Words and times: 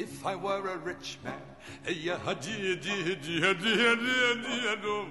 if 0.00 0.24
I 0.24 0.34
were 0.34 0.66
a 0.68 0.78
rich 0.78 1.18
man. 1.22 1.34
Yeah, 1.86 2.18
dear, 2.34 2.76
dear, 2.76 3.16
dear, 3.16 3.54
dear, 3.54 3.96
dear, 3.96 4.34
dear, 4.46 4.76
dum. 4.76 5.08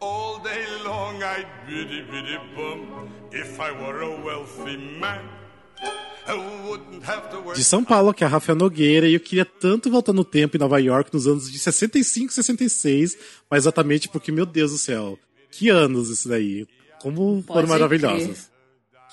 All 0.00 0.38
day 0.38 0.64
long 0.84 1.22
I'd 1.22 1.46
biddy 1.66 2.02
biddy 2.02 2.38
bum 2.54 3.10
if 3.32 3.58
I 3.60 3.72
were 3.72 4.00
a 4.02 4.20
wealthy 4.24 4.76
man. 4.76 5.22
De 7.54 7.64
São 7.64 7.82
Paulo, 7.82 8.12
que 8.12 8.22
é 8.22 8.26
a 8.26 8.30
Rafael 8.30 8.54
Nogueira, 8.54 9.08
e 9.08 9.14
eu 9.14 9.20
queria 9.20 9.46
tanto 9.46 9.90
voltar 9.90 10.12
no 10.12 10.22
tempo 10.22 10.56
em 10.56 10.60
Nova 10.60 10.78
York 10.78 11.10
nos 11.10 11.26
anos 11.26 11.50
de 11.50 11.58
65, 11.58 12.34
66, 12.34 13.16
mas 13.50 13.62
exatamente 13.62 14.10
porque, 14.10 14.30
meu 14.30 14.44
Deus 14.44 14.72
do 14.72 14.76
céu, 14.76 15.18
que 15.50 15.70
anos 15.70 16.10
isso 16.10 16.28
daí. 16.28 16.66
Como 17.00 17.42
Pode 17.42 17.46
foram 17.46 17.68
maravilhosos. 17.68 18.50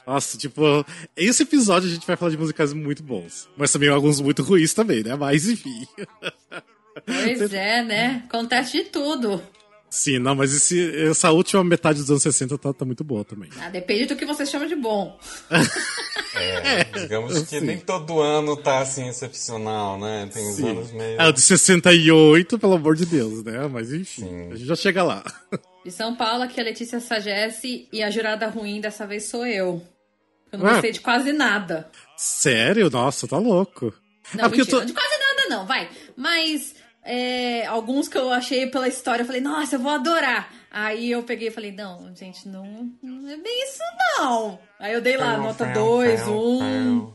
Nossa, 0.06 0.38
tipo, 0.38 0.86
esse 1.16 1.44
episódio 1.44 1.90
a 1.90 1.94
gente 1.94 2.06
vai 2.06 2.16
falar 2.16 2.32
de 2.32 2.38
musicais 2.38 2.74
muito 2.74 3.02
bons. 3.02 3.50
Mas 3.58 3.72
também 3.72 3.90
alguns 3.90 4.20
muito 4.22 4.44
ruins 4.44 4.74
também, 4.74 5.04
né? 5.04 5.16
Mas 5.16 5.48
enfim. 5.48 5.88
Pois 7.06 7.54
é, 7.54 7.84
né? 7.84 8.24
Acontece 8.28 8.84
de 8.84 8.84
tudo. 8.86 9.42
Sim, 9.90 10.20
não, 10.20 10.36
mas 10.36 10.54
esse, 10.54 11.08
essa 11.08 11.32
última 11.32 11.64
metade 11.64 12.00
dos 12.00 12.10
anos 12.10 12.22
60 12.22 12.58
tá, 12.58 12.74
tá 12.74 12.84
muito 12.84 13.02
boa 13.02 13.24
também. 13.24 13.50
Ah, 13.62 13.70
depende 13.70 14.08
do 14.08 14.16
que 14.18 14.26
você 14.26 14.46
chama 14.46 14.68
de 14.68 14.76
bom. 14.76 15.18
é, 16.36 16.84
digamos 16.84 17.40
que 17.44 17.60
Sim. 17.60 17.66
nem 17.66 17.78
todo 17.80 18.20
ano 18.20 18.58
tá 18.58 18.80
assim 18.80 19.08
excepcional, 19.08 19.98
né? 19.98 20.30
Tem 20.34 20.46
uns 20.46 20.60
anos 20.60 20.92
meio. 20.92 21.22
É, 21.22 21.28
o 21.28 21.32
de 21.32 21.40
68, 21.40 22.60
pelo 22.60 22.74
amor 22.74 22.96
de 22.96 23.06
Deus, 23.06 23.42
né? 23.46 23.70
Mas 23.72 23.94
enfim, 23.94 24.24
Sim. 24.24 24.52
a 24.52 24.56
gente 24.56 24.68
já 24.68 24.76
chega 24.76 25.02
lá. 25.02 25.24
De 25.86 25.92
São 25.92 26.14
Paulo, 26.16 26.44
aqui 26.44 26.60
é 26.60 26.64
a 26.64 26.66
Letícia 26.66 27.00
Sagesse 27.00 27.88
e 27.94 28.04
a 28.04 28.10
jurada 28.10 28.48
ruim 28.48 28.82
dessa 28.82 29.08
vez 29.08 29.26
sou 29.26 29.46
eu. 29.48 29.82
Eu 30.56 30.60
não 30.60 30.70
gostei 30.72 30.92
de 30.92 31.02
quase 31.02 31.34
nada. 31.34 31.90
Sério? 32.18 32.90
Nossa, 32.90 33.28
tá 33.28 33.38
louco. 33.38 33.94
Não, 34.34 34.46
ah, 34.46 34.50
mentira, 34.50 34.66
tô... 34.66 34.86
de 34.86 34.94
quase 34.94 35.20
nada 35.20 35.50
não, 35.50 35.66
vai. 35.66 35.90
Mas 36.16 36.76
é, 37.04 37.66
alguns 37.66 38.08
que 38.08 38.18
eu 38.18 38.32
achei 38.32 38.68
pela 38.68 38.88
história, 38.88 39.22
eu 39.22 39.26
falei, 39.26 39.42
nossa, 39.42 39.76
eu 39.76 39.80
vou 39.80 39.92
adorar. 39.92 40.52
Aí 40.72 41.12
eu 41.12 41.24
peguei 41.24 41.50
e 41.50 41.52
falei, 41.52 41.72
não, 41.72 42.14
gente, 42.16 42.48
não, 42.48 42.90
não 43.04 43.30
é 43.30 43.38
bem 43.38 43.64
isso 43.64 43.80
não. 44.18 44.60
Aí 44.80 44.94
eu 44.94 45.02
dei 45.02 45.18
lá, 45.18 45.38
nota 45.38 45.66
2, 45.66 46.28
1. 46.28 46.32
Um. 46.32 47.14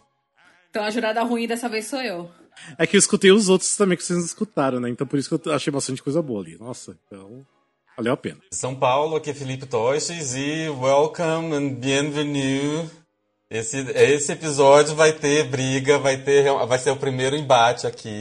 Então 0.71 0.85
a 0.85 0.91
jurada 0.91 1.23
ruim 1.23 1.47
dessa 1.47 1.69
vez 1.69 1.87
sou 1.87 2.01
eu. 2.01 2.31
É 2.79 2.87
que 2.87 2.95
eu 2.95 2.99
escutei 2.99 3.33
os 3.33 3.49
outros 3.49 3.75
também 3.77 3.97
que 3.97 4.05
vocês 4.05 4.25
escutaram, 4.25 4.79
né? 4.81 4.89
Então 4.91 5.07
por 5.07 5.19
isso 5.19 5.39
que 5.39 5.49
eu 5.49 5.53
achei 5.53 5.73
bastante 5.73 6.03
coisa 6.03 6.21
boa 6.21 6.43
ali. 6.43 6.59
Nossa, 6.59 6.97
então 7.07 7.45
valeu 7.97 8.13
a 8.13 8.17
pena. 8.17 8.39
São 8.53 8.75
Paulo, 8.75 9.17
aqui 9.17 9.31
é 9.31 9.35
Felipe 9.35 9.67
Toches 9.67 10.35
e 10.35 10.69
welcome 10.69 11.55
and 11.55 11.75
bienvenue 11.75 13.00
esse, 13.51 13.79
esse 13.79 14.33
episódio 14.33 14.95
vai 14.95 15.13
ter 15.13 15.49
briga, 15.49 15.99
vai 15.99 16.17
ter 16.17 16.45
vai 16.67 16.79
ser 16.79 16.91
o 16.91 16.97
primeiro 16.97 17.35
embate 17.35 17.87
aqui, 17.87 18.21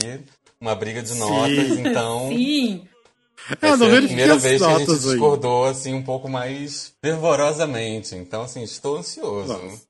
uma 0.60 0.74
briga 0.74 1.04
de 1.04 1.14
notas, 1.14 1.68
Sim. 1.70 1.88
então. 1.88 2.30
Sim. 2.30 2.88
É, 3.62 3.76
não 3.76 3.88
a 3.88 4.02
primeira 4.02 4.38
vez 4.38 4.62
que 4.62 4.68
a 4.68 4.80
gente 4.80 5.00
discordou 5.00 5.66
assim 5.66 5.94
um 5.94 6.04
pouco 6.04 6.30
mais 6.30 6.94
fervorosamente. 7.02 8.16
Então, 8.16 8.44
assim, 8.44 8.62
estou 8.64 8.98
ansioso. 8.98 9.54
Nossa. 9.54 9.90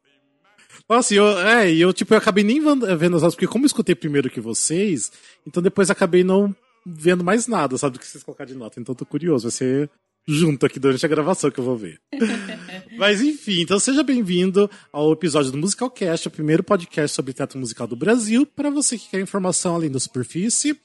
Nossa, 0.87 1.13
eu, 1.13 1.39
é, 1.39 1.71
eu, 1.71 1.93
tipo, 1.93 2.13
eu 2.13 2.17
acabei 2.17 2.43
nem 2.43 2.59
vendo 2.59 3.15
as 3.15 3.21
notas, 3.21 3.35
porque 3.35 3.47
como 3.47 3.63
eu 3.63 3.67
escutei 3.67 3.93
primeiro 3.95 4.29
que 4.29 4.41
vocês, 4.41 5.11
então 5.45 5.61
depois 5.61 5.89
acabei 5.89 6.23
não 6.23 6.55
vendo 6.85 7.23
mais 7.23 7.47
nada, 7.47 7.77
sabe, 7.77 7.93
do 7.93 7.99
que 7.99 8.07
vocês 8.07 8.23
colocaram 8.23 8.51
de 8.51 8.57
nota. 8.57 8.79
Então 8.79 8.95
tô 8.95 9.05
curioso, 9.05 9.43
vai 9.43 9.51
ser 9.51 9.89
junto 10.27 10.65
aqui 10.65 10.79
durante 10.79 11.05
a 11.05 11.09
gravação 11.09 11.49
que 11.49 11.59
eu 11.59 11.63
vou 11.63 11.77
ver. 11.77 11.99
Mas 12.97 13.21
enfim, 13.21 13.61
então 13.61 13.79
seja 13.79 14.03
bem-vindo 14.03 14.69
ao 14.91 15.11
episódio 15.11 15.51
do 15.51 15.57
Musical 15.57 15.89
Cast, 15.89 16.27
o 16.27 16.31
primeiro 16.31 16.63
podcast 16.63 17.15
sobre 17.15 17.33
teatro 17.33 17.59
musical 17.59 17.87
do 17.87 17.95
Brasil. 17.95 18.45
Para 18.45 18.69
você 18.69 18.97
que 18.97 19.09
quer 19.09 19.21
informação 19.21 19.75
além 19.75 19.89
da 19.89 19.99
superfície, 19.99 20.77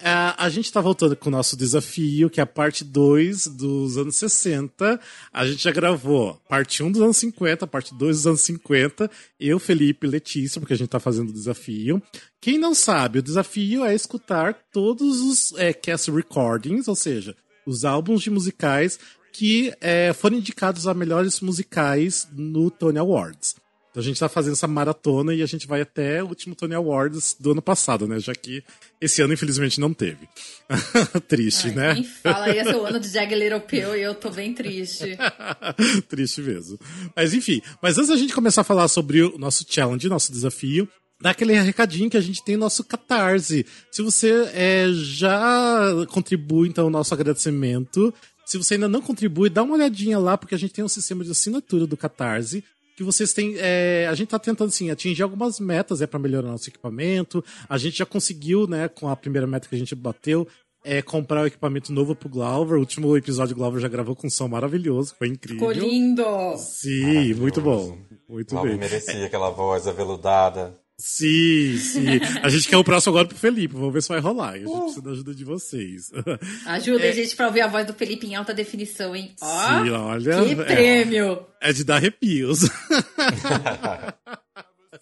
Uh, 0.00 0.34
a 0.36 0.48
gente 0.48 0.66
está 0.66 0.80
voltando 0.80 1.16
com 1.16 1.28
o 1.28 1.32
nosso 1.32 1.56
desafio, 1.56 2.28
que 2.28 2.40
é 2.40 2.42
a 2.42 2.46
parte 2.46 2.84
2 2.84 3.46
dos 3.46 3.96
anos 3.96 4.16
60. 4.16 5.00
A 5.32 5.46
gente 5.46 5.62
já 5.62 5.70
gravou 5.70 6.38
parte 6.48 6.82
1 6.82 6.86
um 6.86 6.92
dos 6.92 7.00
anos 7.00 7.16
50, 7.16 7.66
parte 7.66 7.94
2 7.94 8.16
dos 8.16 8.26
anos 8.26 8.40
50. 8.42 9.10
Eu, 9.38 9.58
Felipe 9.58 10.06
Letícia, 10.06 10.60
porque 10.60 10.74
a 10.74 10.76
gente 10.76 10.88
está 10.88 11.00
fazendo 11.00 11.30
o 11.30 11.32
desafio. 11.32 12.02
Quem 12.40 12.58
não 12.58 12.74
sabe, 12.74 13.20
o 13.20 13.22
desafio 13.22 13.84
é 13.84 13.94
escutar 13.94 14.54
todos 14.72 15.20
os 15.20 15.58
é, 15.58 15.72
cast 15.72 16.10
recordings, 16.10 16.88
ou 16.88 16.96
seja, 16.96 17.34
os 17.66 17.84
álbuns 17.84 18.22
de 18.22 18.30
musicais 18.30 18.98
que 19.32 19.74
é, 19.80 20.12
foram 20.12 20.36
indicados 20.36 20.86
a 20.86 20.94
melhores 20.94 21.40
musicais 21.40 22.28
no 22.32 22.70
Tony 22.70 22.98
Awards. 22.98 23.56
Então 23.94 24.02
a 24.02 24.04
gente 24.04 24.18
tá 24.18 24.28
fazendo 24.28 24.54
essa 24.54 24.66
maratona 24.66 25.32
e 25.32 25.40
a 25.40 25.46
gente 25.46 25.68
vai 25.68 25.80
até 25.80 26.20
o 26.20 26.26
último 26.26 26.56
Tony 26.56 26.74
Awards 26.74 27.36
do 27.38 27.52
ano 27.52 27.62
passado, 27.62 28.08
né? 28.08 28.18
Já 28.18 28.34
que 28.34 28.60
esse 29.00 29.22
ano, 29.22 29.32
infelizmente, 29.32 29.78
não 29.78 29.94
teve. 29.94 30.28
triste, 31.28 31.68
Ai, 31.68 31.74
né? 31.74 31.94
Nem 31.94 32.02
fala, 32.02 32.52
ia 32.52 32.64
ser 32.64 32.74
o 32.74 32.84
ano 32.84 32.98
de 32.98 33.08
Jagged 33.08 33.60
Pill 33.68 33.96
e 33.96 34.02
eu 34.02 34.12
tô 34.16 34.30
bem 34.30 34.52
triste. 34.52 35.16
triste 36.10 36.40
mesmo. 36.40 36.76
Mas 37.14 37.32
enfim, 37.34 37.62
mas 37.80 37.96
antes 37.96 38.08
da 38.08 38.16
gente 38.16 38.34
começar 38.34 38.62
a 38.62 38.64
falar 38.64 38.88
sobre 38.88 39.22
o 39.22 39.38
nosso 39.38 39.64
challenge, 39.68 40.08
nosso 40.08 40.32
desafio, 40.32 40.88
dá 41.24 41.30
aquele 41.30 41.58
recadinho 41.58 42.10
que 42.10 42.18
a 42.18 42.20
gente 42.20 42.44
tem 42.44 42.54
nosso 42.54 42.84
Catarse. 42.84 43.64
Se 43.90 44.02
você 44.02 44.46
é, 44.52 44.88
já 44.92 45.90
contribui, 46.10 46.68
então, 46.68 46.86
o 46.86 46.90
nosso 46.90 47.14
agradecimento. 47.14 48.12
Se 48.44 48.58
você 48.58 48.74
ainda 48.74 48.88
não 48.88 49.00
contribui, 49.00 49.48
dá 49.48 49.62
uma 49.62 49.74
olhadinha 49.74 50.18
lá, 50.18 50.36
porque 50.36 50.54
a 50.54 50.58
gente 50.58 50.74
tem 50.74 50.84
um 50.84 50.88
sistema 50.88 51.24
de 51.24 51.30
assinatura 51.30 51.86
do 51.86 51.96
Catarse. 51.96 52.62
Que 52.94 53.02
vocês 53.02 53.32
têm. 53.32 53.54
É, 53.56 54.06
a 54.06 54.14
gente 54.14 54.26
está 54.26 54.38
tentando 54.38 54.68
assim, 54.68 54.90
atingir 54.90 55.22
algumas 55.22 55.58
metas 55.58 56.02
é, 56.02 56.06
para 56.06 56.18
melhorar 56.18 56.48
nosso 56.48 56.68
equipamento. 56.68 57.42
A 57.70 57.78
gente 57.78 57.96
já 57.96 58.04
conseguiu, 58.04 58.66
né, 58.66 58.86
com 58.86 59.08
a 59.08 59.16
primeira 59.16 59.46
meta 59.46 59.66
que 59.66 59.74
a 59.74 59.78
gente 59.78 59.94
bateu, 59.94 60.46
é 60.84 61.00
comprar 61.00 61.40
o 61.40 61.44
um 61.44 61.46
equipamento 61.46 61.90
novo 61.90 62.14
pro 62.14 62.28
Glauber. 62.28 62.74
O 62.74 62.80
último 62.80 63.16
episódio 63.16 63.54
do 63.54 63.58
Glauber 63.58 63.80
já 63.80 63.88
gravou 63.88 64.14
com 64.14 64.26
um 64.26 64.30
som 64.30 64.46
maravilhoso, 64.46 65.14
foi 65.18 65.28
incrível. 65.28 65.70
Ficou 65.70 65.72
lindo! 65.72 66.56
Sim, 66.58 67.32
muito 67.32 67.62
bom. 67.62 67.98
Muito 68.28 68.50
Glauber 68.50 68.72
bem. 68.72 68.78
merecia 68.78 69.24
aquela 69.24 69.48
voz 69.48 69.88
aveludada. 69.88 70.83
Sim, 70.96 71.76
sim. 71.76 72.06
A 72.42 72.48
gente 72.48 72.68
quer 72.68 72.76
o 72.76 72.84
próximo 72.84 73.10
agora 73.10 73.26
pro 73.28 73.36
Felipe. 73.36 73.74
Vamos 73.74 73.92
ver 73.92 74.02
se 74.02 74.08
vai 74.08 74.20
rolar. 74.20 74.50
A 74.50 74.58
gente 74.58 74.68
uh. 74.68 74.80
precisa 74.80 75.02
da 75.02 75.10
ajuda 75.10 75.34
de 75.34 75.44
vocês. 75.44 76.12
Ajuda 76.66 77.04
é... 77.04 77.10
a 77.10 77.12
gente 77.12 77.34
pra 77.34 77.46
ouvir 77.46 77.62
a 77.62 77.66
voz 77.66 77.86
do 77.86 77.94
Felipe 77.94 78.26
em 78.26 78.34
alta 78.36 78.54
definição, 78.54 79.14
hein? 79.14 79.34
Ó, 79.40 79.84
sim, 79.84 79.90
olha. 79.90 80.44
Que 80.44 80.56
prêmio! 80.56 81.46
É, 81.60 81.70
é 81.70 81.72
de 81.72 81.84
dar 81.84 81.96
arrepios. 81.96 82.60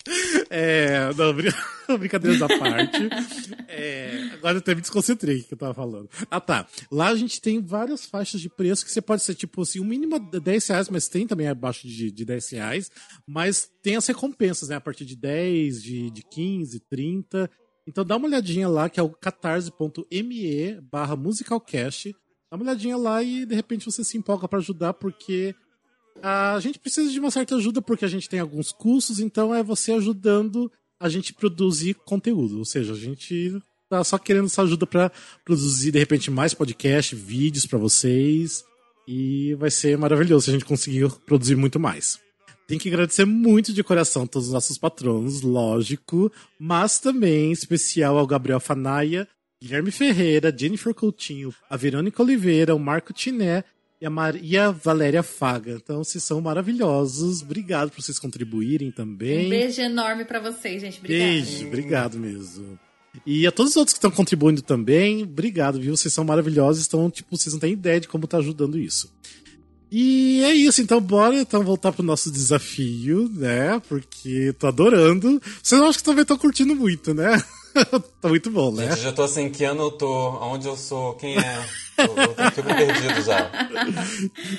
É, 0.55 1.11
não, 1.15 1.35
brincadeiras 1.99 2.43
à 2.43 2.49
parte. 2.49 3.09
É, 3.69 4.31
agora 4.35 4.57
eu 4.57 4.59
até 4.59 4.75
me 4.75 4.81
desconcentrei 4.83 5.43
que 5.43 5.55
eu 5.55 5.59
tava 5.59 5.73
falando. 5.73 6.11
Ah, 6.31 6.41
tá. 6.41 6.67
Lá 6.91 7.09
a 7.09 7.15
gente 7.15 7.41
tem 7.41 7.61
várias 7.61 8.05
faixas 8.05 8.41
de 8.41 8.51
preço 8.51 8.85
que 8.85 8.91
você 8.91 9.01
pode 9.01 9.23
ser, 9.23 9.35
tipo 9.35 9.63
assim, 9.63 9.81
o 9.81 9.85
mínimo 9.85 10.17
é 10.17 10.41
10 10.41 10.67
reais, 10.69 10.89
mas 10.91 11.09
tem 11.09 11.27
também 11.27 11.49
abaixo 11.49 11.87
de, 11.87 12.11
de 12.11 12.25
10 12.25 12.51
reais. 12.51 12.91
Mas 13.27 13.71
tem 13.83 13.97
as 13.97 14.07
recompensas, 14.07 14.69
né? 14.69 14.77
A 14.77 14.81
partir 14.81 15.07
de 15.07 15.17
10, 15.17 15.83
de, 15.83 16.11
de 16.11 16.23
15, 16.23 16.81
30. 16.81 17.51
Então 17.87 18.05
dá 18.05 18.17
uma 18.17 18.27
olhadinha 18.27 18.69
lá, 18.69 18.91
que 18.91 19.01
é 19.01 19.03
o 19.03 19.11
catarse.me 19.11 20.81
barra 20.83 21.17
musicalcast. 21.17 22.15
Dá 22.51 22.57
uma 22.57 22.65
olhadinha 22.65 22.97
lá 22.97 23.23
e 23.23 23.47
de 23.47 23.55
repente 23.55 23.87
você 23.87 24.05
se 24.05 24.19
empolga 24.19 24.47
para 24.47 24.59
ajudar, 24.59 24.93
porque 24.95 25.55
a 26.21 26.59
gente 26.61 26.79
precisa 26.79 27.11
de 27.11 27.19
uma 27.19 27.31
certa 27.31 27.57
ajuda 27.57 27.81
porque 27.81 28.05
a 28.05 28.09
gente 28.09 28.29
tem 28.29 28.41
alguns 28.41 28.73
custos, 28.73 29.21
então 29.21 29.55
é 29.55 29.63
você 29.63 29.93
ajudando 29.93 30.71
a 30.99 31.09
gente 31.09 31.33
produzir 31.33 31.95
conteúdo. 31.95 32.59
Ou 32.59 32.65
seja, 32.65 32.93
a 32.93 32.97
gente 32.97 33.61
tá 33.89 34.03
só 34.05 34.19
querendo 34.19 34.47
essa 34.47 34.63
ajuda 34.63 34.87
para 34.87 35.13
produzir 35.45 35.91
de 35.91 35.99
repente 35.99 36.31
mais 36.31 36.55
podcast, 36.55 37.15
vídeos 37.15 37.67
para 37.67 37.79
vocês. 37.79 38.65
E 39.07 39.55
vai 39.55 39.71
ser 39.71 39.99
maravilhoso 39.99 40.45
se 40.45 40.51
a 40.51 40.53
gente 40.53 40.65
conseguir 40.65 41.11
produzir 41.27 41.57
muito 41.57 41.81
mais. 41.81 42.21
Tem 42.69 42.79
que 42.79 42.89
agradecer 42.89 43.25
muito 43.25 43.73
de 43.73 43.83
coração 43.83 44.23
a 44.23 44.27
todos 44.27 44.47
os 44.47 44.55
nossos 44.55 44.79
patronos, 44.79 45.43
lógico, 45.43 46.33
mas 46.59 47.01
também 47.01 47.51
especial 47.51 48.17
ao 48.17 48.27
Gabriel 48.27 48.61
Fanaia, 48.61 49.29
Guilherme 49.61 49.91
Ferreira, 49.91 50.55
Jennifer 50.57 50.95
Coutinho, 50.95 51.53
a 51.69 51.77
Verônica 51.77 52.23
Oliveira, 52.23 52.75
o 52.75 52.79
Marco 52.79 53.13
Tiné 53.13 53.65
e 54.03 54.07
a 54.07 54.11
Maria 54.11 54.73
Valéria 54.73 55.23
Faga. 55.23 55.75
Então, 55.75 56.03
vocês 56.03 56.25
são 56.25 56.41
maravilhosos. 56.41 57.41
Obrigado 57.41 57.89
por 57.93 58.03
vocês 58.03 58.19
contribuírem 58.19 58.91
também. 58.91 59.47
Um 59.47 59.51
beijo 59.51 59.81
enorme 59.81 60.25
para 60.25 60.41
vocês, 60.41 60.83
gente. 60.83 60.99
Obrigado. 60.99 61.21
Beijo, 61.21 61.67
obrigado 61.69 62.19
mesmo. 62.19 62.79
E 63.25 63.47
a 63.47 63.53
todos 63.53 63.73
os 63.73 63.77
outros 63.77 63.93
que 63.93 63.99
estão 63.99 64.11
contribuindo 64.11 64.61
também, 64.61 65.23
obrigado, 65.23 65.81
viu? 65.81 65.97
Vocês 65.97 66.13
são 66.13 66.25
maravilhosos. 66.25 66.85
Então, 66.85 67.09
tipo, 67.13 67.37
vocês 67.37 67.53
não 67.53 67.61
têm 67.61 67.75
ideia 67.75 68.01
de 68.01 68.09
como 68.09 68.27
tá 68.27 68.39
ajudando 68.39 68.77
isso. 68.77 69.09
E 69.89 70.43
é 70.43 70.53
isso, 70.53 70.83
então 70.83 71.01
bora 71.01 71.39
então 71.39 71.63
voltar 71.63 71.93
pro 71.93 72.03
nosso 72.03 72.33
desafio, 72.33 73.31
né? 73.33 73.81
Porque 73.89 74.53
tô 74.59 74.67
adorando. 74.67 75.41
Vocês 75.63 75.81
acham 75.81 75.93
que 75.93 76.03
também 76.03 76.23
estão 76.23 76.39
curtindo 76.39 76.75
muito, 76.75 77.15
né? 77.15 77.41
tá 78.21 78.29
muito 78.29 78.51
bom, 78.51 78.73
né? 78.73 78.89
Gente, 78.91 79.03
já 79.03 79.13
tô 79.13 79.23
assim, 79.23 79.49
que 79.49 79.65
ano 79.65 79.83
eu 79.85 79.91
tô, 79.91 80.07
aonde 80.07 80.67
eu 80.67 80.77
sou, 80.77 81.15
quem 81.15 81.37
é? 81.37 81.65
Eu, 81.99 82.17
eu 82.17 82.51
fico 82.53 82.69
perdido 82.75 83.23
já. 83.23 83.51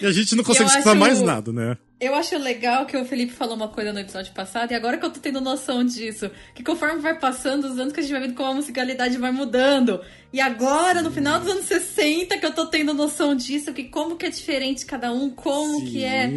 E 0.01 0.05
a 0.05 0.11
gente 0.11 0.35
não 0.35 0.43
consegue 0.43 0.69
escutar 0.69 0.95
mais 0.95 1.21
nada, 1.21 1.51
né? 1.51 1.77
Eu 2.05 2.15
acho 2.15 2.37
legal 2.37 2.85
que 2.85 2.97
o 2.97 3.05
Felipe 3.05 3.31
falou 3.31 3.55
uma 3.55 3.67
coisa 3.69 3.93
no 3.93 3.99
episódio 3.99 4.33
passado, 4.33 4.71
e 4.71 4.75
agora 4.75 4.97
que 4.97 5.05
eu 5.05 5.09
tô 5.09 5.19
tendo 5.19 5.39
noção 5.39 5.83
disso, 5.85 6.29
que 6.53 6.61
conforme 6.63 6.99
vai 6.99 7.17
passando 7.17 7.65
os 7.65 7.79
anos 7.79 7.93
que 7.93 7.99
a 7.99 8.03
gente 8.03 8.11
vai 8.11 8.21
vendo 8.21 8.33
como 8.35 8.49
a 8.51 8.53
musicalidade 8.55 9.17
vai 9.17 9.31
mudando. 9.31 10.01
E 10.33 10.41
agora, 10.41 11.01
no 11.01 11.11
final 11.11 11.39
dos 11.39 11.49
anos 11.49 11.65
60, 11.65 12.37
que 12.39 12.45
eu 12.45 12.53
tô 12.53 12.65
tendo 12.65 12.93
noção 12.93 13.35
disso, 13.35 13.71
que 13.71 13.83
como 13.85 14.15
que 14.17 14.25
é 14.25 14.29
diferente 14.29 14.85
cada 14.85 15.13
um, 15.13 15.29
como 15.29 15.79
Sim. 15.79 15.85
que 15.85 16.03
é 16.03 16.27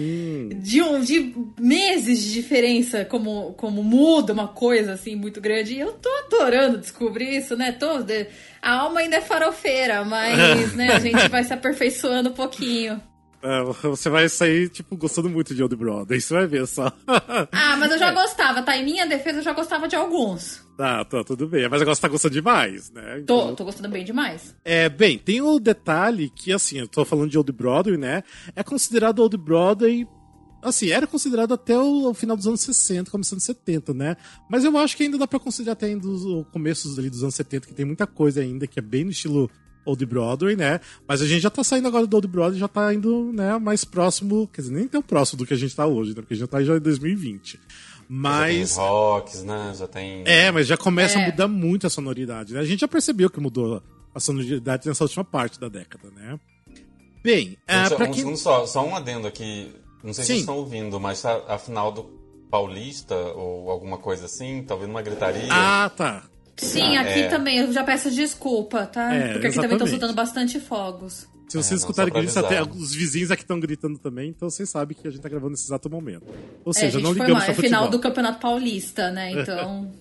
de, 0.55 0.83
um, 0.83 1.01
de 1.01 1.35
meses 1.59 2.23
de 2.23 2.33
diferença, 2.33 3.05
como, 3.07 3.55
como 3.55 3.83
muda 3.83 4.33
uma 4.33 4.49
coisa 4.49 4.93
assim 4.93 5.17
muito 5.17 5.41
grande. 5.41 5.75
E 5.75 5.81
eu 5.81 5.93
tô 5.95 6.11
adorando 6.27 6.79
descobrir 6.79 7.37
isso, 7.39 7.57
né? 7.57 7.73
Tô, 7.73 8.03
de- 8.03 8.27
a 8.61 8.73
alma 8.81 9.01
ainda 9.01 9.17
é 9.17 9.21
farofeira, 9.23 10.05
mas 10.05 10.75
né, 10.75 10.93
a 10.93 10.99
gente 11.01 11.27
vai 11.31 11.43
se 11.43 11.53
aperfeiçoando 11.55 12.29
um 12.29 12.35
pouquinho. 12.35 13.01
É, 13.43 13.63
você 13.89 14.09
vai 14.11 14.29
sair, 14.29 14.69
tipo, 14.69 14.97
gostando 14.97 15.29
muito 15.31 15.55
de 15.55 15.63
Old 15.63 15.77
Brother, 15.77 16.21
você 16.21 16.35
vai 16.35 16.47
ver 16.47 16.67
só. 16.67 16.93
Ah, 17.53 17.77
mas 17.77 17.91
eu 17.93 17.99
já 17.99 18.11
gostava, 18.13 18.63
tá? 18.63 18.77
Em 18.77 18.85
minha 18.85 19.07
defesa, 19.07 19.39
eu 19.39 19.43
já 19.43 19.53
gostava 19.53 19.87
de 19.87 19.95
alguns. 19.97 20.63
tá, 20.77 21.05
tá, 21.05 21.23
tudo 21.23 21.47
bem. 21.47 21.69
Mas 21.69 21.81
agora 21.83 21.95
você 21.95 22.01
tá 22.01 22.09
gostando 22.09 22.35
demais, 22.35 22.91
né? 22.91 23.23
Tô, 23.27 23.43
Então- 23.43 23.55
tô 23.55 23.65
gostando 23.65 23.89
bem 23.89 24.05
demais. 24.05 24.55
É, 24.65 24.89
bem, 24.89 25.19
tem 25.19 25.41
o 25.43 25.59
detalhe 25.59 26.31
que, 26.31 26.53
assim, 26.53 26.79
eu 26.79 26.89
tô 26.89 27.05
falando 27.05 27.31
de 27.31 27.39
Old 27.39 27.53
Broadway, 27.53 27.97
né? 27.97 28.23
É 28.55 28.63
considerado 28.63 29.21
Old 29.21 29.37
Broadway. 29.37 30.07
Assim, 30.63 30.91
era 30.91 31.07
considerado 31.07 31.55
até 31.55 31.79
o, 31.79 32.13
final 32.15 32.37
dos 32.37 32.47
anos 32.47 32.61
60, 32.63 33.11
começando 33.11 33.39
70, 33.41 33.95
né? 33.95 34.17
Mas 34.51 34.65
eu 34.65 34.77
acho 34.79 34.97
que 34.97 35.05
ainda 35.05 35.19
dá 35.19 35.27
pra 35.27 35.39
considerar 35.39 35.75
até 35.75 35.87
ainda 35.87 36.09
os 36.09 36.25
os 36.25 36.47
começos 36.49 36.99
ali 36.99 37.09
dos 37.11 37.23
anos 37.23 37.35
70, 37.37 37.69
que 37.69 37.75
tem 37.75 37.85
muita 37.87 38.07
coisa 38.07 38.41
ainda 38.41 38.67
que 38.67 38.79
é 38.81 38.83
bem 38.83 39.05
no 39.05 39.11
estilo 39.11 39.49
Old 39.87 40.05
Broadway, 40.05 40.55
né? 40.57 40.81
Mas 41.09 41.23
a 41.23 41.27
gente 41.27 41.41
já 41.41 41.49
tá 41.49 41.65
saindo 41.65 41.89
agora 41.89 42.07
do 42.07 42.15
Old 42.15 42.27
Broadway, 42.29 42.59
já 42.61 42.69
tá 42.69 42.93
indo, 42.93 43.33
né, 43.33 43.57
mais 43.59 43.85
próximo, 43.85 44.47
quer 44.53 44.61
dizer, 44.61 44.75
nem 44.75 44.87
tão 44.87 45.01
próximo 45.01 45.39
do 45.39 45.47
que 45.47 45.55
a 45.55 45.57
gente 45.57 45.75
tá 45.75 45.87
hoje, 45.87 46.11
né? 46.11 46.17
Porque 46.17 46.35
a 46.35 46.37
gente 46.37 46.49
tá 46.49 46.63
já 46.63 46.77
em 46.77 46.81
2020. 46.81 47.53
Já 47.53 47.59
tem 47.59 47.63
Mas. 48.09 48.77
rocks, 48.77 49.43
né? 49.43 49.73
Já 49.77 49.89
tem. 49.89 50.23
É, 50.27 50.51
mas 50.51 50.67
já 50.67 50.77
começa 50.77 51.19
a 51.19 51.23
É. 51.23 51.31
mudar 51.31 51.49
muito 51.49 51.87
a 51.87 51.91
sonoridade, 51.91 52.53
né? 52.53 52.61
A 52.61 52.65
gente 52.65 52.81
já 52.81 52.89
percebeu 52.89 53.31
que 53.31 53.41
mudou 53.41 53.83
a 54.15 54.21
sonoridade 54.21 54.87
nessa 54.89 55.05
última 55.05 55.25
parte 55.25 55.59
da 55.59 55.69
década, 55.69 56.09
né? 56.15 56.39
Bem, 57.23 57.57
ah, 57.67 57.85
Gente, 57.89 57.97
pra 57.97 58.05
um 58.05 58.11
quem... 58.11 58.19
segundo 58.21 58.37
só, 58.37 58.67
só 58.67 58.87
um 58.87 58.95
adendo 58.95 59.27
aqui. 59.27 59.73
Não 60.05 60.13
sei 60.15 60.23
se 60.23 60.27
Sim. 60.29 60.33
vocês 60.35 60.41
estão 60.41 60.57
ouvindo, 60.59 61.01
mas 61.01 61.25
a, 61.25 61.55
a 61.55 61.59
final 61.59 61.91
do 61.91 62.05
Paulista 62.49 63.17
ou 63.17 63.69
alguma 63.71 63.99
coisa 63.99 64.27
assim, 64.27 64.63
talvez 64.63 64.89
numa 64.89 65.03
gritaria. 65.03 65.49
Ah, 65.51 65.91
tá. 65.95 66.23
Sim, 66.59 66.97
Ah, 66.97 67.03
aqui 67.03 67.21
é. 67.21 67.29
também, 67.29 67.59
eu 67.59 67.73
já 67.73 67.85
peço 67.85 68.11
desculpa, 68.11 68.87
tá? 68.87 69.13
É, 69.15 69.33
Porque 69.33 69.47
aqui 69.49 69.57
também 69.57 69.71
tô 69.71 69.85
exatamente. 69.85 69.91
soltando 69.91 70.15
bastante 70.15 70.59
fogos. 70.61 71.27
Se 71.49 71.57
vocês 71.57 71.73
É, 71.73 71.75
escutarem 71.77 72.13
gritos, 72.13 72.37
até 72.37 72.63
os 72.63 72.93
vizinhos 72.95 73.31
aqui 73.31 73.43
estão 73.43 73.61
gritando 73.61 73.99
também, 73.99 74.31
então 74.31 74.51
vocês 74.51 74.69
sabem 74.69 74.97
que 75.01 75.07
a 75.07 75.11
gente 75.11 75.21
tá 75.21 75.29
gravando 75.29 75.53
nesse 75.53 75.65
exato 75.67 75.89
momento. 75.89 76.25
Ou 76.65 76.71
É, 76.71 76.73
seja, 76.73 76.93
gente, 76.93 77.03
não 77.03 77.11
foi 77.15 77.21
ligamos 77.21 77.33
mal. 77.35 77.43
pra 77.45 77.53
É 77.53 77.55
futebol. 77.55 77.79
final 77.79 77.91
do 77.91 77.99
Campeonato 78.01 78.41
Paulista, 78.41 79.11
né? 79.13 79.31
Então. 79.49 79.93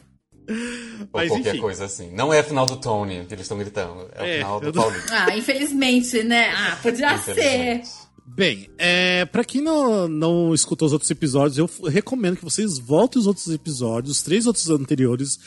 ou 0.47 1.07
mas 1.13 1.29
qualquer 1.29 1.49
enfim. 1.55 1.61
coisa 1.61 1.85
assim. 1.85 2.11
Não 2.11 2.33
é 2.33 2.39
a 2.39 2.43
final 2.43 2.65
do 2.65 2.77
Tony 2.77 3.25
que 3.25 3.33
eles 3.33 3.41
estão 3.45 3.57
gritando. 3.57 4.07
É, 4.15 4.29
É, 4.29 4.33
o 4.33 4.37
final 4.37 4.63
eu 4.63 4.71
do 4.71 4.77
não- 4.77 4.83
Paulista. 4.89 5.11
Ah, 5.27 5.37
infelizmente, 5.37 6.23
né? 6.23 6.49
Ah, 6.55 6.77
podia 6.81 7.17
ser. 7.19 7.81
Bem, 8.27 8.69
é, 8.77 9.23
para 9.25 9.43
quem 9.43 9.61
não, 9.61 10.07
não 10.07 10.53
escutou 10.53 10.87
os 10.87 10.93
outros 10.93 11.11
episódios, 11.11 11.57
eu 11.59 11.69
recomendo 11.89 12.37
que 12.37 12.43
vocês 12.43 12.79
voltem 12.79 13.19
os 13.19 13.27
outros 13.27 13.47
episódios, 13.49 14.17
os 14.17 14.23
três 14.23 14.47
outros 14.47 14.67
anteriores 14.69 15.37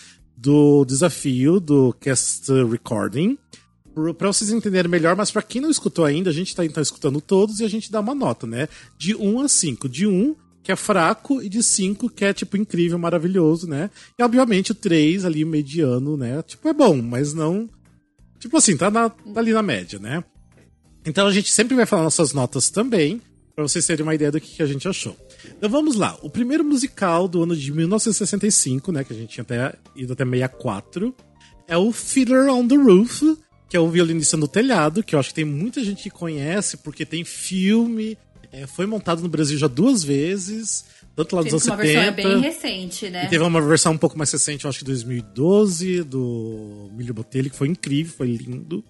do 0.40 0.84
desafio 0.84 1.58
do 1.58 1.92
cast 2.00 2.50
recording, 2.70 3.36
pra 4.16 4.28
vocês 4.28 4.50
entenderem 4.50 4.90
melhor, 4.90 5.16
mas 5.16 5.30
pra 5.30 5.42
quem 5.42 5.60
não 5.60 5.70
escutou 5.70 6.04
ainda, 6.04 6.30
a 6.30 6.32
gente 6.32 6.54
tá 6.54 6.64
então 6.64 6.80
escutando 6.82 7.20
todos 7.20 7.58
e 7.60 7.64
a 7.64 7.68
gente 7.68 7.90
dá 7.90 7.98
uma 8.00 8.14
nota, 8.14 8.46
né? 8.46 8.68
De 8.96 9.16
1 9.16 9.40
a 9.40 9.48
5. 9.48 9.88
De 9.88 10.06
1, 10.06 10.36
que 10.62 10.70
é 10.70 10.76
fraco, 10.76 11.42
e 11.42 11.48
de 11.48 11.62
5, 11.62 12.08
que 12.10 12.24
é 12.24 12.32
tipo 12.32 12.56
incrível, 12.56 12.98
maravilhoso, 12.98 13.66
né? 13.66 13.90
E 14.18 14.22
obviamente 14.22 14.70
o 14.70 14.74
3 14.74 15.24
ali, 15.24 15.44
mediano, 15.44 16.16
né? 16.16 16.40
Tipo, 16.42 16.68
é 16.68 16.72
bom, 16.72 17.02
mas 17.02 17.34
não. 17.34 17.68
Tipo 18.38 18.56
assim, 18.58 18.76
tá, 18.76 18.88
na- 18.90 19.10
tá 19.10 19.40
ali 19.40 19.52
na 19.52 19.62
média, 19.62 19.98
né? 19.98 20.22
Então 21.04 21.26
a 21.26 21.32
gente 21.32 21.50
sempre 21.50 21.74
vai 21.74 21.86
falar 21.86 22.04
nossas 22.04 22.32
notas 22.32 22.70
também, 22.70 23.20
pra 23.56 23.66
vocês 23.66 23.84
terem 23.84 24.04
uma 24.04 24.14
ideia 24.14 24.30
do 24.30 24.40
que, 24.40 24.56
que 24.56 24.62
a 24.62 24.66
gente 24.66 24.86
achou. 24.86 25.16
Então 25.56 25.68
vamos 25.68 25.96
lá. 25.96 26.18
O 26.22 26.30
primeiro 26.30 26.64
musical 26.64 27.28
do 27.28 27.42
ano 27.42 27.56
de 27.56 27.72
1965, 27.72 28.92
né, 28.92 29.04
que 29.04 29.12
a 29.12 29.16
gente 29.16 29.30
tinha 29.30 29.42
até 29.42 29.74
ido 29.94 30.12
até 30.12 30.24
64, 30.24 31.14
é 31.66 31.76
o 31.76 31.92
Fiddler 31.92 32.48
on 32.50 32.66
the 32.66 32.76
Roof, 32.76 33.22
que 33.68 33.76
é 33.76 33.80
o 33.80 33.88
violinista 33.88 34.36
no 34.36 34.48
telhado, 34.48 35.02
que 35.02 35.14
eu 35.14 35.18
acho 35.18 35.28
que 35.28 35.34
tem 35.34 35.44
muita 35.44 35.84
gente 35.84 36.02
que 36.02 36.10
conhece 36.10 36.78
porque 36.78 37.04
tem 37.04 37.24
filme, 37.24 38.16
é, 38.50 38.66
foi 38.66 38.86
montado 38.86 39.22
no 39.22 39.28
Brasil 39.28 39.58
já 39.58 39.66
duas 39.66 40.02
vezes, 40.02 40.84
tanto 41.14 41.36
lá 41.36 41.42
nos 41.42 41.50
Sendo 41.50 41.72
anos 41.72 41.82
que 41.84 41.96
uma 41.96 42.04
70. 42.04 42.22
versão 42.22 42.32
é 42.32 42.34
bem 42.34 42.40
recente, 42.40 43.10
né? 43.10 43.24
E 43.26 43.28
teve 43.28 43.44
uma 43.44 43.60
versão 43.60 43.92
um 43.92 43.98
pouco 43.98 44.16
mais 44.16 44.32
recente, 44.32 44.64
eu 44.64 44.70
acho 44.70 44.78
que 44.78 44.84
2012, 44.86 46.02
do 46.04 46.90
Milho 46.94 47.12
Botelho, 47.12 47.50
que 47.50 47.56
foi 47.56 47.68
incrível, 47.68 48.14
foi 48.16 48.28
lindo. 48.28 48.82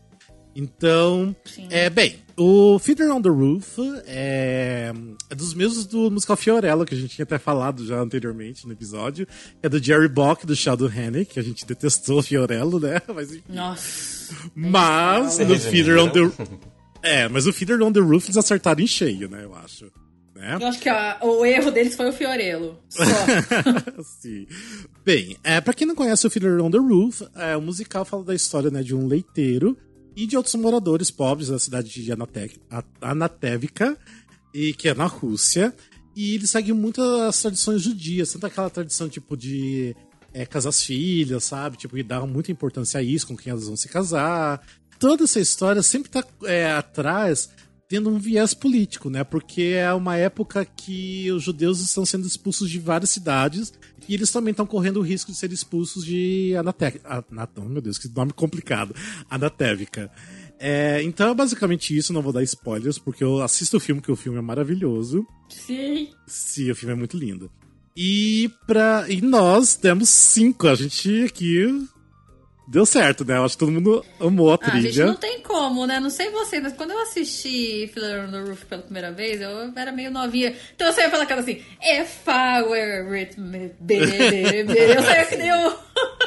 Então, 0.61 1.37
Sim. 1.45 1.69
é 1.71 1.89
bem, 1.89 2.17
o 2.37 2.81
Fiddler 2.81 3.13
on 3.15 3.23
the 3.23 3.29
Roof 3.29 3.79
é, 4.07 4.93
é 5.31 5.35
dos 5.37 5.55
mesmos 5.55 5.87
do 5.87 6.11
musical 6.11 6.37
Fiorella, 6.37 6.85
que 6.85 6.97
a 6.97 6.99
gente 6.99 7.15
tinha 7.15 7.23
até 7.23 7.39
falado 7.39 7.87
já 7.87 8.01
anteriormente 8.01 8.67
no 8.67 8.73
episódio. 8.73 9.25
É 9.63 9.69
do 9.69 9.81
Jerry 9.81 10.09
Bock, 10.09 10.45
do 10.45 10.57
Sheldon 10.57 10.89
Haney, 10.89 11.25
que 11.27 11.39
a 11.39 11.43
gente 11.45 11.65
detestou 11.65 12.21
Fiorello, 12.23 12.81
né? 12.81 13.01
Mas, 13.15 13.31
enfim. 13.31 13.43
Nossa. 13.49 14.35
mas 14.57 15.39
no 15.39 15.57
Fiddler 15.59 15.99
on 16.05 16.09
the. 16.11 16.21
É, 17.01 17.29
mas 17.29 17.47
o 17.47 17.53
Fiddler 17.53 17.81
on 17.81 17.93
the 17.93 18.01
Roof 18.01 18.27
eles 18.27 18.37
acertaram 18.37 18.81
em 18.83 18.87
cheio, 18.87 19.29
né? 19.29 19.45
Eu 19.45 19.55
acho. 19.55 19.85
Né? 20.35 20.59
Eu 20.61 20.67
acho 20.67 20.81
que 20.81 20.89
a- 20.89 21.17
o 21.23 21.45
erro 21.47 21.71
deles 21.71 21.95
foi 21.95 22.09
o 22.09 22.13
Fiorello. 22.13 22.77
Só. 22.89 23.03
Sim. 24.21 24.49
Bem, 25.05 25.37
é, 25.45 25.61
para 25.61 25.73
quem 25.75 25.87
não 25.87 25.95
conhece 25.95 26.27
o 26.27 26.31
Fiddler 26.31 26.61
on 26.61 26.69
the 26.73 26.79
Roof, 26.79 27.23
é, 27.37 27.57
o 27.57 27.63
musical 27.63 28.05
fala 28.05 28.25
da 28.25 28.35
história 28.35 28.69
né, 28.69 28.83
de 28.83 28.97
um 28.97 29.07
leiteiro 29.07 29.77
e 30.21 30.27
de 30.27 30.37
outros 30.37 30.55
moradores 30.57 31.11
pobres 31.13 31.49
da 31.49 31.59
cidade 31.61 31.89
de 31.91 32.11
Anate- 32.13 32.61
A- 32.69 32.83
Anatévica, 33.01 33.97
e 34.53 34.73
que 34.75 34.89
é 34.89 34.95
na 34.95 35.07
Rússia. 35.07 35.73
E 36.17 36.35
ele 36.35 36.47
segue 36.47 36.73
muito 36.73 37.01
as 37.01 37.41
tradições 37.41 37.83
judias, 37.83 38.33
tanto 38.33 38.45
aquela 38.47 38.69
tradição 38.69 39.09
tipo 39.09 39.37
de 39.37 39.95
é, 40.35 40.45
casar 40.45 40.71
as 40.71 40.83
filhas, 40.83 41.45
sabe? 41.45 41.77
Tipo, 41.77 41.97
e 41.97 42.03
dar 42.03 42.27
muita 42.27 42.51
importância 42.51 42.99
a 42.99 43.03
isso, 43.03 43.29
com 43.29 43.37
quem 43.37 43.51
elas 43.53 43.67
vão 43.69 43.77
se 43.77 43.89
casar. 43.89 44.61
Toda 44.99 45.23
essa 45.25 45.39
história 45.39 45.83
sempre 45.83 46.11
tá 46.11 46.25
é, 46.45 46.73
atrás 46.73 47.49
tendo 47.89 48.11
um 48.11 48.19
viés 48.19 48.53
político, 48.53 49.09
né? 49.09 49.25
Porque 49.25 49.63
é 49.63 49.93
uma 49.95 50.17
época 50.17 50.65
que 50.65 51.33
os 51.33 51.43
judeus 51.43 51.81
estão 51.81 52.05
sendo 52.05 52.27
expulsos 52.27 52.71
de 52.71 52.79
várias 52.79 53.11
cidades 53.11 53.73
e 54.07 54.15
eles 54.15 54.31
também 54.31 54.51
estão 54.51 54.67
correndo 54.67 54.99
o 54.99 55.03
risco 55.03 55.33
de 55.33 55.39
ser 55.39 55.51
expulsos 55.51 56.05
de 56.05 56.55
Anaté... 56.57 57.01
Anat... 57.05 57.51
Oh, 57.57 57.63
meu 57.63 57.81
Deus, 57.81 57.97
que 57.97 58.09
nome 58.09 58.33
complicado. 58.33 58.95
Anatévica. 59.29 60.11
É, 60.59 61.03
então 61.03 61.31
é 61.31 61.35
basicamente 61.35 61.97
isso, 61.97 62.13
não 62.13 62.21
vou 62.21 62.33
dar 62.33 62.43
spoilers, 62.43 62.99
porque 62.99 63.25
eu 63.25 63.41
assisto 63.43 63.79
o 63.79 63.81
filme, 63.81 64.03
que 64.03 64.13
o 64.13 64.17
filme 64.17 64.39
é 64.39 64.43
maravilhoso. 64.43 65.27
Sim. 65.49 66.11
Sim, 66.27 66.71
o 66.71 66.77
filme 66.77 66.93
é 66.93 66.97
muito 66.97 67.17
lindo. 67.17 67.51
E, 67.97 68.51
pra... 68.67 69.07
e 69.09 69.23
nós 69.23 69.77
demos 69.77 70.11
cinco. 70.11 70.69
A 70.69 70.75
gente 70.75 71.25
aqui 71.25 71.89
deu 72.69 72.85
certo, 72.87 73.25
né? 73.25 73.37
Eu 73.37 73.45
acho 73.45 73.55
que 73.55 73.61
todo 73.61 73.73
mundo 73.73 74.05
amou 74.21 74.53
a 74.53 74.59
Ah, 74.61 74.71
gente, 74.77 74.89
trilha. 74.93 75.07
não 75.07 75.15
tem 75.17 75.41
como, 75.41 75.87
né? 75.87 75.99
Não 75.99 76.11
sei 76.11 76.31
você, 76.31 76.61
mas 76.61 76.73
quando 76.75 76.91
eu 76.91 77.01
assisti 77.01 77.89
Fiddler 77.93 78.29
on 78.29 78.31
the 78.31 78.41
Roof 78.41 78.65
pela 78.67 78.83
primeira 78.83 79.11
vez, 79.11 79.41
eu 79.41 79.73
era 79.75 79.91
meio 79.91 80.11
novinha. 80.11 80.55
Então 80.75 80.87
eu 80.87 80.93
saía 80.93 81.11
pela 81.11 81.25
cara 81.27 81.41
assim, 81.41 81.63
If 81.83 82.27
I 82.29 82.63
were 82.63 83.27
baby. 83.81 83.95
Eu 84.95 85.03
saía 85.03 85.25
que 85.27 85.37
nem 85.37 85.49
eu... 85.51 85.79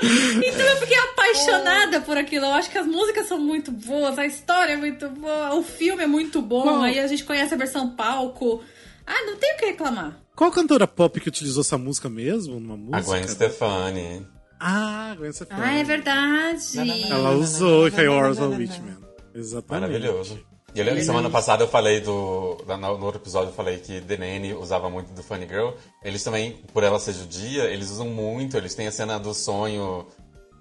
Então 0.43 0.65
eu 0.67 0.77
fiquei 0.77 0.98
apaixonada 0.98 2.01
por 2.01 2.17
aquilo. 2.17 2.45
Eu 2.45 2.53
acho 2.53 2.69
que 2.71 2.77
as 2.77 2.88
músicas 2.88 3.27
são 3.27 3.39
muito 3.39 3.71
boas, 3.71 4.17
a 4.17 4.25
história 4.25 4.74
é 4.74 4.77
muito 4.77 5.07
boa, 5.10 5.53
o 5.55 5.63
filme 5.63 6.03
é 6.03 6.07
muito 6.07 6.41
bom. 6.41 6.63
Qual? 6.63 6.81
Aí 6.81 7.00
a 7.00 7.07
gente 7.07 7.24
conhece 7.24 7.53
a 7.53 7.57
versão 7.57 7.91
palco. 7.95 8.63
Ah, 9.05 9.25
não 9.25 9.36
tem 9.38 9.53
o 9.53 9.57
que 9.57 9.65
reclamar. 9.67 10.17
Qual 10.36 10.51
cantora 10.51 10.88
pop 10.88 11.19
que 11.19 11.27
utilizou 11.29 11.62
essa 11.62 11.77
música 11.77 12.10
mesmo? 12.10 12.60
Numa 12.60 12.75
música? 12.77 12.98
A 12.98 13.01
Gwen 13.01 13.27
Stefani. 13.27 14.25
Ah, 14.63 15.15
Gwen 15.18 15.32
Stefani. 15.34 15.62
Ah, 15.62 15.74
é 15.74 15.84
verdade. 15.84 17.10
Ela 17.10 17.32
usou 17.32 17.88
I 17.88 18.08
Was 18.08 18.39
a 18.39 18.46
Witchman. 18.48 18.98
Exatamente. 19.34 19.82
Maravilhoso. 19.82 20.39
E 20.74 20.80
eu 20.80 20.86
lembro 20.86 21.00
que 21.00 21.06
semana 21.06 21.30
passada 21.30 21.63
eu 21.63 21.68
falei 21.68 22.00
do. 22.00 22.58
No 22.80 23.06
outro 23.06 23.20
episódio 23.20 23.50
eu 23.50 23.53
falei 23.53 23.77
que 23.80 24.00
The 24.01 24.18
Nanny 24.18 24.53
usava 24.53 24.89
muito 24.89 25.12
do 25.13 25.22
Funny 25.24 25.48
Girl. 25.48 25.72
Eles 26.03 26.24
também, 26.24 26.53
por 26.72 26.84
ela 26.84 27.00
ser 27.00 27.13
judia, 27.13 27.63
eles 27.65 27.89
usam 27.89 28.08
muito. 28.08 28.56
Eles 28.56 28.74
têm 28.75 28.88
a 28.88 28.91
cena 28.91 29.20
do 29.20 29.34
sonho 29.34 30.06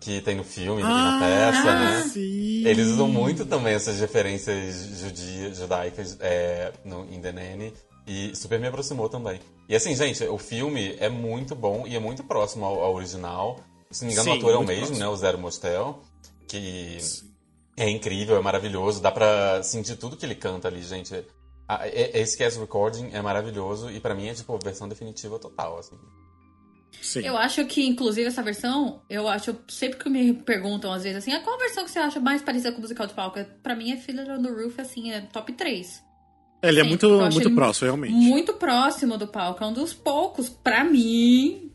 que 0.00 0.20
tem 0.22 0.34
no 0.34 0.42
filme, 0.42 0.82
Ah, 0.82 0.86
na 0.86 1.20
peça, 1.20 1.78
né? 1.78 2.02
Sim. 2.08 2.66
Eles 2.66 2.88
usam 2.88 3.06
muito 3.06 3.44
também 3.44 3.74
essas 3.74 4.00
referências 4.00 4.98
judias, 4.98 5.58
judaicas 5.58 6.16
é, 6.20 6.72
no, 6.84 7.04
em 7.12 7.20
The 7.20 7.32
Nanny. 7.32 7.72
E 8.06 8.34
super 8.34 8.58
me 8.58 8.66
aproximou 8.66 9.08
também. 9.08 9.38
E 9.68 9.76
assim, 9.76 9.94
gente, 9.94 10.24
o 10.24 10.38
filme 10.38 10.96
é 10.98 11.08
muito 11.08 11.54
bom 11.54 11.84
e 11.86 11.94
é 11.94 12.00
muito 12.00 12.24
próximo 12.24 12.64
ao, 12.64 12.82
ao 12.82 12.94
original. 12.94 13.60
Se 13.90 14.02
não 14.04 14.08
me 14.08 14.12
engano, 14.14 14.30
Sim, 14.30 14.36
o 14.36 14.38
ator 14.40 14.54
é 14.54 14.56
o 14.56 14.66
mesmo, 14.66 14.86
próximo. 14.86 14.98
né? 14.98 15.08
O 15.08 15.16
Zero 15.16 15.38
Mostel. 15.38 16.02
Que 16.48 16.98
é 17.76 17.88
incrível, 17.88 18.36
é 18.36 18.40
maravilhoso. 18.42 19.00
Dá 19.00 19.10
pra 19.10 19.62
sentir 19.62 19.96
tudo 19.96 20.16
que 20.16 20.24
ele 20.26 20.34
canta 20.34 20.68
ali, 20.68 20.82
gente. 20.82 21.24
a- 21.68 21.86
e- 21.86 22.10
esse 22.14 22.36
cast 22.36 22.58
recording 22.58 23.10
é 23.12 23.22
maravilhoso 23.22 23.90
e 23.92 24.00
pra 24.00 24.12
mim 24.14 24.26
é 24.26 24.34
tipo 24.34 24.52
a 24.52 24.58
versão 24.58 24.88
definitiva 24.88 25.38
total, 25.38 25.78
assim. 25.78 25.96
Sim. 27.00 27.20
Eu 27.24 27.36
acho 27.36 27.64
que, 27.66 27.86
inclusive, 27.86 28.26
essa 28.26 28.42
versão, 28.42 29.00
eu 29.08 29.28
acho, 29.28 29.56
sempre 29.68 29.96
que 29.98 30.10
me 30.10 30.32
perguntam, 30.34 30.92
às 30.92 31.04
vezes, 31.04 31.18
assim, 31.18 31.32
ah, 31.32 31.40
qual 31.40 31.56
versão 31.58 31.84
que 31.84 31.90
você 31.92 32.00
acha 32.00 32.18
mais 32.18 32.42
parecida 32.42 32.72
com 32.72 32.78
o 32.78 32.80
musical 32.80 33.06
de 33.06 33.14
palco? 33.14 33.38
É, 33.38 33.44
Pra 33.44 33.76
mim 33.76 33.92
é 33.92 33.96
Fiddler 33.96 34.28
on 34.36 34.42
the 34.42 34.50
Roof, 34.50 34.80
assim, 34.80 35.12
é 35.12 35.20
top 35.20 35.52
3. 35.52 36.02
Ele 36.62 36.80
é 36.80 36.82
Sim, 36.82 36.88
muito, 36.88 37.08
muito 37.32 37.54
próximo, 37.54 37.86
realmente. 37.86 38.12
Muito 38.14 38.52
próximo 38.54 39.16
do 39.16 39.28
palco. 39.28 39.62
É 39.62 39.66
um 39.68 39.72
dos 39.72 39.94
poucos, 39.94 40.48
pra 40.48 40.82
mim, 40.84 41.72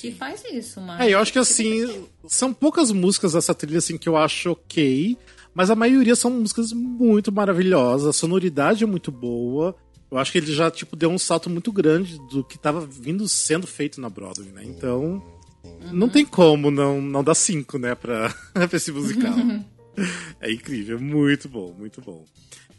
que 0.00 0.12
faz 0.12 0.42
isso, 0.50 0.80
mas... 0.80 1.00
É, 1.00 1.14
eu 1.14 1.18
acho 1.18 1.32
que 1.32 1.38
assim, 1.38 2.06
são 2.26 2.52
poucas 2.52 2.90
músicas 2.90 3.32
dessa 3.32 3.54
trilha 3.54 3.78
assim 3.78 3.98
que 3.98 4.08
eu 4.08 4.16
acho 4.16 4.52
ok, 4.52 5.16
mas 5.54 5.70
a 5.70 5.74
maioria 5.74 6.16
são 6.16 6.30
músicas 6.30 6.72
muito 6.72 7.30
maravilhosas, 7.30 8.08
a 8.08 8.12
sonoridade 8.12 8.84
é 8.84 8.86
muito 8.86 9.10
boa. 9.10 9.76
Eu 10.10 10.18
acho 10.18 10.32
que 10.32 10.38
ele 10.38 10.52
já 10.52 10.70
tipo 10.70 10.94
deu 10.94 11.10
um 11.10 11.18
salto 11.18 11.48
muito 11.48 11.72
grande 11.72 12.18
do 12.30 12.44
que 12.44 12.58
tava 12.58 12.84
vindo 12.84 13.26
sendo 13.28 13.66
feito 13.66 14.00
na 14.00 14.10
Broadway, 14.10 14.50
né? 14.50 14.62
Então, 14.64 15.22
não 15.90 16.08
tem 16.08 16.24
como 16.24 16.70
não 16.70 17.00
não 17.00 17.24
dar 17.24 17.34
cinco, 17.34 17.78
né, 17.78 17.94
pra, 17.94 18.34
pra 18.52 18.76
esse 18.76 18.92
musical. 18.92 19.34
é 20.40 20.52
incrível, 20.52 21.00
muito 21.00 21.48
bom, 21.48 21.74
muito 21.78 22.00
bom. 22.00 22.24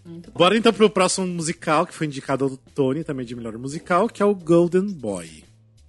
Muito 0.05 0.31
bom. 0.31 0.37
Bora 0.37 0.57
então 0.57 0.73
pro 0.73 0.89
próximo 0.89 1.25
musical 1.27 1.85
que 1.87 1.93
foi 1.93 2.07
indicado 2.07 2.45
ao 2.45 2.57
Tony 2.75 3.03
também 3.03 3.25
de 3.25 3.35
melhor 3.35 3.57
musical, 3.57 4.09
que 4.09 4.21
é 4.21 4.25
o 4.25 4.35
Golden 4.35 4.87
Boy. 4.87 5.43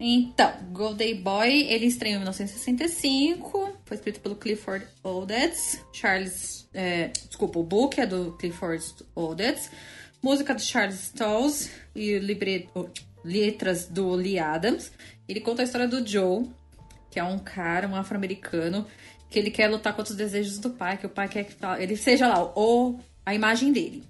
Então, 0.06 0.52
Golden 0.70 1.14
Boy, 1.22 1.62
ele 1.62 1.86
estreou 1.86 2.16
em 2.16 2.18
1965, 2.18 3.78
foi 3.86 3.96
escrito 3.96 4.20
pelo 4.20 4.36
Clifford 4.36 4.86
Odets, 5.02 5.82
Charles, 5.94 6.68
é, 6.74 7.08
desculpa, 7.08 7.58
o 7.58 7.62
book 7.62 7.98
é 7.98 8.04
do 8.04 8.32
Clifford 8.32 8.84
Odets, 9.14 9.70
música 10.22 10.54
do 10.54 10.60
Charles 10.60 11.04
Stalls 11.04 11.70
e 11.96 12.20
oh, 12.74 12.86
letras 13.24 13.88
do 13.88 14.10
Lee 14.10 14.38
Adams. 14.38 14.92
Ele 15.26 15.40
conta 15.40 15.62
a 15.62 15.64
história 15.64 15.88
do 15.88 16.06
Joe, 16.06 16.50
que 17.10 17.18
é 17.18 17.24
um 17.24 17.38
cara, 17.38 17.88
um 17.88 17.96
afro-americano, 17.96 18.86
que 19.30 19.38
ele 19.38 19.50
quer 19.50 19.68
lutar 19.68 19.96
contra 19.96 20.12
os 20.12 20.18
desejos 20.18 20.58
do 20.58 20.68
pai, 20.68 20.98
que 20.98 21.06
o 21.06 21.08
pai 21.08 21.30
quer 21.30 21.44
que 21.44 21.56
ele 21.78 21.96
seja 21.96 22.28
lá 22.28 22.44
o, 22.44 23.00
a 23.24 23.34
imagem 23.34 23.72
dele. 23.72 24.04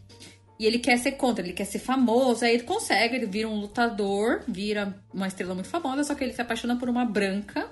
E 0.58 0.66
ele 0.66 0.78
quer 0.78 0.96
ser 0.98 1.12
contra, 1.12 1.44
ele 1.44 1.52
quer 1.52 1.64
ser 1.64 1.80
famoso, 1.80 2.44
aí 2.44 2.54
ele 2.54 2.62
consegue, 2.62 3.16
ele 3.16 3.26
vira 3.26 3.48
um 3.48 3.58
lutador, 3.58 4.40
vira 4.46 4.94
uma 5.12 5.26
estrela 5.26 5.54
muito 5.54 5.68
famosa, 5.68 6.04
só 6.04 6.14
que 6.14 6.22
ele 6.22 6.32
se 6.32 6.40
apaixona 6.40 6.76
por 6.76 6.88
uma 6.88 7.04
branca. 7.04 7.66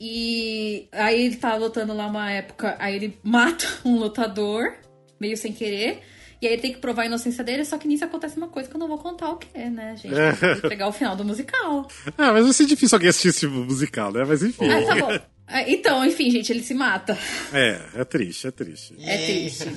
E 0.00 0.88
aí 0.92 1.24
ele 1.26 1.36
tá 1.36 1.54
lutando 1.54 1.94
lá 1.94 2.06
uma 2.06 2.30
época, 2.30 2.76
aí 2.78 2.96
ele 2.96 3.18
mata 3.22 3.64
um 3.84 3.96
lutador, 3.98 4.74
meio 5.20 5.36
sem 5.36 5.52
querer. 5.52 6.02
E 6.42 6.46
aí 6.46 6.54
ele 6.54 6.60
tem 6.62 6.72
que 6.72 6.78
provar 6.80 7.02
a 7.02 7.06
inocência 7.06 7.42
dele, 7.44 7.64
só 7.64 7.78
que 7.78 7.86
nisso 7.88 8.04
acontece 8.04 8.36
uma 8.36 8.48
coisa 8.48 8.68
que 8.68 8.74
eu 8.74 8.80
não 8.80 8.88
vou 8.88 8.98
contar 8.98 9.30
o 9.30 9.36
que 9.36 9.46
é, 9.54 9.70
né, 9.70 9.96
gente? 9.96 10.14
Pra 10.38 10.56
pegar 10.68 10.88
o 10.88 10.92
final 10.92 11.16
do 11.16 11.24
musical. 11.24 11.88
Ah, 12.18 12.32
mas 12.32 12.44
vai 12.44 12.52
ser 12.52 12.66
difícil 12.66 12.96
alguém 12.96 13.08
assistir 13.08 13.28
esse 13.28 13.46
musical, 13.46 14.12
né? 14.12 14.24
Mas 14.26 14.42
enfim. 14.42 14.68
Ah, 14.68 14.84
tá 14.84 14.94
bom. 14.96 15.18
Ah, 15.46 15.62
Então, 15.70 16.04
enfim, 16.04 16.30
gente, 16.30 16.50
ele 16.52 16.62
se 16.62 16.74
mata. 16.74 17.16
É, 17.52 17.80
é 17.94 18.04
triste, 18.04 18.46
é 18.48 18.50
triste. 18.50 18.94
É 19.00 19.16
triste. 19.24 19.72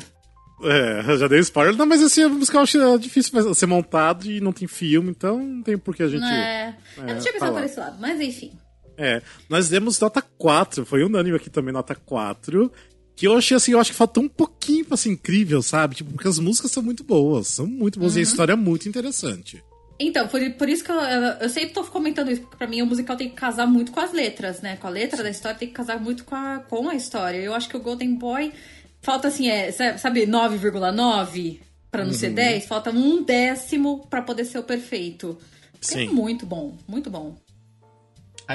É, 0.64 1.18
já 1.18 1.28
dei 1.28 1.40
spoiler. 1.40 1.76
Não, 1.76 1.86
mas 1.86 2.02
assim, 2.02 2.24
o 2.26 2.30
musical 2.32 2.62
eu 2.62 2.64
acho 2.64 3.00
difícil 3.00 3.54
ser 3.54 3.66
montado 3.68 4.26
e 4.30 4.42
não 4.42 4.52
tem 4.52 4.68
filme, 4.68 5.10
então 5.12 5.38
não 5.40 5.62
tem 5.62 5.78
por 5.78 5.96
que 5.96 6.02
a 6.04 6.08
gente. 6.08 6.24
É, 6.26 6.74
eu 6.98 7.04
não 7.04 7.20
tinha 7.20 7.34
pensado 7.34 7.54
por 7.54 7.64
esse 7.64 7.80
lado, 7.80 7.98
mas 8.00 8.20
enfim. 8.20 8.52
É, 8.98 9.22
nós 9.48 9.70
demos 9.70 10.00
nota 10.00 10.22
4, 10.22 10.84
foi 10.86 11.04
unânime 11.04 11.36
aqui 11.38 11.50
também, 11.50 11.72
nota 11.72 11.94
4. 11.94 12.72
Que 13.16 13.28
eu 13.28 13.36
achei 13.38 13.58
assim, 13.58 13.72
eu 13.72 13.80
acho 13.80 13.92
que 13.92 13.98
faltou 13.98 14.24
um 14.24 14.28
pouquinho 14.30 14.86
pra 14.86 14.96
ser 14.98 15.10
incrível, 15.10 15.62
sabe? 15.64 15.96
Tipo, 15.96 16.12
porque 16.14 16.28
as 16.28 16.38
músicas 16.40 16.72
são 16.72 16.84
muito 16.84 17.04
boas, 17.04 17.48
são 17.48 17.66
muito 17.66 18.00
boas 18.00 18.14
e 18.16 18.20
a 18.20 18.22
Uhum. 18.22 18.24
história 18.24 18.54
é 18.54 18.56
muito 18.56 18.88
interessante. 18.88 19.64
Então, 20.00 20.28
por, 20.28 20.40
por 20.54 20.70
isso 20.70 20.84
que 20.84 20.92
eu, 20.92 21.00
eu, 21.02 21.22
eu 21.42 21.50
sempre 21.50 21.72
tô 21.72 21.84
comentando 21.84 22.30
isso, 22.30 22.42
porque 22.42 22.56
pra 22.58 22.68
mim 22.68 22.84
o 22.84 22.86
musical 22.86 23.18
tem 23.18 23.30
que 23.30 23.36
casar 23.36 23.66
muito 23.66 23.92
com 23.92 24.00
as 24.00 24.14
letras, 24.14 24.62
né? 24.62 24.78
Com 24.78 24.86
a 24.86 24.92
letra 24.92 25.24
da 25.24 25.30
história 25.32 25.58
tem 25.58 25.68
que 25.68 25.74
casar 25.74 26.00
muito 26.00 26.24
com 26.24 26.36
a, 26.36 26.60
com 26.70 26.88
a 26.90 26.94
história. 26.94 27.38
Eu 27.40 27.56
acho 27.56 27.68
que 27.68 27.76
o 27.76 27.80
Golden 27.80 28.14
Boy 28.14 28.52
falta 29.02 29.28
assim, 29.28 29.50
é, 29.50 29.72
sabe, 29.98 30.26
9,9 30.26 31.60
pra 31.92 32.04
não 32.04 32.12
Uhum. 32.12 32.18
ser 32.18 32.32
10? 32.32 32.66
Falta 32.66 32.90
um 32.92 33.24
décimo 33.24 34.06
pra 34.10 34.22
poder 34.22 34.46
ser 34.46 34.60
o 34.60 34.64
perfeito. 34.64 35.38
Porque 35.74 35.88
Sim. 35.94 36.08
É 36.08 36.12
muito 36.12 36.46
bom, 36.46 36.76
muito 36.88 37.10
bom. 37.10 37.36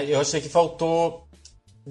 Eu 0.07 0.21
achei 0.21 0.41
que 0.41 0.49
faltou. 0.49 1.27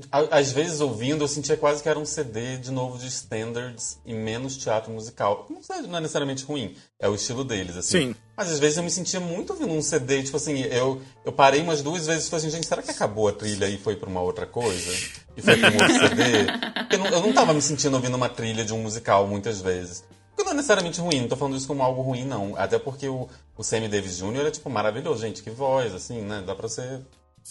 Às 0.09 0.51
vezes 0.53 0.79
ouvindo, 0.79 1.21
eu 1.23 1.27
sentia 1.27 1.57
quase 1.57 1.83
que 1.83 1.89
era 1.89 1.99
um 1.99 2.05
CD 2.05 2.57
de 2.57 2.71
novo 2.71 2.97
de 2.97 3.07
standards 3.07 3.99
e 4.05 4.13
menos 4.13 4.55
teatro 4.57 4.91
musical. 4.91 5.45
Não, 5.49 5.61
sei, 5.61 5.81
não 5.81 5.97
é 5.97 6.01
necessariamente 6.01 6.45
ruim, 6.45 6.75
é 6.97 7.09
o 7.09 7.15
estilo 7.15 7.43
deles, 7.43 7.75
assim. 7.75 8.13
Sim. 8.13 8.15
Mas 8.41 8.53
às 8.53 8.57
vezes 8.57 8.75
eu 8.75 8.83
me 8.83 8.89
sentia 8.89 9.19
muito 9.19 9.53
ouvindo 9.53 9.71
um 9.71 9.83
CD, 9.83 10.23
tipo 10.23 10.35
assim, 10.35 10.61
eu, 10.61 10.99
eu 11.23 11.31
parei 11.31 11.61
umas 11.61 11.83
duas 11.83 12.07
vezes 12.07 12.25
e 12.25 12.29
falei 12.31 12.47
assim, 12.47 12.55
gente, 12.55 12.65
será 12.65 12.81
que 12.81 12.89
acabou 12.89 13.27
a 13.27 13.31
trilha 13.31 13.69
e 13.69 13.77
foi 13.77 13.95
pra 13.95 14.09
uma 14.09 14.19
outra 14.19 14.47
coisa? 14.47 14.91
E 15.37 15.43
foi 15.43 15.57
pra 15.57 15.69
um 15.69 15.73
outro 15.73 15.93
CD? 15.93 16.45
Porque 16.79 16.95
eu 16.95 16.99
não, 16.99 17.05
eu 17.05 17.21
não 17.21 17.33
tava 17.33 17.53
me 17.53 17.61
sentindo 17.61 17.93
ouvindo 17.93 18.15
uma 18.15 18.29
trilha 18.29 18.65
de 18.65 18.73
um 18.73 18.79
musical 18.79 19.27
muitas 19.27 19.61
vezes. 19.61 20.03
Porque 20.29 20.43
não 20.43 20.53
é 20.53 20.55
necessariamente 20.55 20.99
ruim, 20.99 21.21
não 21.21 21.27
tô 21.27 21.35
falando 21.35 21.55
isso 21.55 21.67
como 21.67 21.83
algo 21.83 22.01
ruim, 22.01 22.25
não. 22.25 22.55
Até 22.57 22.79
porque 22.79 23.07
o, 23.07 23.29
o 23.55 23.63
Sammy 23.63 23.87
Davis 23.87 24.17
Jr. 24.17 24.47
é, 24.47 24.49
tipo, 24.49 24.71
maravilhoso, 24.71 25.21
gente, 25.21 25.43
que 25.43 25.51
voz, 25.51 25.93
assim, 25.93 26.21
né? 26.21 26.43
Dá 26.43 26.55
pra 26.55 26.67
ser 26.67 26.99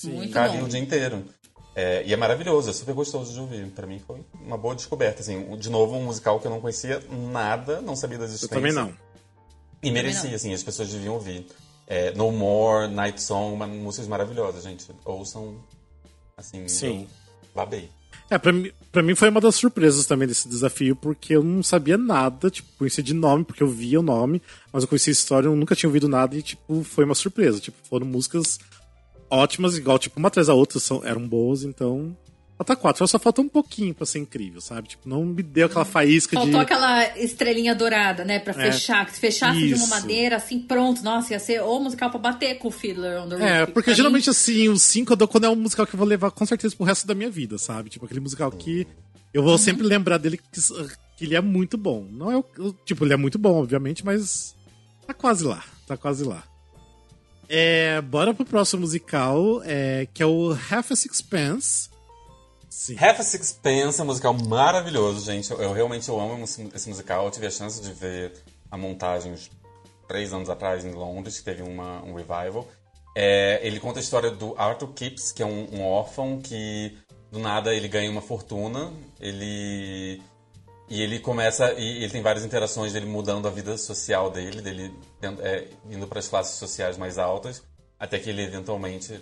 Muito 0.07 0.27
ficar 0.27 0.51
ali 0.51 0.61
o 0.61 0.67
dia 0.67 0.81
inteiro. 0.81 1.25
É, 1.77 2.03
e 2.05 2.13
é 2.13 2.17
maravilhoso, 2.17 2.69
é 2.69 2.73
super 2.73 2.95
gostoso 2.97 3.33
de 3.33 3.39
ouvir. 3.39 3.65
Pra 3.69 3.87
mim 3.87 4.01
foi 4.05 4.25
uma 4.45 4.59
boa 4.59 4.75
descoberta, 4.75 5.21
assim. 5.23 5.57
De 5.57 5.71
novo, 5.71 5.95
um 5.95 6.03
musical 6.03 6.41
que 6.41 6.49
eu 6.49 6.51
não 6.51 6.61
conhecia 6.61 7.01
nada, 7.09 7.81
não 7.81 7.95
sabia 7.95 8.19
da 8.19 8.25
Eu 8.25 8.29
existência. 8.29 8.57
também 8.57 8.73
não. 8.73 8.93
E 9.83 9.91
merecia, 9.91 10.35
assim, 10.35 10.53
as 10.53 10.63
pessoas 10.63 10.91
deviam 10.91 11.15
ouvir. 11.15 11.47
É, 11.87 12.13
no 12.13 12.31
More, 12.31 12.89
Night 12.93 13.21
Song, 13.21 13.55
uma, 13.55 13.67
músicas 13.67 14.07
maravilhosas, 14.07 14.63
gente. 14.63 14.87
Ouçam, 15.05 15.57
assim, 16.37 16.69
Sim. 16.69 17.01
eu 17.03 17.49
babei. 17.55 17.91
É, 18.29 18.39
pra 18.39 18.53
mim, 18.53 18.71
pra 18.93 19.03
mim 19.03 19.17
foi 19.17 19.29
uma 19.29 19.41
das 19.41 19.57
surpresas 19.57 20.07
também 20.07 20.29
desse 20.29 20.49
desafio, 20.49 20.95
porque 20.95 21.35
eu 21.35 21.43
não 21.43 21.65
sabia 21.65 21.99
nada, 21.99 22.49
tipo, 22.49 22.69
conhecia 22.79 23.03
de 23.03 23.13
nome, 23.13 23.45
porque 23.45 23.63
eu 23.63 23.69
via 23.69 23.99
o 23.99 24.05
nome, 24.05 24.41
mas 24.73 24.85
eu 24.85 24.89
conhecia 24.89 25.11
a 25.11 25.15
história, 25.15 25.49
eu 25.49 25.57
nunca 25.57 25.75
tinha 25.75 25.89
ouvido 25.89 26.09
nada 26.09 26.37
e, 26.37 26.43
tipo, 26.43 26.85
foi 26.85 27.05
uma 27.05 27.15
surpresa. 27.15 27.59
Tipo, 27.59 27.77
foram 27.89 28.07
músicas 28.07 28.61
ótimas, 29.29 29.77
igual, 29.77 29.99
tipo, 29.99 30.19
uma 30.19 30.29
atrás 30.29 30.47
da 30.47 30.55
outra 30.55 30.79
são, 30.79 31.05
eram 31.05 31.27
boas, 31.27 31.65
então. 31.65 32.17
Nota 32.61 32.77
4, 32.77 33.09
só 33.09 33.19
falta 33.19 33.41
um 33.41 33.49
pouquinho 33.49 33.95
pra 33.95 34.05
ser 34.05 34.19
incrível, 34.19 34.61
sabe? 34.61 34.89
Tipo, 34.89 35.09
não 35.09 35.25
me 35.25 35.43
deu 35.43 35.65
aquela 35.65 35.85
faísca 35.87 36.37
Faltou 36.37 36.59
de. 36.59 36.61
aquela 36.61 37.17
estrelinha 37.19 37.75
dourada, 37.75 38.23
né? 38.23 38.39
Pra 38.39 38.53
É. 38.53 38.71
fechar. 38.71 39.07
Que 39.07 39.15
se 39.15 39.19
fechasse 39.21 39.59
de 39.61 39.73
uma 39.73 39.77
Isso. 39.85 39.89
maneira, 39.89 40.37
assim, 40.37 40.59
pronto. 40.59 41.03
Nossa, 41.03 41.33
ia 41.33 41.39
ser 41.41 41.63
o 41.63 41.81
musical 41.81 42.11
pra 42.11 42.19
bater 42.19 42.59
com 42.59 42.69
o 42.69 42.71
Fiddler 42.71 43.23
on 43.23 43.29
the 43.31 43.37
Roof. 43.37 43.49
É, 43.49 43.65
que 43.67 43.73
porque 43.73 43.95
geralmente 43.95 44.29
assim, 44.29 44.69
o 44.69 44.79
5 44.79 45.11
eu 45.11 45.17
dou 45.17 45.27
quando 45.27 45.45
é 45.45 45.49
um 45.49 45.57
musical 45.57 45.87
que 45.87 45.95
eu 45.95 45.99
vou 45.99 46.07
levar 46.07 46.31
com 46.33 46.45
certeza 46.45 46.77
pro 46.77 46.85
resto 46.85 47.07
da 47.07 47.15
minha 47.15 47.31
vida, 47.31 47.57
sabe? 47.57 47.89
Tipo, 47.89 48.05
aquele 48.05 48.21
musical 48.21 48.53
que 48.53 48.87
eu 49.33 49.41
Uhum. 49.41 49.49
vou 49.49 49.57
sempre 49.57 49.87
lembrar 49.87 50.19
dele 50.19 50.37
que, 50.37 50.61
que 51.17 51.25
ele 51.25 51.35
é 51.35 51.41
muito 51.41 51.79
bom. 51.79 52.07
Não 52.13 52.31
é 52.31 52.37
o- 52.37 52.75
Tipo, 52.85 53.07
ele 53.07 53.15
é 53.15 53.17
muito 53.17 53.39
bom, 53.39 53.55
obviamente, 53.59 54.05
mas 54.05 54.55
tá 55.07 55.15
quase 55.15 55.45
lá. 55.45 55.65
Tá 55.87 55.97
quase 55.97 56.25
lá. 56.25 56.45
É, 57.49 58.01
bora 58.03 58.33
pro 58.35 58.45
próximo 58.45 58.83
musical, 58.83 59.63
é, 59.65 60.07
que 60.13 60.23
é 60.23 60.27
o 60.27 60.51
Half 60.71 60.93
a 60.93 60.97
Sixpence. 60.97 61.89
Sim. 62.71 62.97
Half 62.97 63.19
a 63.19 63.23
Sixpence 63.25 64.01
é 64.01 64.05
um 64.05 64.07
musical 64.07 64.33
maravilhoso, 64.33 65.27
gente. 65.27 65.51
Eu, 65.51 65.61
eu 65.61 65.73
realmente 65.73 66.09
eu 66.09 66.21
amo 66.21 66.45
esse, 66.45 66.89
musical. 66.89 67.25
Eu 67.25 67.31
tive 67.33 67.49
a 67.49 67.51
chance 67.51 67.83
de 67.83 67.93
ver 67.93 68.33
a 68.71 68.79
montagem 68.79 69.33
uns 69.33 69.51
três 70.07 70.33
anos 70.33 70.49
atrás 70.49 70.85
em 70.85 70.93
Londres, 70.93 71.39
que 71.39 71.45
teve 71.45 71.63
uma, 71.63 72.01
um 72.05 72.15
revival. 72.15 72.69
É, 73.17 73.59
ele 73.65 73.81
conta 73.81 73.99
a 73.99 74.03
história 74.03 74.31
do 74.31 74.55
Arthur 74.57 74.93
Kipps, 74.93 75.33
que 75.33 75.43
é 75.43 75.47
um, 75.47 75.69
um 75.75 75.83
órfão 75.83 76.41
que 76.41 76.97
do 77.33 77.41
nada 77.41 77.75
ele 77.75 77.89
ganha 77.89 78.09
uma 78.09 78.23
fortuna. 78.23 78.93
Ele 79.19 80.23
e 80.89 81.03
ele 81.03 81.19
começa 81.19 81.73
e 81.73 82.03
ele 82.03 82.11
tem 82.11 82.23
várias 82.23 82.45
interações 82.45 82.93
dele 82.93 83.07
mudando 83.07 83.47
a 83.47 83.51
vida 83.51 83.77
social 83.79 84.31
dele, 84.31 84.61
dele 84.61 84.95
é, 85.41 85.69
indo 85.89 86.07
para 86.07 86.19
as 86.21 86.29
classes 86.29 86.57
sociais 86.57 86.97
mais 86.97 87.17
altas, 87.19 87.63
até 87.99 88.19
que 88.19 88.31
ele 88.31 88.43
eventualmente 88.43 89.21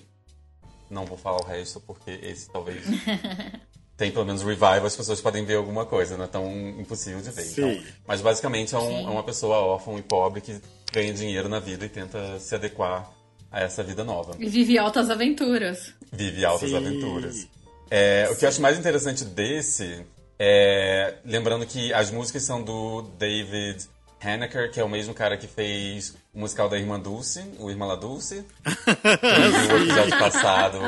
não 0.90 1.04
vou 1.04 1.16
falar 1.18 1.40
o 1.40 1.45
resto 1.45 1.80
porque 1.80 2.11
esse 2.23 2.50
talvez 2.50 2.83
tem 3.97 4.11
pelo 4.12 4.25
menos 4.25 4.42
revival, 4.42 4.87
as 4.87 4.97
pessoas 4.97 5.21
podem 5.21 5.45
ver 5.45 5.57
alguma 5.57 5.85
coisa, 5.85 6.16
não 6.16 6.25
é 6.25 6.28
tão 6.28 6.47
impossível 6.78 7.21
de 7.21 7.30
ver. 7.30 7.42
Sim. 7.42 7.71
Então, 7.73 7.83
mas 8.07 8.21
basicamente 8.21 8.75
é, 8.75 8.78
um- 8.78 9.07
é 9.09 9.11
uma 9.11 9.23
pessoa 9.25 9.57
órfã 9.59 9.92
e 9.95 10.02
pobre 10.02 10.40
que 10.40 10.61
ganha 10.92 11.12
dinheiro 11.12 11.49
na 11.49 11.59
vida 11.59 11.85
e 11.85 11.88
tenta 11.88 12.38
se 12.38 12.54
adequar 12.54 13.11
a 13.50 13.61
essa 13.61 13.83
vida 13.83 14.04
nova. 14.04 14.37
E 14.38 14.49
vive 14.49 14.78
altas 14.78 15.11
aventuras. 15.11 15.92
Vive 16.12 16.45
altas 16.45 16.71
Sim. 16.71 16.76
aventuras. 16.76 17.47
É, 17.90 18.28
o 18.30 18.37
que 18.37 18.45
eu 18.45 18.49
acho 18.49 18.61
mais 18.61 18.78
interessante 18.78 19.25
desse 19.25 20.04
é. 20.38 21.14
Lembrando 21.25 21.66
que 21.66 21.92
as 21.92 22.11
músicas 22.11 22.42
são 22.42 22.62
do 22.62 23.02
David 23.18 23.85
Haneker, 24.22 24.70
que 24.70 24.80
é 24.80 24.84
o 24.84 24.88
mesmo 24.88 25.14
cara 25.14 25.37
que 25.37 25.46
fez 25.46 26.14
o 26.34 26.40
musical 26.40 26.68
da 26.68 26.78
Irmã 26.78 26.98
Dulce, 26.98 27.44
o 27.58 27.70
Irmã 27.70 27.87
La 27.87 27.96
Dulce. 27.96 28.44
Viu 28.64 29.76
o 29.76 29.82
episódio 29.82 30.18
passado, 30.18 30.78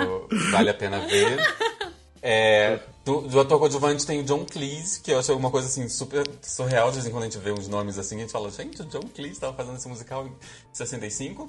vale 0.50 0.70
a 0.70 0.75
pena 0.75 1.00
ver. 1.06 1.38
É, 2.22 2.78
Do, 3.04 3.22
do 3.22 3.40
ator 3.40 3.58
coadjuvante 3.58 4.04
tem 4.06 4.20
o 4.20 4.25
John 4.25 4.44
Cleese, 4.44 5.00
que 5.00 5.10
eu 5.10 5.18
acho 5.18 5.32
alguma 5.32 5.50
coisa 5.50 5.68
assim 5.68 5.88
super 5.88 6.22
surreal. 6.42 6.88
De 6.90 6.96
vez 6.96 7.06
em 7.06 7.10
quando 7.10 7.22
a 7.22 7.26
gente 7.26 7.38
vê 7.38 7.50
uns 7.50 7.66
nomes 7.66 7.99
assim, 7.99 8.16
a 8.16 8.20
gente 8.20 8.32
fala, 8.32 8.50
gente, 8.50 8.82
o 8.82 8.84
John 8.84 9.08
Cleese 9.14 9.34
estava 9.34 9.56
fazendo 9.56 9.76
esse 9.76 9.88
musical 9.88 10.26
em 10.26 10.32
65. 10.72 11.49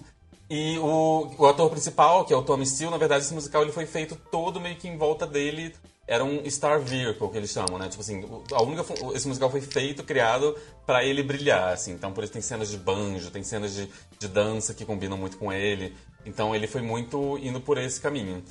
E 0.50 0.78
o, 0.80 1.30
o 1.38 1.46
ator 1.46 1.70
principal, 1.70 2.26
que 2.26 2.34
é 2.34 2.38
o 2.38 2.42
Tommy 2.42 2.66
Steele, 2.66 2.92
na 2.92 2.98
verdade, 2.98 3.24
esse 3.24 3.34
musical 3.34 3.62
ele 3.62 3.72
foi 3.72 3.86
feito 3.86 4.16
todo 4.32 4.60
meio 4.60 4.76
que 4.76 4.88
em 4.88 4.98
volta 4.98 5.26
dele. 5.28 5.74
Era 6.08 6.24
um 6.24 6.50
star 6.50 6.80
vehicle, 6.80 7.30
que 7.30 7.38
eles 7.38 7.52
chamam, 7.52 7.78
né? 7.78 7.88
Tipo 7.88 8.02
assim, 8.02 8.24
a 8.52 8.62
única, 8.64 8.84
esse 9.16 9.28
musical 9.28 9.50
foi 9.50 9.62
feito, 9.62 10.04
criado 10.04 10.58
para 10.86 11.06
ele 11.06 11.24
brilhar, 11.24 11.72
assim. 11.72 11.94
Então, 11.94 12.12
por 12.12 12.24
isso 12.24 12.34
tem 12.34 12.42
cenas 12.42 12.70
de 12.70 12.78
banjo, 12.78 13.32
tem 13.32 13.44
cenas 13.44 13.74
de, 13.74 13.90
de 14.20 14.28
dança 14.28 14.74
que 14.74 14.84
combinam 14.84 15.18
muito 15.18 15.38
com 15.38 15.54
ele. 15.54 15.96
Então, 16.26 16.56
ele 16.56 16.68
foi 16.68 16.82
muito 16.82 17.38
indo 17.38 17.62
por 17.62 17.78
esse 17.78 18.02
caminho. 18.02 18.44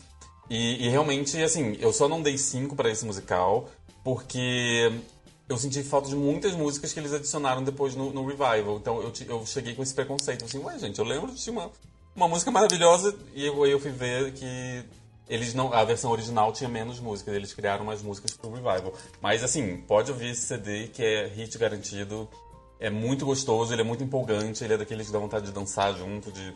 E, 0.49 0.87
e 0.87 0.89
realmente, 0.89 1.41
assim, 1.43 1.77
eu 1.81 1.93
só 1.93 2.09
não 2.09 2.23
dei 2.23 2.39
cinco 2.39 2.75
para 2.75 2.91
esse 2.91 3.05
musical 3.05 3.69
porque 4.03 4.93
eu 5.49 5.57
senti 5.57 5.83
falta 5.83 6.09
de 6.09 6.15
muitas 6.15 6.55
músicas 6.55 6.93
que 6.93 7.01
eles 7.01 7.13
adicionaram 7.13 7.63
depois 7.63 7.95
no, 7.95 8.13
no 8.13 8.25
revival. 8.25 8.77
Então 8.77 9.03
eu, 9.03 9.13
eu 9.29 9.47
cheguei 9.47 9.75
com 9.75 9.83
esse 9.83 9.95
preconceito. 9.95 10.45
Assim, 10.45 10.59
ué, 10.59 10.79
gente, 10.79 10.99
eu 10.99 11.05
lembro 11.05 11.33
de 11.33 11.51
uma, 11.51 11.71
uma 12.15 12.29
música 12.29 12.51
maravilhosa 12.51 13.17
e 13.35 13.45
eu, 13.47 13.67
eu 13.67 13.81
fui 13.81 13.91
ver 13.91 14.33
que 14.33 14.85
eles 15.31 15.55
não, 15.55 15.73
a 15.73 15.85
versão 15.85 16.11
original 16.11 16.53
tinha 16.53 16.69
menos 16.69 16.99
músicas, 16.99 17.33
eles 17.35 17.55
criaram 17.55 17.85
mais 17.85 18.03
músicas 18.03 18.37
pro 18.37 18.51
revival. 18.51 18.93
Mas 19.23 19.45
assim, 19.45 19.77
pode 19.77 20.11
ouvir 20.11 20.31
esse 20.31 20.43
CD 20.43 20.89
que 20.89 21.05
é 21.05 21.29
hit 21.29 21.57
garantido. 21.57 22.29
É 22.81 22.91
muito 22.91 23.25
gostoso, 23.25 23.73
ele 23.73 23.83
é 23.83 23.85
muito 23.85 24.03
empolgante, 24.03 24.65
ele 24.65 24.75
é 24.75 24.77
daqueles 24.77 25.07
que 25.07 25.13
dá 25.13 25.19
vontade 25.21 25.47
de 25.47 25.53
dançar 25.53 25.97
junto, 25.97 26.33
de. 26.33 26.53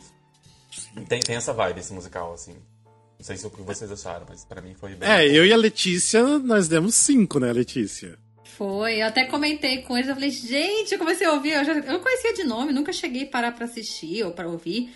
Tem, 1.07 1.21
tem 1.21 1.35
essa 1.37 1.53
vibe 1.53 1.79
esse 1.79 1.93
musical, 1.93 2.33
assim. 2.33 2.53
Não 3.17 3.23
sei 3.25 3.37
se 3.37 3.45
é 3.45 3.47
o 3.47 3.51
que 3.51 3.61
vocês 3.61 3.89
acharam, 3.89 4.25
mas 4.27 4.43
para 4.43 4.61
mim 4.61 4.73
foi 4.73 4.93
bem. 4.93 5.09
É, 5.09 5.25
eu 5.25 5.45
e 5.45 5.53
a 5.53 5.57
Letícia, 5.57 6.37
nós 6.39 6.67
demos 6.67 6.95
cinco, 6.95 7.39
né, 7.39 7.53
Letícia? 7.53 8.17
Foi, 8.57 9.01
eu 9.01 9.07
até 9.07 9.25
comentei 9.25 9.83
com 9.83 9.95
eles, 9.95 10.09
eu 10.09 10.15
falei, 10.15 10.31
gente, 10.31 10.91
eu 10.91 10.99
comecei 10.99 11.25
a 11.25 11.31
ouvir, 11.31 11.51
eu, 11.51 11.63
já, 11.63 11.73
eu 11.73 11.99
conhecia 11.99 12.33
de 12.33 12.43
nome, 12.43 12.73
nunca 12.73 12.91
cheguei 12.91 13.23
a 13.23 13.27
parar 13.27 13.51
pra 13.53 13.65
assistir 13.65 14.23
ou 14.23 14.31
pra 14.31 14.47
ouvir. 14.47 14.93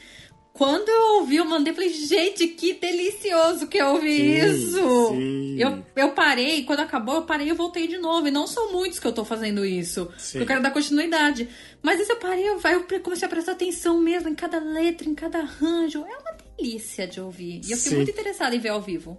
Quando 0.53 0.89
eu 0.89 1.19
ouvi, 1.19 1.37
eu 1.37 1.45
mandei, 1.45 1.73
falei, 1.73 1.89
gente, 1.89 2.47
que 2.47 2.73
delicioso 2.73 3.67
que 3.67 3.77
eu 3.77 3.93
ouvi 3.93 4.17
sim, 4.17 4.45
isso! 4.45 5.07
Sim. 5.09 5.55
Eu, 5.57 5.85
eu 5.95 6.11
parei, 6.11 6.63
quando 6.63 6.81
acabou, 6.81 7.15
eu 7.15 7.21
parei 7.21 7.47
e 7.47 7.53
voltei 7.53 7.87
de 7.87 7.97
novo. 7.97 8.27
E 8.27 8.31
não 8.31 8.45
são 8.45 8.71
muitos 8.71 8.99
que 8.99 9.07
eu 9.07 9.13
tô 9.13 9.23
fazendo 9.23 9.65
isso. 9.65 10.11
Sim. 10.17 10.39
Eu 10.39 10.45
quero 10.45 10.61
dar 10.61 10.71
continuidade. 10.71 11.47
Mas 11.81 11.99
isso 11.99 12.11
eu 12.11 12.17
parei, 12.17 12.47
eu, 12.49 12.59
eu 12.91 12.99
comecei 12.99 13.25
a 13.25 13.29
prestar 13.29 13.53
atenção 13.53 14.01
mesmo 14.01 14.27
em 14.27 14.35
cada 14.35 14.59
letra, 14.59 15.07
em 15.07 15.15
cada 15.15 15.39
arranjo. 15.39 15.99
É 15.99 16.17
uma 16.17 16.37
delícia 16.57 17.07
de 17.07 17.21
ouvir. 17.21 17.61
E 17.65 17.71
eu 17.71 17.77
fiquei 17.77 17.97
muito 17.97 18.11
interessada 18.11 18.55
em 18.55 18.59
ver 18.59 18.69
ao 18.69 18.81
vivo. 18.81 19.17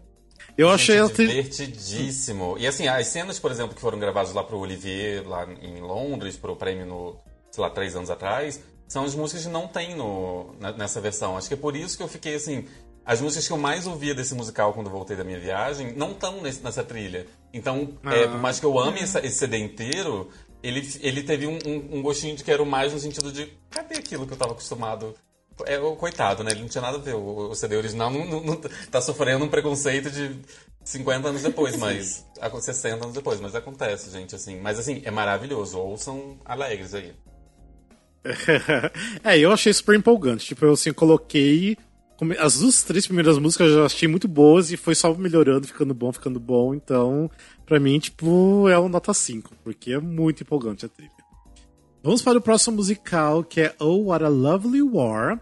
Eu 0.59 0.69
achei 0.69 0.97
ela 0.97 1.11
divertidíssimo. 1.11 2.57
E 2.59 2.67
assim, 2.67 2.87
as 2.87 3.07
cenas, 3.07 3.39
por 3.39 3.51
exemplo, 3.51 3.75
que 3.75 3.81
foram 3.81 3.99
gravadas 3.99 4.35
lá 4.35 4.45
pro 4.45 4.59
Olivier, 4.59 5.27
lá 5.27 5.49
em 5.63 5.81
Londres, 5.81 6.37
pro 6.37 6.55
prêmio 6.55 6.85
no, 6.85 7.17
sei 7.51 7.63
lá, 7.63 7.71
três 7.71 7.97
anos 7.97 8.11
atrás, 8.11 8.63
são 8.91 9.05
as 9.05 9.15
músicas 9.15 9.45
que 9.45 9.49
não 9.49 9.69
tem 9.69 9.95
no, 9.95 10.53
nessa 10.77 11.01
versão. 11.01 11.37
Acho 11.37 11.47
que 11.47 11.55
é 11.55 11.57
por 11.57 11.77
isso 11.77 11.97
que 11.97 12.03
eu 12.03 12.09
fiquei 12.09 12.35
assim. 12.35 12.67
As 13.07 13.21
músicas 13.21 13.47
que 13.47 13.53
eu 13.53 13.57
mais 13.57 13.87
ouvia 13.87 14.13
desse 14.13 14.35
musical 14.35 14.75
quando 14.75 14.91
voltei 14.91 15.17
da 15.17 15.23
minha 15.23 15.39
viagem 15.39 15.93
não 15.95 16.11
estão 16.11 16.41
nessa 16.43 16.83
trilha. 16.83 17.25
Então, 17.55 17.97
é, 18.05 18.09
ah. 18.09 18.17
é, 18.17 18.27
por 18.27 18.41
mais 18.41 18.59
que 18.59 18.67
eu 18.67 18.77
ame 18.81 19.01
esse, 19.01 19.17
esse 19.21 19.39
CD 19.39 19.59
inteiro, 19.59 20.29
ele, 20.61 20.87
ele 21.03 21.23
teve 21.23 21.47
um, 21.47 21.57
um, 21.65 21.99
um, 21.99 22.03
gostinho 22.03 22.35
de 22.35 22.43
quero 22.43 22.67
mais 22.67 22.93
no 22.93 22.99
sentido 22.99 23.31
de 23.31 23.47
cadê 23.71 23.95
aquilo 23.95 24.27
que 24.27 24.33
eu 24.33 24.35
estava 24.35 24.53
acostumado 24.53 25.15
é 25.67 25.79
o 25.79 25.95
coitado, 25.95 26.43
né? 26.43 26.51
Ele 26.51 26.63
não 26.63 26.69
tinha 26.69 26.83
nada 26.83 26.97
a 26.97 27.01
ver. 27.01 27.15
O, 27.15 27.51
o 27.51 27.55
CD 27.55 27.77
original 27.77 28.11
não, 28.11 28.25
não, 28.25 28.41
não, 28.41 28.57
tá 28.91 29.01
sofrendo 29.01 29.45
um 29.45 29.49
preconceito 29.49 30.11
de 30.11 30.37
50 30.83 31.29
anos 31.29 31.43
depois, 31.43 31.77
mas. 31.79 32.27
60 32.61 33.05
anos 33.05 33.15
depois, 33.15 33.39
mas 33.41 33.55
acontece, 33.55 34.11
gente, 34.11 34.35
assim. 34.35 34.59
Mas 34.59 34.81
assim, 34.81 35.01
é 35.05 35.13
maravilhoso. 35.13 35.79
Ouçam 35.79 36.41
alegres 36.45 36.93
aí. 36.93 37.15
é, 39.25 39.39
eu 39.39 39.53
achei 39.53 39.73
super 39.73 39.97
empolgante. 39.97 40.47
Tipo, 40.47 40.67
eu 40.67 40.73
assim, 40.73 40.93
coloquei. 40.93 41.77
As 42.39 42.59
duas, 42.59 42.83
três 42.83 43.07
primeiras 43.07 43.39
músicas 43.39 43.69
eu 43.69 43.77
já 43.77 43.87
achei 43.87 44.07
muito 44.07 44.29
boas 44.29 44.71
e 44.71 44.77
foi 44.77 44.95
só 44.95 45.15
melhorando, 45.15 45.67
ficando 45.67 45.95
bom, 45.95 46.13
ficando 46.13 46.39
bom. 46.39 46.75
Então, 46.75 47.31
pra 47.65 47.81
mim, 47.81 47.99
tipo, 47.99 48.69
é 48.69 48.79
um 48.79 48.91
nota 48.91 49.15
5, 49.15 49.55
porque 49.65 49.93
é 49.93 49.99
muito 49.99 50.43
empolgante 50.43 50.85
a 50.85 50.89
trilha. 50.89 51.11
Vamos 52.03 52.21
para 52.21 52.39
o 52.39 52.43
próximo 52.43 52.77
musical, 52.77 53.43
que 53.43 53.61
é 53.63 53.75
Oh 53.79 54.05
What 54.05 54.25
a 54.25 54.29
Lovely 54.29 54.83
War. 54.83 55.41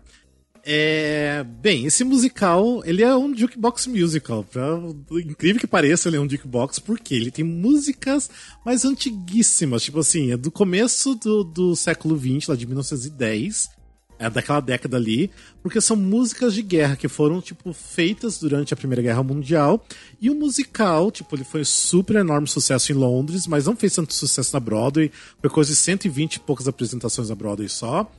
É, 0.70 1.42
bem, 1.44 1.86
esse 1.86 2.04
musical, 2.04 2.82
ele 2.84 3.02
é 3.02 3.16
um 3.16 3.34
jukebox 3.34 3.86
musical. 3.86 4.44
Pra, 4.44 4.78
incrível 5.24 5.58
que 5.58 5.66
pareça, 5.66 6.10
ele 6.10 6.18
é 6.18 6.20
um 6.20 6.28
jukebox, 6.28 6.78
porque 6.78 7.14
ele 7.14 7.30
tem 7.30 7.42
músicas 7.42 8.28
mais 8.66 8.84
antiguíssimas, 8.84 9.82
tipo 9.82 9.98
assim, 9.98 10.30
é 10.30 10.36
do 10.36 10.50
começo 10.50 11.14
do, 11.14 11.42
do 11.42 11.74
século 11.74 12.18
XX, 12.18 12.48
lá 12.48 12.54
de 12.54 12.66
1910 12.66 13.78
é 14.18 14.28
daquela 14.28 14.60
década 14.60 14.96
ali, 14.96 15.30
porque 15.62 15.80
são 15.80 15.96
músicas 15.96 16.52
de 16.52 16.60
guerra 16.60 16.96
que 16.96 17.06
foram, 17.08 17.40
tipo, 17.40 17.72
feitas 17.72 18.38
durante 18.38 18.74
a 18.74 18.76
Primeira 18.76 19.00
Guerra 19.00 19.22
Mundial. 19.22 19.86
E 20.20 20.28
o 20.28 20.34
musical, 20.34 21.10
tipo, 21.10 21.36
ele 21.36 21.44
foi 21.44 21.64
super 21.64 22.16
enorme 22.16 22.48
sucesso 22.48 22.90
em 22.90 22.96
Londres, 22.96 23.46
mas 23.46 23.66
não 23.66 23.76
fez 23.76 23.94
tanto 23.94 24.12
sucesso 24.12 24.52
na 24.52 24.60
Broadway. 24.60 25.10
Foi 25.40 25.48
coisa 25.48 25.70
de 25.70 25.76
120 25.76 26.34
e 26.34 26.40
poucas 26.40 26.66
apresentações 26.66 27.28
na 27.28 27.36
Broadway 27.36 27.68
só. 27.68 28.10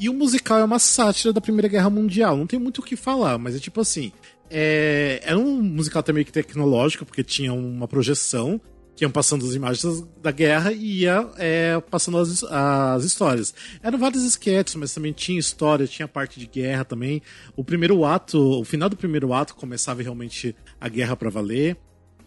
E 0.00 0.08
o 0.08 0.14
musical 0.14 0.58
é 0.58 0.64
uma 0.64 0.78
sátira 0.78 1.30
da 1.30 1.42
Primeira 1.42 1.68
Guerra 1.68 1.90
Mundial. 1.90 2.34
Não 2.34 2.46
tem 2.46 2.58
muito 2.58 2.78
o 2.78 2.82
que 2.82 2.96
falar, 2.96 3.36
mas 3.36 3.54
é 3.54 3.58
tipo 3.58 3.82
assim. 3.82 4.10
É, 4.48 5.20
era 5.22 5.38
um 5.38 5.62
musical 5.62 6.02
também 6.02 6.24
que 6.24 6.32
tecnológico, 6.32 7.04
porque 7.04 7.22
tinha 7.22 7.52
uma 7.52 7.86
projeção 7.86 8.58
que 8.96 9.04
iam 9.04 9.10
passando 9.10 9.44
as 9.44 9.54
imagens 9.54 10.02
da 10.22 10.30
guerra 10.30 10.72
e 10.72 11.02
ia 11.02 11.28
é, 11.36 11.78
passando 11.90 12.16
as, 12.16 12.42
as 12.44 13.04
histórias. 13.04 13.52
Eram 13.82 13.98
vários 13.98 14.24
esquetes, 14.24 14.74
mas 14.74 14.94
também 14.94 15.12
tinha 15.12 15.38
história, 15.38 15.86
tinha 15.86 16.08
parte 16.08 16.40
de 16.40 16.46
guerra 16.46 16.82
também. 16.82 17.20
O 17.54 17.62
primeiro 17.62 18.02
ato, 18.02 18.60
o 18.60 18.64
final 18.64 18.88
do 18.88 18.96
primeiro 18.96 19.34
ato 19.34 19.54
começava 19.54 20.02
realmente 20.02 20.56
a 20.80 20.88
guerra 20.88 21.14
para 21.14 21.28
valer. 21.28 21.76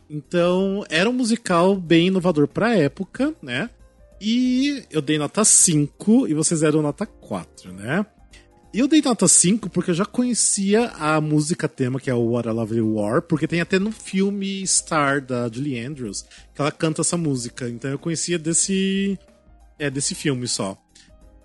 Então, 0.08 0.86
era 0.92 1.10
um 1.10 1.14
musical 1.14 1.76
bem 1.76 2.08
inovador 2.08 2.48
pra 2.48 2.78
época, 2.78 3.34
né? 3.42 3.72
E 4.26 4.86
eu 4.90 5.02
dei 5.02 5.18
nota 5.18 5.44
5 5.44 6.30
e 6.30 6.34
vocês 6.34 6.62
deram 6.62 6.82
nota 6.82 7.06
4, 7.06 7.74
né? 7.74 8.06
Eu 8.74 8.88
dei 8.88 9.02
nota 9.02 9.28
5 9.28 9.70
porque 9.70 9.92
eu 9.92 9.96
já 9.96 10.06
conhecia 10.06 10.88
a 10.92 11.20
música 11.20 11.68
tema, 11.68 12.00
que 12.00 12.10
é 12.10 12.14
o 12.14 12.30
What 12.30 12.48
a 12.48 12.54
Lovely 12.54 12.80
War, 12.80 13.22
porque 13.22 13.50
tem 13.50 13.60
até 13.60 13.78
no 13.78 13.92
filme 13.92 14.66
Star, 14.66 15.22
da 15.22 15.50
Julie 15.50 15.78
Andrews, 15.78 16.24
que 16.56 16.62
ela 16.62 16.72
canta 16.72 17.02
essa 17.02 17.18
música. 17.18 17.68
Então 17.68 17.92
eu 17.92 18.00
conhecia 18.00 18.40
desse, 18.40 19.20
é, 19.78 19.90
desse 19.90 20.16
filme 20.16 20.48
só. 20.48 20.82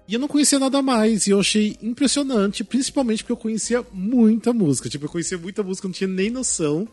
E 0.07 0.14
eu 0.14 0.21
não 0.21 0.29
conhecia 0.29 0.61
nada 0.61 0.81
mais, 0.81 1.27
e 1.27 1.31
eu 1.31 1.41
achei 1.41 1.77
impressionante, 1.83 2.62
principalmente 2.62 3.25
porque 3.25 3.33
eu 3.33 3.37
conhecia 3.37 3.85
muita 3.93 4.53
música. 4.53 4.88
Tipo, 4.88 5.07
eu 5.07 5.11
conhecia 5.11 5.37
muita 5.37 5.64
música, 5.64 5.88
não 5.88 5.93
tinha 5.93 6.09
nem 6.09 6.31
noção. 6.31 6.87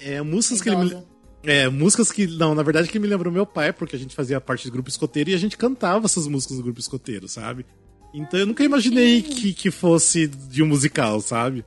É, 0.00 0.20
músicas 0.20 0.60
que 0.60 0.68
ele 0.68 0.76
me... 0.84 1.11
É, 1.44 1.68
músicas 1.68 2.12
que. 2.12 2.26
Não, 2.26 2.54
na 2.54 2.62
verdade 2.62 2.88
que 2.88 2.98
me 2.98 3.08
lembrou 3.08 3.32
meu 3.32 3.46
pai, 3.46 3.72
porque 3.72 3.96
a 3.96 3.98
gente 3.98 4.14
fazia 4.14 4.40
parte 4.40 4.66
do 4.66 4.72
grupo 4.72 4.88
escoteiro 4.88 5.30
e 5.30 5.34
a 5.34 5.38
gente 5.38 5.56
cantava 5.56 6.06
essas 6.06 6.26
músicas 6.26 6.56
do 6.56 6.62
grupo 6.62 6.78
escoteiro, 6.78 7.28
sabe? 7.28 7.66
Então 8.14 8.38
eu 8.38 8.46
nunca 8.46 8.62
imaginei 8.62 9.22
que, 9.22 9.52
que 9.54 9.70
fosse 9.70 10.26
de 10.26 10.62
um 10.62 10.66
musical, 10.66 11.20
sabe? 11.20 11.64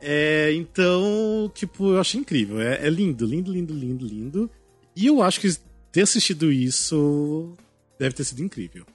É, 0.00 0.52
então, 0.54 1.50
tipo, 1.54 1.92
eu 1.92 2.00
achei 2.00 2.20
incrível. 2.20 2.60
É, 2.60 2.86
é, 2.86 2.90
lindo, 2.90 3.24
lindo, 3.26 3.52
lindo, 3.52 3.74
lindo, 3.74 4.06
lindo. 4.06 4.50
E 4.94 5.06
eu 5.06 5.22
acho 5.22 5.40
que 5.40 5.48
ter 5.92 6.02
assistido 6.02 6.50
isso 6.50 7.54
deve 7.98 8.14
ter 8.14 8.24
sido 8.24 8.42
incrível. 8.42 8.86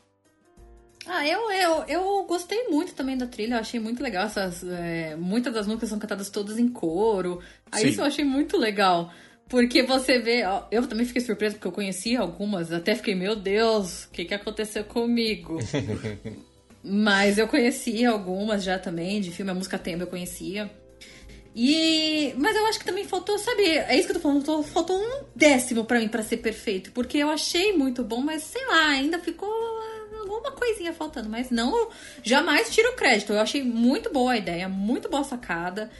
Ah, 1.05 1.27
eu, 1.27 1.51
eu, 1.51 1.83
eu 1.87 2.23
gostei 2.23 2.69
muito 2.69 2.93
também 2.93 3.17
da 3.17 3.25
trilha, 3.25 3.55
eu 3.55 3.59
achei 3.59 3.79
muito 3.79 4.01
legal. 4.01 4.25
Essas, 4.25 4.63
é, 4.63 5.15
muitas 5.15 5.53
das 5.53 5.67
músicas 5.67 5.89
são 5.89 5.99
cantadas 5.99 6.29
todas 6.29 6.57
em 6.57 6.67
coro. 6.67 7.41
Aí 7.71 7.89
isso 7.89 8.01
eu 8.01 8.05
achei 8.05 8.23
muito 8.23 8.57
legal. 8.57 9.11
Porque 9.51 9.83
você 9.83 10.17
vê, 10.17 10.45
ó, 10.45 10.63
eu 10.71 10.87
também 10.87 11.05
fiquei 11.05 11.21
surpresa 11.21 11.55
porque 11.55 11.67
eu 11.67 11.73
conhecia 11.73 12.21
algumas, 12.21 12.71
até 12.71 12.95
fiquei, 12.95 13.13
meu 13.13 13.35
Deus, 13.35 14.05
o 14.05 14.09
que, 14.11 14.23
que 14.23 14.33
aconteceu 14.33 14.85
comigo? 14.85 15.59
Mas 16.81 17.37
eu 17.37 17.49
conhecia 17.49 18.11
algumas 18.11 18.63
já 18.63 18.79
também, 18.79 19.19
de 19.19 19.29
filme, 19.29 19.51
a 19.51 19.53
música 19.53 19.77
tema 19.77 20.03
eu 20.03 20.07
conhecia. 20.07 20.71
E. 21.53 22.33
Mas 22.37 22.55
eu 22.55 22.65
acho 22.65 22.79
que 22.79 22.85
também 22.85 23.03
faltou, 23.03 23.37
sabe? 23.37 23.63
É 23.63 23.93
isso 23.97 24.05
que 24.05 24.11
eu 24.11 24.21
tô 24.21 24.21
falando, 24.21 24.63
faltou, 24.63 24.97
um 24.97 25.25
décimo 25.35 25.83
para 25.83 25.99
mim 25.99 26.07
para 26.07 26.23
ser 26.23 26.37
perfeito. 26.37 26.93
Porque 26.93 27.17
eu 27.17 27.29
achei 27.29 27.73
muito 27.73 28.05
bom, 28.05 28.21
mas 28.21 28.43
sei 28.43 28.65
lá, 28.67 28.87
ainda 28.87 29.19
ficou 29.19 29.51
alguma 30.17 30.51
coisinha 30.53 30.93
faltando. 30.93 31.29
Mas 31.29 31.51
não, 31.51 31.89
jamais 32.23 32.73
tiro 32.73 32.91
o 32.91 32.95
crédito. 32.95 33.33
Eu 33.33 33.41
achei 33.41 33.61
muito 33.61 34.13
boa 34.13 34.31
a 34.31 34.37
ideia, 34.37 34.69
muito 34.69 35.09
boa 35.09 35.25
sacada. 35.25 35.91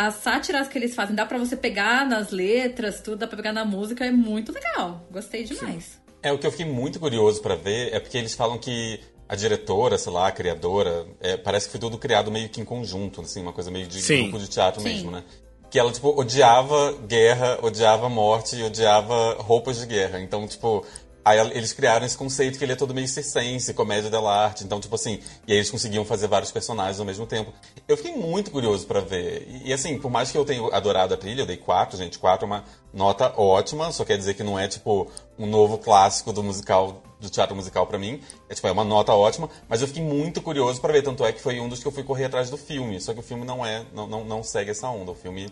As 0.00 0.14
sátiras 0.14 0.68
que 0.68 0.78
eles 0.78 0.94
fazem, 0.94 1.16
dá 1.16 1.26
para 1.26 1.38
você 1.38 1.56
pegar 1.56 2.08
nas 2.08 2.30
letras, 2.30 3.00
tudo, 3.00 3.16
dá 3.16 3.26
pra 3.26 3.36
pegar 3.36 3.52
na 3.52 3.64
música, 3.64 4.04
é 4.04 4.12
muito 4.12 4.52
legal. 4.52 5.04
Gostei 5.10 5.42
demais. 5.42 5.84
Sim. 5.84 5.98
É, 6.22 6.32
o 6.32 6.38
que 6.38 6.46
eu 6.46 6.52
fiquei 6.52 6.66
muito 6.66 7.00
curioso 7.00 7.42
para 7.42 7.56
ver 7.56 7.92
é 7.92 7.98
porque 7.98 8.16
eles 8.16 8.32
falam 8.32 8.58
que 8.58 9.00
a 9.28 9.34
diretora, 9.34 9.98
sei 9.98 10.12
lá, 10.12 10.28
a 10.28 10.30
criadora, 10.30 11.04
é, 11.20 11.36
parece 11.36 11.66
que 11.66 11.72
foi 11.72 11.80
tudo 11.80 11.98
criado 11.98 12.30
meio 12.30 12.48
que 12.48 12.60
em 12.60 12.64
conjunto, 12.64 13.22
assim, 13.22 13.42
uma 13.42 13.52
coisa 13.52 13.72
meio 13.72 13.88
de 13.88 14.00
Sim. 14.00 14.22
grupo 14.22 14.38
de 14.38 14.48
teatro 14.48 14.80
Sim. 14.80 14.88
mesmo, 14.88 15.10
né? 15.10 15.24
que 15.68 15.78
ela, 15.80 15.90
tipo, 15.90 16.08
odiava 16.18 16.92
guerra, 17.06 17.58
odiava 17.60 18.08
morte 18.08 18.54
e 18.56 18.62
odiava 18.62 19.34
roupas 19.42 19.80
de 19.80 19.86
guerra. 19.86 20.20
Então, 20.20 20.46
tipo, 20.46 20.86
Aí 21.28 21.38
eles 21.54 21.74
criaram 21.74 22.06
esse 22.06 22.16
conceito 22.16 22.56
que 22.56 22.64
ele 22.64 22.72
é 22.72 22.74
todo 22.74 22.94
meio 22.94 23.06
circense, 23.06 23.74
comédia 23.74 24.18
arte 24.18 24.64
Então, 24.64 24.80
tipo 24.80 24.94
assim, 24.94 25.20
e 25.46 25.52
aí 25.52 25.58
eles 25.58 25.70
conseguiam 25.70 26.02
fazer 26.02 26.26
vários 26.26 26.50
personagens 26.50 26.98
ao 26.98 27.04
mesmo 27.04 27.26
tempo. 27.26 27.52
Eu 27.86 27.98
fiquei 27.98 28.16
muito 28.16 28.50
curioso 28.50 28.86
para 28.86 29.00
ver. 29.00 29.46
E, 29.46 29.68
e, 29.68 29.72
assim, 29.74 29.98
por 29.98 30.10
mais 30.10 30.32
que 30.32 30.38
eu 30.38 30.44
tenha 30.46 30.66
adorado 30.74 31.12
a 31.12 31.18
trilha, 31.18 31.42
eu 31.42 31.46
dei 31.46 31.58
quatro, 31.58 31.98
gente. 31.98 32.18
Quatro 32.18 32.46
é 32.46 32.46
uma 32.46 32.64
nota 32.94 33.38
ótima, 33.38 33.92
só 33.92 34.06
quer 34.06 34.16
dizer 34.16 34.32
que 34.32 34.42
não 34.42 34.58
é, 34.58 34.66
tipo, 34.68 35.06
um 35.38 35.44
novo 35.44 35.76
clássico 35.76 36.32
do 36.32 36.42
musical, 36.42 37.02
do 37.20 37.28
teatro 37.28 37.54
musical 37.54 37.86
para 37.86 37.98
mim. 37.98 38.22
É, 38.48 38.54
tipo, 38.54 38.66
é 38.66 38.72
uma 38.72 38.84
nota 38.84 39.12
ótima, 39.12 39.50
mas 39.68 39.82
eu 39.82 39.86
fiquei 39.86 40.02
muito 40.02 40.40
curioso 40.40 40.80
para 40.80 40.94
ver. 40.94 41.02
Tanto 41.02 41.26
é 41.26 41.32
que 41.32 41.42
foi 41.42 41.60
um 41.60 41.68
dos 41.68 41.80
que 41.80 41.86
eu 41.86 41.92
fui 41.92 42.04
correr 42.04 42.24
atrás 42.24 42.48
do 42.48 42.56
filme. 42.56 42.98
Só 43.02 43.12
que 43.12 43.20
o 43.20 43.22
filme 43.22 43.44
não 43.44 43.66
é, 43.66 43.84
não, 43.92 44.06
não, 44.06 44.24
não 44.24 44.42
segue 44.42 44.70
essa 44.70 44.88
onda. 44.88 45.10
O 45.10 45.14
filme, 45.14 45.50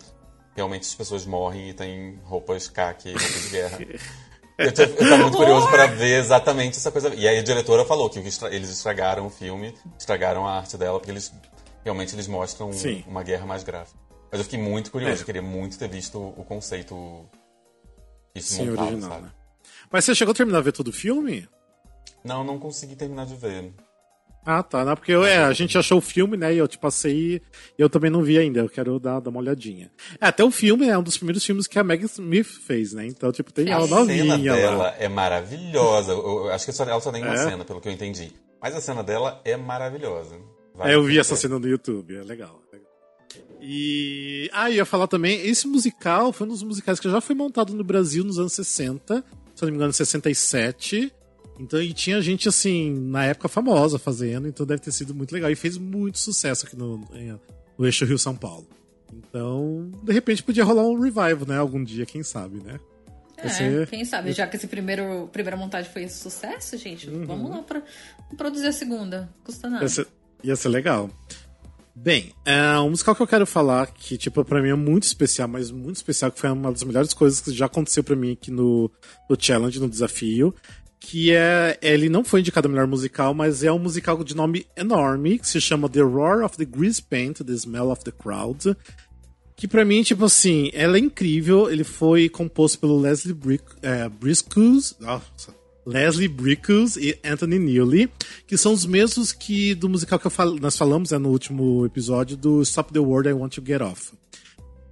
realmente, 0.54 0.84
as 0.84 0.94
pessoas 0.94 1.26
morrem 1.26 1.68
e 1.68 1.74
tem 1.74 2.18
roupas 2.24 2.66
caque, 2.66 3.12
roupas 3.12 3.42
de 3.42 3.48
guerra. 3.50 3.78
Eu 4.58 4.72
tô 4.72 5.16
muito 5.18 5.36
curioso 5.36 5.68
para 5.68 5.86
ver 5.86 6.18
exatamente 6.18 6.78
essa 6.78 6.90
coisa. 6.90 7.14
E 7.14 7.28
aí 7.28 7.38
a 7.38 7.42
diretora 7.42 7.84
falou 7.84 8.08
que 8.08 8.18
eles 8.18 8.70
estragaram 8.70 9.26
o 9.26 9.30
filme, 9.30 9.74
estragaram 9.98 10.46
a 10.46 10.56
arte 10.56 10.78
dela, 10.78 10.98
porque 10.98 11.10
eles 11.10 11.32
realmente 11.84 12.14
eles 12.14 12.26
mostram 12.26 12.72
Sim. 12.72 13.04
uma 13.06 13.22
guerra 13.22 13.46
mais 13.46 13.62
gráfica. 13.62 13.98
Mas 14.30 14.40
eu 14.40 14.44
fiquei 14.44 14.58
muito 14.58 14.90
curioso, 14.90 15.22
é. 15.22 15.24
queria 15.24 15.42
muito 15.42 15.78
ter 15.78 15.88
visto 15.88 16.18
o 16.18 16.44
conceito 16.44 17.28
isso 18.34 18.54
Sim, 18.54 18.70
montado, 18.70 18.86
original, 18.88 19.10
sabe? 19.10 19.22
Né? 19.24 19.32
Mas 19.90 20.04
você 20.04 20.14
chegou 20.14 20.32
a 20.32 20.34
terminar 20.34 20.58
de 20.58 20.64
ver 20.64 20.72
todo 20.72 20.88
o 20.88 20.92
filme? 20.92 21.48
Não, 22.24 22.42
não 22.42 22.58
consegui 22.58 22.96
terminar 22.96 23.26
de 23.26 23.36
ver. 23.36 23.72
Ah, 24.46 24.62
tá. 24.62 24.84
Não, 24.84 24.94
porque 24.94 25.10
eu, 25.10 25.24
é, 25.24 25.38
a 25.38 25.52
gente 25.52 25.76
achou 25.76 25.98
o 25.98 26.00
filme, 26.00 26.36
né? 26.36 26.54
E 26.54 26.58
eu 26.58 26.68
te 26.68 26.78
passei 26.78 27.42
e 27.76 27.82
eu 27.82 27.90
também 27.90 28.08
não 28.08 28.22
vi 28.22 28.38
ainda. 28.38 28.60
Eu 28.60 28.68
quero 28.68 29.00
dar, 29.00 29.18
dar 29.18 29.30
uma 29.30 29.40
olhadinha. 29.40 29.90
É, 30.20 30.28
até 30.28 30.44
o 30.44 30.52
filme 30.52 30.88
é 30.88 30.96
um 30.96 31.02
dos 31.02 31.16
primeiros 31.16 31.44
filmes 31.44 31.66
que 31.66 31.76
a 31.80 31.82
Meg 31.82 32.04
Smith 32.04 32.46
fez, 32.46 32.92
né? 32.92 33.04
Então, 33.04 33.32
tipo, 33.32 33.52
tem 33.52 33.68
ela 33.68 33.88
novinha. 33.88 34.34
A 34.34 34.38
cena 34.38 34.54
dela 34.54 34.76
lá. 34.76 34.94
é 34.96 35.08
maravilhosa. 35.08 36.12
Eu, 36.12 36.46
eu 36.46 36.52
acho 36.52 36.64
que 36.64 36.80
ela 36.80 37.00
só 37.00 37.10
tem 37.10 37.24
uma 37.24 37.34
é. 37.34 37.38
cena, 37.38 37.64
pelo 37.64 37.80
que 37.80 37.88
eu 37.88 37.92
entendi. 37.92 38.32
Mas 38.62 38.72
a 38.76 38.80
cena 38.80 39.02
dela 39.02 39.40
é 39.44 39.56
maravilhosa. 39.56 40.36
Vale 40.76 40.92
é, 40.92 40.94
eu 40.94 41.02
vi 41.02 41.18
essa 41.18 41.34
cena 41.34 41.58
no 41.58 41.66
YouTube, 41.66 42.16
é 42.16 42.22
legal. 42.22 42.62
É. 42.72 42.78
E. 43.60 44.48
Ah, 44.52 44.70
eu 44.70 44.76
ia 44.76 44.84
falar 44.84 45.08
também, 45.08 45.44
esse 45.44 45.66
musical 45.66 46.32
foi 46.32 46.46
um 46.46 46.50
dos 46.50 46.62
musicais 46.62 47.00
que 47.00 47.10
já 47.10 47.20
foi 47.20 47.34
montado 47.34 47.74
no 47.74 47.82
Brasil 47.82 48.22
nos 48.22 48.38
anos 48.38 48.52
60, 48.52 49.24
se 49.54 49.62
não 49.62 49.70
me 49.70 49.76
engano, 49.76 49.92
67. 49.92 51.12
Então, 51.58 51.80
e 51.80 51.92
tinha 51.92 52.20
gente, 52.20 52.48
assim, 52.48 52.92
na 52.92 53.24
época 53.24 53.48
famosa 53.48 53.98
fazendo, 53.98 54.46
então 54.46 54.66
deve 54.66 54.82
ter 54.82 54.92
sido 54.92 55.14
muito 55.14 55.32
legal. 55.32 55.50
E 55.50 55.56
fez 55.56 55.78
muito 55.78 56.18
sucesso 56.18 56.66
aqui 56.66 56.76
no, 56.76 56.98
no 57.78 57.86
eixo 57.86 58.04
Rio-São 58.04 58.34
Paulo. 58.34 58.66
Então, 59.12 59.90
de 60.02 60.12
repente 60.12 60.42
podia 60.42 60.64
rolar 60.64 60.86
um 60.86 61.00
revival, 61.00 61.46
né? 61.46 61.58
Algum 61.58 61.82
dia, 61.82 62.04
quem 62.04 62.22
sabe, 62.22 62.62
né? 62.62 62.78
É, 63.38 63.86
quem 63.86 64.04
sabe, 64.04 64.32
já 64.32 64.46
que 64.46 64.56
esse 64.56 64.66
primeiro 64.66 65.28
primeira 65.30 65.58
montagem 65.58 65.90
foi 65.92 66.06
um 66.06 66.08
sucesso, 66.08 66.76
gente, 66.78 67.08
uhum. 67.10 67.26
vamos 67.26 67.50
lá 67.50 67.62
para 67.62 67.82
produzir 68.34 68.68
a 68.68 68.72
segunda. 68.72 69.28
Custa 69.44 69.68
nada. 69.68 69.84
Ia 69.84 69.88
ser, 69.88 70.06
ia 70.42 70.56
ser 70.56 70.68
legal. 70.70 71.10
Bem, 71.94 72.32
é 72.44 72.78
um 72.78 72.90
musical 72.90 73.14
que 73.14 73.22
eu 73.22 73.26
quero 73.26 73.46
falar 73.46 73.86
que, 73.88 74.18
tipo, 74.18 74.44
pra 74.44 74.60
mim 74.62 74.70
é 74.70 74.74
muito 74.74 75.04
especial, 75.04 75.48
mas 75.48 75.70
muito 75.70 75.96
especial, 75.96 76.30
que 76.30 76.38
foi 76.38 76.50
uma 76.50 76.70
das 76.70 76.82
melhores 76.82 77.14
coisas 77.14 77.40
que 77.40 77.50
já 77.52 77.66
aconteceu 77.66 78.04
para 78.04 78.16
mim 78.16 78.32
aqui 78.32 78.50
no, 78.50 78.90
no 79.28 79.36
Challenge, 79.38 79.80
no 79.80 79.88
desafio, 79.88 80.54
que 81.08 81.32
é 81.32 81.78
ele 81.80 82.08
não 82.08 82.24
foi 82.24 82.40
indicado 82.40 82.66
a 82.66 82.70
melhor 82.70 82.88
musical, 82.88 83.32
mas 83.32 83.62
é 83.62 83.70
um 83.70 83.78
musical 83.78 84.24
de 84.24 84.34
nome 84.34 84.66
enorme 84.76 85.38
que 85.38 85.48
se 85.48 85.60
chama 85.60 85.88
The 85.88 86.00
Roar 86.00 86.44
of 86.44 86.56
the 86.56 86.64
Grease 86.64 87.00
Paint, 87.00 87.44
The 87.44 87.52
Smell 87.52 87.92
of 87.92 88.02
the 88.02 88.10
Crowd. 88.10 88.76
Que 89.54 89.68
para 89.68 89.84
mim, 89.84 90.02
tipo 90.02 90.24
assim, 90.24 90.68
ela 90.74 90.96
é 90.96 91.00
incrível. 91.00 91.70
Ele 91.70 91.84
foi 91.84 92.28
composto 92.28 92.80
pelo 92.80 93.00
Leslie 93.00 93.32
Brick, 93.32 93.64
é, 93.82 94.08
Briscoes, 94.08 94.96
Leslie 95.86 96.26
Brickles 96.26 96.96
e 96.96 97.16
Anthony 97.24 97.60
Newley, 97.60 98.10
que 98.44 98.58
são 98.58 98.72
os 98.72 98.84
mesmos 98.84 99.32
que 99.32 99.76
do 99.76 99.88
musical 99.88 100.18
que 100.18 100.28
fal 100.28 100.56
nós 100.56 100.76
falamos 100.76 101.12
é, 101.12 101.18
no 101.18 101.28
último 101.28 101.86
episódio 101.86 102.36
do 102.36 102.60
Stop 102.62 102.92
the 102.92 102.98
World 102.98 103.28
I 103.28 103.32
Want 103.32 103.54
to 103.54 103.62
Get 103.64 103.80
Off. 103.80 104.10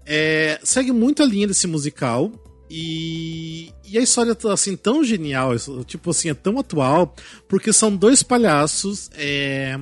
É, 0.06 0.60
segue 0.62 0.92
muito 0.92 1.24
a 1.24 1.26
linha 1.26 1.48
desse 1.48 1.66
musical. 1.66 2.30
E, 2.70 3.72
e 3.84 3.98
a 3.98 4.00
história 4.00 4.34
tá 4.34 4.52
assim 4.52 4.76
tão 4.76 5.04
genial, 5.04 5.52
tipo 5.84 6.10
assim, 6.10 6.30
é 6.30 6.34
tão 6.34 6.58
atual, 6.58 7.14
porque 7.48 7.72
são 7.72 7.94
dois 7.94 8.22
palhaços 8.22 9.10
é, 9.14 9.78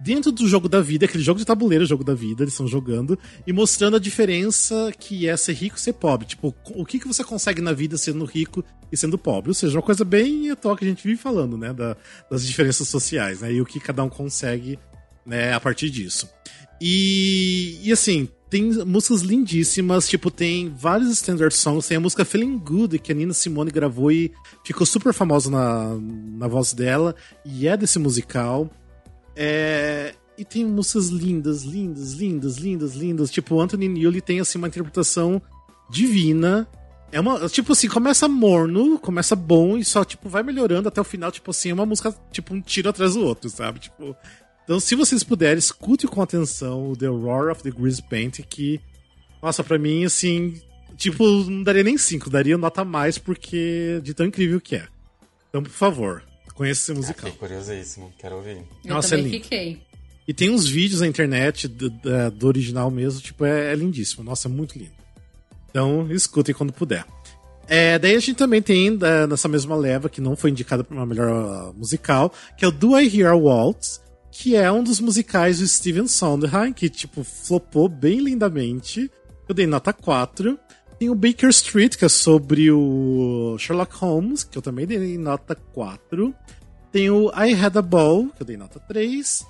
dentro 0.00 0.32
do 0.32 0.48
jogo 0.48 0.68
da 0.68 0.80
vida, 0.80 1.04
aquele 1.04 1.22
jogo 1.22 1.38
de 1.38 1.44
tabuleiro, 1.44 1.86
jogo 1.86 2.02
da 2.02 2.14
vida, 2.14 2.42
eles 2.42 2.54
estão 2.54 2.66
jogando, 2.66 3.18
e 3.46 3.52
mostrando 3.52 3.96
a 3.96 4.00
diferença 4.00 4.92
que 4.98 5.28
é 5.28 5.36
ser 5.36 5.52
rico 5.52 5.76
e 5.76 5.80
ser 5.80 5.92
pobre. 5.92 6.26
Tipo, 6.26 6.54
o 6.74 6.84
que, 6.84 6.98
que 6.98 7.06
você 7.06 7.22
consegue 7.22 7.60
na 7.60 7.72
vida 7.72 7.96
sendo 7.96 8.24
rico 8.24 8.64
e 8.90 8.96
sendo 8.96 9.16
pobre. 9.16 9.50
Ou 9.50 9.54
seja, 9.54 9.76
uma 9.76 9.82
coisa 9.82 10.04
bem 10.04 10.50
atual 10.50 10.76
que 10.76 10.84
a 10.84 10.88
gente 10.88 11.02
vive 11.06 11.20
falando, 11.20 11.56
né? 11.56 11.72
Da, 11.72 11.96
das 12.30 12.44
diferenças 12.44 12.88
sociais, 12.88 13.40
né? 13.40 13.52
E 13.52 13.60
o 13.60 13.64
que 13.64 13.80
cada 13.80 14.02
um 14.02 14.08
consegue 14.08 14.78
né, 15.24 15.52
a 15.52 15.60
partir 15.60 15.88
disso. 15.88 16.28
E, 16.80 17.78
e 17.82 17.92
assim, 17.92 18.28
tem 18.52 18.70
músicas 18.84 19.22
lindíssimas, 19.22 20.06
tipo, 20.06 20.30
tem 20.30 20.68
vários 20.68 21.10
standard 21.12 21.54
songs, 21.54 21.88
tem 21.88 21.96
a 21.96 22.00
música 22.00 22.22
Feeling 22.22 22.58
Good, 22.58 22.98
que 22.98 23.10
a 23.10 23.14
Nina 23.14 23.32
Simone 23.32 23.70
gravou 23.70 24.12
e 24.12 24.30
ficou 24.62 24.84
super 24.84 25.14
famosa 25.14 25.50
na, 25.50 25.96
na 25.98 26.46
voz 26.48 26.74
dela, 26.74 27.16
e 27.46 27.66
é 27.66 27.74
desse 27.78 27.98
musical. 27.98 28.70
É, 29.34 30.14
e 30.36 30.44
tem 30.44 30.66
músicas 30.66 31.08
lindas, 31.08 31.62
lindas, 31.62 32.12
lindas, 32.12 32.58
lindas, 32.58 32.94
lindas. 32.94 33.30
Tipo, 33.30 33.58
Anthony 33.58 33.88
Newley 33.88 34.20
tem, 34.20 34.38
assim, 34.38 34.58
uma 34.58 34.68
interpretação 34.68 35.40
divina. 35.88 36.68
É 37.10 37.18
uma, 37.20 37.48
tipo 37.48 37.72
assim, 37.72 37.88
começa 37.88 38.28
morno, 38.28 38.98
começa 38.98 39.34
bom 39.34 39.78
e 39.78 39.84
só, 39.84 40.04
tipo, 40.04 40.28
vai 40.28 40.42
melhorando 40.42 40.88
até 40.88 41.00
o 41.00 41.04
final, 41.04 41.32
tipo 41.32 41.50
assim, 41.50 41.70
é 41.70 41.74
uma 41.74 41.86
música, 41.86 42.14
tipo, 42.30 42.52
um 42.52 42.60
tiro 42.60 42.90
atrás 42.90 43.14
do 43.14 43.24
outro, 43.24 43.48
sabe? 43.48 43.80
Tipo, 43.80 44.14
então, 44.64 44.78
se 44.78 44.94
vocês 44.94 45.22
puderem, 45.22 45.58
escute 45.58 46.06
com 46.06 46.22
atenção 46.22 46.90
o 46.90 46.96
The 46.96 47.06
Roar 47.06 47.50
of 47.50 47.62
the 47.62 47.70
Grease 47.70 48.02
Paint, 48.02 48.40
que, 48.48 48.80
nossa, 49.42 49.64
pra 49.64 49.78
mim, 49.78 50.04
assim, 50.04 50.60
tipo, 50.96 51.24
não 51.44 51.62
daria 51.62 51.82
nem 51.82 51.98
5, 51.98 52.30
daria 52.30 52.56
nota 52.56 52.84
mais, 52.84 53.18
porque 53.18 54.00
de 54.02 54.14
tão 54.14 54.26
incrível 54.26 54.60
que 54.60 54.76
é. 54.76 54.86
Então, 55.48 55.62
por 55.62 55.72
favor, 55.72 56.22
conheça 56.54 56.92
esse 56.92 56.94
musical. 56.94 57.30
Fiquei 57.30 57.48
curiosíssimo, 57.48 58.12
quero 58.18 58.36
ouvir. 58.36 58.58
Eu 58.84 58.94
nossa, 58.94 59.14
é 59.14 59.18
também 59.18 59.24
é 59.26 59.34
lindo. 59.34 59.44
fiquei. 59.44 59.82
E 60.26 60.32
tem 60.32 60.50
uns 60.50 60.66
vídeos 60.66 61.00
na 61.00 61.06
internet 61.06 61.66
do, 61.66 61.90
do, 61.90 62.30
do 62.30 62.46
original 62.46 62.90
mesmo, 62.90 63.20
tipo, 63.20 63.44
é, 63.44 63.72
é, 63.72 63.74
lindíssimo. 63.74 64.22
Nossa, 64.22 64.46
é 64.46 64.50
muito 64.50 64.78
lindo. 64.78 64.92
Então, 65.68 66.06
escutem 66.12 66.54
quando 66.54 66.72
puder. 66.72 67.04
É, 67.66 67.98
daí 67.98 68.14
a 68.14 68.20
gente 68.20 68.34
também 68.34 68.62
tem, 68.62 68.98
é, 69.02 69.26
nessa 69.26 69.48
mesma 69.48 69.74
leva, 69.74 70.08
que 70.08 70.20
não 70.20 70.36
foi 70.36 70.50
indicada 70.50 70.84
para 70.84 70.96
uma 70.96 71.06
melhor 71.06 71.70
uh, 71.70 71.74
musical, 71.74 72.32
que 72.56 72.64
é 72.64 72.68
o 72.68 72.70
Do 72.70 72.98
I 72.98 73.20
Hear 73.20 73.36
Waltz, 73.36 74.00
que 74.32 74.56
é 74.56 74.72
um 74.72 74.82
dos 74.82 74.98
musicais 74.98 75.58
do 75.58 75.68
Steven 75.68 76.08
Sondheim, 76.08 76.72
que, 76.72 76.88
tipo, 76.88 77.22
flopou 77.22 77.86
bem 77.86 78.18
lindamente. 78.18 79.10
Eu 79.46 79.54
dei 79.54 79.66
nota 79.66 79.92
4. 79.92 80.58
Tem 80.98 81.10
o 81.10 81.14
Baker 81.14 81.50
Street, 81.50 81.96
que 81.96 82.04
é 82.06 82.08
sobre 82.08 82.72
o 82.72 83.56
Sherlock 83.58 83.94
Holmes, 83.96 84.42
que 84.42 84.56
eu 84.56 84.62
também 84.62 84.86
dei 84.86 85.18
nota 85.18 85.54
4. 85.54 86.34
Tem 86.90 87.10
o 87.10 87.30
I 87.30 87.52
Had 87.52 87.76
a 87.76 87.82
Ball, 87.82 88.30
que 88.34 88.42
eu 88.42 88.46
dei 88.46 88.56
nota 88.56 88.80
3. 88.80 89.46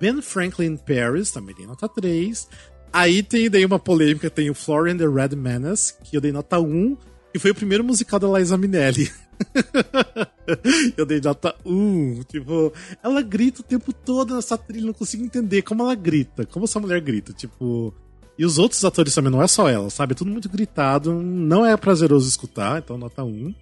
Ben 0.00 0.22
Franklin 0.22 0.76
Paris, 0.76 1.32
também 1.32 1.54
dei 1.56 1.66
nota 1.66 1.88
3. 1.88 2.48
Aí 2.92 3.24
tem 3.24 3.50
daí 3.50 3.64
uma 3.66 3.80
polêmica, 3.80 4.30
tem 4.30 4.48
o 4.48 4.54
Florian 4.54 4.96
the 4.96 5.08
Red 5.08 5.34
Menace, 5.34 5.94
que 6.04 6.16
eu 6.16 6.20
dei 6.20 6.30
nota 6.30 6.60
1, 6.60 6.96
que 7.32 7.38
foi 7.40 7.50
o 7.50 7.54
primeiro 7.54 7.82
musical 7.82 8.20
da 8.20 8.38
Liza 8.38 8.56
Minnelli. 8.56 9.10
eu 10.96 11.06
dei 11.06 11.20
nota 11.20 11.54
1. 11.64 12.22
Tipo, 12.28 12.72
ela 13.02 13.22
grita 13.22 13.60
o 13.60 13.64
tempo 13.64 13.92
todo 13.92 14.34
nessa 14.34 14.56
trilha, 14.56 14.86
não 14.86 14.92
consigo 14.92 15.24
entender 15.24 15.62
como 15.62 15.82
ela 15.82 15.94
grita, 15.94 16.46
como 16.46 16.64
essa 16.64 16.80
mulher 16.80 17.00
grita. 17.00 17.32
Tipo. 17.32 17.94
E 18.38 18.44
os 18.44 18.56
outros 18.56 18.82
atores 18.84 19.14
também, 19.14 19.30
não 19.30 19.42
é 19.42 19.46
só 19.46 19.68
ela, 19.68 19.90
sabe? 19.90 20.12
É 20.12 20.14
tudo 20.14 20.30
muito 20.30 20.48
gritado, 20.48 21.12
não 21.12 21.64
é 21.64 21.76
prazeroso 21.76 22.26
escutar, 22.26 22.78
então 22.78 22.96
nota 22.96 23.22
1. 23.22 23.54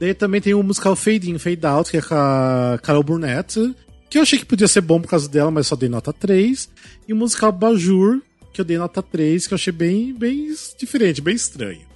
Daí 0.00 0.12
também 0.12 0.40
tem 0.40 0.52
o 0.52 0.62
musical 0.64 0.96
Fade 0.96 1.30
In, 1.30 1.38
Fade 1.38 1.64
Out, 1.64 1.90
que 1.92 1.98
é 1.98 2.02
com 2.02 2.14
a 2.14 2.76
Carol 2.82 3.04
Burnett, 3.04 3.74
que 4.10 4.18
eu 4.18 4.22
achei 4.22 4.38
que 4.38 4.44
podia 4.44 4.66
ser 4.66 4.80
bom 4.80 5.00
por 5.00 5.08
causa 5.08 5.28
dela, 5.28 5.50
mas 5.50 5.68
só 5.68 5.76
dei 5.76 5.88
nota 5.88 6.12
3. 6.12 6.68
E 7.06 7.12
o 7.12 7.16
musical 7.16 7.52
Bajur, 7.52 8.20
que 8.52 8.60
eu 8.60 8.64
dei 8.64 8.78
nota 8.78 9.00
3, 9.00 9.46
que 9.46 9.54
eu 9.54 9.56
achei 9.56 9.72
bem, 9.72 10.12
bem 10.12 10.52
diferente, 10.76 11.20
bem 11.20 11.36
estranho. 11.36 11.93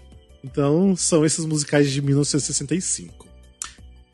Então, 0.51 0.97
são 0.97 1.25
esses 1.25 1.45
musicais 1.45 1.91
de 1.91 2.01
1965. 2.01 3.27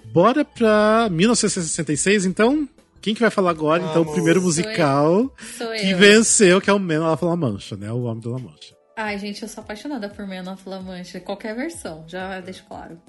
Bora 0.07 0.45
pra 0.45 1.09
1966, 1.11 2.27
então? 2.27 2.69
Quem 3.01 3.15
que 3.15 3.21
vai 3.21 3.31
falar 3.31 3.51
agora? 3.51 3.81
Vamos. 3.81 3.97
Então, 3.97 4.03
o 4.03 4.13
primeiro 4.13 4.41
musical 4.43 5.33
Sou 5.57 5.71
que 5.73 5.91
eu. 5.91 5.99
venceu, 5.99 6.61
que 6.61 6.71
é 6.71 6.73
o 6.73 6.79
Man 6.79 7.13
of 7.13 7.25
La 7.25 7.37
Mancha, 7.37 7.77
né? 7.77 7.91
O 7.93 8.05
Homem 8.05 8.23
da 8.23 8.31
La 8.31 8.39
Mancha. 8.39 8.75
Ai, 8.97 9.19
gente, 9.19 9.43
eu 9.43 9.49
sou 9.49 9.63
apaixonada 9.63 10.09
por 10.09 10.27
Man 10.27 10.53
of 10.53 10.69
La 10.69 10.81
Mancha. 10.81 11.21
Qualquer 11.21 11.55
versão, 11.55 12.05
já 12.09 12.41
deixo 12.41 12.65
claro. 12.65 13.01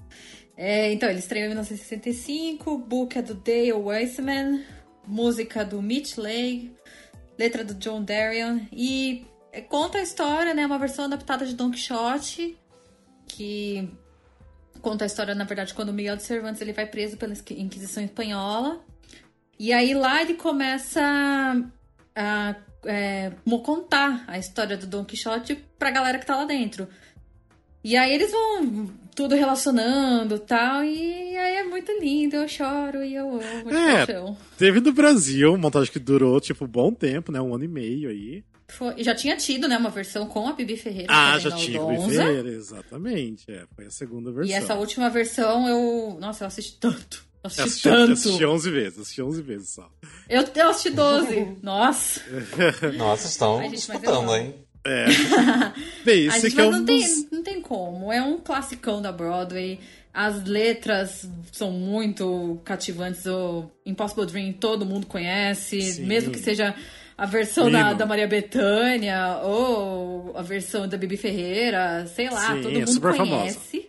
É, 0.58 0.92
então, 0.92 1.10
ele 1.10 1.20
estreou 1.20 1.46
em 1.46 1.50
1965, 1.50 2.78
book 2.78 3.18
é 3.18 3.22
do 3.22 3.34
Dale 3.36 3.74
Weissman, 3.74 4.64
música 5.08 5.64
do 5.66 5.82
Mitch 5.82 6.18
Leigh, 6.18 6.72
letra 7.38 7.64
do 7.64 7.74
John 7.76 8.04
Darien 8.04 8.68
e 8.72 9.26
conta 9.70 9.98
a 10.00 10.02
história, 10.02 10.54
né? 10.54 10.66
Uma 10.66 10.80
versão 10.80 11.06
adaptada 11.06 11.46
de 11.46 11.54
Don 11.56 11.72
Quixote, 11.72 12.58
que 13.28 13.90
conta 14.82 15.06
a 15.06 15.08
história, 15.08 15.34
na 15.36 15.44
verdade, 15.44 15.74
quando 15.74 15.94
Miguel 15.94 16.16
de 16.16 16.24
Cervantes 16.24 16.62
ele 16.62 16.74
vai 16.74 16.86
preso 16.86 17.18
pela 17.18 17.34
Inquisição 17.52 18.04
Espanhola. 18.04 18.80
E 19.58 19.72
aí 19.74 19.94
lá 19.94 20.22
ele 20.22 20.34
começa 20.36 21.02
a 22.16 22.56
é, 22.86 23.32
contar 23.64 24.24
a 24.28 24.38
história 24.38 24.78
do 24.78 24.86
Don 24.86 25.04
Quixote 25.06 25.56
pra 25.80 25.92
galera 25.92 26.20
que 26.20 26.26
tá 26.26 26.36
lá 26.36 26.46
dentro. 26.46 26.88
E 27.84 27.96
aí 27.96 28.14
eles 28.14 28.32
vão 28.32 28.90
tudo 29.16 29.36
relacionando 29.36 30.38
tal, 30.40 30.84
e 30.84 31.38
aí 31.38 31.56
é 31.58 31.64
muito 31.64 31.92
lindo, 32.02 32.36
eu 32.36 32.48
choro 32.48 33.04
e 33.04 33.16
eu 33.16 33.30
amo 33.30 33.70
de 33.70 33.76
É, 33.76 34.06
paixão. 34.06 34.38
teve 34.58 34.82
no 34.82 34.92
Brasil, 34.92 35.50
uma 35.52 35.58
montagem 35.58 35.92
que 35.92 36.00
durou, 36.00 36.42
tipo, 36.42 36.66
um 36.66 36.68
bom 36.68 36.92
tempo, 36.92 37.32
né? 37.32 37.40
Um 37.40 37.56
ano 37.56 37.64
e 37.64 37.68
meio 37.68 38.10
aí. 38.10 38.44
Foi- 38.68 39.04
já 39.04 39.14
tinha 39.14 39.36
tido, 39.38 39.68
né, 39.68 39.78
uma 39.78 39.90
versão 39.92 40.26
com 40.28 40.48
a 40.48 40.54
Bibi 40.54 40.76
Ferreira. 40.76 41.08
Ah, 41.14 41.38
já 41.38 41.50
a 41.50 41.56
tinha 41.56 41.82
o 41.82 41.90
Aldonza. 41.90 42.24
Ferreira, 42.24 42.50
exatamente. 42.50 43.46
É, 43.52 43.64
foi 43.76 43.86
a 43.86 43.92
segunda 43.92 44.32
versão. 44.32 44.50
E 44.50 44.54
essa 44.58 44.74
última 44.76 45.10
versão 45.10 45.68
eu. 45.68 46.18
Nossa, 46.20 46.44
eu 46.44 46.48
assisti 46.48 46.78
tanto. 46.80 47.24
Eu 47.44 47.48
assisti, 47.48 47.60
Eu 47.62 47.66
assisti, 47.66 47.90
tanto. 47.90 48.12
assisti 48.14 48.46
11 48.46 48.72
vezes, 48.72 49.00
assisti 49.00 49.22
11 49.22 49.42
vezes 49.44 49.70
só. 49.70 49.88
Eu, 50.28 50.44
eu 50.56 50.70
assisti 50.70 50.90
12. 50.90 51.58
Nossa. 51.62 52.22
Nossa, 52.98 53.28
estão 53.28 53.58
Ai, 53.60 53.70
gente, 53.70 53.74
eu 53.74 53.96
disputando, 54.00 54.36
hein? 54.36 54.56
É. 54.84 55.06
Bem, 56.04 56.30
A 56.30 56.38
esse 56.38 56.50
gente, 56.50 56.54
aqui 56.54 56.62
é 56.62 56.66
um 56.66 56.72
não, 56.72 56.86
tem, 56.86 57.28
não 57.32 57.44
tem 57.44 57.62
como. 57.62 58.12
É 58.12 58.22
um 58.22 58.40
classicão 58.40 59.02
da 59.02 59.12
Broadway. 59.12 59.80
As 60.14 60.44
letras 60.46 61.28
são 61.52 61.72
muito 61.72 62.60
cativantes. 62.64 63.26
O 63.26 63.70
Impossible 63.86 64.26
Dream 64.26 64.54
todo 64.54 64.86
mundo 64.86 65.06
conhece. 65.06 65.82
Sim. 65.82 66.06
Mesmo 66.06 66.32
que 66.32 66.40
seja 66.40 66.74
a 67.18 67.26
versão 67.26 67.72
da, 67.72 67.94
da 67.94 68.06
Maria 68.06 68.28
Bethânia 68.28 69.38
ou 69.44 70.34
a 70.36 70.42
versão 70.42 70.88
da 70.88 70.98
Bibi 70.98 71.18
Ferreira. 71.18 72.06
Sei 72.08 72.30
lá, 72.30 72.56
Sim, 72.56 72.62
todo 72.62 72.76
é 72.76 72.80
mundo 72.80 72.92
super 72.92 73.16
conhece. 73.16 73.88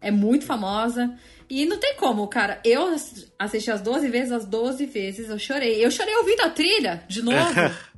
É 0.00 0.10
muito 0.10 0.44
famosa. 0.44 1.14
E 1.48 1.64
não 1.64 1.78
tem 1.78 1.94
como, 1.96 2.26
cara. 2.26 2.60
Eu 2.64 2.94
assisti 3.38 3.70
as 3.70 3.80
12 3.80 4.08
vezes, 4.08 4.32
as 4.32 4.44
12 4.44 4.84
vezes 4.86 5.30
eu 5.30 5.38
chorei. 5.38 5.84
Eu 5.84 5.90
chorei 5.90 6.14
ouvindo 6.16 6.40
a 6.40 6.50
trilha, 6.50 7.02
de 7.08 7.22
novo. 7.22 7.36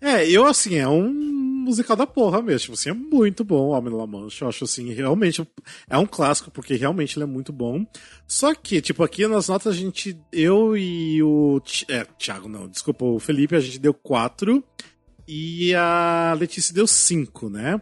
É, 0.00 0.28
eu, 0.28 0.44
assim, 0.44 0.76
é 0.76 0.86
um 0.86 1.53
musical 1.64 1.96
da 1.96 2.06
porra 2.06 2.40
mesmo. 2.40 2.60
Tipo 2.60 2.72
assim, 2.74 2.90
é 2.90 2.92
muito 2.92 3.44
bom 3.44 3.68
o 3.68 3.70
Homem 3.70 3.90
de 3.90 3.96
La 3.96 4.06
Mancha. 4.06 4.44
Eu 4.44 4.48
acho, 4.48 4.64
assim, 4.64 4.92
realmente 4.92 5.46
é 5.88 5.98
um 5.98 6.06
clássico, 6.06 6.50
porque 6.50 6.74
realmente 6.74 7.16
ele 7.16 7.24
é 7.24 7.26
muito 7.26 7.52
bom. 7.52 7.84
Só 8.26 8.54
que, 8.54 8.80
tipo, 8.80 9.02
aqui 9.02 9.26
nas 9.26 9.48
notas 9.48 9.74
a 9.74 9.76
gente, 9.76 10.18
eu 10.32 10.76
e 10.76 11.22
o. 11.22 11.60
É, 11.88 12.04
Thiago, 12.18 12.48
não, 12.48 12.68
desculpa, 12.68 13.04
o 13.04 13.18
Felipe, 13.18 13.56
a 13.56 13.60
gente 13.60 13.78
deu 13.78 13.94
quatro 13.94 14.62
e 15.26 15.74
a 15.74 16.36
Letícia 16.38 16.74
deu 16.74 16.86
cinco, 16.86 17.48
né? 17.48 17.80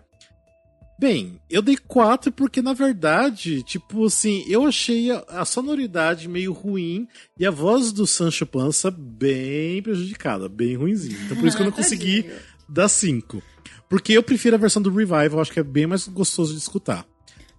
Bem, 1.03 1.41
eu 1.51 1.61
dei 1.61 1.77
quatro 1.77 2.31
porque, 2.31 2.63
na 2.63 2.73
verdade, 2.73 3.65
tipo 3.65 4.07
assim, 4.07 4.45
eu 4.47 4.65
achei 4.65 5.11
a, 5.11 5.25
a 5.29 5.45
sonoridade 5.45 6.29
meio 6.29 6.53
ruim 6.53 7.09
e 7.37 7.45
a 7.45 7.51
voz 7.51 7.91
do 7.91 8.07
Sancho 8.07 8.47
Panza 8.47 8.89
bem 8.89 9.83
prejudicada, 9.83 10.49
bem 10.49 10.77
ruimzinha. 10.77 11.19
Então 11.25 11.37
por 11.37 11.49
isso 11.49 11.57
que 11.57 11.63
eu 11.65 11.67
não 11.67 11.73
consegui 11.77 12.31
dar 12.69 12.89
cinco. 12.89 13.43
Porque 13.93 14.15
eu 14.15 14.23
prefiro 14.23 14.57
a 14.57 14.59
versão 14.59 14.81
do 14.81 14.89
Revival, 14.89 15.39
acho 15.41 15.53
que 15.53 15.61
é 15.61 15.63
bem 15.63 15.87
mais 15.87 16.09
gostoso 16.09 16.53
de 16.55 16.59
escutar. 16.59 17.05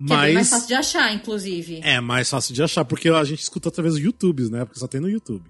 Que 0.04 0.12
é 0.12 0.18
bem 0.18 0.34
mais 0.34 0.34
Mas 0.34 0.50
fácil 0.50 0.68
de 0.68 0.74
achar, 0.74 1.14
inclusive. 1.14 1.80
é 1.84 2.02
mais 2.02 2.28
fácil 2.28 2.56
de 2.56 2.64
achar, 2.64 2.84
porque 2.84 3.08
a 3.08 3.24
gente 3.24 3.42
escuta 3.44 3.70
através 3.70 3.94
do 3.94 4.00
YouTube, 4.00 4.50
né? 4.50 4.66
Porque 4.66 4.80
só 4.80 4.88
tem 4.88 5.00
no 5.00 5.08
YouTube. 5.08 5.46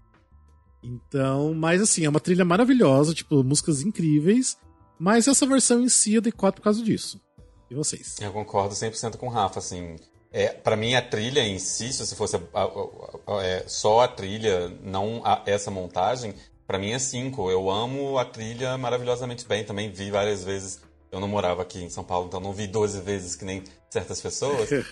Então, 0.84 1.54
mas 1.54 1.82
assim, 1.82 2.04
é 2.06 2.10
uma 2.10 2.19
trilha 2.19 2.43
maravilhosa, 2.43 3.13
tipo, 3.13 3.43
músicas 3.43 3.82
incríveis. 3.82 4.58
Mas 5.00 5.28
essa 5.28 5.46
versão 5.46 5.82
em 5.82 5.88
si 5.89 6.19
dei 6.19 6.32
quatro 6.32 6.60
por 6.62 6.65
causa 6.65 6.84
disso. 6.84 7.19
E 7.72 7.76
vocês? 7.76 8.17
Eu 8.19 8.32
concordo 8.34 8.76
100% 8.76 9.17
com 9.17 9.28
o 9.28 9.30
Rafa, 9.30 9.60
assim. 9.60 9.96
É, 10.32 10.50
para 10.50 10.76
mim, 10.76 10.96
a 10.96 11.02
trilha 11.02 11.39
em 11.41 11.58
si, 11.60 11.93
se 11.93 12.13
fosse 12.15 12.36
a- 12.36 12.39
a- 12.54 13.38
a- 13.38 13.43
é, 13.43 13.63
só 13.67 14.02
a 14.02 14.08
trilha, 14.08 14.69
não 14.84 15.22
a- 15.26 15.41
essa 15.46 15.72
montagem, 15.72 16.34
pra 16.67 16.80
mim 16.80 16.91
é 16.91 16.99
5. 16.99 17.49
Eu 17.49 17.69
amo 17.69 18.17
a 18.17 18.26
trilha 18.26 18.78
maravilhosamente 18.78 19.47
bem. 19.47 19.63
Também 19.63 19.91
vi 19.91 20.12
várias 20.12 20.43
vezes. 20.43 20.82
Eu 21.12 21.19
não 21.19 21.28
morava 21.28 21.62
aqui 21.62 21.84
em 21.84 21.89
São 21.89 22.04
Paulo, 22.04 22.28
então 22.28 22.39
não 22.39 22.52
vi 22.52 22.65
12 22.65 22.99
vezes 23.02 23.36
que 23.36 23.45
nem 23.45 23.63
certas 23.89 24.19
pessoas. 24.19 24.69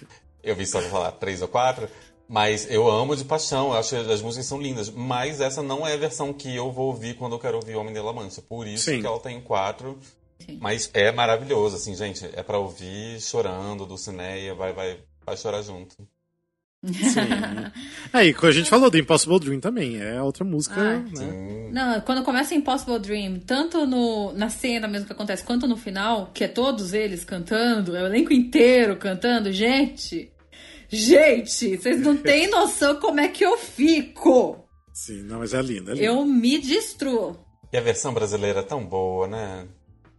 Eu 0.44 0.56
vi 0.56 0.66
só, 0.66 0.82
falar, 0.82 1.12
três 1.12 1.40
ou 1.42 1.48
quatro. 1.48 1.88
Mas 2.28 2.66
eu 2.72 2.90
amo 2.90 3.16
de 3.16 3.26
paixão, 3.26 3.74
eu 3.74 3.78
acho 3.78 3.90
que 3.90 4.12
as 4.12 4.22
músicas 4.22 4.46
são 4.46 4.60
lindas. 4.60 4.90
Mas 4.90 5.42
essa 5.42 5.62
não 5.62 5.86
é 5.86 5.94
a 5.94 5.98
versão 5.98 6.32
que 6.32 6.56
eu 6.56 6.72
vou 6.72 6.88
ouvir 6.88 7.16
quando 7.16 7.34
eu 7.34 7.40
quero 7.40 7.58
ouvir 7.58 7.76
Homem 7.76 7.94
de 7.94 8.00
La 8.00 8.14
Mancha. 8.14 8.42
Por 8.42 8.66
isso 8.66 8.86
Sim. 8.86 9.02
que 9.02 9.06
ela 9.06 9.20
tem 9.20 9.42
quatro. 9.42 10.00
Sim. 10.40 10.58
Mas 10.62 10.90
é 10.94 11.12
maravilhoso, 11.12 11.76
assim, 11.76 11.94
gente. 11.94 12.28
É 12.34 12.42
pra 12.42 12.58
ouvir 12.58 13.20
chorando, 13.20 13.86
Dulcineia, 13.86 14.56
vai, 14.56 14.72
vai, 14.72 15.00
vai 15.26 15.36
chorar 15.36 15.62
junto. 15.62 15.96
Aí, 18.12 18.34
como 18.34 18.48
a 18.48 18.52
gente 18.52 18.70
falou 18.70 18.90
do 18.90 18.98
Impossible 18.98 19.40
Dream 19.40 19.60
também, 19.60 20.02
é 20.02 20.22
outra 20.22 20.44
música, 20.44 20.76
Ah, 20.80 20.98
né? 21.00 21.10
Sim. 21.14 21.72
Não, 21.72 22.02
quando 22.02 22.24
começa 22.24 22.56
Impossible 22.56 23.00
Dream, 23.00 23.40
tanto 23.40 23.86
no, 23.86 24.34
na 24.34 24.50
cena 24.50 24.88
mesmo 24.88 25.06
que 25.06 25.14
acontece, 25.14 25.44
quanto 25.44 25.68
no 25.68 25.78
final, 25.78 26.32
que 26.34 26.44
é 26.44 26.48
todos 26.48 26.94
eles 26.94 27.24
cantando, 27.24 27.96
é 27.96 28.04
o 28.04 28.08
elenco 28.08 28.34
inteiro 28.34 28.96
cantando, 28.98 29.52
gente. 29.52 30.32
Gente, 30.90 31.78
vocês 31.78 32.02
não 32.02 32.18
têm 32.18 32.50
noção 32.50 32.96
como 33.00 33.20
é 33.20 33.28
que 33.28 33.46
eu 33.46 33.58
fico. 33.58 34.68
Sim, 34.94 35.24
não, 35.24 35.40
mas 35.40 35.54
é 35.54 35.62
linda. 35.62 35.92
É 35.92 35.96
linda. 35.96 36.06
Eu 36.06 36.26
me 36.26 36.58
destruo. 36.58 37.40
E 37.72 37.78
a 37.78 37.82
versão 37.82 38.14
brasileira 38.14 38.60
é 38.60 38.64
tão 38.64 38.86
boa, 38.86 39.28
né? 39.28 39.66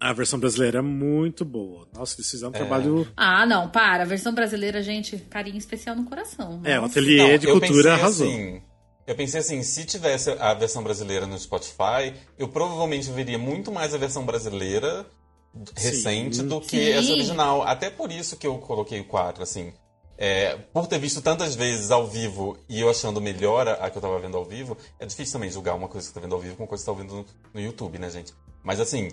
A 0.04 0.12
versão 0.12 0.36
brasileira 0.38 0.80
é 0.80 0.82
muito 0.82 1.44
boa. 1.44 1.86
Nossa, 1.94 2.16
eles 2.16 2.28
fizeram 2.28 2.50
um 2.50 2.54
É. 2.56 2.58
trabalho. 2.58 3.06
Ah, 3.16 3.46
não, 3.46 3.68
para. 3.68 4.02
A 4.02 4.06
versão 4.06 4.34
brasileira, 4.34 4.82
gente, 4.82 5.16
carinho 5.30 5.56
especial 5.58 5.94
no 5.94 6.04
coração. 6.04 6.60
É, 6.64 6.80
o 6.80 6.84
ateliê 6.86 7.18
Não, 7.32 7.38
de 7.38 7.46
eu 7.46 7.52
cultura 7.60 7.74
pensei 7.76 7.90
arrasou. 7.92 8.26
Assim, 8.28 8.62
eu 9.06 9.14
pensei 9.14 9.38
assim, 9.40 9.62
se 9.62 9.84
tivesse 9.84 10.30
a 10.32 10.54
versão 10.54 10.82
brasileira 10.82 11.24
no 11.24 11.38
Spotify, 11.38 12.14
eu 12.36 12.48
provavelmente 12.48 13.10
veria 13.12 13.38
muito 13.38 13.70
mais 13.70 13.94
a 13.94 13.98
versão 13.98 14.26
brasileira 14.26 15.06
recente 15.76 16.36
Sim. 16.38 16.48
do 16.48 16.60
que 16.60 16.68
Sim. 16.70 16.90
essa 16.90 17.12
original. 17.12 17.62
Até 17.62 17.88
por 17.88 18.10
isso 18.10 18.36
que 18.36 18.46
eu 18.46 18.58
coloquei 18.58 18.98
o 18.98 19.04
4, 19.04 19.42
assim. 19.42 19.72
É, 20.18 20.56
por 20.72 20.86
ter 20.88 20.98
visto 20.98 21.20
tantas 21.20 21.54
vezes 21.54 21.90
ao 21.92 22.06
vivo 22.08 22.56
e 22.68 22.80
eu 22.80 22.88
achando 22.90 23.20
melhor 23.20 23.66
a, 23.68 23.72
a 23.74 23.90
que 23.90 23.98
eu 23.98 24.02
tava 24.02 24.18
vendo 24.18 24.36
ao 24.36 24.44
vivo, 24.44 24.76
é 24.98 25.06
difícil 25.06 25.32
também 25.34 25.50
julgar 25.50 25.74
uma 25.74 25.88
coisa 25.88 26.06
que 26.06 26.12
você 26.12 26.14
tá 26.14 26.20
vendo 26.20 26.34
ao 26.34 26.40
vivo 26.40 26.56
com 26.56 26.62
uma 26.64 26.68
coisa 26.68 26.82
que 26.82 26.90
você 26.90 26.92
tá 26.94 26.98
ouvindo 27.00 27.14
no, 27.14 27.26
no 27.54 27.60
YouTube, 27.60 27.98
né, 27.98 28.08
gente? 28.10 28.32
Mas 28.62 28.78
assim, 28.78 29.08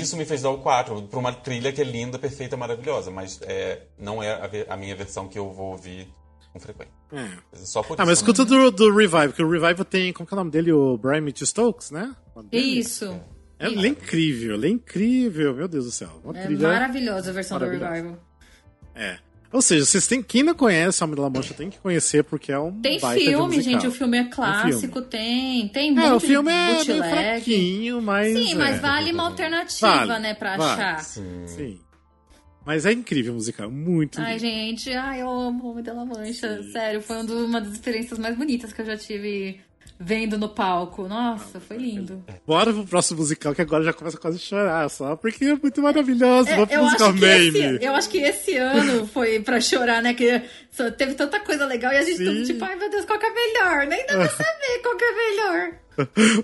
isso 0.00 0.16
me 0.16 0.24
fez 0.24 0.42
dar 0.42 0.50
o 0.50 0.58
4 0.58 1.02
pra 1.02 1.18
uma 1.18 1.32
trilha 1.32 1.72
que 1.72 1.80
é 1.80 1.84
linda, 1.84 2.18
perfeita, 2.18 2.56
maravilhosa, 2.56 3.10
mas 3.10 3.40
é, 3.42 3.82
não 3.98 4.22
é 4.22 4.30
a, 4.68 4.74
a 4.74 4.76
minha 4.76 4.94
versão 4.96 5.28
que 5.28 5.38
eu 5.38 5.50
vou 5.52 5.72
ouvir 5.72 6.08
com 6.52 6.60
frequência. 6.60 6.92
É. 7.12 7.28
Só 7.56 7.82
por 7.82 8.00
Ah, 8.00 8.04
mas 8.06 8.18
isso. 8.18 8.24
né? 8.26 8.32
escuta 8.32 8.44
do, 8.44 8.70
do 8.70 8.94
Revival, 8.94 9.32
que 9.32 9.42
o 9.42 9.48
Revival 9.50 9.84
tem. 9.84 10.12
Como 10.12 10.26
que 10.26 10.34
é 10.34 10.36
o 10.36 10.38
nome 10.40 10.50
dele? 10.50 10.72
O 10.72 10.96
Brian 10.98 11.20
Mitchell 11.22 11.46
Stokes, 11.46 11.90
né? 11.90 12.14
Isso. 12.50 13.20
É, 13.58 13.66
ele 13.68 13.86
é 13.86 13.90
incrível, 13.90 14.54
ele 14.56 14.66
é 14.66 14.70
incrível, 14.70 15.54
meu 15.54 15.68
Deus 15.68 15.84
do 15.84 15.90
céu. 15.92 16.20
Uma 16.24 16.36
É 16.38 16.44
trilha. 16.46 16.68
maravilhosa 16.68 17.30
a 17.30 17.32
versão 17.32 17.58
do 17.58 17.64
maravilhosa. 17.66 17.92
Revival. 17.94 18.18
É. 18.94 19.18
Ou 19.52 19.60
seja, 19.60 19.84
vocês 19.84 20.06
têm. 20.06 20.22
Quem 20.22 20.42
não 20.42 20.54
conhece 20.54 21.04
Homem 21.04 21.14
da 21.16 21.22
La 21.22 21.30
Mancha 21.30 21.52
tem 21.52 21.68
que 21.68 21.78
conhecer, 21.78 22.24
porque 22.24 22.50
é 22.50 22.58
um. 22.58 22.72
Tem 22.80 22.96
um 22.96 23.10
filme, 23.10 23.60
gente. 23.60 23.86
O 23.86 23.92
filme 23.92 24.18
é 24.18 24.24
clássico, 24.24 25.02
tem. 25.02 25.68
Tem 25.68 25.92
muito 25.92 26.06
É, 26.06 26.14
o 26.14 26.20
filme 26.20 26.50
é 26.50 26.64
meio 26.64 26.76
bootleg. 26.78 27.10
fraquinho, 27.10 28.00
mas. 28.02 28.32
Sim, 28.36 28.54
mas 28.54 28.76
é. 28.76 28.80
vale 28.80 29.12
uma 29.12 29.24
alternativa, 29.24 30.06
Vale, 30.06 30.22
né, 30.22 30.34
pra 30.34 30.56
vale. 30.56 30.72
achar. 30.72 31.00
Sim. 31.00 31.42
Sim. 31.46 31.80
Mas 32.64 32.86
é 32.86 32.92
incrível 32.92 33.32
o 33.32 33.36
musical, 33.36 33.68
muito 33.70 34.20
Ai, 34.20 34.34
lindo. 34.38 34.40
gente, 34.40 34.92
ai, 34.92 35.20
eu 35.20 35.28
amo 35.28 35.64
o 35.64 35.70
Homem 35.72 35.82
da 35.82 35.92
La 35.92 36.04
Mancha. 36.04 36.62
Sério, 36.72 37.02
foi 37.02 37.16
um 37.16 37.44
uma 37.44 37.60
das 37.60 37.72
experiências 37.72 38.18
mais 38.20 38.36
bonitas 38.38 38.72
que 38.72 38.80
eu 38.80 38.86
já 38.86 38.96
tive 38.96 39.60
vendo 40.04 40.36
no 40.38 40.48
palco. 40.48 41.06
Nossa, 41.08 41.60
foi 41.60 41.76
lindo. 41.76 42.24
Bora 42.46 42.72
pro 42.72 42.84
próximo 42.86 43.20
musical, 43.20 43.54
que 43.54 43.62
agora 43.62 43.84
já 43.84 43.92
começa 43.92 44.16
quase 44.16 44.36
a 44.36 44.40
chorar, 44.40 44.88
só 44.90 45.16
porque 45.16 45.44
é 45.44 45.54
muito 45.56 45.80
maravilhoso. 45.82 46.48
É, 46.48 46.54
Vamos 46.56 46.68
pro 46.68 46.78
eu, 46.78 46.84
musical 46.84 47.08
acho 47.08 47.18
que 47.18 47.26
meme. 47.26 47.58
esse, 47.76 47.84
eu 47.84 47.94
acho 47.94 48.08
que 48.10 48.18
esse 48.18 48.56
ano 48.56 49.06
foi 49.08 49.40
pra 49.40 49.60
chorar, 49.60 50.02
né? 50.02 50.14
Que 50.14 50.42
só 50.70 50.90
teve 50.90 51.14
tanta 51.14 51.40
coisa 51.40 51.64
legal 51.66 51.92
e 51.92 51.96
a 51.96 52.02
gente 52.02 52.18
Sim. 52.18 52.24
tudo 52.24 52.44
tipo, 52.44 52.64
ai 52.64 52.76
meu 52.76 52.90
Deus, 52.90 53.04
qual 53.04 53.18
que 53.18 53.26
é 53.26 53.30
melhor? 53.32 53.86
Nem 53.86 54.06
dá 54.06 54.14
pra 54.14 54.28
saber 54.30 54.78
qual 54.82 54.96
que 54.96 55.04
é 55.04 55.12
melhor. 55.14 55.72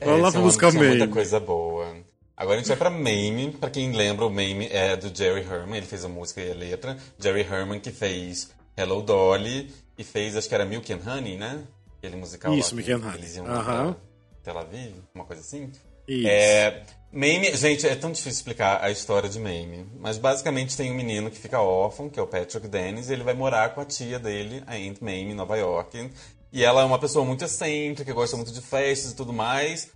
Vamos 0.03 0.21
lá 0.23 0.29
esse 0.29 0.33
pro 0.37 0.43
musical 0.47 0.71
tinha 0.71 0.83
muita 0.83 0.99
meme. 1.01 1.13
coisa 1.13 1.41
boa. 1.41 1.97
Agora 2.37 2.57
a 2.57 2.59
gente 2.59 2.69
vai 2.69 2.77
pra 2.77 2.91
Mame. 2.91 3.57
Pra 3.59 3.69
quem 3.71 3.91
lembra, 3.93 4.25
o 4.25 4.31
Mame 4.31 4.69
é 4.71 4.97
do 4.97 5.13
Jerry 5.17 5.41
Herman. 5.41 5.79
Ele 5.79 5.87
fez 5.87 6.05
a 6.05 6.09
música 6.09 6.41
e 6.41 6.51
a 6.53 6.55
letra. 6.55 6.97
Jerry 7.19 7.41
Herman 7.41 7.81
que 7.81 7.91
fez 7.91 8.51
Hello 8.77 9.03
Dolly 9.03 9.69
e 9.99 10.05
fez, 10.05 10.37
acho 10.37 10.49
que 10.49 10.55
era 10.55 10.65
Milk 10.65 10.93
and 10.93 11.01
Honey, 11.05 11.37
né? 11.37 11.59
Aquele 11.99 12.17
musical 12.17 12.55
Isso, 12.55 12.75
lá 12.75 12.81
Honey. 12.81 13.15
Eles 13.15 13.37
iam 13.37 13.45
pra 13.45 13.97
Tel 14.43 14.59
Aviv, 14.59 14.95
uma 15.15 15.25
coisa 15.25 15.43
assim. 15.43 15.71
Isso. 16.07 16.27
É, 16.27 16.83
Mame, 17.13 17.55
gente, 17.55 17.87
é 17.87 17.95
tão 17.95 18.11
difícil 18.11 18.33
explicar 18.33 18.83
a 18.83 18.91
história 18.91 19.29
de 19.29 19.39
Mame, 19.39 19.87
mas 19.99 20.17
basicamente 20.17 20.77
tem 20.77 20.91
um 20.91 20.95
menino 20.95 21.31
que 21.31 21.39
fica 21.39 21.61
órfão, 21.61 22.09
que 22.09 22.19
é 22.19 22.23
o 22.23 22.27
Patrick 22.27 22.67
Dennis, 22.69 23.09
e 23.09 23.13
ele 23.13 23.23
vai 23.23 23.35
morar 23.35 23.75
com 23.75 23.81
a 23.81 23.85
tia 23.85 24.19
dele, 24.19 24.63
a 24.67 24.75
Aunt 24.75 25.01
Mame, 25.01 25.31
em 25.31 25.35
Nova 25.35 25.57
York. 25.57 26.11
E 26.53 26.65
ela 26.65 26.83
é 26.83 26.85
uma 26.85 26.99
pessoa 26.99 27.25
muito 27.25 27.45
excêntrica, 27.45 28.13
gosta 28.13 28.37
muito 28.37 28.53
de 28.53 28.61
festas 28.61 29.13
e 29.13 29.17
tudo 29.17 29.33
mais. 29.33 29.91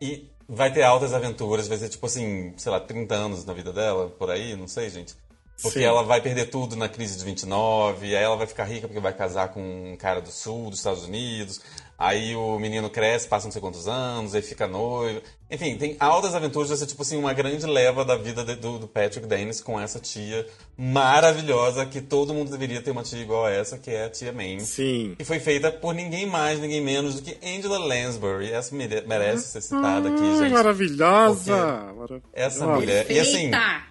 E 0.00 0.30
vai 0.48 0.72
ter 0.72 0.82
altas 0.82 1.14
aventuras, 1.14 1.68
vai 1.68 1.78
ser 1.78 1.88
tipo 1.88 2.04
assim, 2.04 2.52
sei 2.56 2.70
lá, 2.70 2.80
30 2.80 3.14
anos 3.14 3.44
na 3.44 3.54
vida 3.54 3.72
dela, 3.72 4.10
por 4.10 4.30
aí, 4.30 4.54
não 4.54 4.68
sei, 4.68 4.90
gente. 4.90 5.14
Porque 5.62 5.78
Sim. 5.78 5.84
ela 5.84 6.02
vai 6.02 6.20
perder 6.20 6.46
tudo 6.50 6.74
na 6.76 6.88
crise 6.88 7.16
de 7.16 7.24
29, 7.24 8.06
aí 8.16 8.22
ela 8.22 8.36
vai 8.36 8.46
ficar 8.46 8.64
rica 8.64 8.86
porque 8.88 9.00
vai 9.00 9.12
casar 9.12 9.48
com 9.48 9.60
um 9.92 9.96
cara 9.96 10.20
do 10.20 10.30
sul, 10.30 10.68
dos 10.68 10.80
Estados 10.80 11.04
Unidos. 11.04 11.60
Aí 11.96 12.34
o 12.34 12.58
menino 12.58 12.90
cresce, 12.90 13.28
passa 13.28 13.46
não 13.46 13.52
sei 13.52 13.60
quantos 13.62 13.86
anos, 13.86 14.34
aí 14.34 14.42
fica 14.42 14.66
noivo. 14.66 15.22
Enfim, 15.48 15.76
tem 15.78 15.96
altas 16.00 16.34
aventuras, 16.34 16.68
vai 16.70 16.76
ser 16.76 16.86
tipo 16.86 17.02
assim, 17.02 17.16
uma 17.16 17.32
grande 17.32 17.64
leva 17.66 18.04
da 18.04 18.16
vida 18.16 18.42
de- 18.44 18.56
do, 18.56 18.80
do 18.80 18.88
Patrick 18.88 19.28
Dennis 19.28 19.60
com 19.60 19.80
essa 19.80 20.00
tia 20.00 20.44
maravilhosa, 20.76 21.86
que 21.86 22.00
todo 22.00 22.34
mundo 22.34 22.50
deveria 22.50 22.82
ter 22.82 22.90
uma 22.90 23.04
tia 23.04 23.20
igual 23.22 23.46
a 23.46 23.50
essa, 23.52 23.78
que 23.78 23.90
é 23.92 24.06
a 24.06 24.10
tia 24.10 24.32
Mamie. 24.32 24.60
Sim. 24.60 25.14
Que 25.16 25.24
foi 25.24 25.38
feita 25.38 25.70
por 25.70 25.94
ninguém 25.94 26.26
mais, 26.26 26.58
ninguém 26.58 26.80
menos 26.80 27.14
do 27.14 27.22
que 27.22 27.36
Angela 27.46 27.78
Lansbury. 27.78 28.50
Essa 28.52 28.74
mere- 28.74 29.02
merece 29.06 29.48
ser 29.52 29.60
citada 29.60 30.08
aqui, 30.08 30.20
Ai, 30.20 30.38
gente. 30.38 30.52
maravilhosa! 30.52 31.56
Mara- 31.96 32.22
Essa 32.32 32.66
Nossa. 32.66 32.80
mulher. 32.80 33.08
E 33.08 33.20
assim, 33.20 33.44
Eita! 33.46 33.82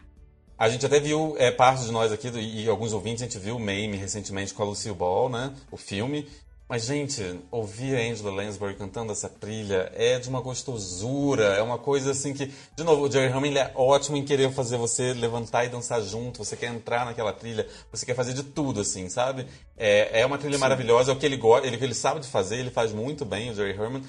A 0.58 0.70
gente 0.70 0.86
até 0.86 1.00
viu, 1.00 1.36
é, 1.38 1.52
parte 1.52 1.84
de 1.86 1.92
nós 1.92 2.12
aqui 2.12 2.30
do- 2.30 2.40
e 2.40 2.68
alguns 2.70 2.94
ouvintes, 2.94 3.22
a 3.22 3.26
gente 3.26 3.40
viu 3.40 3.56
o 3.56 3.60
Mame 3.60 3.98
recentemente 3.98 4.54
com 4.54 4.64
a 4.64 4.66
Lucille 4.66 4.96
Ball, 4.96 5.30
né? 5.30 5.54
O 5.72 5.78
filme. 5.78 6.28
Mas, 6.70 6.86
gente, 6.86 7.40
ouvir 7.52 7.96
a 7.96 8.00
Angela 8.00 8.32
Lansbury 8.32 8.76
cantando 8.76 9.12
essa 9.12 9.28
trilha 9.30 9.92
é 9.96 10.18
de 10.18 10.30
uma 10.30 10.40
gostosura, 10.42 11.44
é 11.56 11.62
uma 11.62 11.78
coisa 11.78 12.12
assim 12.12 12.34
que. 12.34 12.52
De 12.76 12.84
novo, 12.84 13.04
o 13.04 13.12
Jerry 13.12 13.28
Herman 13.32 13.52
ele 13.52 13.60
é 13.60 13.72
ótimo 13.76 14.18
em 14.18 14.24
querer 14.24 14.52
fazer 14.52 14.78
você 14.78 15.14
levantar 15.14 15.66
e 15.66 15.70
dançar 15.70 16.02
junto, 16.02 16.44
você 16.44 16.56
quer 16.56 16.74
entrar 16.74 17.06
naquela 17.06 17.34
trilha, 17.34 17.68
você 17.92 18.06
quer 18.06 18.16
fazer 18.16 18.34
de 18.34 18.44
tudo, 18.44 18.80
assim, 18.82 19.10
sabe? 19.10 19.46
É, 19.78 20.22
é 20.22 20.26
uma 20.26 20.38
trilha 20.38 20.58
maravilhosa, 20.58 21.12
é 21.12 21.14
o 21.14 21.20
que 21.20 21.26
ele 21.26 21.38
gosta, 21.38 21.68
ele, 21.68 21.76
ele 21.84 21.94
sabe 21.94 22.22
de 22.22 22.28
fazer, 22.28 22.58
ele 22.58 22.72
faz 22.72 22.94
muito 22.94 23.26
bem, 23.26 23.52
o 23.52 23.54
Jerry 23.54 23.72
Herman. 23.72 24.02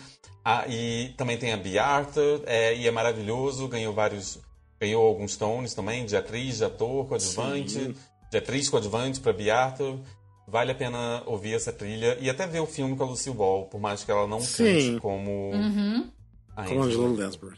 Ah, 0.44 0.64
e 0.68 1.12
também 1.16 1.36
tem 1.36 1.52
a 1.52 1.56
Bea 1.56 1.82
Arthur, 1.82 2.42
é, 2.46 2.74
e 2.74 2.86
é 2.86 2.90
maravilhoso, 2.90 3.66
ganhou 3.66 3.92
vários. 3.92 4.38
Ganhou 4.84 5.06
alguns 5.06 5.36
tones 5.36 5.72
também, 5.72 6.04
de 6.04 6.14
atriz, 6.16 6.58
de 6.58 6.64
ator, 6.64 7.06
coadjuvante, 7.08 7.70
Sim. 7.72 7.94
de 8.30 8.36
atriz 8.36 8.68
coadjuvante 8.68 9.18
para 9.20 9.32
Bea 9.32 9.56
Arthur. 9.56 9.98
Vale 10.46 10.72
a 10.72 10.74
pena 10.74 11.22
ouvir 11.24 11.54
essa 11.54 11.72
trilha 11.72 12.18
e 12.20 12.28
até 12.28 12.46
ver 12.46 12.60
o 12.60 12.66
filme 12.66 12.94
com 12.94 13.04
a 13.04 13.06
Lucille 13.06 13.34
Ball, 13.34 13.64
por 13.64 13.80
mais 13.80 14.04
que 14.04 14.10
ela 14.10 14.26
não 14.26 14.40
Sim. 14.40 14.64
cante 14.90 15.00
como 15.00 15.52
Uhum. 15.54 16.06
a 16.54 16.64
Com 16.64 16.82
Angela. 16.82 17.08
Lansbury. 17.08 17.56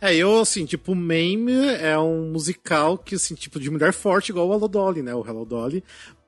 É. 0.00 0.10
é, 0.12 0.16
eu, 0.16 0.40
assim, 0.40 0.64
tipo, 0.66 0.94
Mame 0.94 1.52
é 1.80 1.98
um 1.98 2.30
musical 2.30 2.96
que, 2.98 3.14
assim, 3.16 3.34
tipo, 3.34 3.58
de 3.60 3.70
mulher 3.70 3.92
forte, 3.92 4.30
igual 4.30 4.48
o 4.48 4.52
Hello 4.54 4.68
Dolly, 4.68 5.02
né? 5.02 5.14
O 5.14 5.24
Hello 5.26 5.44
Dolly. 5.44 5.82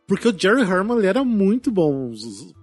Porque 0.07 0.27
o 0.29 0.37
Jerry 0.37 0.63
Herman, 0.63 0.99
ele 0.99 1.07
era 1.07 1.23
muito 1.25 1.71
bom 1.71 2.13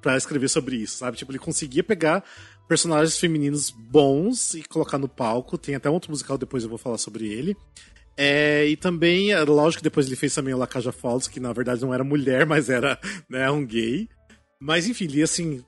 pra 0.01 0.17
escrever 0.17 0.49
sobre 0.49 0.77
isso, 0.77 0.97
sabe? 0.97 1.15
Tipo, 1.17 1.31
ele 1.31 1.39
conseguia 1.39 1.83
pegar 1.83 2.23
personagens 2.67 3.17
femininos 3.17 3.69
bons 3.69 4.53
e 4.53 4.63
colocar 4.63 4.97
no 4.97 5.07
palco. 5.07 5.57
Tem 5.57 5.75
até 5.75 5.89
outro 5.89 6.11
musical, 6.11 6.37
depois 6.37 6.63
eu 6.63 6.69
vou 6.69 6.77
falar 6.77 6.97
sobre 6.97 7.27
ele. 7.27 7.55
É, 8.17 8.65
e 8.65 8.77
também, 8.77 9.31
é, 9.31 9.43
lógico 9.43 9.79
que 9.79 9.83
depois 9.83 10.07
ele 10.07 10.15
fez 10.15 10.33
também 10.33 10.53
o 10.53 10.57
La 10.57 10.67
Caja 10.67 10.91
Falls, 10.91 11.29
que 11.29 11.39
na 11.39 11.51
verdade 11.51 11.81
não 11.81 11.93
era 11.93 12.03
mulher, 12.03 12.45
mas 12.47 12.69
era 12.69 12.99
né, 13.29 13.49
um 13.51 13.65
gay. 13.65 14.07
Mas 14.59 14.87
enfim, 14.87 15.05
ele 15.05 15.23
assim. 15.23 15.63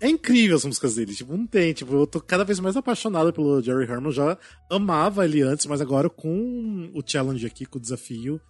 É 0.00 0.08
incrível 0.08 0.56
as 0.56 0.64
músicas 0.64 0.96
dele, 0.96 1.14
tipo, 1.14 1.32
não 1.36 1.46
tem, 1.46 1.72
tipo, 1.72 1.94
eu 1.94 2.08
tô 2.08 2.20
cada 2.20 2.42
vez 2.42 2.58
mais 2.58 2.76
apaixonado 2.76 3.32
pelo 3.32 3.62
Jerry 3.62 3.84
Herman, 3.84 4.10
já 4.10 4.36
amava 4.68 5.24
ele 5.24 5.42
antes, 5.42 5.64
mas 5.66 5.80
agora 5.80 6.10
com 6.10 6.90
o 6.92 7.00
challenge 7.06 7.46
aqui, 7.46 7.64
com 7.64 7.78
o 7.78 7.80
desafio, 7.80 8.40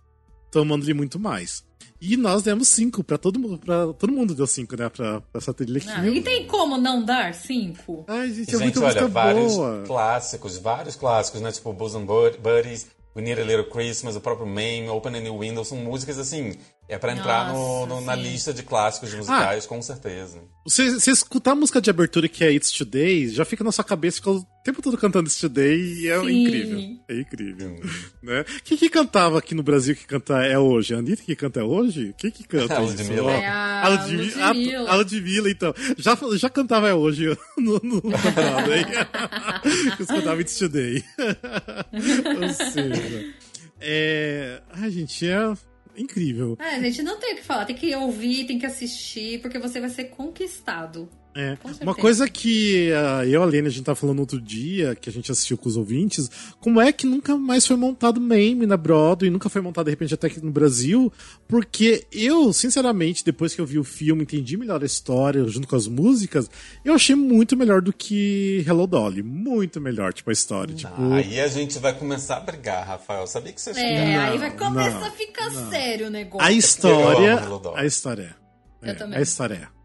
tô 0.51 0.61
amando 0.61 0.87
ele 0.87 0.95
muito 0.95 1.21
mais. 1.21 1.63
E 2.05 2.17
nós 2.17 2.43
demos 2.43 2.67
cinco 2.67 3.05
pra 3.05 3.17
todo 3.17 3.39
mundo, 3.39 3.59
para 3.59 3.93
todo 3.93 4.13
mundo 4.13 4.35
deu 4.35 4.47
cinco, 4.47 4.77
né, 4.77 4.89
pra, 4.89 5.21
pra 5.21 5.39
essa 5.39 5.55
trilha 5.55 5.79
aqui. 5.79 5.89
Ah, 5.89 6.05
e 6.09 6.21
tem 6.21 6.49
como 6.49 6.77
não 6.77 7.05
dar 7.05 7.33
cinco? 7.33 8.05
Ai, 8.09 8.29
gente, 8.33 8.49
é 8.55 8.59
Gente, 8.59 8.63
muita 8.79 8.81
olha, 8.85 9.07
vários 9.07 9.55
boa. 9.55 9.85
clássicos, 9.87 10.59
vários 10.59 10.97
clássicos, 10.97 11.41
né? 11.41 11.53
Tipo 11.53 11.73
Bosom 11.73 12.05
Bud- 12.05 12.39
Buddies, 12.39 12.89
We 13.15 13.23
Need 13.23 13.41
a 13.41 13.45
Little 13.45 13.71
Christmas, 13.71 14.17
o 14.17 14.21
próprio 14.21 14.47
Mame, 14.49 14.89
Open 14.89 15.15
a 15.17 15.21
New 15.21 15.39
Window, 15.39 15.65
são 15.65 15.79
músicas 15.79 16.19
assim, 16.19 16.55
é 16.93 16.99
pra 16.99 17.13
entrar 17.13 17.53
no- 17.53 17.87
Nossa, 17.87 17.95
no- 17.95 18.01
na 18.07 18.15
sim. 18.17 18.23
lista 18.23 18.53
de 18.53 18.63
clássicos 18.63 19.15
musicais, 19.15 19.67
com 19.67 19.81
certeza. 19.81 20.39
Você, 20.65 20.91
você 20.91 21.11
escutar 21.11 21.53
a 21.53 21.55
música 21.57 21.81
de 21.81 21.91
abertura 21.91 22.29
que 22.29 22.45
é 22.45 22.53
It's 22.53 22.71
Today, 22.71 23.29
já 23.29 23.45
fica 23.45 23.65
na 23.65 23.73
sua 23.73 23.83
cabeça, 23.85 24.19
fica 24.19 24.31
o 24.31 24.45
tempo 24.65 24.81
todo 24.81 24.97
cantando 24.97 25.27
It's 25.29 25.41
Today 25.41 25.77
e 25.81 26.09
é 26.09 26.21
Sim. 26.21 26.43
incrível. 26.43 26.79
É 27.09 27.21
incrível. 27.21 27.81
Né? 28.23 28.45
Quem 28.65 28.79
que 28.79 28.89
cantava 28.89 29.39
aqui 29.39 29.55
no 29.55 29.63
Brasil 29.63 29.97
que 29.97 30.07
canta 30.07 30.45
é 30.45 30.57
hoje? 30.59 30.95
A 30.95 30.99
Anitta 30.99 31.23
que 31.25 31.35
canta 31.35 31.61
é 31.61 31.65
hoje? 31.65 32.15
Quem 32.17 32.31
que 32.31 32.45
canta 32.45 32.79
A 32.79 32.83
isso? 32.85 32.93
Ludmilla. 32.99 33.33
É 33.33 33.47
a 33.49 33.83
A 33.85 33.89
Ludmi- 33.89 34.17
Ludmilla. 34.35 34.89
a- 34.91 34.93
a 34.93 34.97
Ludmilla, 34.97 35.51
então. 35.51 35.75
Já, 35.99 36.17
já 36.37 36.49
cantava 36.49 36.89
é 36.89 36.95
hoje 36.95 37.27
no, 37.59 37.81
no 37.83 38.01
programa, 38.03 38.77
hein? 38.77 38.87
Eles 39.97 40.07
cantavam 40.09 40.41
It's 40.41 40.59
Today. 40.59 41.03
Ou 42.43 42.49
seja... 42.71 43.35
É... 43.81 44.63
Ai, 44.71 44.91
gente, 44.93 45.27
é 45.27 45.53
incrível. 45.97 46.57
É, 46.59 46.81
gente, 46.81 47.03
não 47.03 47.19
tem 47.19 47.35
o 47.35 47.37
que 47.37 47.45
falar. 47.45 47.65
Tem 47.65 47.77
que 47.77 47.95
ouvir, 47.95 48.47
tem 48.47 48.59
que 48.59 48.67
assistir, 48.67 49.41
porque 49.41 49.59
você 49.59 49.81
vai 49.81 49.91
ser 49.91 50.05
conquistado. 50.05 51.09
É. 51.35 51.57
Uma 51.81 51.95
coisa 51.95 52.29
que 52.29 52.93
ah, 52.93 53.25
eu 53.25 53.41
e 53.41 53.43
a 53.43 53.45
Lene, 53.45 53.69
a 53.69 53.71
gente 53.71 53.85
tava 53.85 53.97
falando 53.97 54.21
outro 54.21 54.41
dia, 54.41 54.95
que 54.95 55.09
a 55.09 55.13
gente 55.13 55.33
assistiu 55.33 55.57
com 55.57 55.69
os 55.69 55.77
ouvintes, 55.77 56.31
como 56.61 56.81
é 56.81 56.93
que 56.93 57.07
nunca 57.07 57.37
mais 57.37 57.67
foi 57.67 57.77
montado 57.77 58.21
meme 58.21 58.67
na 58.67 58.77
Broadway, 58.77 59.31
nunca 59.31 59.49
foi 59.49 59.63
montado 59.63 59.87
de 59.87 59.93
repente 59.93 60.15
até 60.15 60.27
aqui 60.27 60.45
no 60.45 60.51
Brasil, 60.51 61.13
porque 61.49 62.07
eu, 62.13 62.53
sinceramente, 62.53 63.25
depois 63.25 63.55
que 63.55 63.61
eu 63.61 63.67
vi 63.67 63.79
o 63.79 63.85
filme, 63.85 64.23
entendi 64.23 64.57
melhor 64.57 64.83
a 64.83 64.87
história, 64.87 65.47
junto 65.49 65.67
com 65.67 65.77
as 65.77 65.87
músicas, 65.87 66.51
eu 66.85 66.95
achei 66.95 67.17
muito 67.17 67.57
melhor 67.57 67.81
do 67.81 67.93
que 67.93 68.65
Hello 68.67 68.87
Dolly, 68.87 69.23
muito 69.23 69.81
melhor, 69.81 70.13
tipo, 70.13 70.29
a 70.31 70.33
história, 70.33 70.75
tipo... 70.75 71.13
Aí 71.13 71.41
a 71.41 71.49
gente 71.49 71.79
vai 71.79 71.97
começar 71.99 72.37
a 72.37 72.41
brigar, 72.41 72.87
Rafael. 72.87 73.27
Sabia 73.27 73.53
que 73.53 73.61
você 73.61 73.71
É, 73.71 74.17
Não, 74.17 74.23
aí 74.25 74.39
vai 74.39 74.51
começar 74.51 75.01
não, 75.01 75.07
a 75.07 75.11
ficar 75.11 75.51
sério 75.71 76.09
o 76.09 76.11
negócio. 76.11 76.47
A 76.47 76.53
Eu 76.53 76.59
história. 76.59 77.41
A 77.75 77.87
história 77.87 78.37
é. 78.83 78.91
Eu 78.91 78.97
também. 78.97 79.19
A 79.19 79.23
história 79.23 79.55
é. 79.55 79.82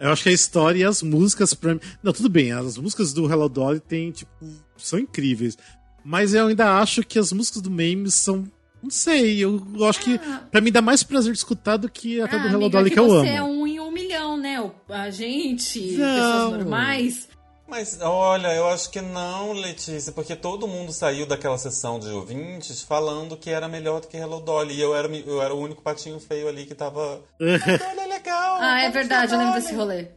Eu 0.00 0.10
acho 0.10 0.22
que 0.22 0.30
a 0.30 0.32
história 0.32 0.78
e 0.80 0.84
as 0.84 1.02
músicas 1.02 1.52
pra 1.52 1.74
mim. 1.74 1.80
Não, 2.02 2.12
tudo 2.12 2.28
bem, 2.30 2.52
as 2.52 2.78
músicas 2.78 3.12
do 3.12 3.30
Hello 3.30 3.48
Dolly 3.48 3.80
tem, 3.80 4.10
tipo, 4.10 4.30
são 4.78 4.98
incríveis. 4.98 5.58
Mas 6.02 6.32
eu 6.32 6.46
ainda 6.46 6.78
acho 6.78 7.02
que 7.04 7.18
as 7.18 7.30
músicas 7.32 7.60
do 7.60 7.70
Meme 7.70 8.10
são. 8.10 8.44
Não 8.82 8.88
sei, 8.88 9.44
eu 9.44 9.62
acho 9.86 10.00
que 10.00 10.18
pra 10.50 10.58
mim 10.62 10.72
dá 10.72 10.80
mais 10.80 11.02
prazer 11.02 11.32
de 11.32 11.38
escutar 11.38 11.76
do 11.76 11.86
que 11.90 12.18
até 12.18 12.38
do 12.38 12.44
Ah, 12.44 12.50
Hello 12.50 12.64
amiga, 12.64 12.70
Dolly 12.78 12.88
que 12.88 12.94
que 12.94 13.00
eu 13.00 13.08
você 13.08 13.28
amo. 13.28 13.36
é 13.36 13.42
um 13.42 13.66
em 13.66 13.78
um 13.78 13.90
milhão, 13.92 14.38
né? 14.38 14.70
A 14.88 15.10
gente, 15.10 15.78
Não. 15.98 16.14
pessoas 16.14 16.52
normais. 16.62 17.28
Mas 17.70 17.98
olha, 18.02 18.48
eu 18.54 18.68
acho 18.68 18.90
que 18.90 19.00
não, 19.00 19.52
Letícia, 19.52 20.12
porque 20.12 20.34
todo 20.34 20.66
mundo 20.66 20.92
saiu 20.92 21.24
daquela 21.24 21.56
sessão 21.56 21.98
de 22.00 22.08
ouvintes 22.08 22.82
falando 22.82 23.36
que 23.36 23.48
era 23.48 23.68
melhor 23.68 24.00
do 24.00 24.08
que 24.08 24.16
Hello 24.16 24.40
Dolly. 24.40 24.74
E 24.74 24.80
eu 24.80 24.94
era, 24.94 25.06
eu 25.08 25.40
era 25.40 25.54
o 25.54 25.58
único 25.60 25.80
patinho 25.80 26.18
feio 26.18 26.48
ali 26.48 26.66
que 26.66 26.74
tava. 26.74 27.22
Hello 27.40 27.78
Dolly 27.78 28.00
é 28.00 28.06
legal! 28.06 28.58
Ah, 28.60 28.82
é 28.82 28.90
verdade, 28.90 29.32
eu 29.32 29.38
lembro 29.38 29.52
Dolly." 29.54 29.62
desse 29.64 29.74
rolê. 29.74 30.08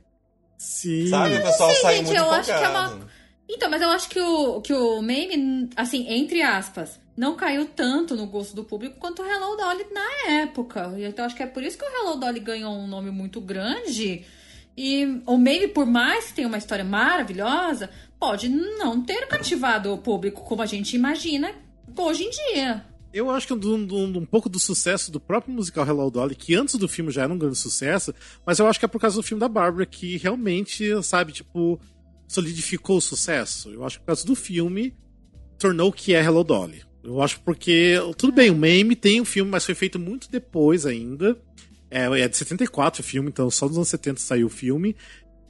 Sim. 0.57 1.07
Sabe, 1.07 1.35
o 1.37 1.41
pessoal 1.43 1.69
sei, 1.71 1.81
saiu 1.81 1.97
gente, 1.97 2.05
muito 2.07 2.19
eu 2.19 2.31
acho 2.31 2.45
que 2.45 2.51
é 2.51 2.57
empolgado. 2.59 2.95
uma- 2.95 3.07
Então, 3.49 3.69
mas 3.69 3.81
eu 3.81 3.89
acho 3.89 4.09
que 4.09 4.19
o, 4.19 4.61
que 4.61 4.73
o 4.73 5.01
meme, 5.01 5.69
assim, 5.75 6.05
entre 6.09 6.41
aspas, 6.41 6.99
não 7.15 7.35
caiu 7.35 7.65
tanto 7.67 8.15
no 8.15 8.25
gosto 8.27 8.55
do 8.55 8.63
público 8.63 8.97
quanto 8.99 9.21
o 9.21 9.25
Hello 9.25 9.55
Dolly 9.57 9.85
na 9.91 10.31
época. 10.41 10.93
E 10.97 11.03
Então, 11.05 11.25
acho 11.25 11.35
que 11.35 11.43
é 11.43 11.47
por 11.47 11.61
isso 11.61 11.77
que 11.77 11.85
o 11.85 11.87
Hello 11.89 12.15
Dolly 12.15 12.39
ganhou 12.39 12.73
um 12.73 12.87
nome 12.87 13.11
muito 13.11 13.39
grande. 13.41 14.25
E 14.75 15.21
o 15.25 15.37
meme, 15.37 15.67
por 15.67 15.85
mais 15.85 16.25
que 16.27 16.33
tenha 16.35 16.47
uma 16.47 16.57
história 16.57 16.83
maravilhosa, 16.83 17.89
pode 18.19 18.49
não 18.49 19.01
ter 19.03 19.27
cativado 19.27 19.91
o 19.93 19.97
público 19.97 20.41
como 20.43 20.61
a 20.61 20.65
gente 20.65 20.95
imagina 20.95 21.53
hoje 21.97 22.23
em 22.23 22.29
dia. 22.29 22.83
Eu 23.13 23.29
acho 23.29 23.45
que 23.45 23.53
um, 23.53 23.59
um- 23.77 24.17
um 24.17 24.25
pouco 24.25 24.49
do 24.49 24.59
sucesso 24.59 25.11
do 25.11 25.19
próprio 25.19 25.53
musical 25.53 25.85
Hello 25.85 26.09
Dolly, 26.09 26.33
que 26.33 26.55
antes 26.55 26.73
do 26.75 26.87
filme 26.87 27.11
já 27.11 27.21
era 27.23 27.31
um 27.33 27.37
grande 27.37 27.57
sucesso, 27.59 28.11
mas 28.43 28.57
eu 28.57 28.65
acho 28.65 28.79
que 28.79 28.85
é 28.85 28.87
por 28.87 28.99
causa 28.99 29.15
do 29.17 29.21
filme 29.23 29.39
da 29.39 29.47
Barbara, 29.47 29.85
que 29.85 30.17
realmente, 30.17 30.83
sabe, 31.03 31.31
tipo, 31.31 31.79
solidificou 32.27 32.97
o 32.97 33.01
sucesso. 33.01 33.69
Eu 33.69 33.85
acho 33.85 33.97
que 33.97 34.01
por 34.03 34.07
causa 34.07 34.25
do 34.25 34.35
filme, 34.35 34.95
tornou 35.59 35.89
o 35.89 35.93
que 35.93 36.15
é 36.15 36.23
Hello 36.23 36.43
Dolly. 36.43 36.81
Eu 37.03 37.21
acho 37.21 37.39
porque, 37.41 37.95
tudo 38.17 38.33
bem, 38.33 38.49
o 38.49 38.55
meme 38.55 38.95
tem 38.95 39.21
o 39.21 39.25
filme, 39.25 39.51
mas 39.51 39.65
foi 39.65 39.75
feito 39.75 39.99
muito 39.99 40.31
depois 40.31 40.85
ainda. 40.85 41.37
É, 41.93 42.21
é 42.21 42.27
de 42.27 42.35
74 42.35 43.01
o 43.01 43.03
filme, 43.03 43.29
então 43.29 43.49
só 43.51 43.67
nos 43.67 43.77
anos 43.77 43.89
70 43.89 44.19
saiu 44.19 44.47
o 44.47 44.49
filme. 44.49 44.95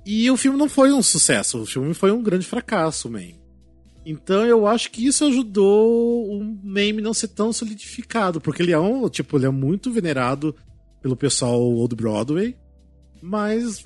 E 0.05 0.29
o 0.29 0.35
filme 0.35 0.57
não 0.57 0.67
foi 0.67 0.91
um 0.91 1.01
sucesso, 1.01 1.61
o 1.61 1.65
filme 1.65 1.93
foi 1.93 2.11
um 2.11 2.21
grande 2.21 2.45
fracasso, 2.45 3.09
meme. 3.09 3.41
Então 4.05 4.45
eu 4.45 4.67
acho 4.67 4.91
que 4.91 5.05
isso 5.05 5.23
ajudou 5.23 6.29
o 6.29 6.43
meme 6.61 7.01
não 7.01 7.13
ser 7.13 7.29
tão 7.29 7.53
solidificado, 7.53 8.41
porque 8.41 8.61
ele 8.61 8.73
é 8.73 8.79
um, 8.79 9.07
tipo, 9.07 9.37
ele 9.37 9.45
é 9.45 9.49
muito 9.49 9.91
venerado 9.91 10.53
pelo 11.01 11.15
pessoal 11.15 11.61
Old 11.61 11.95
Broadway, 11.95 12.57
mas 13.21 13.81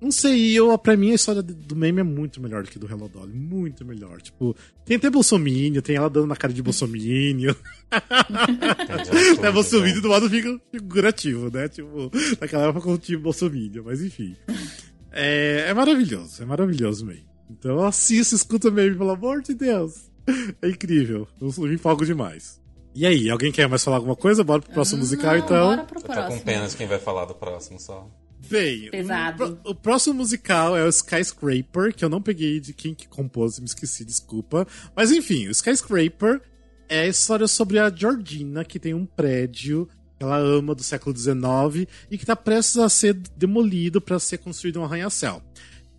não 0.00 0.10
sei, 0.10 0.52
eu 0.52 0.76
para 0.78 0.96
mim 0.96 1.10
a 1.10 1.14
história 1.14 1.42
do 1.42 1.74
meme 1.76 2.00
é 2.00 2.04
muito 2.04 2.40
melhor 2.40 2.62
do 2.62 2.70
que 2.70 2.78
do 2.78 2.86
Hello 2.86 3.08
Dolly, 3.08 3.32
muito 3.32 3.84
melhor. 3.84 4.20
Tipo, 4.20 4.54
tem 4.84 4.96
até 4.96 5.08
Bolsominion, 5.10 5.80
tem 5.80 5.96
ela 5.96 6.10
dando 6.10 6.26
na 6.26 6.36
cara 6.36 6.52
de 6.52 6.62
Bolsominion. 6.62 7.54
É 9.42 9.50
Bolsominion 9.50 10.00
do 10.00 10.08
modo 10.08 10.28
fica 10.28 10.60
figurativo, 10.70 11.50
né? 11.50 11.68
Tipo, 11.68 12.10
naquela 12.40 12.64
época 12.64 12.80
com 12.82 12.92
o 12.92 12.98
time 12.98 13.18
Bolsominion, 13.18 13.82
mas 13.84 14.02
enfim. 14.02 14.36
É, 15.12 15.66
é 15.68 15.74
maravilhoso, 15.74 16.42
é 16.42 16.46
maravilhoso, 16.46 17.06
meio. 17.06 17.24
Então 17.50 17.84
assista, 17.84 18.34
escuta 18.34 18.70
mesmo, 18.70 18.98
pelo 18.98 19.10
amor 19.10 19.40
de 19.42 19.54
Deus. 19.54 20.10
É 20.60 20.68
incrível. 20.68 21.26
Eu 21.40 21.52
me 21.64 21.74
empolgo 21.74 22.04
demais. 22.04 22.60
E 22.94 23.06
aí, 23.06 23.28
alguém 23.30 23.52
quer 23.52 23.68
mais 23.68 23.84
falar 23.84 23.98
alguma 23.98 24.16
coisa? 24.16 24.42
Bora 24.42 24.62
pro 24.62 24.72
próximo 24.72 25.00
musical, 25.00 25.36
Não, 25.36 25.44
então. 25.44 25.66
Bora 25.68 25.84
pro 25.84 25.98
Eu 25.98 26.02
tô 26.02 26.08
com 26.08 26.14
próximo. 26.14 26.42
pena 26.42 26.66
de 26.66 26.76
quem 26.76 26.86
vai 26.86 26.98
falar 26.98 27.26
do 27.26 27.34
próximo 27.34 27.78
só. 27.78 28.10
Bem, 28.48 28.90
Pesado. 28.90 29.44
O, 29.44 29.56
pro- 29.56 29.70
o 29.70 29.74
próximo 29.74 30.14
musical 30.14 30.76
é 30.76 30.84
o 30.84 30.88
Skyscraper, 30.88 31.94
que 31.94 32.04
eu 32.04 32.08
não 32.08 32.22
peguei 32.22 32.60
de 32.60 32.72
quem 32.72 32.94
que 32.94 33.08
compôs, 33.08 33.58
me 33.58 33.66
esqueci, 33.66 34.04
desculpa. 34.04 34.66
Mas 34.94 35.10
enfim, 35.10 35.48
o 35.48 35.50
Skyscraper 35.50 36.40
é 36.88 37.00
a 37.00 37.06
história 37.08 37.48
sobre 37.48 37.78
a 37.78 37.90
Georgina, 37.90 38.64
que 38.64 38.78
tem 38.78 38.94
um 38.94 39.04
prédio 39.04 39.88
que 40.18 40.22
ela 40.24 40.38
ama 40.38 40.74
do 40.74 40.82
século 40.82 41.14
XIX 41.16 41.88
e 42.10 42.16
que 42.16 42.22
está 42.24 42.36
prestes 42.36 42.78
a 42.78 42.88
ser 42.88 43.14
demolido 43.36 44.00
para 44.00 44.18
ser 44.18 44.38
construído 44.38 44.80
um 44.80 44.84
arranha-céu. 44.84 45.42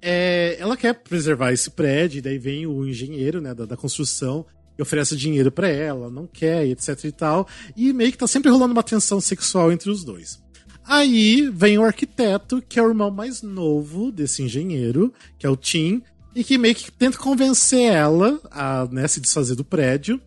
É, 0.02 0.56
ela 0.60 0.78
quer 0.78 0.94
preservar 0.94 1.52
esse 1.52 1.70
prédio, 1.72 2.20
e 2.20 2.22
daí 2.22 2.38
vem 2.38 2.66
o 2.66 2.88
engenheiro 2.88 3.42
né, 3.42 3.54
da, 3.54 3.66
da 3.66 3.76
construção 3.76 4.46
e 4.78 4.82
oferece 4.82 5.16
dinheiro 5.18 5.52
para 5.52 5.68
ela, 5.68 6.10
não 6.10 6.28
quer, 6.28 6.66
etc 6.68 7.04
e 7.04 7.12
tal. 7.12 7.48
E 7.76 7.92
meio 7.92 8.12
que 8.12 8.18
tá 8.18 8.28
sempre 8.28 8.50
rolando 8.52 8.74
uma 8.74 8.84
tensão 8.84 9.20
sexual 9.20 9.72
entre 9.72 9.90
os 9.90 10.04
dois. 10.04 10.40
Aí 10.88 11.50
vem 11.54 11.78
o 11.78 11.84
arquiteto, 11.84 12.62
que 12.68 12.80
é 12.80 12.84
o 12.84 12.88
irmão 12.88 13.12
mais 13.12 13.42
novo 13.42 14.12
desse 14.12 14.42
engenheiro, 14.42 15.14
que 15.38 15.46
é 15.46 15.50
o 15.50 15.58
Tim, 15.58 16.02
e 16.34 16.44
que 16.44 16.58
meio 16.58 16.74
que 16.76 16.90
tenta 16.92 17.18
convencer 17.18 17.92
ela 17.92 18.40
a 18.50 18.88
né, 18.90 19.08
se 19.08 19.20
desfazer 19.20 19.56
do 19.56 19.66
prédio 19.66 20.22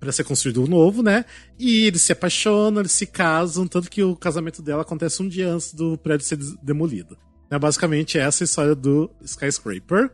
para 0.00 0.10
ser 0.10 0.24
construído 0.24 0.62
um 0.64 0.66
novo, 0.66 1.02
né? 1.02 1.24
E 1.58 1.84
eles 1.84 2.02
se 2.02 2.10
apaixonam, 2.12 2.80
eles 2.80 2.92
se 2.92 3.06
casam, 3.06 3.66
tanto 3.66 3.90
que 3.90 4.02
o 4.02 4.16
casamento 4.16 4.62
dela 4.62 4.82
acontece 4.82 5.22
um 5.22 5.28
dia 5.28 5.52
antes 5.52 5.74
do 5.74 5.96
prédio 5.98 6.26
ser 6.26 6.38
demolido. 6.62 7.16
Né, 7.50 7.58
basicamente, 7.58 8.18
essa 8.18 8.42
é 8.42 8.44
a 8.44 8.46
história 8.46 8.74
do 8.74 9.10
Skyscraper. 9.22 10.10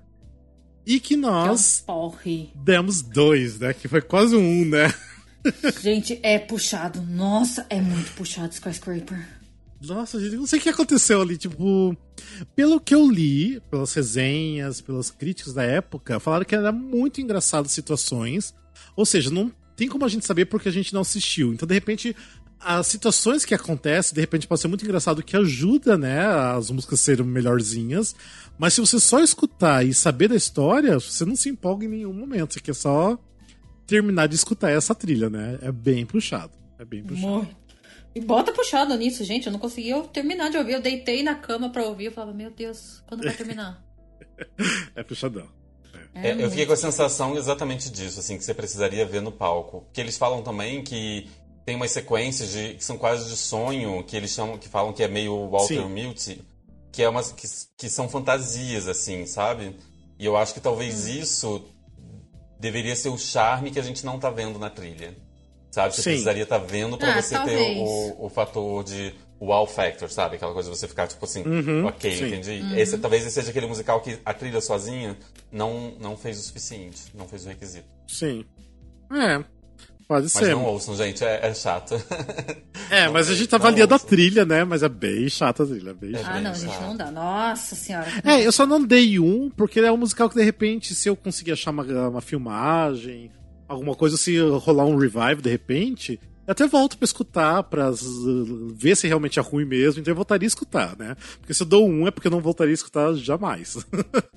E 0.84 0.98
que 1.00 1.08
Que 1.08 1.14
é 1.14 1.18
nós 1.18 1.82
porre. 1.86 2.50
demos 2.54 3.00
dois, 3.00 3.58
né? 3.58 3.72
Que 3.72 3.88
foi 3.88 4.00
quase 4.00 4.36
um, 4.36 4.64
né? 4.64 4.92
Gente, 5.80 6.18
é 6.22 6.38
puxado. 6.38 7.00
Nossa, 7.02 7.64
é 7.70 7.80
muito 7.80 8.12
puxado 8.12 8.52
Skyscraper. 8.52 9.35
Nossa, 9.80 10.18
gente, 10.18 10.36
não 10.36 10.46
sei 10.46 10.58
o 10.58 10.62
que 10.62 10.68
aconteceu 10.68 11.20
ali, 11.20 11.36
tipo. 11.36 11.96
Pelo 12.54 12.80
que 12.80 12.94
eu 12.94 13.10
li, 13.10 13.60
pelas 13.70 13.92
resenhas, 13.92 14.80
pelos 14.80 15.10
críticos 15.10 15.52
da 15.52 15.62
época, 15.62 16.18
falaram 16.18 16.44
que 16.44 16.54
era 16.54 16.72
muito 16.72 17.20
engraçado 17.20 17.66
as 17.66 17.72
situações. 17.72 18.54
Ou 18.94 19.04
seja, 19.04 19.30
não 19.30 19.52
tem 19.76 19.88
como 19.88 20.04
a 20.04 20.08
gente 20.08 20.24
saber 20.24 20.46
porque 20.46 20.68
a 20.68 20.72
gente 20.72 20.94
não 20.94 21.02
assistiu. 21.02 21.52
Então, 21.52 21.68
de 21.68 21.74
repente, 21.74 22.16
as 22.58 22.86
situações 22.86 23.44
que 23.44 23.54
acontecem, 23.54 24.14
de 24.14 24.20
repente, 24.20 24.46
pode 24.46 24.60
ser 24.60 24.68
muito 24.68 24.84
engraçado, 24.84 25.22
que 25.22 25.36
ajuda, 25.36 25.98
né, 25.98 26.26
as 26.26 26.70
músicas 26.70 27.00
serem 27.00 27.26
melhorzinhas. 27.26 28.16
Mas 28.58 28.74
se 28.74 28.80
você 28.80 28.98
só 28.98 29.20
escutar 29.20 29.84
e 29.84 29.92
saber 29.92 30.28
da 30.28 30.36
história, 30.36 30.98
você 30.98 31.24
não 31.24 31.36
se 31.36 31.50
empolga 31.50 31.84
em 31.84 31.88
nenhum 31.88 32.14
momento. 32.14 32.54
Você 32.54 32.60
quer 32.60 32.74
só 32.74 33.18
terminar 33.86 34.26
de 34.26 34.34
escutar 34.34 34.70
essa 34.70 34.94
trilha, 34.94 35.28
né? 35.28 35.58
É 35.60 35.70
bem 35.70 36.06
puxado. 36.06 36.52
É 36.78 36.84
bem 36.84 37.02
puxado. 37.04 37.48
E 38.16 38.20
bota 38.20 38.50
puxado 38.50 38.96
nisso, 38.96 39.22
gente. 39.24 39.44
Eu 39.44 39.52
não 39.52 39.58
conseguia 39.58 40.00
terminar 40.04 40.48
de 40.48 40.56
ouvir. 40.56 40.72
Eu 40.72 40.80
deitei 40.80 41.22
na 41.22 41.34
cama 41.34 41.68
pra 41.68 41.84
ouvir. 41.84 42.06
Eu 42.06 42.12
falava, 42.12 42.32
meu 42.32 42.50
Deus, 42.50 43.02
quando 43.06 43.22
vai 43.22 43.34
terminar? 43.34 43.84
É 44.94 45.02
puxadão. 45.02 45.48
É, 46.14 46.32
eu 46.32 46.36
muito. 46.36 46.50
fiquei 46.50 46.66
com 46.66 46.72
a 46.72 46.76
sensação 46.76 47.36
exatamente 47.36 47.90
disso, 47.90 48.20
assim, 48.20 48.36
que 48.38 48.44
você 48.44 48.54
precisaria 48.54 49.04
ver 49.04 49.20
no 49.20 49.30
palco. 49.30 49.82
Porque 49.82 50.00
eles 50.00 50.16
falam 50.16 50.42
também 50.42 50.82
que 50.82 51.28
tem 51.64 51.76
umas 51.76 51.90
sequências 51.90 52.50
de, 52.50 52.74
que 52.74 52.84
são 52.84 52.96
quase 52.98 53.28
de 53.28 53.36
sonho, 53.36 54.02
que 54.04 54.16
eles 54.16 54.30
chamam, 54.30 54.58
que 54.58 54.68
falam 54.68 54.92
que 54.92 55.02
é 55.02 55.08
meio 55.08 55.48
Walter 55.50 55.82
Sim. 55.82 55.88
Milty, 55.88 56.42
que 56.92 57.02
é 57.02 57.08
umas 57.08 57.32
que, 57.32 57.46
que 57.78 57.88
são 57.88 58.08
fantasias, 58.08 58.88
assim, 58.88 59.26
sabe? 59.26 59.76
E 60.18 60.24
eu 60.24 60.36
acho 60.36 60.54
que 60.54 60.60
talvez 60.60 61.06
Hum. 61.06 61.20
isso 61.20 61.64
deveria 62.58 62.96
ser 62.96 63.10
o 63.10 63.18
charme 63.18 63.70
que 63.70 63.78
a 63.78 63.82
gente 63.82 64.04
não 64.04 64.18
tá 64.18 64.30
vendo 64.30 64.58
na 64.58 64.70
trilha. 64.70 65.14
Sabe? 65.76 65.94
Você 65.94 66.00
Sim. 66.00 66.10
precisaria 66.12 66.42
estar 66.44 66.56
vendo 66.56 66.96
pra 66.96 67.16
Ah, 67.18 67.20
você 67.20 67.34
talvez. 67.34 67.58
ter 67.58 67.78
o, 67.80 68.24
o 68.24 68.28
fator 68.30 68.82
de 68.82 69.12
wow 69.38 69.66
factor, 69.66 70.10
sabe? 70.10 70.36
Aquela 70.36 70.54
coisa 70.54 70.70
de 70.70 70.74
você 70.78 70.88
ficar 70.88 71.06
tipo 71.06 71.22
assim, 71.22 71.42
Uhum, 71.46 71.84
ok, 71.84 72.16
sim. 72.16 72.26
entendi. 72.28 72.62
Uhum. 72.62 72.78
Esse 72.78 72.96
talvez 72.96 73.26
esse 73.26 73.34
seja 73.34 73.50
aquele 73.50 73.66
musical 73.66 74.00
que 74.00 74.18
a 74.24 74.32
trilha 74.32 74.62
sozinha 74.62 75.14
não, 75.52 75.92
não 76.00 76.16
fez 76.16 76.38
o 76.38 76.42
suficiente, 76.42 77.02
não 77.14 77.28
fez 77.28 77.44
o 77.44 77.48
requisito. 77.50 77.84
Sim. 78.08 78.42
É, 79.12 79.44
pode 80.08 80.22
Mas 80.22 80.32
ser. 80.32 80.54
não 80.54 80.64
ouçam, 80.64 80.96
gente, 80.96 81.22
é, 81.22 81.40
é 81.46 81.52
chato. 81.52 81.94
É, 82.88 83.06
não 83.06 83.14
mas 83.14 83.28
a 83.28 83.34
gente 83.34 83.48
tá 83.48 83.56
avaliando 83.56 83.94
a 83.94 83.98
trilha, 83.98 84.44
né? 84.46 84.62
Mas 84.62 84.82
é 84.82 84.88
bem 84.88 85.28
chata 85.28 85.64
a 85.64 85.66
trilha, 85.66 85.90
é 85.90 85.92
bem 85.92 86.14
É 86.14 86.18
chata. 86.22 86.38
Ah, 86.38 86.40
não, 86.40 86.54
gente, 86.54 86.80
não 86.80 86.96
dá. 86.96 87.10
Nossa 87.10 87.74
senhora. 87.74 88.06
É, 88.24 88.46
eu 88.46 88.52
só 88.52 88.64
não 88.64 88.82
dei 88.82 89.18
um, 89.18 89.50
porque 89.50 89.80
é 89.80 89.90
um 89.92 89.96
musical 89.98 90.28
que 90.30 90.36
de 90.36 90.42
repente, 90.44 90.94
se 90.94 91.06
eu 91.08 91.16
conseguir 91.16 91.50
achar 91.52 91.72
uma, 91.72 91.82
uma 92.08 92.20
filmagem, 92.22 93.30
alguma 93.68 93.94
coisa, 93.94 94.16
se 94.16 94.38
rolar 94.38 94.84
um 94.86 94.96
revive 94.96 95.42
de 95.42 95.50
repente, 95.50 96.20
eu 96.46 96.52
até 96.52 96.66
volto 96.66 96.96
pra 96.96 97.04
escutar, 97.04 97.62
pra 97.64 97.90
z- 97.92 98.04
ver 98.74 98.96
se 98.96 99.06
realmente 99.08 99.38
é 99.38 99.42
ruim 99.42 99.64
mesmo, 99.64 100.00
então 100.00 100.12
eu 100.12 100.16
voltaria 100.16 100.46
a 100.46 100.48
escutar, 100.48 100.96
né? 100.96 101.16
Porque 101.40 101.52
se 101.54 101.62
eu 101.62 101.66
dou 101.66 101.88
um 101.88 102.06
é 102.06 102.10
porque 102.10 102.28
eu 102.28 102.32
não 102.32 102.40
voltaria 102.40 102.72
a 102.72 102.74
escutar 102.74 103.12
jamais. 103.14 103.76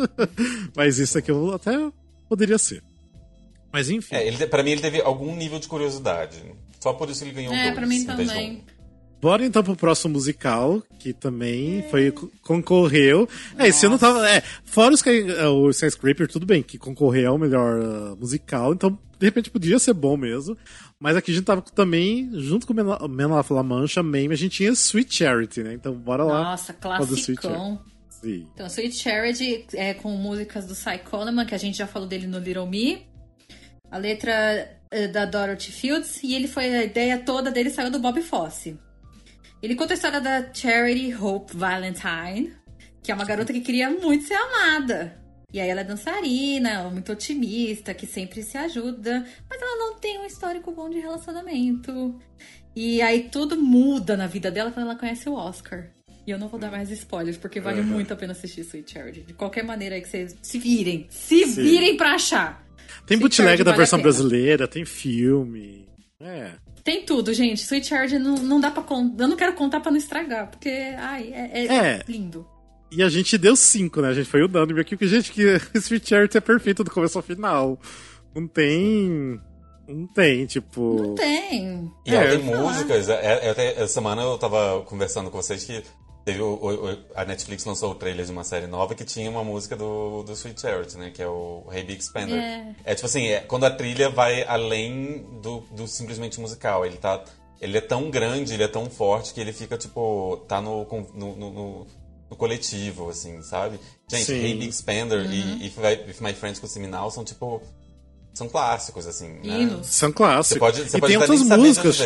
Mas 0.75 0.97
isso 0.99 1.17
aqui 1.17 1.31
eu 1.31 1.53
até 1.53 1.71
poderia 2.27 2.57
ser. 2.57 2.83
Mas 3.71 3.89
enfim. 3.89 4.15
É, 4.15 4.27
ele, 4.27 4.47
pra 4.47 4.63
mim 4.63 4.71
ele 4.71 4.81
teve 4.81 5.01
algum 5.01 5.35
nível 5.35 5.59
de 5.59 5.67
curiosidade. 5.67 6.37
Só 6.79 6.93
por 6.93 7.09
isso 7.09 7.23
ele 7.23 7.31
ganhou 7.31 7.53
É, 7.53 7.63
dois. 7.65 7.75
pra 7.75 7.85
mim 7.87 8.03
também. 8.05 8.51
um. 8.65 8.79
Bora 9.21 9.45
então 9.45 9.61
pro 9.61 9.75
próximo 9.75 10.13
musical, 10.13 10.81
que 10.97 11.11
também 11.11 11.83
foi 11.91 12.11
concorreu. 12.41 13.27
É, 13.57 13.67
esse 13.67 13.85
ano 13.85 13.99
tava. 13.99 14.27
É, 14.29 14.41
fora 14.63 14.93
os, 14.93 15.01
Sky- 15.01 15.29
é, 15.29 15.45
o 15.47 15.69
Skyscraper, 15.71 16.27
tudo 16.29 16.45
bem, 16.45 16.63
que 16.63 16.77
concorreu 16.77 17.31
ao 17.33 17.37
melhor 17.37 17.81
ah, 17.83 18.15
musical, 18.17 18.73
então 18.73 18.97
de 19.19 19.25
repente 19.25 19.51
podia 19.51 19.77
ser 19.77 19.93
bom 19.93 20.15
mesmo. 20.15 20.57
Mas 20.99 21.17
aqui 21.17 21.31
a 21.31 21.33
gente 21.33 21.43
tava 21.43 21.61
também, 21.61 22.29
junto 22.33 22.65
com 22.65 22.73
o 22.73 23.07
Men 23.07 23.31
of 23.31 23.53
La 23.53 23.61
Mancha, 23.61 24.01
Mame, 24.01 24.31
a 24.31 24.37
gente 24.37 24.57
tinha 24.57 24.71
Sweet 24.71 25.13
Charity, 25.13 25.63
né? 25.63 25.73
Então 25.73 25.93
bora 25.93 26.23
lá. 26.23 26.43
Nossa, 26.43 26.71
Sweet 26.71 26.81
classicão. 26.81 27.81
Sim. 28.09 28.47
Então, 28.53 28.67
Sweet 28.67 28.95
Charity 28.95 29.65
é 29.73 29.93
com 29.93 30.11
músicas 30.11 30.65
do 30.65 30.75
Cy 30.75 30.99
Coleman, 31.09 31.45
que 31.45 31.55
a 31.55 31.57
gente 31.57 31.77
já 31.77 31.87
falou 31.87 32.07
dele 32.07 32.27
no 32.27 32.39
Little 32.39 32.67
Me. 32.67 33.05
A 33.91 33.97
letra 33.97 34.77
é 34.91 35.07
da 35.07 35.25
Dorothy 35.25 35.71
Fields. 35.71 36.21
E 36.23 36.33
ele 36.35 36.47
foi, 36.47 36.65
a 36.65 36.83
ideia 36.83 37.17
toda 37.19 37.51
dele 37.51 37.69
saiu 37.69 37.91
do 37.91 37.99
Bob 37.99 38.21
Fosse. 38.21 38.77
Ele 39.61 39.75
conta 39.75 39.93
a 39.93 39.95
história 39.95 40.21
da 40.21 40.53
Charity 40.53 41.13
Hope 41.15 41.55
Valentine, 41.55 42.53
que 43.03 43.11
é 43.11 43.15
uma 43.15 43.25
garota 43.25 43.51
que 43.51 43.61
queria 43.61 43.89
muito 43.89 44.25
ser 44.25 44.35
amada. 44.35 45.17
E 45.51 45.59
aí 45.59 45.67
ela 45.69 45.81
é 45.81 45.83
dançarina, 45.83 46.83
muito 46.89 47.11
otimista, 47.11 47.93
que 47.93 48.05
sempre 48.05 48.43
se 48.43 48.57
ajuda, 48.57 49.25
mas 49.49 49.61
ela 49.61 49.75
não 49.77 49.95
tem 49.99 50.19
um 50.19 50.25
histórico 50.25 50.71
bom 50.71 50.89
de 50.89 50.99
relacionamento. 50.99 52.15
E 52.75 53.01
aí 53.01 53.29
tudo 53.31 53.57
muda 53.57 54.15
na 54.15 54.27
vida 54.27 54.51
dela 54.51 54.71
quando 54.71 54.85
ela 54.85 54.95
conhece 54.95 55.27
o 55.27 55.33
Oscar. 55.33 55.87
E 56.27 56.31
eu 56.31 56.37
não 56.37 56.47
vou 56.47 56.59
dar 56.59 56.69
mais 56.69 56.91
spoilers, 56.91 57.37
porque 57.37 57.59
vale 57.59 57.79
Uhum. 57.81 57.87
muito 57.87 58.13
a 58.13 58.15
pena 58.15 58.33
assistir 58.33 58.61
Sweet 58.61 58.91
Charity. 58.91 59.21
De 59.21 59.33
qualquer 59.33 59.63
maneira 59.63 59.95
aí 59.95 60.01
que 60.01 60.09
vocês 60.09 60.35
se 60.43 60.59
virem. 60.59 61.07
Se 61.09 61.45
Sim. 61.47 61.63
virem 61.63 61.97
pra 61.97 62.13
achar. 62.13 62.63
Tem 63.07 63.17
Sweet 63.17 63.19
bootleg 63.19 63.35
Charity 63.47 63.63
da 63.63 63.71
vale 63.71 63.77
versão 63.79 63.99
brasileira, 64.01 64.67
tem 64.67 64.85
filme. 64.85 65.87
É. 66.19 66.51
Tem 66.83 67.03
tudo, 67.03 67.33
gente. 67.33 67.63
Sweet 67.63 67.87
Charity 67.87 68.19
não, 68.19 68.35
não 68.35 68.59
dá 68.59 68.69
pra 68.69 68.83
contar. 68.83 69.23
Eu 69.23 69.27
não 69.27 69.35
quero 69.35 69.53
contar 69.53 69.79
pra 69.79 69.89
não 69.91 69.97
estragar, 69.97 70.51
porque, 70.51 70.69
ai, 70.69 71.31
é, 71.33 71.65
é 71.65 71.65
É. 71.65 72.03
lindo. 72.07 72.47
E 72.91 73.03
a 73.03 73.09
gente 73.09 73.37
deu 73.37 73.55
cinco, 73.55 74.01
né? 74.01 74.09
A 74.09 74.13
gente 74.13 74.27
foi 74.29 74.43
unânime 74.43 74.81
aqui, 74.81 74.95
porque, 74.95 75.07
gente, 75.07 75.31
que 75.31 75.43
Sweet 75.75 76.07
Charity 76.09 76.37
é 76.37 76.41
perfeito 76.41 76.83
do 76.83 76.91
começo 76.91 77.17
ao 77.17 77.23
final. 77.23 77.77
Não 78.35 78.47
tem. 78.47 79.39
Não 79.87 80.07
tem, 80.07 80.45
tipo. 80.45 80.95
Não 81.01 81.15
tem. 81.15 81.91
E 82.05 82.15
É, 82.15 82.29
tem 82.37 82.39
músicas. 82.43 83.09
é- 83.09 83.45
é- 83.45 83.49
até 83.49 83.71
essa 83.73 83.87
semana 83.87 84.21
eu 84.21 84.37
tava 84.37 84.81
conversando 84.85 85.29
com 85.31 85.41
vocês 85.41 85.63
que 85.63 85.83
teve 86.25 86.41
o, 86.41 86.45
o- 86.61 86.91
o- 86.91 86.97
a 87.15 87.25
Netflix 87.25 87.65
lançou 87.65 87.91
o 87.91 87.95
trailer 87.95 88.23
de 88.25 88.31
uma 88.31 88.43
série 88.43 88.67
nova 88.67 88.93
que 88.93 89.03
tinha 89.03 89.29
uma 89.31 89.43
música 89.43 89.75
do, 89.75 90.21
do 90.23 90.33
Sweet 90.33 90.61
Charity, 90.61 90.97
né? 90.97 91.11
Que 91.11 91.21
é 91.23 91.27
o 91.27 91.63
Hey 91.71 91.83
Big 91.83 92.03
Spender. 92.03 92.37
É. 92.37 92.75
É 92.85 92.95
tipo 92.95 93.07
assim, 93.07 93.27
é, 93.27 93.39
quando 93.41 93.63
a 93.65 93.71
trilha 93.71 94.09
vai 94.09 94.43
além 94.43 95.25
do, 95.41 95.61
do 95.71 95.87
simplesmente 95.87 96.39
musical. 96.39 96.85
Ele 96.85 96.97
tá. 96.97 97.23
Ele 97.61 97.77
é 97.77 97.81
tão 97.81 98.09
grande, 98.09 98.53
ele 98.53 98.63
é 98.63 98.67
tão 98.69 98.89
forte 98.89 99.33
que 99.33 99.41
ele 99.41 99.51
fica, 99.51 99.77
tipo, 99.77 100.37
tá 100.47 100.61
no, 100.61 100.85
no, 101.13 101.35
no- 101.35 101.87
no- 102.29 102.35
coletivo, 102.37 103.09
assim, 103.09 103.41
sabe? 103.41 103.79
Gente, 104.09 104.25
Sim. 104.25 104.33
Hey 104.43 104.55
Big 104.57 104.71
Spender 104.73 105.25
Uhum. 105.25 105.31
e 105.31 105.65
If, 105.67 105.77
I- 105.77 106.09
If 106.09 106.21
My 106.21 106.33
Friends 106.33 106.75
Me 106.77 106.87
Now 106.87 107.09
são, 107.11 107.23
tipo, 107.23 107.61
são 108.33 108.47
clássicos, 108.47 109.05
assim, 109.07 109.29
né? 109.43 109.79
São 109.83 110.11
clássicos. 110.11 110.47
Você 110.53 110.59
pode, 110.59 110.89
você 110.89 110.97
e 110.97 110.99
pode 110.99 111.11
tem 111.13 111.17
outras 111.21 111.41
músicas. 111.43 111.97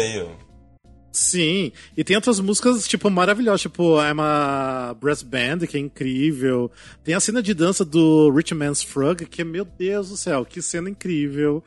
Sim, 1.15 1.71
e 1.95 2.03
tem 2.03 2.15
outras 2.15 2.39
músicas, 2.39 2.87
tipo, 2.87 3.07
maravilhosas, 3.07 3.61
tipo, 3.61 3.99
I'm 4.01 4.19
a 4.19 4.95
Brass 4.99 5.21
Band, 5.21 5.59
que 5.69 5.77
é 5.77 5.79
incrível. 5.79 6.71
Tem 7.03 7.13
a 7.13 7.19
cena 7.19 7.41
de 7.43 7.53
dança 7.53 7.85
do 7.85 8.31
Rich 8.31 8.55
Man's 8.55 8.81
Frog, 8.81 9.23
que 9.27 9.43
é, 9.43 9.45
meu 9.45 9.63
Deus 9.63 10.09
do 10.09 10.17
céu, 10.17 10.43
que 10.43 10.59
cena 10.59 10.89
incrível. 10.89 11.63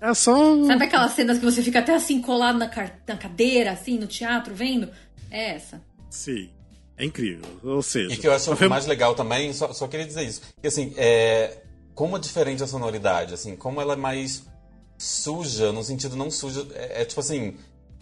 É 0.00 0.12
só. 0.14 0.34
Sabe 0.66 0.84
aquelas 0.84 1.12
cenas 1.12 1.38
que 1.38 1.44
você 1.44 1.62
fica 1.62 1.78
até 1.78 1.94
assim 1.94 2.20
colado 2.20 2.58
na, 2.58 2.68
car- 2.68 2.98
na 3.06 3.16
cadeira, 3.16 3.70
assim, 3.70 3.98
no 3.98 4.06
teatro, 4.08 4.52
vendo? 4.52 4.88
É 5.30 5.54
essa. 5.54 5.80
Sim. 6.10 6.50
É 6.98 7.04
incrível. 7.04 7.44
Ou 7.62 7.80
seja. 7.82 8.12
E 8.12 8.16
que 8.16 8.26
eu 8.26 8.32
acho 8.32 8.54
foi- 8.56 8.68
mais 8.68 8.86
legal 8.86 9.14
também, 9.14 9.52
só, 9.52 9.72
só 9.72 9.86
queria 9.86 10.04
dizer 10.06 10.24
isso. 10.24 10.42
Que 10.60 10.66
assim, 10.68 10.92
é, 10.96 11.58
como 11.94 12.16
é 12.16 12.20
diferente 12.20 12.62
a 12.62 12.66
sonoridade, 12.66 13.32
assim, 13.34 13.54
como 13.56 13.80
ela 13.80 13.92
é 13.94 13.96
mais 13.96 14.44
suja, 14.96 15.72
no 15.72 15.82
sentido 15.84 16.16
não 16.16 16.30
suja, 16.30 16.66
é, 16.74 17.02
é 17.02 17.04
tipo 17.04 17.20
assim, 17.20 17.56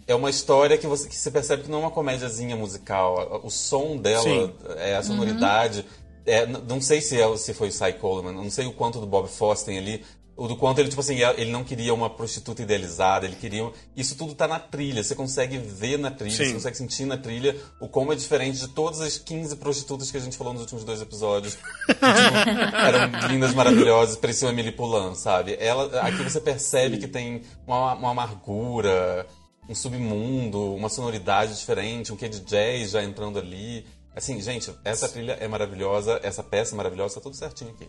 é 0.07 0.15
uma 0.15 0.29
história 0.29 0.77
que 0.77 0.87
você, 0.87 1.07
que 1.07 1.15
você 1.15 1.29
percebe 1.29 1.63
que 1.63 1.69
não 1.69 1.79
é 1.79 1.81
uma 1.81 1.91
comédiazinha 1.91 2.55
musical. 2.55 3.41
O 3.43 3.49
som 3.49 3.97
dela, 3.97 4.23
Sim. 4.23 4.53
é, 4.77 4.95
a 4.95 5.03
sonoridade. 5.03 5.85
é, 6.25 6.43
n- 6.45 6.63
não 6.67 6.81
sei 6.81 7.01
se, 7.01 7.19
é, 7.21 7.37
se 7.37 7.53
foi 7.53 7.69
o 7.69 7.71
Cy 7.71 7.93
Coleman, 7.99 8.33
não 8.33 8.49
sei 8.49 8.65
o 8.65 8.73
quanto 8.73 8.99
do 8.99 9.05
Bob 9.05 9.27
Fosse 9.29 9.65
tem 9.65 9.77
ali. 9.77 10.03
O 10.37 10.47
do 10.47 10.55
quanto 10.55 10.77
ele, 10.77 10.87
tipo 10.87 11.01
assim, 11.01 11.17
ele 11.35 11.49
não 11.49 11.63
queria 11.63 11.91
uma 11.91 12.11
prostituta 12.11 12.61
idealizada, 12.61 13.25
ele 13.25 13.35
queria. 13.35 13.71
Isso 13.95 14.15
tudo 14.15 14.35
tá 14.35 14.47
na 14.47 14.59
trilha, 14.59 15.03
você 15.03 15.15
consegue 15.15 15.57
ver 15.57 15.97
na 15.97 16.11
trilha, 16.11 16.37
Sim. 16.37 16.45
você 16.45 16.53
consegue 16.53 16.77
sentir 16.77 17.05
na 17.05 17.17
trilha 17.17 17.55
o 17.79 17.87
como 17.87 18.13
é 18.13 18.15
diferente 18.15 18.59
de 18.59 18.67
todas 18.67 19.01
as 19.01 19.17
15 19.17 19.55
prostitutas 19.55 20.11
que 20.11 20.17
a 20.17 20.19
gente 20.19 20.37
falou 20.37 20.53
nos 20.53 20.61
últimos 20.61 20.83
dois 20.83 21.01
episódios. 21.01 21.55
Que, 21.55 21.93
tipo, 21.95 22.75
eram 22.75 23.27
lindas, 23.29 23.55
maravilhosas, 23.55 24.15
pareciam 24.15 24.51
Emily 24.51 24.71
Poulain, 24.71 25.15
sabe? 25.15 25.57
Ela, 25.59 26.01
aqui 26.01 26.21
você 26.21 26.39
percebe 26.39 26.99
que 26.99 27.07
tem 27.07 27.41
uma, 27.65 27.95
uma 27.95 28.11
amargura, 28.11 29.25
um 29.67 29.73
submundo, 29.73 30.75
uma 30.75 30.87
sonoridade 30.87 31.57
diferente, 31.57 32.13
um 32.13 32.15
quê 32.15 32.29
de 32.29 32.41
jazz 32.41 32.91
já 32.91 33.03
entrando 33.03 33.39
ali. 33.39 33.87
Assim, 34.15 34.39
gente, 34.39 34.71
essa 34.85 35.09
trilha 35.09 35.33
é 35.39 35.47
maravilhosa, 35.47 36.19
essa 36.21 36.43
peça 36.43 36.75
é 36.75 36.77
maravilhosa, 36.77 37.15
tá 37.15 37.21
tudo 37.21 37.35
certinho 37.35 37.71
aqui. 37.71 37.87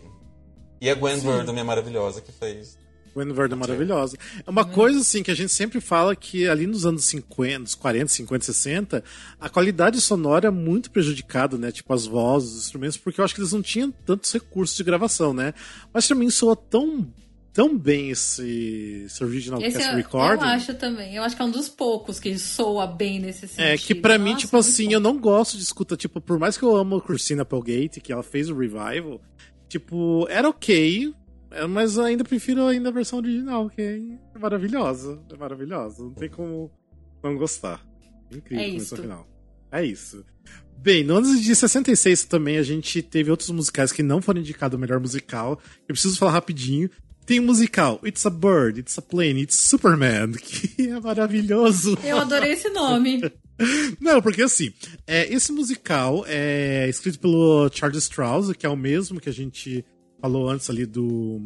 E 0.81 0.89
a 0.89 0.95
Gwen 0.95 1.19
Verdon 1.19 1.57
é 1.57 1.63
maravilhosa 1.63 2.21
que 2.21 2.31
fez. 2.31 2.77
Gwen 3.13 3.33
Verdon 3.33 3.55
é 3.55 3.59
maravilhosa. 3.59 4.17
É 4.45 4.49
uma 4.49 4.65
coisa 4.65 4.99
assim 4.99 5.23
que 5.23 5.31
a 5.31 5.35
gente 5.35 5.51
sempre 5.51 5.81
fala 5.81 6.15
que 6.15 6.47
ali 6.47 6.67
nos 6.67 6.85
anos 6.85 7.05
50, 7.05 7.59
nos 7.59 7.75
40, 7.75 8.07
50, 8.07 8.45
60, 8.45 9.03
a 9.39 9.49
qualidade 9.49 9.99
sonora 9.99 10.47
é 10.47 10.51
muito 10.51 10.91
prejudicada, 10.91 11.57
né? 11.57 11.71
Tipo 11.71 11.93
as 11.93 12.05
vozes, 12.05 12.51
os 12.51 12.65
instrumentos, 12.65 12.97
porque 12.97 13.19
eu 13.19 13.25
acho 13.25 13.33
que 13.33 13.41
eles 13.41 13.51
não 13.51 13.61
tinham 13.61 13.91
tantos 13.91 14.31
recursos 14.31 14.77
de 14.77 14.83
gravação, 14.83 15.33
né? 15.33 15.53
Mas 15.93 16.07
pra 16.07 16.15
mim 16.15 16.29
soa 16.29 16.55
tão 16.55 17.07
tão 17.51 17.77
bem 17.77 18.11
esse, 18.11 19.03
esse 19.05 19.23
original 19.23 19.59
Esse 19.61 19.77
cast 19.77 19.91
eu, 19.91 19.97
recording. 19.97 20.43
eu 20.43 20.49
acho 20.49 20.73
também. 20.75 21.15
Eu 21.15 21.23
acho 21.23 21.35
que 21.35 21.41
é 21.41 21.45
um 21.45 21.51
dos 21.51 21.67
poucos 21.67 22.19
que 22.19 22.37
soa 22.37 22.87
bem 22.87 23.19
nesse 23.19 23.47
sentido. 23.47 23.65
É 23.65 23.77
que 23.77 23.93
pra 23.93 24.17
mim, 24.17 24.35
tipo 24.35 24.55
assim, 24.55 24.85
bom. 24.85 24.91
eu 24.93 24.99
não 24.99 25.19
gosto 25.19 25.57
de 25.57 25.63
escutar, 25.63 25.97
tipo, 25.97 26.21
por 26.21 26.39
mais 26.39 26.57
que 26.57 26.63
eu 26.63 26.75
amo 26.75 26.97
a 26.97 27.01
Christina 27.01 27.41
Applegate, 27.41 27.99
que 27.99 28.13
ela 28.13 28.23
fez 28.23 28.49
o 28.49 28.55
revival, 28.55 29.19
tipo, 29.69 30.27
era 30.29 30.49
ok, 30.49 31.13
é, 31.51 31.65
mas 31.65 31.95
eu 31.95 32.03
ainda 32.03 32.23
prefiro 32.23 32.65
ainda 32.65 32.89
a 32.89 32.91
versão 32.91 33.19
original, 33.19 33.69
que 33.69 33.81
é 33.81 34.39
maravilhosa, 34.39 35.21
é 35.31 35.37
maravilhosa, 35.37 36.03
não 36.03 36.13
tem 36.13 36.29
como 36.29 36.69
não 37.23 37.37
gostar. 37.37 37.85
Incrível, 38.31 38.65
É 38.65 38.77
ao 38.77 38.97
final. 38.97 39.27
É 39.71 39.85
isso. 39.85 40.25
Bem, 40.77 41.03
no 41.03 41.17
ano 41.17 41.39
de 41.39 41.55
66 41.55 42.25
também 42.25 42.57
a 42.57 42.63
gente 42.63 43.01
teve 43.01 43.29
outros 43.29 43.49
musicais 43.49 43.91
que 43.91 44.01
não 44.01 44.21
foram 44.21 44.39
indicados 44.39 44.75
ao 44.75 44.79
melhor 44.79 44.99
musical. 44.99 45.59
Eu 45.87 45.93
preciso 45.93 46.17
falar 46.17 46.31
rapidinho. 46.31 46.89
Tem 47.25 47.39
o 47.39 47.43
musical 47.43 47.99
It's 48.03 48.25
a 48.25 48.29
Bird, 48.29 48.79
It's 48.79 48.97
a 48.97 49.01
Plane, 49.01 49.41
It's 49.43 49.55
Superman, 49.55 50.31
que 50.41 50.89
é 50.89 50.99
maravilhoso. 50.99 51.97
Eu 52.03 52.17
adorei 52.19 52.53
esse 52.53 52.69
nome. 52.69 53.21
Não, 53.99 54.21
porque 54.21 54.41
assim, 54.41 54.71
é, 55.05 55.31
esse 55.33 55.51
musical 55.51 56.23
é 56.27 56.87
escrito 56.89 57.19
pelo 57.19 57.69
Charles 57.71 58.03
Strauss, 58.03 58.53
que 58.53 58.65
é 58.65 58.69
o 58.69 58.75
mesmo 58.75 59.19
que 59.19 59.29
a 59.29 59.33
gente 59.33 59.85
falou 60.21 60.49
antes 60.49 60.69
ali 60.69 60.85
do. 60.85 61.41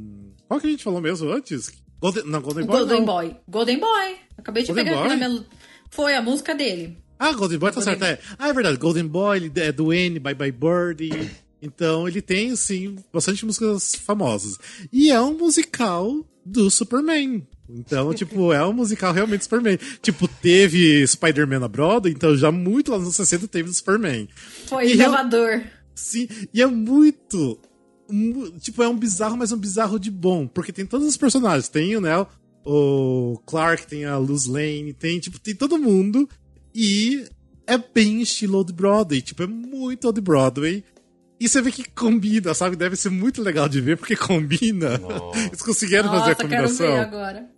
Qual 0.48 0.60
que 0.60 0.68
a 0.68 0.70
gente 0.70 0.84
falou 0.84 1.02
mesmo 1.02 1.30
antes? 1.32 1.72
Golden, 2.00 2.24
não, 2.26 2.42
Golden 2.42 2.66
Boy. 2.66 2.78
Golden 2.78 3.00
não. 3.00 3.06
Boy. 3.06 3.36
Golden 3.48 3.80
Boy. 3.80 4.16
Acabei 4.38 4.64
de 4.64 4.68
Golden 4.68 4.86
pegar 4.86 5.00
aqui 5.00 5.10
Boy? 5.10 5.18
na 5.18 5.30
minha. 5.30 5.46
Foi 5.90 6.16
a 6.16 6.22
música 6.22 6.54
dele. 6.54 6.98
Ah, 7.18 7.32
Golden 7.32 7.58
Boy 7.58 7.72
tá 7.72 7.76
Golden 7.82 8.00
certo. 8.00 8.22
É. 8.22 8.36
Ah, 8.38 8.50
é 8.50 8.54
verdade. 8.54 8.78
Golden 8.78 9.08
Boy 9.08 9.38
ele 9.38 9.52
é 9.56 9.72
do 9.72 9.94
N, 9.94 10.20
Bye 10.20 10.36
Bye 10.36 10.52
Birdie. 10.52 11.32
Então 11.62 12.06
ele 12.06 12.22
tem, 12.22 12.52
assim, 12.52 12.98
bastante 13.14 13.46
músicas 13.46 13.96
famosas. 13.96 14.60
E 14.92 15.10
é 15.10 15.22
um 15.22 15.38
musical 15.38 16.26
do 16.46 16.70
Superman. 16.70 17.48
Então, 17.70 18.14
tipo, 18.14 18.52
é 18.52 18.66
um 18.66 18.74
musical 18.74 19.14
realmente 19.14 19.44
Superman. 19.46 19.78
Tipo, 20.02 20.28
teve 20.28 21.06
Spider-Man 21.08 21.60
na 21.60 21.68
Broadway, 21.68 22.14
então 22.14 22.36
já 22.36 22.52
muito 22.52 22.92
lá 22.92 22.98
nos 22.98 23.06
anos 23.06 23.16
60 23.16 23.48
teve 23.48 23.70
o 23.70 23.74
Superman. 23.74 24.28
Foi 24.68 24.86
E 24.88 24.92
eu- 24.92 24.96
inovador. 24.96 25.62
Sim, 25.96 26.28
e 26.54 26.62
é 26.62 26.66
muito. 26.68 27.60
mu- 28.10 28.52
Tipo, 28.60 28.84
é 28.84 28.88
um 28.88 28.98
bizarro, 28.98 29.38
mas 29.38 29.52
um 29.52 29.58
bizarro 29.58 29.98
de 30.00 30.12
bom. 30.12 30.46
Porque 30.48 30.72
tem 30.74 30.86
todos 30.86 31.08
os 31.08 31.16
personagens. 31.18 31.70
Tem 31.70 32.00
né, 32.02 32.26
o 32.66 33.40
Clark, 33.46 33.88
tem 33.88 34.06
a 34.06 34.18
Luz 34.18 34.46
Lane, 34.46 34.94
tem, 34.94 35.20
tipo, 35.20 35.40
tem 35.40 35.56
todo 35.56 35.78
mundo. 35.80 36.28
E 36.76 37.26
é 37.66 37.78
bem 37.78 38.22
estilo 38.22 38.58
Old 38.58 38.74
Broadway. 38.74 39.22
Tipo, 39.22 39.44
é 39.44 39.48
muito 39.48 40.06
Old 40.06 40.20
Broadway. 40.22 40.84
E 41.40 41.50
você 41.50 41.62
vê 41.62 41.72
que 41.72 41.84
combina, 41.90 42.54
sabe? 42.54 42.76
Deve 42.76 42.96
ser 42.96 43.10
muito 43.10 43.42
legal 43.42 43.68
de 43.68 43.82
ver, 43.82 43.98
porque 43.98 44.16
combina. 44.16 44.98
Nossa. 44.98 45.40
Eles 45.40 45.62
conseguiram 45.62 46.10
fazer 46.10 46.16
a 46.16 46.28
Nossa, 46.28 46.36
quero 46.36 46.50
ver 46.50 46.56
combinação. 46.56 47.02
agora. 47.02 47.50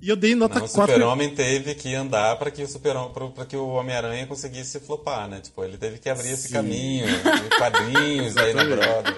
E 0.00 0.08
eu 0.08 0.16
dei 0.16 0.34
nota 0.34 0.58
Não, 0.58 0.66
o 0.66 0.68
4. 0.68 0.94
super-homem 0.94 1.32
teve 1.32 1.76
que 1.76 1.94
andar 1.94 2.36
para 2.36 2.50
que 2.50 2.60
o 2.62 2.66
super 2.66 2.94
para 3.32 3.46
que 3.46 3.56
o 3.56 3.68
Homem-Aranha 3.68 4.26
conseguisse 4.26 4.80
flopar, 4.80 5.28
né? 5.28 5.38
Tipo, 5.40 5.62
ele 5.62 5.78
teve 5.78 5.98
que 5.98 6.08
abrir 6.08 6.30
esse 6.30 6.48
Sim. 6.48 6.54
caminho, 6.54 7.06
de 7.06 7.56
quadrinhos 7.56 8.36
aí 8.36 8.52
na 8.52 8.64
Broadway. 8.64 9.14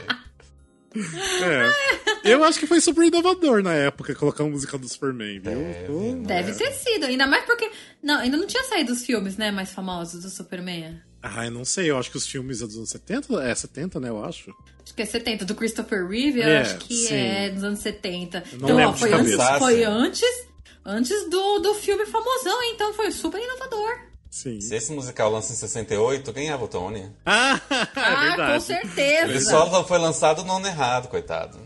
É. 1.42 2.32
Eu 2.32 2.44
acho 2.44 2.58
que 2.60 2.66
foi 2.66 2.80
super 2.80 3.04
inovador 3.04 3.62
na 3.62 3.72
época 3.72 4.14
colocar 4.14 4.44
uma 4.44 4.52
música 4.52 4.78
do 4.78 4.88
Superman, 4.88 5.40
viu? 5.40 5.54
Deve, 5.54 5.92
né? 5.92 6.22
Deve 6.26 6.52
ter 6.54 6.72
sido, 6.72 7.06
ainda 7.06 7.26
mais 7.26 7.44
porque. 7.44 7.70
Não, 8.02 8.20
ainda 8.20 8.36
não 8.36 8.46
tinha 8.46 8.62
saído 8.64 8.92
os 8.92 9.04
filmes, 9.04 9.36
né, 9.36 9.50
mais 9.50 9.72
famosos 9.72 10.22
do 10.22 10.30
Superman. 10.30 11.00
Ah, 11.26 11.46
eu 11.46 11.50
não 11.50 11.64
sei, 11.64 11.90
eu 11.90 11.96
acho 11.98 12.10
que 12.10 12.16
os 12.18 12.26
filmes 12.26 12.60
é 12.60 12.66
dos 12.66 12.76
anos 12.76 12.90
70, 12.90 13.42
é 13.42 13.54
70, 13.54 13.98
né, 13.98 14.10
eu 14.10 14.22
acho. 14.24 14.54
Acho 14.84 14.94
que 14.94 15.00
é 15.02 15.06
70, 15.06 15.44
do 15.46 15.54
Christopher 15.54 16.06
Reeve, 16.06 16.40
eu 16.40 16.48
É, 16.48 16.60
acho 16.60 16.76
que 16.78 16.94
sim. 16.94 17.14
é 17.14 17.50
dos 17.50 17.64
anos 17.64 17.78
70. 17.80 18.38
Eu 18.52 18.58
não 18.58 18.64
Então, 18.68 18.76
lembro 18.76 18.90
ó, 18.90 18.94
foi 18.94 19.12
antes, 19.12 19.34
foi 19.58 19.84
antes, 19.84 20.46
antes 20.84 21.30
do, 21.30 21.58
do 21.60 21.74
filme 21.74 22.04
famosão, 22.06 22.62
então 22.64 22.92
foi 22.92 23.10
super 23.10 23.40
inovador. 23.42 23.98
Sim. 24.30 24.60
Se 24.60 24.74
esse 24.74 24.92
musical 24.92 25.30
lança 25.30 25.52
em 25.52 25.56
68, 25.56 26.32
ganhava 26.32 26.64
o 26.64 26.68
Tony. 26.68 27.08
Ah, 27.24 27.60
é 27.70 27.88
Ah, 28.00 28.52
com 28.54 28.60
certeza. 28.60 29.30
Ele 29.30 29.40
só 29.40 29.84
foi 29.84 29.96
lançado 29.98 30.44
no 30.44 30.56
ano 30.56 30.66
errado, 30.66 31.08
coitado. 31.08 31.56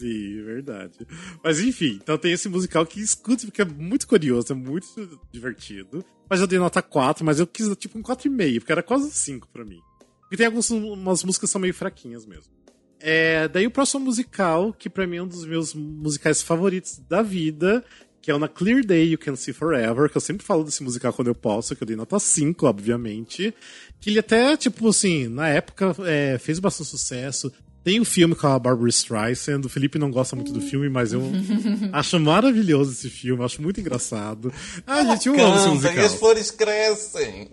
Sim, 0.00 0.42
verdade. 0.42 1.06
Mas 1.44 1.60
enfim, 1.60 1.98
então 2.02 2.16
tem 2.16 2.32
esse 2.32 2.48
musical 2.48 2.86
que 2.86 3.02
escuta 3.02 3.44
porque 3.44 3.60
é 3.60 3.66
muito 3.66 4.08
curioso, 4.08 4.50
é 4.52 4.56
muito 4.56 4.86
divertido. 5.30 6.02
Mas 6.28 6.40
eu 6.40 6.46
dei 6.46 6.58
nota 6.58 6.80
4, 6.80 7.22
mas 7.22 7.38
eu 7.38 7.46
quis 7.46 7.68
dar 7.68 7.76
tipo 7.76 7.98
um 7.98 8.02
4,5, 8.02 8.60
porque 8.60 8.72
era 8.72 8.82
quase 8.82 9.10
5 9.10 9.46
pra 9.52 9.62
mim. 9.62 9.78
Porque 10.22 10.38
tem 10.38 10.46
algumas 10.46 10.70
umas 10.70 11.22
músicas 11.22 11.50
que 11.50 11.52
são 11.52 11.60
meio 11.60 11.74
fraquinhas 11.74 12.24
mesmo. 12.24 12.50
É, 12.98 13.46
daí 13.48 13.66
o 13.66 13.70
próximo 13.70 14.06
musical, 14.06 14.72
que 14.72 14.88
pra 14.88 15.06
mim 15.06 15.16
é 15.18 15.22
um 15.22 15.28
dos 15.28 15.44
meus 15.44 15.74
musicais 15.74 16.42
favoritos 16.42 16.98
da 17.06 17.20
vida, 17.20 17.84
que 18.22 18.30
é 18.30 18.34
o 18.34 18.38
Na 18.38 18.48
Clear 18.48 18.82
Day 18.82 19.12
You 19.12 19.18
Can 19.18 19.36
See 19.36 19.52
Forever, 19.52 20.08
que 20.08 20.16
eu 20.16 20.20
sempre 20.20 20.46
falo 20.46 20.64
desse 20.64 20.82
musical 20.82 21.12
quando 21.12 21.28
eu 21.28 21.34
posso, 21.34 21.76
que 21.76 21.82
eu 21.82 21.86
dei 21.86 21.96
nota 21.96 22.18
5, 22.18 22.66
obviamente. 22.66 23.54
Que 24.00 24.08
ele 24.08 24.18
até, 24.18 24.56
tipo 24.56 24.88
assim, 24.88 25.28
na 25.28 25.48
época 25.48 25.94
é, 26.06 26.38
fez 26.38 26.58
bastante 26.58 26.88
sucesso. 26.88 27.52
Tem 27.82 27.98
um 27.98 28.04
filme 28.04 28.34
com 28.34 28.46
a 28.46 28.58
Barbara 28.58 28.90
Streisand, 28.90 29.62
o 29.64 29.68
Felipe 29.68 29.98
não 29.98 30.10
gosta 30.10 30.36
muito 30.36 30.52
do 30.52 30.60
filme, 30.60 30.88
mas 30.88 31.12
eu 31.12 31.22
acho 31.92 32.20
maravilhoso 32.20 32.92
esse 32.92 33.08
filme, 33.08 33.42
acho 33.42 33.62
muito 33.62 33.80
engraçado. 33.80 34.52
Ah, 34.86 35.02
gente, 35.04 35.28
eu 35.28 35.34
amo 35.34 35.56
esse 35.56 35.66
e 35.66 35.70
musical. 35.70 36.04
as 36.04 36.14
flores 36.14 36.50
crescem. 36.50 37.50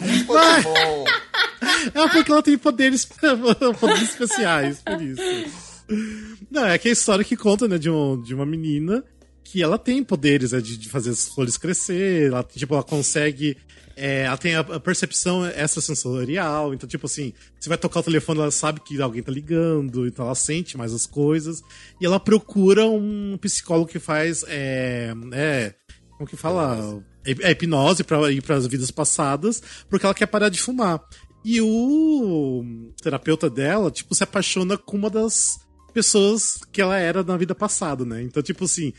Muito 0.00 0.26
bom. 0.26 1.04
É 1.92 2.08
porque 2.08 2.30
ela 2.30 2.42
tem 2.42 2.56
poderes, 2.56 3.04
poderes 3.80 4.02
especiais, 4.02 4.80
por 4.80 5.02
isso. 5.02 5.20
Não, 6.50 6.64
é 6.66 6.78
que 6.78 6.88
a 6.88 6.92
história 6.92 7.24
que 7.24 7.36
conta, 7.36 7.66
né, 7.66 7.78
de, 7.78 7.90
um, 7.90 8.20
de 8.22 8.32
uma 8.32 8.46
menina 8.46 9.04
que 9.42 9.60
ela 9.62 9.76
tem 9.76 10.04
poderes, 10.04 10.52
né, 10.52 10.60
de, 10.60 10.76
de 10.76 10.88
fazer 10.88 11.10
as 11.10 11.26
flores 11.26 11.56
crescer, 11.56 12.28
ela, 12.28 12.44
tipo, 12.44 12.74
ela 12.74 12.82
consegue... 12.82 13.56
é, 13.98 14.22
ela 14.22 14.36
tem 14.36 14.54
a, 14.54 14.60
a 14.60 14.80
percepção 14.80 15.44
extrasensorial, 15.44 16.72
então, 16.72 16.88
tipo 16.88 17.06
assim, 17.06 17.32
você 17.58 17.68
vai 17.68 17.76
tocar 17.76 18.00
o 18.00 18.02
telefone, 18.04 18.40
ela 18.40 18.50
sabe 18.50 18.80
que 18.80 19.00
alguém 19.02 19.22
tá 19.22 19.32
ligando, 19.32 20.06
então 20.06 20.24
ela 20.24 20.34
sente 20.36 20.76
mais 20.76 20.94
as 20.94 21.04
coisas. 21.04 21.60
E 22.00 22.06
ela 22.06 22.20
procura 22.20 22.86
um 22.86 23.36
psicólogo 23.40 23.90
que 23.90 23.98
faz. 23.98 24.44
É, 24.46 25.12
é, 25.32 25.74
como 26.16 26.28
que 26.28 26.36
fala? 26.36 27.02
É, 27.26 27.50
hipnose 27.50 28.04
pra 28.04 28.30
ir 28.30 28.40
pras 28.40 28.66
vidas 28.66 28.90
passadas, 28.90 29.60
porque 29.90 30.06
ela 30.06 30.14
quer 30.14 30.26
parar 30.26 30.48
de 30.48 30.60
fumar. 30.60 31.02
E 31.44 31.60
o 31.60 32.92
terapeuta 33.02 33.50
dela, 33.50 33.90
tipo, 33.90 34.14
se 34.14 34.22
apaixona 34.22 34.76
com 34.76 34.96
uma 34.96 35.10
das 35.10 35.58
pessoas 35.92 36.58
que 36.70 36.80
ela 36.80 36.96
era 36.96 37.24
na 37.24 37.36
vida 37.36 37.54
passada, 37.54 38.04
né? 38.04 38.22
Então, 38.22 38.42
tipo 38.42 38.64
assim, 38.64 38.92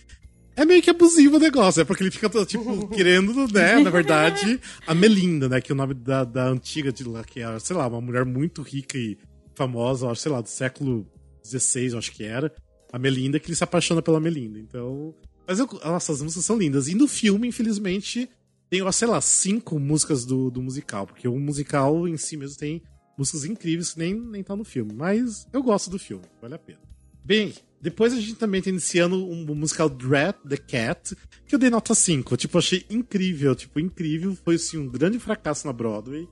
é 0.61 0.65
meio 0.65 0.81
que 0.81 0.89
abusivo 0.89 1.37
o 1.37 1.39
negócio, 1.39 1.81
é 1.81 1.85
porque 1.85 2.03
ele 2.03 2.11
fica, 2.11 2.29
tipo, 2.45 2.87
querendo, 2.89 3.47
né, 3.47 3.79
na 3.79 3.89
verdade, 3.89 4.59
a 4.85 4.93
Melinda, 4.93 5.47
né, 5.47 5.61
que 5.61 5.71
é 5.71 5.75
o 5.75 5.77
nome 5.77 5.93
da, 5.93 6.23
da 6.23 6.47
antiga 6.47 6.91
de 6.91 7.03
lá, 7.03 7.23
que 7.23 7.41
é, 7.41 7.59
sei 7.59 7.75
lá, 7.75 7.87
uma 7.87 8.01
mulher 8.01 8.25
muito 8.25 8.61
rica 8.61 8.97
e 8.97 9.17
famosa, 9.55 10.13
sei 10.15 10.31
lá, 10.31 10.41
do 10.41 10.49
século 10.49 11.07
XVI, 11.45 11.93
eu 11.93 11.97
acho 11.97 12.11
que 12.11 12.23
era, 12.23 12.53
a 12.91 12.99
Melinda, 12.99 13.39
que 13.39 13.47
ele 13.47 13.55
se 13.55 13.63
apaixona 13.63 14.01
pela 14.01 14.19
Melinda, 14.19 14.59
então... 14.59 15.15
Mas, 15.47 15.59
eu, 15.59 15.67
nossa, 15.83 16.11
as 16.11 16.21
músicas 16.21 16.45
são 16.45 16.57
lindas. 16.57 16.87
E 16.87 16.93
no 16.93 17.07
filme, 17.07 17.47
infelizmente, 17.47 18.29
tem, 18.69 18.91
sei 18.91 19.07
lá, 19.07 19.19
cinco 19.19 19.79
músicas 19.79 20.23
do, 20.23 20.51
do 20.51 20.61
musical, 20.61 21.07
porque 21.07 21.27
o 21.27 21.39
musical 21.39 22.07
em 22.07 22.17
si 22.17 22.37
mesmo 22.37 22.57
tem 22.57 22.83
músicas 23.17 23.45
incríveis 23.45 23.93
que 23.93 23.99
nem, 23.99 24.13
nem 24.13 24.43
tá 24.43 24.55
no 24.55 24.63
filme, 24.63 24.93
mas 24.93 25.47
eu 25.51 25.63
gosto 25.63 25.89
do 25.89 25.97
filme, 25.97 26.23
vale 26.39 26.53
a 26.53 26.59
pena. 26.59 26.79
Bem, 27.25 27.53
depois 27.81 28.13
a 28.13 28.17
gente 28.17 28.35
também 28.35 28.61
tá 28.61 28.69
iniciando 28.69 29.29
um 29.29 29.55
musical 29.55 29.89
Dread 29.89 30.35
the 30.47 30.57
Cat, 30.57 31.15
que 31.47 31.55
eu 31.55 31.59
dei 31.59 31.69
nota 31.69 31.95
5. 31.95 32.35
Tipo, 32.35 32.57
achei 32.57 32.85
incrível, 32.89 33.55
tipo, 33.55 33.79
incrível. 33.79 34.37
Foi, 34.43 34.55
assim, 34.55 34.77
um 34.77 34.87
grande 34.87 35.17
fracasso 35.19 35.65
na 35.65 35.73
Broadway. 35.73 36.27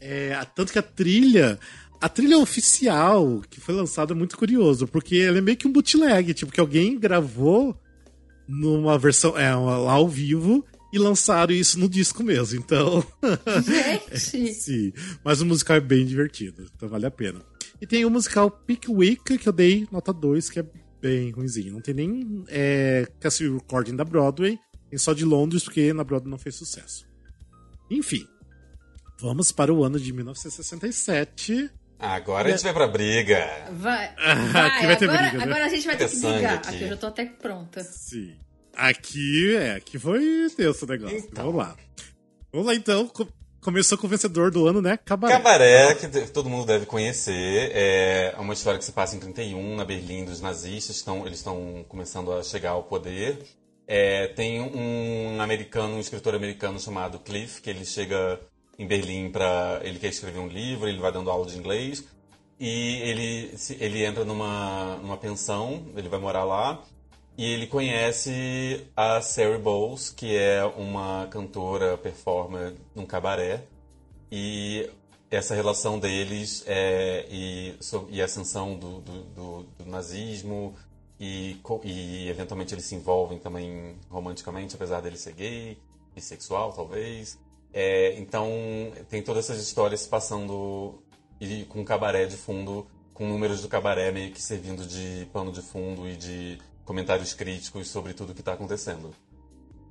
É, 0.00 0.34
tanto 0.54 0.72
que 0.72 0.78
a 0.78 0.82
trilha, 0.82 1.58
a 2.00 2.08
trilha 2.08 2.38
oficial 2.38 3.42
que 3.48 3.60
foi 3.60 3.74
lançada 3.74 4.12
é 4.12 4.16
muito 4.16 4.38
curioso, 4.38 4.86
porque 4.86 5.16
ela 5.16 5.38
é 5.38 5.40
meio 5.40 5.56
que 5.56 5.68
um 5.68 5.72
bootleg, 5.72 6.32
tipo, 6.32 6.52
que 6.52 6.60
alguém 6.60 6.98
gravou 6.98 7.78
numa 8.48 8.98
versão, 8.98 9.36
é, 9.36 9.54
lá 9.54 9.92
ao 9.92 10.08
vivo, 10.08 10.64
e 10.92 10.98
lançaram 10.98 11.52
isso 11.52 11.78
no 11.78 11.88
disco 11.88 12.22
mesmo, 12.22 12.58
então... 12.58 13.04
Gente! 13.62 14.54
Sim, 14.54 14.92
mas 15.24 15.40
o 15.40 15.46
musical 15.46 15.76
é 15.76 15.80
bem 15.80 16.06
divertido, 16.06 16.66
então 16.74 16.88
vale 16.88 17.06
a 17.06 17.10
pena. 17.10 17.42
E 17.80 17.86
tem 17.86 18.04
o 18.04 18.10
musical 18.10 18.50
Pickwick, 18.50 19.36
que 19.36 19.48
eu 19.48 19.52
dei 19.52 19.86
nota 19.90 20.12
2, 20.12 20.48
que 20.48 20.60
é 20.60 20.66
bem 21.00 21.30
ruimzinho. 21.30 21.72
Não 21.72 21.80
tem 21.80 21.94
nem 21.94 22.44
é, 22.48 23.06
cast 23.20 23.46
recording 23.48 23.96
da 23.96 24.04
Broadway, 24.04 24.58
tem 24.88 24.98
só 24.98 25.12
de 25.12 25.24
Londres, 25.24 25.64
porque 25.64 25.92
na 25.92 26.04
Broadway 26.04 26.30
não 26.30 26.38
fez 26.38 26.54
sucesso. 26.54 27.06
Enfim, 27.90 28.26
vamos 29.20 29.52
para 29.52 29.72
o 29.72 29.84
ano 29.84 29.98
de 29.98 30.12
1967. 30.12 31.70
Agora 31.98 32.48
a 32.48 32.50
gente 32.50 32.62
vai 32.62 32.74
pra 32.74 32.86
briga. 32.86 33.46
Vai, 33.72 34.14
vai, 34.52 34.66
Aqui 34.68 34.86
vai 34.86 34.96
ter 34.96 35.08
agora, 35.08 35.22
briga, 35.22 35.38
né? 35.38 35.44
agora 35.44 35.64
a 35.64 35.68
gente 35.68 35.86
vai 35.86 35.96
ter 35.96 36.04
que 36.04 36.10
ter 36.10 36.16
sangue 36.16 36.34
brigar. 36.34 36.54
aqui. 36.54 36.68
Aqui 36.68 36.82
eu 36.82 36.88
já 36.88 36.96
tô 36.96 37.06
até 37.06 37.24
pronta. 37.24 37.82
Sim. 37.82 38.36
Aqui, 38.74 39.56
é, 39.56 39.76
aqui 39.76 39.98
foi 39.98 40.50
tenso 40.54 40.84
o 40.84 40.88
negócio. 40.88 41.16
Então. 41.16 41.44
Vamos 41.46 41.58
lá. 41.58 41.76
Vamos 42.52 42.66
lá 42.66 42.74
então. 42.74 43.10
Co- 43.66 43.70
Começou 43.76 43.98
com 43.98 44.06
o 44.06 44.10
vencedor 44.10 44.50
do 44.50 44.66
ano, 44.66 44.80
né? 44.80 44.96
Cabaré. 45.04 45.34
Cabaré, 45.34 45.94
que 45.94 46.08
todo 46.30 46.48
mundo 46.48 46.66
deve 46.66 46.86
conhecer, 46.86 47.70
é 47.74 48.34
uma 48.38 48.54
história 48.54 48.78
que 48.78 48.84
se 48.84 48.92
passa 48.92 49.16
em 49.16 49.20
31, 49.20 49.76
na 49.76 49.84
Berlim 49.84 50.24
dos 50.24 50.40
nazistas, 50.40 50.96
estão, 50.96 51.26
eles 51.26 51.38
estão 51.38 51.84
começando 51.88 52.32
a 52.32 52.42
chegar 52.42 52.70
ao 52.70 52.84
poder. 52.84 53.38
É, 53.86 54.28
tem 54.28 54.60
um 54.60 55.40
americano, 55.40 55.96
um 55.96 56.00
escritor 56.00 56.34
americano 56.34 56.78
chamado 56.80 57.18
Cliff, 57.18 57.60
que 57.60 57.70
ele 57.70 57.84
chega 57.84 58.40
em 58.78 58.86
Berlim 58.86 59.30
para 59.30 59.80
ele 59.82 59.98
quer 59.98 60.08
escrever 60.08 60.38
um 60.38 60.48
livro, 60.48 60.88
ele 60.88 60.98
vai 61.00 61.12
dando 61.12 61.30
aula 61.30 61.46
de 61.46 61.56
inglês 61.56 62.04
e 62.58 63.00
ele 63.02 63.54
ele 63.80 64.04
entra 64.04 64.24
numa 64.24 64.96
numa 65.02 65.16
pensão, 65.16 65.86
ele 65.96 66.08
vai 66.08 66.18
morar 66.20 66.44
lá 66.44 66.82
e 67.36 67.44
ele 67.52 67.66
conhece 67.66 68.86
a 68.96 69.20
Sari 69.20 69.58
Bowles, 69.58 70.10
que 70.10 70.36
é 70.36 70.64
uma 70.64 71.26
cantora, 71.30 71.96
performer 71.98 72.74
num 72.94 73.04
cabaré. 73.06 73.64
E 74.30 74.90
essa 75.30 75.54
relação 75.54 75.98
deles 75.98 76.64
é, 76.66 77.26
e, 77.30 77.74
e 78.10 78.22
a 78.22 78.24
ascensão 78.24 78.76
do, 78.78 79.00
do, 79.00 79.22
do- 79.24 79.62
do 79.78 79.84
nazismo 79.90 80.74
e, 81.20 81.56
e 81.84 82.28
eventualmente 82.28 82.74
eles 82.74 82.84
se 82.86 82.94
envolvem 82.94 83.38
também 83.38 83.96
romanticamente, 84.10 84.74
apesar 84.74 85.00
dele 85.00 85.16
ser 85.16 85.32
gay, 85.34 85.78
bissexual 86.14 86.72
talvez. 86.72 87.38
É, 87.72 88.14
então 88.18 88.50
tem 89.10 89.22
todas 89.22 89.44
essas 89.50 89.62
histórias 89.62 90.00
se 90.02 90.08
passando 90.08 91.02
e 91.40 91.64
com 91.64 91.84
cabaré 91.84 92.24
de 92.24 92.36
fundo, 92.36 92.86
com 93.12 93.26
números 93.28 93.60
do 93.60 93.68
cabaré 93.68 94.10
meio 94.10 94.32
que 94.32 94.40
servindo 94.40 94.86
de 94.86 95.26
pano 95.32 95.52
de 95.52 95.60
fundo 95.60 96.08
e 96.08 96.16
de 96.16 96.58
comentários 96.86 97.34
críticos 97.34 97.88
sobre 97.88 98.14
tudo 98.14 98.32
que 98.32 98.40
está 98.40 98.54
acontecendo. 98.54 99.12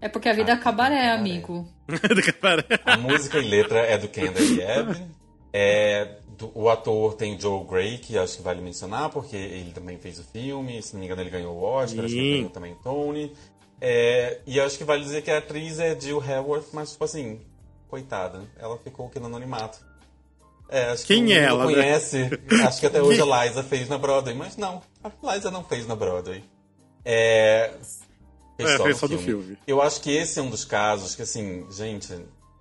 É 0.01 0.09
porque 0.09 0.27
a 0.29 0.33
vida 0.33 0.53
Ah, 0.53 0.55
é 0.55 0.59
cabaré, 0.59 0.95
cabaré. 0.95 1.11
amigo. 1.11 1.67
do 1.87 2.23
Cabaré. 2.33 2.65
A 2.85 2.97
música 2.97 3.37
e 3.37 3.47
letra 3.47 3.79
é 3.79 3.97
do 3.97 4.07
Kendall 4.07 4.43
Yebb. 4.43 5.05
É, 5.53 6.17
do- 6.37 6.51
o 6.53 6.69
ator 6.69 7.13
tem 7.15 7.39
Joe 7.39 7.63
Gray, 7.65 7.97
que 7.97 8.17
acho 8.17 8.37
que 8.37 8.43
vale 8.43 8.61
mencionar, 8.61 9.09
porque 9.09 9.35
ele 9.35 9.71
também 9.71 9.97
fez 9.97 10.19
o 10.19 10.23
filme. 10.23 10.81
Se 10.81 10.93
não 10.93 10.99
me 10.99 11.05
engano, 11.05 11.21
ele 11.21 11.29
ganhou 11.29 11.55
o 11.55 11.61
Oscar, 11.63 12.03
acho 12.05 12.13
que 12.13 12.19
ele 12.19 12.35
ganhou 12.37 12.49
também 12.49 12.73
o 12.73 12.75
Tony. 12.77 13.31
É, 13.79 14.39
e 14.45 14.59
acho 14.59 14.77
que 14.77 14.83
vale 14.83 15.03
dizer 15.03 15.21
que 15.21 15.31
a 15.31 15.37
atriz 15.37 15.79
é 15.79 15.97
Jill 15.99 16.21
Haworth, 16.21 16.67
mas, 16.73 16.91
tipo 16.91 17.03
assim, 17.05 17.39
coitada, 17.89 18.41
ela 18.59 18.77
ficou 18.77 19.07
aqui 19.07 19.19
no 19.19 19.27
anonimato. 19.27 19.79
É, 20.67 20.85
acho 20.91 21.05
Quem 21.05 21.25
que 21.27 21.33
é 21.33 21.43
ela, 21.43 21.65
né? 21.65 21.73
conhece. 21.73 22.29
Acho 22.65 22.79
que 22.79 22.85
até 22.87 23.01
hoje 23.01 23.21
a 23.21 23.25
Liza 23.45 23.63
fez 23.63 23.87
na 23.87 23.97
Broadway, 23.97 24.35
mas 24.35 24.57
não, 24.57 24.81
a 25.03 25.33
Liza 25.35 25.49
não 25.51 25.63
fez 25.63 25.87
na 25.87 25.95
Broadway. 25.95 26.43
É, 27.05 27.71
É, 28.57 28.77
só 28.77 28.83
fez 28.83 28.97
só 28.97 29.07
do 29.07 29.17
filme. 29.17 29.57
Eu 29.67 29.81
acho 29.81 30.01
que 30.01 30.11
esse 30.11 30.39
é 30.39 30.41
um 30.41 30.49
dos 30.49 30.65
casos 30.65 31.15
que, 31.15 31.21
assim, 31.21 31.65
gente, 31.71 32.07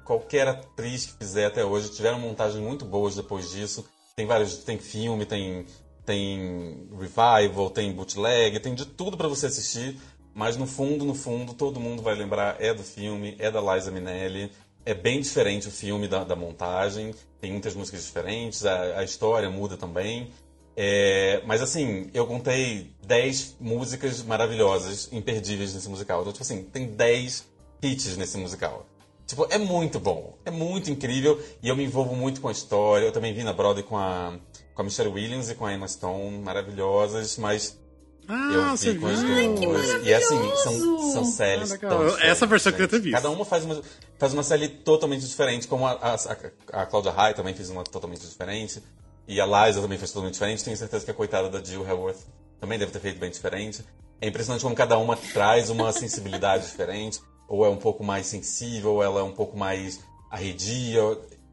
qualquer 0.04 0.46
atriz 0.48 1.06
que 1.06 1.12
fizer 1.14 1.46
até 1.46 1.64
hoje, 1.64 1.90
tiveram 1.90 2.18
montagens 2.18 2.62
muito 2.62 2.84
boas 2.84 3.14
depois 3.14 3.50
disso. 3.50 3.84
Tem 4.16 4.26
vários, 4.26 4.58
tem 4.58 4.78
filme, 4.78 5.24
tem, 5.24 5.66
tem 6.04 6.88
revival, 6.98 7.70
tem 7.70 7.92
bootleg, 7.92 8.60
tem 8.60 8.74
de 8.74 8.86
tudo 8.86 9.16
pra 9.16 9.28
você 9.28 9.46
assistir. 9.46 9.98
Mas 10.34 10.56
no 10.56 10.66
fundo, 10.66 11.04
no 11.04 11.14
fundo, 11.14 11.54
todo 11.54 11.78
mundo 11.78 12.02
vai 12.02 12.14
lembrar 12.14 12.60
é 12.60 12.74
do 12.74 12.82
filme, 12.82 13.36
é 13.38 13.50
da 13.50 13.60
Liza 13.60 13.90
Minnelli. 13.90 14.50
É 14.84 14.92
bem 14.92 15.20
diferente 15.20 15.68
o 15.68 15.70
filme 15.70 16.06
da, 16.08 16.24
da 16.24 16.36
montagem, 16.36 17.14
tem 17.40 17.52
muitas 17.52 17.74
músicas 17.74 18.04
diferentes, 18.04 18.66
a, 18.66 18.98
a 18.98 19.04
história 19.04 19.48
muda 19.48 19.76
também. 19.76 20.30
É, 20.76 21.42
mas 21.46 21.62
assim, 21.62 22.10
eu 22.12 22.26
contei 22.26 22.90
10 23.06 23.56
músicas 23.60 24.22
maravilhosas, 24.22 25.08
imperdíveis 25.12 25.72
nesse 25.74 25.88
musical. 25.88 26.20
Então, 26.22 26.32
tipo 26.32 26.42
assim, 26.42 26.64
tem 26.64 26.86
10 26.86 27.44
hits 27.82 28.16
nesse 28.16 28.36
musical. 28.38 28.86
Tipo, 29.26 29.46
é 29.50 29.56
muito 29.56 29.98
bom, 29.98 30.36
é 30.44 30.50
muito 30.50 30.90
incrível 30.90 31.40
e 31.62 31.68
eu 31.68 31.76
me 31.76 31.84
envolvo 31.84 32.14
muito 32.14 32.40
com 32.40 32.48
a 32.48 32.52
história. 32.52 33.06
Eu 33.06 33.12
também 33.12 33.32
vi 33.32 33.42
na 33.42 33.52
Broadway 33.52 33.82
com 33.82 33.96
a, 33.96 34.34
com 34.74 34.82
a 34.82 34.84
Michelle 34.84 35.10
Williams 35.10 35.48
e 35.48 35.54
com 35.54 35.64
a 35.64 35.72
Emma 35.72 35.88
Stone, 35.88 36.38
maravilhosas, 36.40 37.38
mas 37.38 37.78
Ah, 38.28 38.50
eu 38.52 38.76
vi 38.76 38.98
com 38.98 39.06
as 39.06 39.22
duas. 39.22 40.06
E 40.06 40.12
assim, 40.12 40.56
são, 40.56 41.12
são 41.12 41.24
séries 41.24 41.72
Ah, 41.72 41.78
tão 41.78 42.18
Essa 42.18 42.46
versão 42.46 42.72
que 42.72 42.82
eu 42.82 42.88
tenho 42.88 43.00
visto. 43.02 43.14
Cada 43.14 43.30
uma 43.30 43.46
faz 43.46 43.64
uma, 43.64 43.80
faz 44.18 44.34
uma 44.34 44.42
série 44.42 44.68
totalmente 44.68 45.26
diferente, 45.26 45.66
como 45.68 45.86
a, 45.86 45.92
a, 45.92 46.82
a 46.82 46.86
Cláudia 46.86 47.12
Raia 47.12 47.32
também 47.32 47.54
fez 47.54 47.70
uma 47.70 47.82
totalmente 47.82 48.26
diferente. 48.26 48.82
E 49.26 49.40
a 49.40 49.46
Liza 49.46 49.80
também 49.80 49.98
fez 49.98 50.10
totalmente 50.10 50.34
diferente. 50.34 50.64
Tenho 50.64 50.76
certeza 50.76 51.04
que 51.04 51.10
a 51.10 51.14
coitada 51.14 51.48
da 51.48 51.62
Jill 51.62 51.88
Haworth 51.88 52.20
também 52.60 52.78
deve 52.78 52.92
ter 52.92 53.00
feito 53.00 53.18
bem 53.18 53.30
diferente. 53.30 53.84
É 54.20 54.28
impressionante 54.28 54.62
como 54.62 54.74
cada 54.74 54.98
uma 54.98 55.16
traz 55.16 55.70
uma 55.70 55.92
sensibilidade 55.92 56.66
diferente. 56.66 57.20
Ou 57.48 57.64
é 57.64 57.68
um 57.68 57.76
pouco 57.76 58.02
mais 58.02 58.26
sensível, 58.26 58.94
ou 58.94 59.02
ela 59.02 59.20
é 59.20 59.22
um 59.22 59.32
pouco 59.32 59.56
mais 59.56 60.00
arredia. 60.30 61.00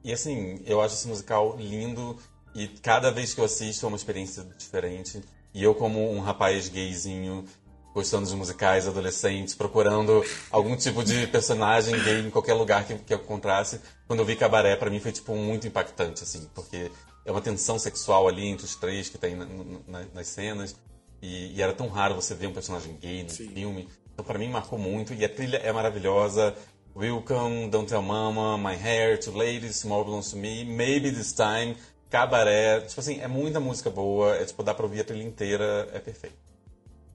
E 0.03 0.11
assim, 0.11 0.61
eu 0.65 0.81
acho 0.81 0.95
esse 0.95 1.07
musical 1.07 1.55
lindo. 1.57 2.17
E 2.53 2.67
cada 2.67 3.11
vez 3.11 3.33
que 3.33 3.39
eu 3.39 3.45
assisto 3.45 3.85
é 3.85 3.87
uma 3.87 3.97
experiência 3.97 4.43
diferente. 4.57 5.21
E 5.53 5.63
eu, 5.63 5.75
como 5.75 6.11
um 6.11 6.19
rapaz 6.19 6.69
gayzinho, 6.69 7.45
gostando 7.93 8.27
de 8.27 8.35
musicais 8.35 8.87
adolescentes, 8.87 9.53
procurando 9.53 10.23
algum 10.49 10.75
tipo 10.75 11.03
de 11.03 11.27
personagem 11.27 12.01
gay 12.03 12.21
em 12.21 12.29
qualquer 12.29 12.53
lugar 12.53 12.85
que, 12.85 12.95
que 12.95 13.13
eu 13.13 13.17
encontrasse. 13.17 13.81
Quando 14.07 14.19
eu 14.19 14.25
vi 14.25 14.35
Cabaré, 14.35 14.75
pra 14.75 14.89
mim 14.89 14.99
foi 14.99 15.11
tipo 15.11 15.35
muito 15.35 15.67
impactante, 15.67 16.23
assim, 16.23 16.47
porque 16.53 16.91
é 17.25 17.31
uma 17.31 17.41
tensão 17.41 17.77
sexual 17.79 18.27
ali 18.27 18.47
entre 18.47 18.65
os 18.65 18.75
três 18.75 19.09
que 19.09 19.17
tem 19.17 19.35
na- 19.35 19.45
na- 19.87 20.05
nas 20.13 20.27
cenas. 20.27 20.75
E, 21.21 21.55
e 21.55 21.61
era 21.61 21.71
tão 21.73 21.87
raro 21.87 22.15
você 22.15 22.33
ver 22.33 22.47
um 22.47 22.53
personagem 22.53 22.95
gay 22.99 23.23
no 23.23 23.29
filme. 23.29 23.87
Então 24.13 24.25
pra 24.25 24.39
mim 24.39 24.49
marcou 24.49 24.79
muito. 24.79 25.13
E 25.13 25.23
a 25.23 25.29
trilha 25.29 25.57
é 25.57 25.71
maravilhosa. 25.71 26.55
Welcome, 26.95 27.69
Don't 27.69 27.87
Tell 27.87 28.01
Mama, 28.01 28.57
My 28.57 28.75
Hair, 28.75 29.19
Two 29.19 29.35
Ladies, 29.37 29.77
Small 29.77 30.03
Belongs 30.03 30.31
to 30.31 30.37
Me, 30.37 30.65
Maybe 30.65 31.11
This 31.11 31.31
Time, 31.31 31.77
Cabaré. 32.09 32.81
Tipo 32.81 32.99
assim, 32.99 33.19
é 33.21 33.27
muita 33.27 33.59
música 33.59 33.89
boa. 33.89 34.35
É 34.35 34.43
tipo, 34.45 34.61
dá 34.63 34.73
pra 34.73 34.85
ouvir 34.85 35.01
a 35.01 35.03
trilha 35.03 35.23
inteira, 35.23 35.87
é 35.93 35.99
perfeito. 35.99 36.35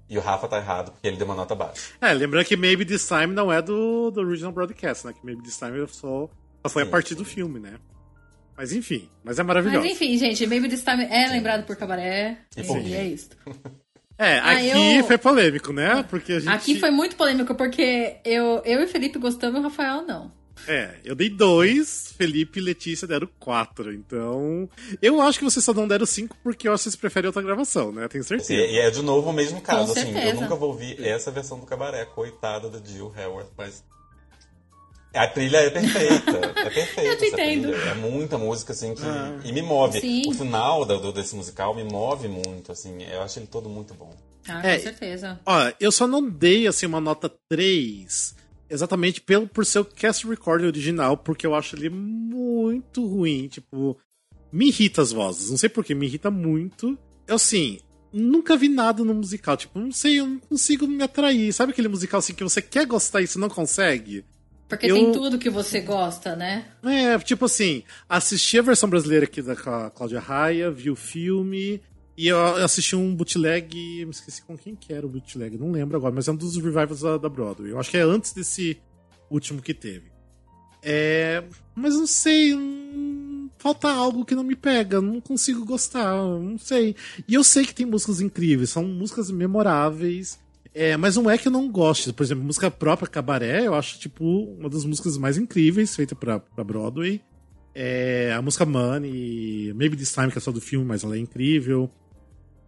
E 0.08 0.16
o 0.16 0.20
Rafa 0.20 0.46
tá 0.46 0.56
errado, 0.58 0.92
porque 0.92 1.06
ele 1.08 1.16
deu 1.16 1.26
uma 1.26 1.34
nota 1.34 1.54
baixa. 1.54 1.92
É, 2.00 2.12
lembrando 2.14 2.46
que 2.46 2.56
Maybe 2.56 2.84
This 2.86 3.06
Time 3.08 3.26
não 3.26 3.52
é 3.52 3.60
do, 3.60 4.10
do 4.12 4.20
original 4.20 4.52
broadcast, 4.52 5.04
né? 5.04 5.12
Que 5.12 5.26
Maybe 5.26 5.42
This 5.42 5.58
Time 5.58 5.84
só, 5.88 6.28
só 6.62 6.68
foi 6.70 6.82
a 6.82 6.84
Sim, 6.86 6.90
partir 6.92 7.08
sim. 7.10 7.16
do 7.16 7.24
filme, 7.24 7.58
né? 7.58 7.74
Mas 8.56 8.72
enfim, 8.72 9.08
mas 9.22 9.38
é 9.38 9.42
maravilhoso. 9.42 9.84
Mas 9.84 9.92
enfim, 9.94 10.16
gente, 10.16 10.46
Baby 10.46 10.68
This 10.68 10.82
Time 10.82 11.04
é 11.04 11.28
lembrado 11.28 11.66
por 11.66 11.76
cabaré. 11.76 12.38
E 12.56 12.60
E, 12.60 12.64
por 12.66 12.76
mim. 12.82 12.92
é 12.94 13.04
isso. 13.06 13.28
É, 14.18 14.38
Ah, 14.38 14.52
aqui 14.52 14.96
eu- 14.96 15.04
foi 15.04 15.18
polêmico, 15.18 15.72
né? 15.74 16.02
Porque 16.08 16.32
a 16.32 16.40
gente. 16.40 16.48
Aqui 16.48 16.80
foi 16.80 16.90
muito 16.90 17.16
polêmico, 17.16 17.54
porque 17.54 18.16
eu, 18.24 18.62
eu 18.64 18.80
e 18.82 18.86
Felipe 18.86 19.18
gostamos 19.18 19.56
e 19.56 19.60
o 19.60 19.62
Rafael 19.64 20.02
não. 20.06 20.32
É, 20.66 20.94
eu 21.04 21.14
dei 21.14 21.28
dois, 21.28 22.14
Felipe 22.16 22.58
e 22.58 22.62
Letícia 22.62 23.06
deram 23.06 23.28
quatro. 23.38 23.92
Então. 23.92 24.66
Eu 25.02 25.20
acho 25.20 25.38
que 25.38 25.44
vocês 25.44 25.62
só 25.62 25.74
não 25.74 25.86
deram 25.86 26.06
cinco 26.06 26.34
porque 26.42 26.66
eu 26.66 26.72
acho 26.72 26.84
que 26.84 26.90
vocês 26.90 26.96
preferem 26.96 27.26
outra 27.26 27.42
gravação, 27.42 27.92
né? 27.92 28.08
Tenho 28.08 28.22
E, 28.22 28.24
certeza. 28.24 28.54
e 28.54 28.78
é 28.78 28.90
de 28.90 29.02
novo 29.02 29.28
o 29.28 29.32
mesmo 29.34 29.60
caso, 29.60 29.92
assim. 29.92 30.14
certeza. 30.14 30.28
Eu 30.36 30.40
nunca 30.40 30.54
vou 30.56 30.70
ouvir 30.70 30.98
essa 31.06 31.30
versão 31.30 31.60
do 31.60 31.66
Cabaré, 31.66 32.06
coitada 32.06 32.70
da 32.70 32.78
Jill 32.82 33.12
Haworth, 33.14 33.50
mas. 33.54 33.84
A 35.16 35.26
trilha 35.28 35.58
é 35.58 35.70
perfeita. 35.70 36.30
É 36.30 36.70
perfeita. 36.70 37.00
Eu 37.02 37.18
te 37.18 37.24
entendo. 37.26 37.68
trilha. 37.72 37.90
É 37.90 37.94
muita 37.94 38.36
música, 38.38 38.72
assim, 38.72 38.94
que. 38.94 39.02
Ah. 39.02 39.38
E 39.44 39.52
me 39.52 39.62
move. 39.62 40.00
Sim. 40.00 40.22
O 40.28 40.32
final 40.34 40.84
do, 40.84 41.12
desse 41.12 41.34
musical 41.34 41.74
me 41.74 41.84
move 41.84 42.28
muito, 42.28 42.70
assim. 42.72 43.02
Eu 43.02 43.22
acho 43.22 43.38
ele 43.38 43.46
todo 43.46 43.68
muito 43.68 43.94
bom. 43.94 44.14
Ah, 44.48 44.66
É. 44.66 44.76
com 44.76 44.82
certeza. 44.84 45.40
Ó, 45.44 45.72
eu 45.80 45.90
só 45.90 46.06
não 46.06 46.28
dei 46.28 46.66
assim 46.66 46.86
uma 46.86 47.00
nota 47.00 47.28
3 47.48 48.36
exatamente 48.68 49.20
pelo, 49.20 49.46
por 49.48 49.64
ser 49.64 49.78
o 49.80 49.84
cast 49.84 50.26
recording 50.26 50.66
original, 50.66 51.16
porque 51.16 51.46
eu 51.46 51.54
acho 51.54 51.76
ele 51.76 51.88
muito 51.90 53.06
ruim. 53.06 53.48
Tipo, 53.48 53.96
me 54.52 54.68
irrita 54.68 55.02
as 55.02 55.12
vozes. 55.12 55.50
Não 55.50 55.56
sei 55.56 55.68
porquê, 55.68 55.94
me 55.94 56.06
irrita 56.06 56.30
muito. 56.30 56.96
Eu, 57.26 57.36
assim, 57.36 57.78
nunca 58.12 58.56
vi 58.56 58.68
nada 58.68 59.02
no 59.04 59.14
musical. 59.14 59.56
Tipo, 59.56 59.78
não 59.78 59.90
sei, 59.92 60.20
eu 60.20 60.26
não 60.26 60.38
consigo 60.38 60.86
me 60.86 61.02
atrair. 61.02 61.52
Sabe 61.52 61.72
aquele 61.72 61.88
musical 61.88 62.18
assim 62.18 62.34
que 62.34 62.44
você 62.44 62.60
quer 62.62 62.86
gostar 62.86 63.20
e 63.22 63.26
você 63.26 63.38
não 63.38 63.48
consegue? 63.48 64.24
Porque 64.68 64.86
Eu- 64.86 64.96
tem 64.96 65.12
tudo 65.12 65.38
que 65.38 65.48
você 65.48 65.80
gosta, 65.80 66.34
né? 66.34 66.66
É, 66.82 67.16
tipo 67.20 67.44
assim, 67.44 67.82
assisti 68.08 68.58
a 68.58 68.62
versão 68.62 68.88
brasileira 68.90 69.24
aqui 69.24 69.40
da 69.40 69.54
Clá- 69.54 69.90
Cláudia 69.90 70.18
Raia, 70.18 70.70
vi 70.70 70.90
o 70.90 70.96
filme, 70.96 71.80
e 72.18 72.26
eu 72.26 72.38
assisti 72.56 72.96
um 72.96 73.14
bootleg, 73.14 74.04
me 74.04 74.10
esqueci 74.10 74.42
com 74.42 74.56
quem 74.58 74.74
que 74.74 74.92
era 74.92 75.06
o 75.06 75.08
bootleg, 75.08 75.56
não 75.56 75.70
lembro 75.70 75.96
agora, 75.96 76.12
mas 76.14 76.26
é 76.26 76.32
um 76.32 76.36
dos 76.36 76.56
revivals 76.56 77.00
da, 77.02 77.16
da 77.16 77.28
Broadway. 77.28 77.70
Eu 77.70 77.78
acho 77.78 77.90
que 77.90 77.96
é 77.96 78.02
antes 78.02 78.32
desse 78.32 78.76
último 79.30 79.62
que 79.62 79.72
teve. 79.72 80.10
É, 80.82 81.42
mas 81.74 81.94
não 81.94 82.06
sei, 82.06 82.54
hum, 82.54 83.48
falta 83.58 83.88
algo 83.90 84.24
que 84.24 84.34
não 84.34 84.44
me 84.44 84.54
pega, 84.54 85.00
não 85.00 85.20
consigo 85.20 85.64
gostar, 85.64 86.12
não 86.16 86.58
sei. 86.58 86.94
E 87.28 87.34
eu 87.34 87.42
sei 87.44 87.64
que 87.64 87.74
tem 87.74 87.86
músicas 87.86 88.20
incríveis, 88.20 88.70
são 88.70 88.84
músicas 88.84 89.30
memoráveis, 89.30 90.38
é, 90.78 90.96
mas 90.96 91.16
não 91.16 91.30
é 91.30 91.38
que 91.38 91.48
eu 91.48 91.52
não 91.52 91.70
goste. 91.70 92.12
Por 92.12 92.22
exemplo, 92.22 92.44
música 92.44 92.70
própria 92.70 93.08
Cabaré, 93.08 93.66
eu 93.66 93.74
acho, 93.74 93.98
tipo, 93.98 94.24
uma 94.58 94.68
das 94.68 94.84
músicas 94.84 95.16
mais 95.16 95.38
incríveis 95.38 95.94
feita 95.96 96.14
pra, 96.14 96.38
pra 96.38 96.62
Broadway. 96.64 97.20
É, 97.74 98.32
a 98.36 98.40
música 98.42 98.64
Money, 98.64 99.72
Maybe 99.74 99.96
This 99.96 100.12
Time, 100.12 100.30
que 100.30 100.38
é 100.38 100.40
só 100.40 100.50
do 100.52 100.60
filme, 100.60 100.84
mas 100.86 101.04
ela 101.04 101.16
é 101.16 101.18
incrível. 101.18 101.90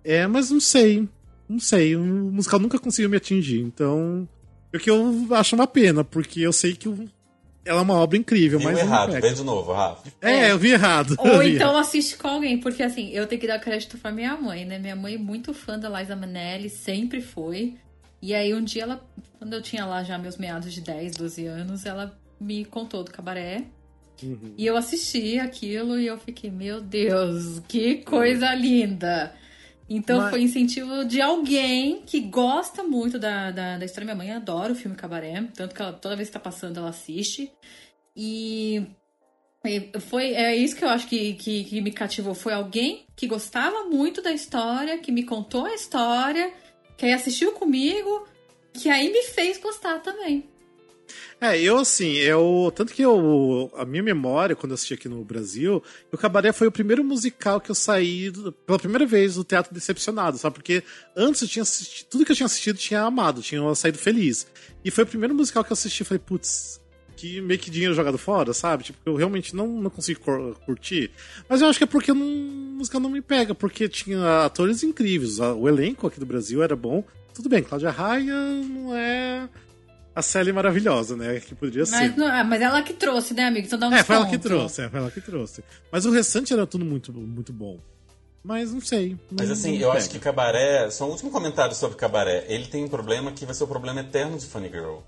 É, 0.05 0.27
mas 0.27 0.51
não 0.51 0.61
sei. 0.61 1.09
Não 1.49 1.59
sei. 1.59 1.97
O 1.97 2.01
musical 2.03 2.59
nunca 2.61 2.79
conseguiu 2.79 3.09
me 3.11 3.17
atingir. 3.17 3.61
Então. 3.61 4.29
O 4.75 4.79
que 4.79 4.91
eu 4.91 5.27
acho 5.31 5.55
uma 5.57 5.67
pena, 5.67 6.05
porque 6.05 6.41
eu 6.41 6.53
sei 6.53 6.75
que 6.75 6.89
o- 6.89 7.09
ela 7.65 7.81
é 7.81 7.83
uma 7.83 7.95
obra 7.95 8.19
incrível, 8.19 8.59
Viu 8.59 8.69
mas. 8.71 8.79
errado, 8.79 9.13
pega. 9.13 9.29
vê 9.29 9.35
de 9.35 9.43
novo, 9.43 9.73
Rafa. 9.73 10.11
É, 10.21 10.51
eu 10.51 10.59
vi 10.59 10.73
errado. 10.73 11.15
Ou 11.19 11.25
vi 11.41 11.55
então 11.55 11.71
errado. 11.71 11.77
assiste 11.79 12.17
com 12.19 12.29
alguém, 12.29 12.59
porque 12.61 12.83
assim, 12.83 13.09
eu 13.11 13.27
tenho 13.27 13.41
que 13.41 13.47
dar 13.47 13.59
crédito 13.59 13.97
pra 13.97 14.13
minha 14.13 14.37
mãe, 14.37 14.67
né? 14.67 14.79
Minha 14.79 14.95
mãe 14.97 15.15
é 15.15 15.19
muito 15.19 15.55
fã 15.55 15.79
da 15.79 15.89
Liza 15.89 16.15
Minnelli, 16.15 16.69
sempre 16.69 17.23
foi. 17.23 17.77
E 18.21 18.35
aí 18.35 18.55
um 18.55 18.63
dia 18.63 18.83
ela, 18.83 19.09
quando 19.39 19.53
eu 19.53 19.63
tinha 19.63 19.87
lá 19.87 20.03
já 20.03 20.19
meus 20.19 20.37
meados 20.37 20.73
de 20.73 20.81
10, 20.81 21.17
12 21.17 21.47
anos, 21.47 21.87
ela 21.87 22.19
me 22.41 22.65
contou 22.65 23.05
do 23.05 23.11
cabaré. 23.11 23.65
Uhum. 24.23 24.55
E 24.59 24.67
eu 24.67 24.77
assisti 24.77 25.39
aquilo 25.39 25.99
e 25.99 26.07
eu 26.07 26.19
fiquei, 26.19 26.51
meu 26.51 26.81
Deus, 26.81 27.61
que 27.69 27.97
coisa 27.97 28.53
linda! 28.55 29.33
Então 29.89 30.19
Mas- 30.19 30.31
foi 30.31 30.43
incentivo 30.43 31.05
de 31.05 31.21
alguém 31.21 32.03
que 32.05 32.21
gosta 32.21 32.83
muito 32.83 33.19
da, 33.19 33.51
da, 33.51 33.79
da 33.79 33.85
história. 33.85 34.05
Minha 34.05 34.17
mãe 34.17 34.33
adora 34.33 34.73
o 34.73 34.77
filme 34.77 34.97
Cabaré, 34.97 35.49
tanto 35.55 35.75
que 35.75 35.81
ela, 35.81 35.93
toda 35.93 36.17
vez 36.17 36.29
que 36.29 36.35
tá 36.35 36.41
passando 36.41 36.79
ela 36.79 36.91
assiste. 36.91 37.51
E 38.15 38.87
foi 40.09 40.35
é 40.35 40.55
isso 40.55 40.77
que 40.77 40.85
eu 40.85 40.89
acho 40.89 41.07
que, 41.09 41.35
que, 41.35 41.65
que 41.65 41.81
me 41.81 41.91
cativou. 41.91 42.35
Foi 42.35 42.53
alguém 42.53 43.07
que 43.17 43.27
gostava 43.27 43.85
muito 43.85 44.21
da 44.21 44.33
história, 44.33 44.99
que 44.99 45.11
me 45.11 45.23
contou 45.23 45.65
a 45.65 45.75
história, 45.75 46.53
que 46.99 47.07
aí 47.07 47.13
assistiu 47.13 47.53
comigo, 47.53 48.27
que 48.75 48.91
aí 48.91 49.11
me 49.11 49.23
fez 49.23 49.57
gostar 49.59 50.01
também. 50.01 50.47
É, 51.41 51.59
eu 51.59 51.79
assim, 51.79 52.15
eu. 52.17 52.71
Tanto 52.75 52.93
que 52.93 53.01
eu. 53.01 53.71
A 53.77 53.85
minha 53.85 54.03
memória, 54.03 54.57
quando 54.57 54.73
eu 54.73 54.75
assisti 54.75 54.93
aqui 54.93 55.09
no 55.09 55.25
Brasil, 55.25 55.83
o 56.13 56.19
Cabaré 56.19 56.53
foi 56.53 56.67
o 56.67 56.73
primeiro 56.73 57.05
musical 57.05 57.61
que 57.61 57.71
eu 57.71 57.75
saí 57.75 58.31
pela 58.67 58.79
primeira 58.79 59.07
vez 59.07 59.37
do 59.37 59.45
teatro 59.45 59.73
decepcionado, 59.73 60.37
sabe? 60.37 60.57
Porque 60.57 60.83
antes 61.17 61.41
eu 61.41 61.49
tinha 61.49 61.63
assistido. 61.63 62.09
Tudo 62.09 62.25
que 62.27 62.33
eu 62.33 62.37
tinha 62.37 62.47
assistido 62.47 62.77
tinha 62.77 63.03
amado, 63.03 63.41
tinha 63.41 63.75
saído 63.75 63.99
feliz. 63.99 64.49
E 64.85 64.91
foi 64.91 65.05
o 65.05 65.07
primeiro 65.07 65.35
musical 65.35 65.65
que 65.65 65.71
eu 65.71 65.75
assisti 65.75 66.05
falei, 66.05 66.23
putz, 66.25 66.81
que 67.19 67.41
meio 67.41 67.59
que 67.59 67.71
dinheiro 67.71 67.95
jogado 67.95 68.17
fora, 68.17 68.53
sabe? 68.53 68.85
Tipo, 68.85 68.99
eu 69.05 69.17
realmente 69.17 69.55
não, 69.57 69.67
não 69.67 69.91
consigo 69.91 70.21
curtir. 70.65 71.11
Mas 71.49 71.61
eu 71.61 71.69
acho 71.69 71.79
que 71.79 71.85
é 71.85 71.87
porque 71.87 72.13
não, 72.13 72.25
o 72.27 72.77
musical 72.79 73.01
não 73.01 73.11
me 73.11 73.21
pega, 73.21 73.55
porque 73.55 73.89
tinha 73.89 74.45
atores 74.45 74.83
incríveis. 74.83 75.41
a- 75.41 75.55
O 75.55 75.69
elenco 75.69 76.07
aqui 76.07 76.21
do 76.21 76.27
Brasil 76.27 76.63
era 76.63 76.77
bom. 76.77 77.03
Tudo 77.35 77.49
bem, 77.49 77.63
Cláudia 77.63 77.91
Raia 77.91 78.35
não 78.35 78.95
é 78.97 79.49
a 80.15 80.23
Sally 80.23 80.53
maravilhosa, 80.53 81.17
né? 81.17 81.41
Que 81.41 81.55
poderia 81.55 81.87
ser. 81.87 81.97
Mas, 81.97 82.17
não- 82.17 82.27
ah, 82.27 82.43
mas 82.45 82.61
ela 82.63 82.83
que 82.83 82.93
trouxe, 82.95 83.35
né, 83.35 83.45
amigo? 83.47 83.67
Então 83.67 83.79
dá 83.79 83.89
um 83.89 83.95
É, 83.95 84.03
foi 84.03 84.17
ela 84.17 84.27
que 84.29 84.39
trouxe, 84.39 84.83
é, 84.83 84.89
foi 84.89 84.99
ela 85.01 85.11
que 85.11 85.21
trouxe. 85.21 85.63
Mas 85.93 86.05
o 86.07 86.11
restante 86.11 86.53
era 86.53 86.67
tudo 86.67 86.85
muito, 86.85 87.13
muito 87.13 87.53
bom. 87.53 87.79
Mas 88.45 88.73
não 88.73 88.81
sei. 88.81 89.17
Mas 89.31 89.51
assim, 89.51 89.77
eu 89.79 89.91
acho 89.93 90.09
que 90.09 90.19
Cabaré, 90.19 90.89
só 90.91 91.07
um 91.07 91.11
último 91.11 91.31
comentário 91.31 91.75
sobre 91.75 91.97
Cabaré. 91.97 92.45
Ele 92.49 92.67
tem 92.67 92.85
um 92.85 92.89
problema 92.89 93.33
que 93.33 93.45
vai 93.45 93.55
ser 93.55 93.65
o 93.65 93.67
problema 93.67 94.01
eterno 94.01 94.39
de 94.39 94.47
Funny 94.47 94.69
Girl. 94.69 94.99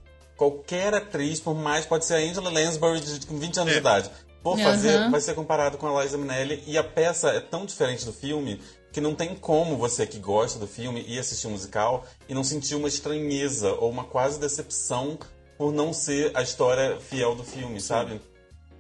Qualquer 0.41 0.95
atriz, 0.95 1.39
por 1.39 1.55
mais, 1.55 1.85
pode 1.85 2.07
ser 2.07 2.15
a 2.15 2.17
Angela 2.17 2.49
Lansbury 2.49 2.99
de, 2.99 3.27
com 3.27 3.39
20 3.39 3.59
anos 3.61 3.71
É. 3.73 3.75
de 3.75 3.81
idade, 3.81 4.11
Aham. 4.43 4.57
fazer, 4.65 5.11
vai 5.11 5.21
ser 5.21 5.35
comparado 5.35 5.77
com 5.77 5.87
a 5.95 6.03
Liza 6.03 6.17
Minnelli. 6.17 6.65
E 6.67 6.79
a 6.79 6.83
peça 6.83 7.29
é 7.29 7.41
tão 7.41 7.67
diferente 7.67 8.07
do 8.07 8.13
filme 8.15 8.59
que 8.91 9.03
não 9.03 9.15
tem 9.15 9.35
como 9.35 9.77
você 9.77 10.07
que 10.07 10.19
gosta 10.19 10.59
do 10.59 10.67
filme 10.67 11.05
ir 11.07 11.19
assistir 11.19 11.47
um 11.47 11.51
musical 11.51 12.07
e 12.27 12.33
não 12.33 12.43
sentir 12.43 12.75
uma 12.75 12.89
estranheza 12.89 13.75
ou 13.75 13.91
uma 13.91 14.05
quase 14.05 14.41
decepção 14.41 15.19
por 15.59 15.75
não 15.75 15.93
ser 15.93 16.35
a 16.35 16.41
história 16.41 16.99
fiel 16.99 17.35
do 17.35 17.45
filme, 17.45 17.79
sabe? 17.79 18.19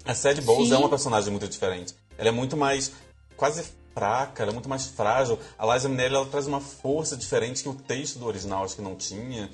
A 0.06 0.14
Sadie 0.14 0.40
Bowles 0.40 0.68
Sim. 0.70 0.76
é 0.76 0.78
uma 0.78 0.88
personagem 0.88 1.30
muito 1.30 1.46
diferente. 1.46 1.94
Ela 2.16 2.30
é 2.30 2.32
muito 2.32 2.56
mais 2.56 2.90
quase 3.36 3.62
fraca, 3.92 4.42
ela 4.42 4.50
é 4.50 4.54
muito 4.54 4.68
mais 4.68 4.86
frágil. 4.86 5.38
A 5.58 5.74
Liza 5.74 5.90
Minnelli 5.90 6.14
ela 6.14 6.24
traz 6.24 6.46
uma 6.46 6.62
força 6.62 7.18
diferente 7.18 7.62
que 7.62 7.68
o 7.68 7.74
texto 7.74 8.18
do 8.18 8.24
original 8.26 8.64
acho 8.64 8.76
que 8.76 8.80
não 8.82 8.96
tinha. 8.96 9.50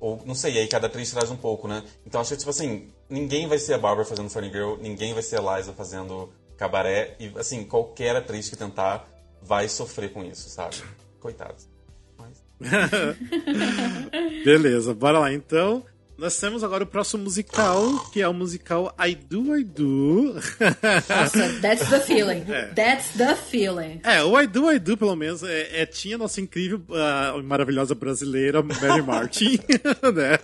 Ou 0.00 0.22
não 0.24 0.34
sei, 0.34 0.58
aí 0.58 0.68
cada 0.68 0.86
atriz 0.86 1.10
traz 1.10 1.30
um 1.30 1.36
pouco, 1.36 1.66
né? 1.66 1.82
Então 2.06 2.20
acho 2.20 2.30
que 2.30 2.36
tipo 2.36 2.50
assim, 2.50 2.88
ninguém 3.08 3.46
vai 3.46 3.58
ser 3.58 3.74
a 3.74 3.78
Barbara 3.78 4.04
fazendo 4.04 4.30
Funny 4.30 4.50
Girl, 4.50 4.76
ninguém 4.80 5.12
vai 5.12 5.22
ser 5.22 5.40
a 5.40 5.56
Liza 5.56 5.72
fazendo 5.72 6.32
cabaré 6.56 7.16
e 7.18 7.32
assim, 7.36 7.64
qualquer 7.64 8.16
atriz 8.16 8.48
que 8.48 8.56
tentar 8.56 9.08
vai 9.42 9.68
sofrer 9.68 10.12
com 10.12 10.24
isso, 10.24 10.48
sabe? 10.48 10.76
Coitados. 11.20 11.68
Mas... 12.16 12.42
Beleza, 14.44 14.94
bora 14.94 15.18
lá 15.18 15.32
então. 15.32 15.84
Nós 16.18 16.36
temos 16.36 16.64
agora 16.64 16.82
o 16.82 16.86
próximo 16.86 17.22
musical, 17.22 17.96
que 18.12 18.20
é 18.20 18.26
o 18.28 18.34
musical 18.34 18.92
I 18.98 19.14
Do, 19.14 19.56
I 19.56 19.62
Do. 19.62 20.34
Nossa, 20.34 21.60
that's 21.62 21.88
the 21.88 22.00
feeling. 22.00 22.44
É. 22.48 22.66
That's 22.74 23.10
the 23.16 23.36
feeling. 23.36 24.00
é, 24.02 24.20
o 24.24 24.38
I 24.40 24.48
Do, 24.48 24.68
I 24.72 24.80
Do, 24.80 24.96
pelo 24.96 25.14
menos, 25.14 25.44
é, 25.44 25.82
é- 25.82 25.86
tinha 25.86 26.18
nossa 26.18 26.40
incrível, 26.40 26.82
ah, 26.92 27.40
maravilhosa 27.44 27.94
brasileira, 27.94 28.60
Mary 28.62 29.00
Martin, 29.00 29.60
né? 30.12 30.38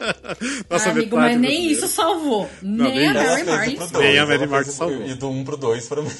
Nossa 0.70 0.90
Ah, 0.90 0.92
amigo, 0.92 1.16
mas 1.16 1.32
nem 1.32 1.40
brasileira. 1.40 1.72
isso 1.72 1.88
salvou. 1.88 2.48
Não, 2.62 2.84
nem 2.84 2.94
nem 2.94 3.08
a 3.08 3.14
Mary 3.14 3.44
Martin. 3.44 3.76
salvou. 3.78 4.00
Nem 4.02 4.18
a 4.18 4.26
Mary 4.26 4.46
Martin 4.46 4.70
salvou. 4.70 5.06
E 5.08 5.14
do 5.14 5.28
1 5.28 5.38
um 5.40 5.44
pro 5.44 5.56
2 5.56 5.88
pra 5.88 6.02
mim. 6.02 6.10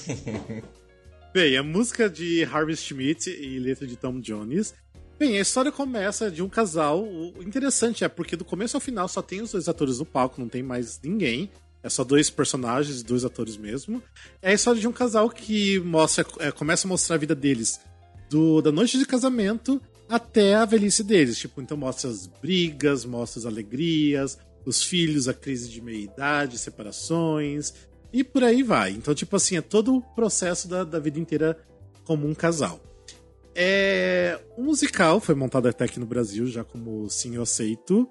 Bem, 1.32 1.56
a 1.56 1.62
música 1.62 2.08
de 2.10 2.44
Harvey 2.44 2.76
Schmidt 2.76 3.30
e 3.30 3.58
letra 3.60 3.86
de 3.86 3.96
Tom 3.96 4.20
Jones. 4.20 4.74
Bem, 5.16 5.38
a 5.38 5.40
história 5.40 5.70
começa 5.70 6.28
de 6.30 6.42
um 6.42 6.48
casal. 6.48 7.04
O 7.04 7.42
interessante 7.42 8.02
é 8.02 8.08
porque 8.08 8.36
do 8.36 8.44
começo 8.44 8.76
ao 8.76 8.80
final 8.80 9.06
só 9.06 9.22
tem 9.22 9.40
os 9.40 9.52
dois 9.52 9.68
atores 9.68 10.00
no 10.00 10.04
palco, 10.04 10.40
não 10.40 10.48
tem 10.48 10.62
mais 10.62 11.00
ninguém. 11.02 11.50
É 11.84 11.88
só 11.88 12.02
dois 12.02 12.30
personagens, 12.30 13.02
dois 13.02 13.24
atores 13.24 13.56
mesmo. 13.56 14.02
É 14.42 14.50
a 14.50 14.54
história 14.54 14.80
de 14.80 14.88
um 14.88 14.92
casal 14.92 15.30
que 15.30 15.78
mostra, 15.80 16.26
é, 16.40 16.50
começa 16.50 16.86
a 16.86 16.88
mostrar 16.88 17.14
a 17.14 17.18
vida 17.18 17.34
deles 17.34 17.78
do, 18.28 18.60
da 18.60 18.72
noite 18.72 18.98
de 18.98 19.06
casamento 19.06 19.80
até 20.08 20.54
a 20.56 20.64
velhice 20.64 21.04
deles. 21.04 21.38
Tipo, 21.38 21.62
então 21.62 21.76
mostra 21.76 22.10
as 22.10 22.26
brigas, 22.26 23.04
mostra 23.04 23.38
as 23.38 23.46
alegrias, 23.46 24.36
os 24.66 24.82
filhos, 24.82 25.28
a 25.28 25.34
crise 25.34 25.68
de 25.68 25.80
meia-idade, 25.80 26.58
separações, 26.58 27.72
e 28.12 28.24
por 28.24 28.42
aí 28.42 28.62
vai. 28.62 28.90
Então, 28.90 29.14
tipo 29.14 29.36
assim, 29.36 29.56
é 29.56 29.60
todo 29.60 29.94
o 29.94 30.02
processo 30.02 30.66
da, 30.66 30.82
da 30.82 30.98
vida 30.98 31.20
inteira 31.20 31.56
como 32.04 32.26
um 32.26 32.34
casal. 32.34 32.80
É, 33.54 34.40
o 34.56 34.62
musical 34.62 35.20
foi 35.20 35.34
montado 35.34 35.68
até 35.68 35.84
aqui 35.84 36.00
no 36.00 36.06
Brasil, 36.06 36.46
já 36.46 36.64
como 36.64 37.08
Sim 37.08 37.36
Eu 37.36 37.42
Aceito. 37.42 38.08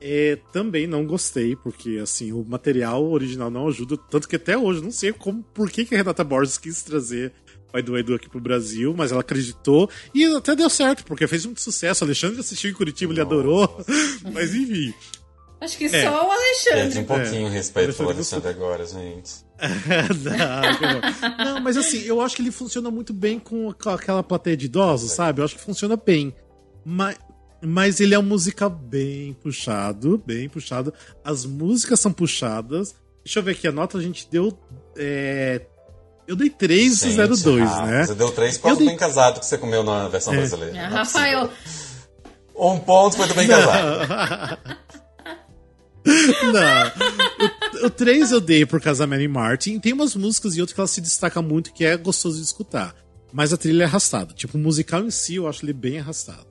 É, 0.00 0.38
também 0.52 0.86
não 0.86 1.04
gostei, 1.04 1.56
porque 1.56 1.98
assim, 2.00 2.32
o 2.32 2.44
material 2.44 3.04
original 3.10 3.50
não 3.50 3.66
ajuda, 3.66 3.96
tanto 3.96 4.28
que 4.28 4.36
até 4.36 4.56
hoje 4.56 4.80
não 4.80 4.92
sei 4.92 5.12
como, 5.12 5.42
por 5.42 5.70
que, 5.70 5.84
que 5.84 5.94
a 5.94 5.98
Renata 5.98 6.22
Borges 6.22 6.56
quis 6.56 6.82
trazer 6.82 7.32
o 7.72 7.78
Edu 7.78 7.98
Edu 7.98 8.14
aqui 8.14 8.28
pro 8.28 8.40
Brasil, 8.40 8.94
mas 8.96 9.10
ela 9.10 9.20
acreditou 9.20 9.90
e 10.14 10.24
até 10.24 10.54
deu 10.54 10.70
certo, 10.70 11.04
porque 11.04 11.26
fez 11.26 11.44
muito 11.44 11.60
sucesso. 11.60 12.04
Alexandre 12.04 12.40
assistiu 12.40 12.70
em 12.70 12.74
Curitiba, 12.74 13.12
ele 13.12 13.20
adorou, 13.20 13.84
mas 14.32 14.54
enfim. 14.54 14.94
Acho 15.60 15.76
que 15.76 15.86
É. 15.86 16.04
só 16.04 16.26
o 16.26 16.30
Alexandre. 16.30 16.98
um 17.00 17.04
pouquinho 17.04 17.46
o 17.48 17.50
respeito 17.50 17.92
pelo 17.94 18.10
Alexandre 18.10 18.48
agora, 18.48 18.86
gente. 18.86 19.32
não. 21.38 21.44
Não, 21.54 21.60
mas 21.60 21.76
assim, 21.76 22.02
eu 22.02 22.20
acho 22.20 22.36
que 22.36 22.42
ele 22.42 22.52
funciona 22.52 22.90
muito 22.90 23.12
bem 23.12 23.38
com 23.40 23.68
aquela 23.86 24.22
plateia 24.22 24.56
de 24.56 24.66
idosos, 24.66 25.12
sabe? 25.12 25.40
Eu 25.40 25.44
acho 25.44 25.56
que 25.56 25.60
funciona 25.60 25.96
bem. 25.96 26.32
Mas, 26.84 27.16
mas 27.60 27.98
ele 28.00 28.14
é 28.14 28.18
um 28.18 28.22
musical 28.22 28.70
bem 28.70 29.32
puxado, 29.34 30.22
bem 30.24 30.48
puxado. 30.48 30.94
As 31.24 31.44
músicas 31.44 31.98
são 31.98 32.12
puxadas. 32.12 32.94
Deixa 33.24 33.40
eu 33.40 33.42
ver 33.42 33.50
aqui, 33.52 33.66
a 33.66 33.72
nota 33.72 33.98
a 33.98 34.00
gente 34.00 34.28
deu. 34.30 34.56
é, 34.96 35.60
Eu 36.26 36.36
dei 36.36 36.50
3,02, 36.50 37.58
Gente, 37.58 37.72
ah, 37.72 37.86
né? 37.86 38.04
Você 38.06 38.14
deu 38.14 38.30
três 38.30 38.56
pontos 38.58 38.78
Eu 38.78 38.84
dei- 38.84 38.86
bem 38.88 38.96
casado 38.96 39.40
que 39.40 39.46
você 39.46 39.58
comeu 39.58 39.82
na 39.82 40.06
versão 40.08 40.32
brasileira. 40.34 40.72
Ah, 40.78 40.82
é 40.82 40.86
Rafael. 40.86 41.50
Um 42.56 42.78
ponto 42.78 43.16
foi 43.16 43.26
do 43.28 43.34
bem 43.34 43.48
casado. 43.48 44.58
Não. 46.52 47.82
O, 47.82 47.86
o 47.86 47.90
3 47.90 48.32
eu 48.32 48.40
dei 48.40 48.64
por 48.66 48.80
causa 48.80 49.00
da 49.00 49.06
Mary 49.06 49.28
Martin. 49.28 49.78
Tem 49.78 49.92
umas 49.92 50.14
músicas 50.14 50.56
e 50.56 50.60
outras 50.60 50.74
que 50.74 50.80
ela 50.80 50.88
se 50.88 51.00
destaca 51.00 51.40
muito, 51.42 51.72
que 51.72 51.84
é 51.84 51.96
gostoso 51.96 52.38
de 52.38 52.44
escutar. 52.44 52.94
mas 53.32 53.52
a 53.52 53.56
trilha 53.56 53.84
é 53.84 53.86
arrastada. 53.86 54.32
Tipo, 54.34 54.56
o 54.56 54.60
musical 54.60 55.04
em 55.04 55.10
si, 55.10 55.36
eu 55.36 55.48
acho 55.48 55.64
ele 55.64 55.72
bem 55.72 55.98
arrastado. 55.98 56.46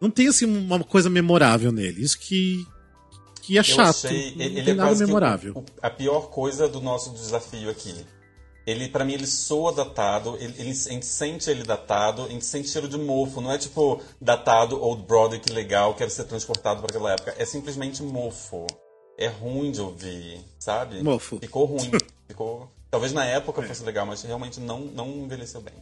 Não 0.00 0.10
tem, 0.10 0.28
assim, 0.28 0.44
uma 0.44 0.82
coisa 0.84 1.08
memorável 1.08 1.72
nele. 1.72 2.02
Isso 2.02 2.18
que, 2.18 2.64
que 3.42 3.58
é 3.58 3.62
chato. 3.62 4.06
Achei, 4.06 4.34
não 4.36 4.44
ele, 4.44 4.62
tem 4.62 4.72
é 4.72 4.74
nada 4.74 4.94
memorável. 4.94 5.52
O, 5.56 5.64
a 5.82 5.90
pior 5.90 6.28
coisa 6.30 6.68
do 6.68 6.80
nosso 6.80 7.10
desafio 7.12 7.70
aqui. 7.70 7.94
Ele, 8.66 8.88
para 8.88 9.04
mim, 9.04 9.14
ele 9.14 9.26
soa 9.28 9.72
datado, 9.72 10.36
ele, 10.40 10.52
ele, 10.58 10.70
a 10.70 10.72
gente 10.72 11.06
sente 11.06 11.48
ele 11.48 11.62
datado, 11.62 12.24
a 12.24 12.28
gente 12.28 12.44
sente 12.44 12.68
cheiro 12.68 12.88
de 12.88 12.98
mofo. 12.98 13.40
Não 13.40 13.52
é 13.52 13.58
tipo 13.58 14.02
datado, 14.20 14.82
Old 14.82 15.04
Brother, 15.04 15.40
que 15.40 15.52
legal, 15.52 15.94
quero 15.94 16.10
ser 16.10 16.24
transportado 16.24 16.80
para 16.80 16.90
aquela 16.90 17.12
época. 17.12 17.34
É 17.38 17.44
simplesmente 17.44 18.02
mofo. 18.02 18.66
É 19.16 19.28
ruim 19.28 19.70
de 19.70 19.80
ouvir, 19.80 20.40
sabe? 20.58 21.00
Mofo. 21.02 21.38
Ficou 21.38 21.64
ruim. 21.64 21.92
Ficou. 22.26 22.68
Talvez 22.90 23.12
na 23.12 23.24
época 23.24 23.62
fosse 23.62 23.84
legal, 23.84 24.04
mas 24.04 24.22
realmente 24.22 24.58
não, 24.58 24.80
não 24.80 25.08
envelheceu 25.08 25.60
bem. 25.60 25.74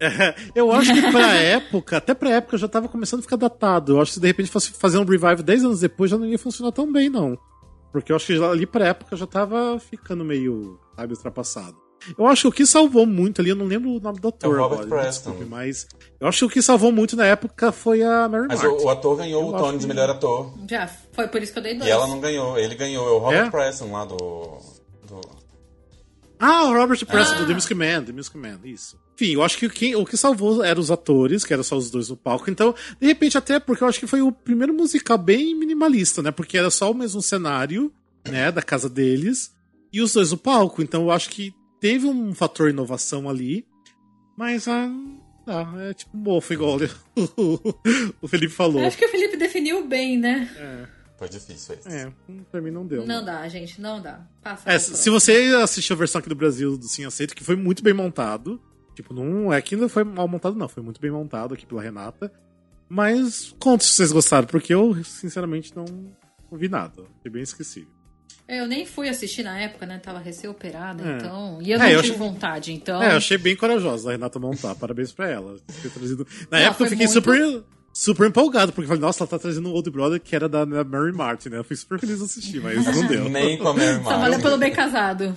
É, 0.00 0.34
eu 0.52 0.72
acho 0.72 0.92
que 0.92 1.12
pra 1.12 1.34
época, 1.34 1.98
até 1.98 2.12
pra 2.12 2.30
época 2.30 2.58
já 2.58 2.66
tava 2.66 2.88
começando 2.88 3.20
a 3.20 3.22
ficar 3.22 3.36
datado. 3.36 3.92
Eu 3.92 4.00
acho 4.00 4.10
que 4.10 4.14
se 4.14 4.20
de 4.20 4.26
repente 4.26 4.50
fosse 4.50 4.72
fazer 4.72 4.98
um 4.98 5.04
revive 5.04 5.44
10 5.44 5.64
anos 5.64 5.80
depois 5.80 6.10
já 6.10 6.18
não 6.18 6.26
ia 6.26 6.38
funcionar 6.38 6.72
tão 6.72 6.90
bem, 6.92 7.08
não. 7.08 7.38
Porque 7.92 8.10
eu 8.10 8.16
acho 8.16 8.26
que 8.26 8.42
ali 8.42 8.66
pra 8.66 8.88
época 8.88 9.16
já 9.16 9.26
tava 9.26 9.78
ficando 9.78 10.24
meio, 10.24 10.80
sabe, 10.96 11.14
ultrapassado. 11.14 11.81
Eu 12.18 12.26
acho 12.26 12.42
que 12.42 12.48
o 12.48 12.52
que 12.52 12.66
salvou 12.66 13.06
muito 13.06 13.40
ali, 13.40 13.50
eu 13.50 13.56
não 13.56 13.66
lembro 13.66 13.90
o 13.90 14.00
nome 14.00 14.18
do 14.20 14.28
ator 14.28 14.50
É 14.54 14.58
o 14.58 14.62
Robert 14.62 14.80
agora, 14.80 15.02
Preston. 15.02 15.30
desculpe, 15.30 15.50
mas 15.50 15.86
eu 16.20 16.26
acho 16.28 16.38
que 16.40 16.44
o 16.44 16.48
que 16.48 16.62
salvou 16.62 16.90
muito 16.92 17.16
na 17.16 17.26
época 17.26 17.70
foi 17.72 18.02
a 18.02 18.28
Mary 18.28 18.46
Mas 18.48 18.62
Martin. 18.62 18.82
o, 18.82 18.86
o 18.86 18.90
ator 18.90 19.16
ganhou 19.16 19.42
Eu 19.42 19.48
o 19.48 19.58
Tony 19.58 19.78
de 19.78 19.84
que- 19.86 19.88
melhor 19.88 20.10
ator. 20.10 20.54
Já, 20.68 20.86
foi 21.12 21.28
por 21.28 21.42
isso 21.42 21.52
que 21.52 21.58
eu 21.58 21.62
dei 21.62 21.74
dois. 21.74 21.86
E 21.86 21.90
ela 21.90 22.06
não 22.06 22.20
ganhou. 22.20 22.58
Ele 22.58 22.74
ganhou. 22.74 23.06
É 23.06 23.10
o 23.12 23.18
Robert 23.18 23.46
É? 23.46 23.50
Preston 23.50 23.92
lá 23.92 24.04
do. 24.04 24.16
do... 25.08 25.20
Ah, 26.38 26.64
o 26.64 26.72
Robert 26.74 27.04
Preston, 27.06 27.34
Ah. 27.34 27.38
do 27.38 27.46
The 27.46 27.54
Music 27.54 27.74
Man, 27.74 28.02
The 28.04 28.12
Music 28.12 28.36
Man, 28.36 28.58
isso. 28.64 29.00
Enfim, 29.14 29.34
eu 29.34 29.42
acho 29.44 29.56
que 29.58 29.66
o 29.66 29.70
que, 29.70 29.94
o 29.94 30.04
que 30.04 30.16
salvou 30.16 30.64
eram 30.64 30.80
os 30.80 30.90
atores, 30.90 31.44
que 31.44 31.52
eram 31.52 31.62
só 31.62 31.76
os 31.76 31.90
dois 31.90 32.08
no 32.08 32.16
palco. 32.16 32.50
Então, 32.50 32.74
de 33.00 33.06
repente, 33.06 33.38
até 33.38 33.60
porque 33.60 33.84
eu 33.84 33.88
acho 33.88 34.00
que 34.00 34.06
foi 34.08 34.20
o 34.22 34.32
primeiro 34.32 34.74
musical 34.74 35.16
bem 35.16 35.54
minimalista, 35.54 36.20
né? 36.22 36.32
Porque 36.32 36.58
era 36.58 36.70
só 36.70 36.90
o 36.90 36.94
mesmo 36.94 37.22
cenário, 37.22 37.92
né, 38.28 38.50
da 38.50 38.62
casa 38.62 38.88
deles, 38.88 39.52
e 39.92 40.00
os 40.00 40.12
dois 40.14 40.32
no 40.32 40.36
palco. 40.38 40.82
Então, 40.82 41.02
eu 41.02 41.10
acho 41.12 41.28
que 41.30 41.54
teve 41.82 42.06
um 42.06 42.32
fator 42.32 42.70
inovação 42.70 43.28
ali, 43.28 43.66
mas, 44.36 44.68
ah, 44.68 44.88
ah 45.48 45.74
é 45.80 45.92
tipo 45.92 46.16
mofo, 46.16 46.52
igual 46.52 46.78
o 48.22 48.28
Felipe 48.28 48.52
falou. 48.52 48.80
Eu 48.80 48.86
acho 48.86 48.96
que 48.96 49.04
o 49.04 49.08
Felipe 49.08 49.36
definiu 49.36 49.84
bem, 49.88 50.16
né? 50.16 50.48
Foi 51.18 51.28
difícil 51.28 51.74
esse. 51.74 51.88
É, 51.88 52.12
pra 52.52 52.60
mim 52.60 52.70
não 52.70 52.86
deu. 52.86 53.04
Não 53.04 53.24
dá, 53.24 53.46
gente, 53.48 53.80
não 53.80 54.00
dá. 54.00 54.24
Passa 54.40 54.70
É, 54.70 54.78
se 54.78 55.10
você 55.10 55.52
assistiu 55.60 55.96
a 55.96 55.98
versão 55.98 56.20
aqui 56.20 56.28
do 56.28 56.36
Brasil 56.36 56.78
do 56.78 56.86
Sim 56.86 57.04
Aceito, 57.04 57.34
que 57.34 57.42
foi 57.42 57.56
muito 57.56 57.82
bem 57.82 57.92
montado. 57.92 58.62
Tipo, 58.94 59.12
não 59.12 59.52
é 59.52 59.60
que 59.60 59.74
não 59.74 59.88
foi 59.88 60.04
mal 60.04 60.28
montado, 60.28 60.54
não. 60.54 60.68
Foi 60.68 60.82
muito 60.84 61.00
bem 61.00 61.10
montado 61.10 61.52
aqui 61.54 61.66
pela 61.66 61.82
Renata. 61.82 62.32
Mas 62.88 63.54
conte 63.58 63.84
se 63.84 63.94
vocês 63.94 64.12
gostaram, 64.12 64.46
porque 64.46 64.72
eu, 64.72 65.02
sinceramente, 65.02 65.74
não, 65.74 65.84
não 66.50 66.58
vi 66.58 66.68
nada. 66.68 67.02
Foi 67.22 67.30
bem 67.30 67.42
esquecível. 67.42 67.90
Eu 68.48 68.66
nem 68.66 68.84
fui 68.84 69.08
assistir 69.08 69.42
na 69.42 69.58
época, 69.60 69.86
né? 69.86 69.98
Tava 69.98 70.18
recém-operada, 70.18 71.02
É. 71.02 71.16
então. 71.16 71.58
E 71.62 71.70
eu 71.70 71.76
É, 71.76 71.78
não 71.78 71.88
eu 71.88 72.02
tive 72.02 72.14
acho- 72.14 72.18
vontade, 72.24 72.72
então. 72.72 73.02
É, 73.02 73.12
eu 73.12 73.16
achei 73.16 73.38
bem 73.38 73.56
corajosa 73.56 74.06
da 74.06 74.12
Renata 74.12 74.38
montar. 74.38 74.74
Parabéns 74.74 75.12
pra 75.12 75.28
ela. 75.30 75.56
Ter 75.82 75.90
trazido... 75.90 76.26
Na 76.50 76.58
Não, 76.58 76.66
época 76.66 76.84
eu 76.84 76.88
fiquei 76.90 77.06
muito- 77.06 77.12
super, 77.22 77.62
super 77.94 78.26
empolgado, 78.28 78.72
porque 78.72 78.84
eu 78.84 78.88
falei, 78.88 79.00
nossa, 79.00 79.22
ela 79.22 79.28
tá 79.30 79.38
trazendo 79.38 79.68
um 79.68 79.72
Old 79.72 79.88
Brother 79.90 80.20
que 80.20 80.34
era 80.36 80.48
da, 80.48 80.64
da 80.64 80.84
Mary 80.84 81.12
Martin, 81.12 81.50
né? 81.50 81.58
Eu 81.58 81.64
fui 81.64 81.76
super 81.76 81.98
feliz 81.98 82.18
de 82.18 82.24
assistir, 82.24 82.60
mas 82.60 82.84
não 82.84 83.06
deu. 83.06 83.28
Nem 83.28 83.56
com 83.56 83.68
a 83.68 83.74
Mary 83.74 84.02
Martin. 84.02 84.40
pelo 84.42 84.58
bem 84.58 84.72
casado. 84.72 85.36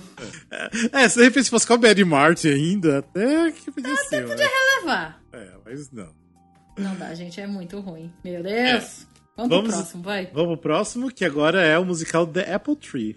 É, 0.92 1.08
se 1.08 1.16
de 1.18 1.24
repente 1.24 1.48
fosse 1.48 1.66
com 1.66 1.74
a 1.74 1.78
Mary 1.78 2.04
Martin 2.04 2.48
ainda, 2.48 2.98
até 2.98 3.50
que 3.52 3.70
podia 3.70 3.96
ser. 3.96 4.26
né? 4.26 4.36
Levar. 4.80 5.22
É, 5.32 5.48
mas 5.64 5.90
não. 5.90 6.08
Não 6.78 6.94
dá, 6.96 7.14
gente, 7.14 7.40
é 7.40 7.46
muito 7.46 7.80
ruim. 7.80 8.12
Meu 8.22 8.42
Deus. 8.42 9.06
Vamos, 9.36 9.50
Vamos- 9.50 9.68
pro 9.68 9.76
próximo, 9.78 10.02
vai. 10.02 10.26
Vamos 10.32 10.52
pro 10.54 10.62
próximo, 10.62 11.10
que 11.10 11.24
agora 11.24 11.62
é 11.62 11.78
o 11.78 11.84
musical 11.84 12.26
The 12.26 12.54
Apple 12.54 12.76
Tree. 12.76 13.16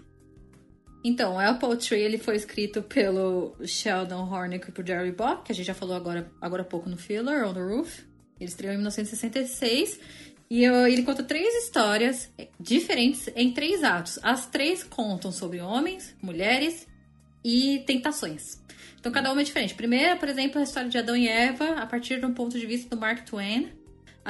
Então, 1.02 1.36
o 1.36 1.38
Apple 1.38 1.76
Tree 1.78 2.02
ele 2.02 2.18
foi 2.18 2.36
escrito 2.36 2.82
pelo 2.82 3.56
Sheldon 3.64 4.28
Hornick 4.30 4.68
e 4.68 4.72
por 4.72 4.86
Jerry 4.86 5.12
Bock, 5.12 5.44
que 5.44 5.52
a 5.52 5.54
gente 5.54 5.66
já 5.66 5.72
falou 5.74 5.96
agora, 5.96 6.30
agora 6.40 6.60
há 6.62 6.64
pouco 6.64 6.90
no 6.90 6.96
Filler, 6.98 7.46
On 7.48 7.54
the 7.54 7.60
Roof. 7.60 8.00
Ele 8.38 8.48
estreou 8.50 8.72
em 8.74 8.76
1966 8.76 9.98
e 10.50 10.62
eu- 10.62 10.86
ele 10.86 11.02
conta 11.02 11.22
três 11.22 11.64
histórias 11.64 12.30
diferentes 12.58 13.30
em 13.34 13.50
três 13.52 13.82
atos. 13.82 14.18
As 14.22 14.46
três 14.46 14.82
contam 14.84 15.32
sobre 15.32 15.60
homens, 15.60 16.14
mulheres 16.22 16.86
e 17.42 17.82
tentações. 17.86 18.60
Então, 18.98 19.10
cada 19.10 19.32
uma 19.32 19.40
é 19.40 19.44
diferente. 19.44 19.74
Primeira, 19.74 20.16
por 20.16 20.28
exemplo, 20.28 20.58
é 20.58 20.60
a 20.60 20.64
história 20.64 20.90
de 20.90 20.98
Adão 20.98 21.16
e 21.16 21.26
Eva 21.26 21.76
a 21.80 21.86
partir 21.86 22.20
de 22.20 22.26
um 22.26 22.34
ponto 22.34 22.58
de 22.58 22.66
vista 22.66 22.94
do 22.94 23.00
Mark 23.00 23.24
Twain. 23.24 23.70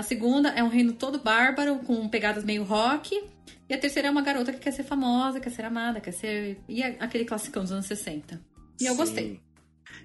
A 0.01 0.03
segunda 0.03 0.49
é 0.49 0.65
um 0.65 0.69
reino 0.69 0.95
todo 0.95 1.19
bárbaro, 1.19 1.81
com 1.81 2.09
pegadas 2.09 2.43
meio 2.43 2.63
rock. 2.65 3.23
E 3.69 3.75
a 3.75 3.79
terceira 3.79 4.09
é 4.09 4.11
uma 4.11 4.23
garota 4.23 4.51
que 4.51 4.59
quer 4.59 4.71
ser 4.73 4.83
famosa, 4.83 5.39
quer 5.41 5.51
ser 5.51 5.63
amada, 5.67 6.01
quer 6.01 6.13
ser. 6.13 6.59
E 6.67 6.83
é 6.83 6.97
aquele 6.99 7.27
classicão 7.27 7.63
dos 7.63 7.71
anos 7.71 7.85
60. 7.85 8.41
E 8.81 8.87
eu 8.87 8.93
Sim. 8.93 8.97
gostei. 8.99 9.41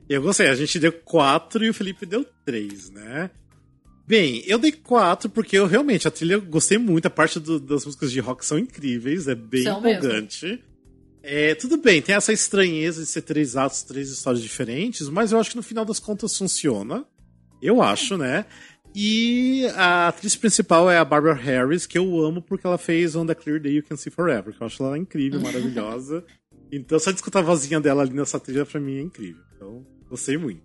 Eu 0.10 0.22
gostei. 0.22 0.48
A 0.48 0.56
gente 0.56 0.78
deu 0.80 0.91
quatro 0.91 1.64
e 1.64 1.70
o 1.70 1.74
Felipe 1.74 2.06
deu 2.06 2.26
três, 2.43 2.89
né? 2.89 3.30
Bem, 4.06 4.43
eu 4.46 4.60
dei 4.60 4.74
quatro 4.74 5.30
porque 5.30 5.58
eu 5.58 5.66
realmente, 5.66 6.06
a 6.10 6.12
trilha 6.12 6.34
eu 6.34 6.41
gostei 6.41 6.78
muito. 6.78 7.06
A 7.06 7.10
parte 7.10 7.39
do- 7.39 7.60
das 7.60 7.86
músicas 7.86 8.12
de 8.12 8.20
rock 8.20 8.46
são 8.46 8.60
incríveis, 8.60 9.30
é 9.30 9.34
bem 9.34 9.64
São 9.64 9.80
mesmo. 9.80 9.98
empolgante. 10.06 10.62
É, 11.24 11.56
tudo 11.56 11.78
bem, 11.78 12.02
tem 12.02 12.14
essa 12.16 12.34
estranheza 12.34 13.02
de 13.02 13.08
ser 13.08 13.22
três 13.22 13.56
atos, 13.56 13.82
três 13.84 14.10
histórias 14.10 14.43
diferentes, 14.43 15.08
mas 15.08 15.32
eu 15.32 15.39
acho 15.39 15.52
que 15.52 15.56
no 15.56 15.64
final 15.64 15.86
das 15.86 16.00
contas 16.00 16.38
funciona. 16.38 17.06
Eu 17.62 17.82
acho, 17.82 18.18
né? 18.18 18.46
E 18.96 19.68
a 19.76 20.08
atriz 20.08 20.38
principal 20.38 20.89
é 20.89 20.98
a 20.98 21.04
Barbara 21.04 21.34
Harris, 21.36 21.86
que 21.86 21.98
eu 21.98 22.24
amo 22.24 22.41
porque 22.41 22.66
ela 22.66 22.78
fez 22.78 23.14
On 23.14 23.26
the 23.26 23.36
Clear 23.36 23.60
Day 23.60 23.74
You 23.74 23.84
Can 23.84 23.98
See 23.98 24.10
Forever, 24.10 24.54
que 24.56 24.62
eu 24.64 24.66
acho 24.66 24.82
ela 24.82 24.98
incrível, 24.98 25.41
maravilhosa. 25.41 26.24
Então, 26.72 26.98
só 26.98 27.12
de 27.12 27.18
escutar 27.18 27.39
a 27.39 27.43
vozinha 27.43 27.80
dela 27.80 28.02
ali 28.02 28.12
nessa 28.14 28.39
trilha, 28.39 28.66
pra 28.66 28.80
mim, 28.82 28.98
é 28.98 29.02
incrível. 29.02 29.41
Então, 29.56 29.86
gostei 30.10 30.36
muito. 30.36 30.64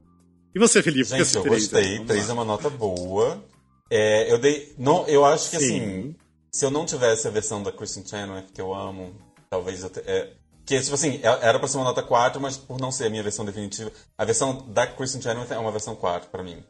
E 0.55 0.59
você, 0.59 0.83
Felipe? 0.83 1.05
Gente, 1.05 1.37
eu 1.37 1.45
gostei. 1.45 2.03
Três 2.05 2.29
é 2.29 2.33
uma 2.33 2.45
nota 2.45 2.71
boa. 2.71 3.45
É, 3.91 4.33
eu 4.33 4.39
dei. 4.39 4.75
Não, 4.79 5.07
eu 5.07 5.25
acho 5.27 5.51
que 5.51 5.59
Sim. 5.59 5.65
assim, 5.67 6.17
se 6.51 6.65
eu 6.65 6.71
não 6.71 6.87
tivesse 6.87 7.29
a 7.29 7.31
versão 7.31 7.63
da 7.63 7.71
Kristen 7.71 8.05
Chenoweth, 8.05 8.47
que 8.53 8.61
eu 8.61 8.75
amo, 8.75 9.15
talvez 9.51 9.83
eu. 9.83 9.91
Te, 9.91 10.01
é, 10.01 10.33
que, 10.65 10.81
tipo 10.81 10.95
assim, 10.95 11.21
é- 11.23 11.47
era 11.47 11.59
pra 11.59 11.69
ser 11.69 11.77
uma 11.77 11.85
nota 11.85 12.03
4, 12.03 12.41
mas 12.41 12.57
por 12.57 12.81
não 12.81 12.91
ser 12.91 13.05
a 13.05 13.11
minha 13.11 13.23
versão 13.23 13.45
definitiva, 13.45 13.93
a 14.17 14.25
versão 14.25 14.67
da 14.73 14.87
Kristen 14.87 15.21
Chenoweth 15.21 15.51
é 15.53 15.59
uma 15.59 15.71
versão 15.71 15.95
4 15.95 16.31
pra 16.31 16.43
mim. 16.43 16.65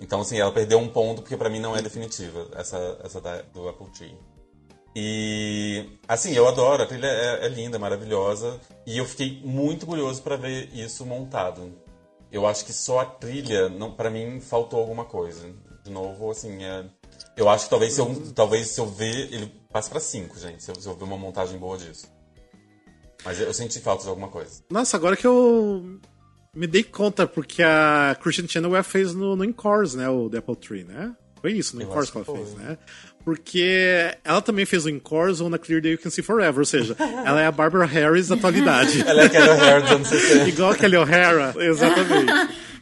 Então, 0.00 0.20
assim, 0.22 0.38
ela 0.38 0.50
perdeu 0.50 0.78
um 0.78 0.88
ponto 0.88 1.22
porque 1.22 1.36
pra 1.36 1.50
mim 1.50 1.60
não 1.60 1.76
é 1.76 1.82
definitiva, 1.82 2.48
essa, 2.56 2.98
essa 3.04 3.20
da- 3.20 3.42
do 3.42 3.68
Apple 3.68 3.88
Tree. 3.90 4.16
E, 4.96 5.98
assim, 6.08 6.32
eu 6.32 6.48
adoro, 6.48 6.82
a 6.82 6.86
trilha 6.86 7.06
é, 7.06 7.46
é 7.46 7.48
linda, 7.48 7.78
maravilhosa, 7.78 8.58
e 8.86 8.98
eu 8.98 9.04
fiquei 9.04 9.40
muito 9.44 9.86
curioso 9.86 10.22
pra 10.22 10.36
ver 10.36 10.68
isso 10.74 11.06
montado. 11.06 11.72
Eu 12.32 12.46
acho 12.46 12.64
que 12.64 12.72
só 12.72 13.00
a 13.00 13.04
trilha, 13.04 13.68
não, 13.68 13.92
para 13.92 14.10
mim, 14.10 14.40
faltou 14.40 14.80
alguma 14.80 15.04
coisa. 15.04 15.52
De 15.84 15.90
novo, 15.90 16.30
assim, 16.30 16.64
é, 16.64 16.84
eu 17.36 17.48
acho 17.48 17.64
que 17.64 17.70
talvez 17.70 17.92
se 17.92 18.00
eu, 18.00 18.32
talvez 18.34 18.68
se 18.68 18.80
eu 18.80 18.86
ver, 18.86 19.32
ele 19.32 19.46
passe 19.72 19.88
pra 19.90 20.00
5, 20.00 20.38
gente, 20.38 20.62
se 20.62 20.70
eu, 20.70 20.74
se 20.80 20.88
eu 20.88 20.96
ver 20.96 21.04
uma 21.04 21.16
montagem 21.18 21.58
boa 21.58 21.76
disso. 21.78 22.08
Mas 23.24 23.38
eu 23.38 23.52
senti 23.52 23.80
falta 23.80 24.02
de 24.04 24.08
alguma 24.08 24.28
coisa. 24.28 24.62
Nossa, 24.70 24.96
agora 24.96 25.16
que 25.16 25.26
eu 25.26 26.00
me 26.54 26.66
dei 26.66 26.82
conta, 26.82 27.26
porque 27.26 27.62
a 27.62 28.16
Christian 28.20 28.48
Chenoweth 28.48 28.82
fez 28.84 29.14
no, 29.14 29.36
no 29.36 29.44
Encores, 29.44 29.94
né? 29.94 30.08
O 30.08 30.28
The 30.28 30.38
Apple 30.38 30.56
Tree, 30.56 30.84
né? 30.84 31.14
Foi 31.40 31.52
isso, 31.52 31.76
no 31.76 31.98
acho 31.98 32.12
que 32.12 32.18
ela 32.18 32.24
fez, 32.24 32.54
né? 32.54 32.78
Porque 33.24 34.16
ela 34.24 34.40
também 34.40 34.64
fez 34.64 34.84
o 34.84 34.90
Encores 34.90 35.40
ou 35.40 35.50
na 35.50 35.58
Clear 35.58 35.80
Day 35.82 35.92
You 35.92 35.98
Can 35.98 36.10
See 36.10 36.22
Forever, 36.22 36.58
ou 36.58 36.64
seja, 36.64 36.96
ela 37.24 37.40
é 37.40 37.46
a 37.46 37.52
Barbara 37.52 37.84
Harris 37.84 38.28
da 38.28 38.34
atualidade. 38.34 39.02
Ela 39.06 39.22
é 39.22 39.26
aquela 39.26 39.54
hair 39.54 39.82
dos 39.82 39.90
anos 39.92 40.08
60. 40.08 40.48
Igual 40.48 40.70
a 40.70 40.76
Kelly 40.76 40.96
O'Hara, 40.96 41.54
exatamente. 41.58 42.32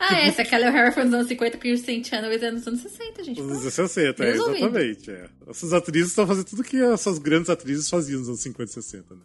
Ah, 0.00 0.20
é, 0.20 0.28
essa 0.28 0.44
Kelly 0.44 0.64
O'Hara 0.64 0.92
foi 0.92 1.04
nos 1.04 1.14
anos 1.14 1.28
50, 1.28 1.58
Kristen 1.58 2.04
Chenoweth 2.04 2.42
é 2.42 2.50
nos 2.50 2.66
anos 2.66 2.80
60, 2.80 3.24
gente. 3.24 3.40
Nos 3.40 3.62
anos 3.62 3.72
60, 3.74 4.24
é, 4.24 4.30
exatamente. 4.30 5.10
É. 5.10 5.24
Essas 5.48 5.72
atrizes 5.72 6.10
estão 6.10 6.26
fazendo 6.26 6.44
tudo 6.44 6.62
que 6.62 6.80
essas 6.80 7.18
grandes 7.18 7.50
atrizes 7.50 7.90
faziam 7.90 8.20
nos 8.20 8.28
anos 8.28 8.40
50 8.40 8.70
e 8.70 8.74
60, 8.74 9.14
né? 9.14 9.20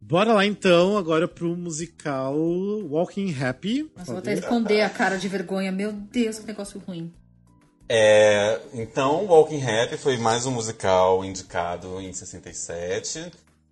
Bora 0.00 0.32
lá 0.32 0.44
então, 0.44 0.96
agora 0.96 1.26
pro 1.26 1.56
musical 1.56 2.36
Walking 2.36 3.34
Happy. 3.38 3.90
Nossa, 3.96 4.12
vou 4.12 4.18
até 4.18 4.34
esconder 4.34 4.82
a 4.82 4.90
cara 4.90 5.16
de 5.16 5.28
vergonha. 5.28 5.72
Meu 5.72 5.92
Deus, 5.92 6.38
que 6.38 6.46
negócio 6.46 6.78
ruim. 6.86 7.12
É, 7.88 8.60
então, 8.72 9.26
Walking 9.26 9.62
Happy 9.62 9.96
foi 9.96 10.16
mais 10.16 10.46
um 10.46 10.50
musical 10.50 11.24
indicado 11.24 12.00
em 12.00 12.12
67. 12.12 13.30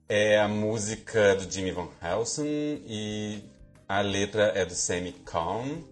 É 0.09 0.39
a 0.39 0.47
música 0.49 1.35
do 1.37 1.51
Jimmy 1.51 1.73
Van 1.73 1.89
Helsing 2.03 2.83
e 2.87 3.43
a 3.89 4.01
letra 4.01 4.53
é 4.55 4.65
do 4.65 4.75
Sammy 4.75 5.13
Kahn. 5.25 5.83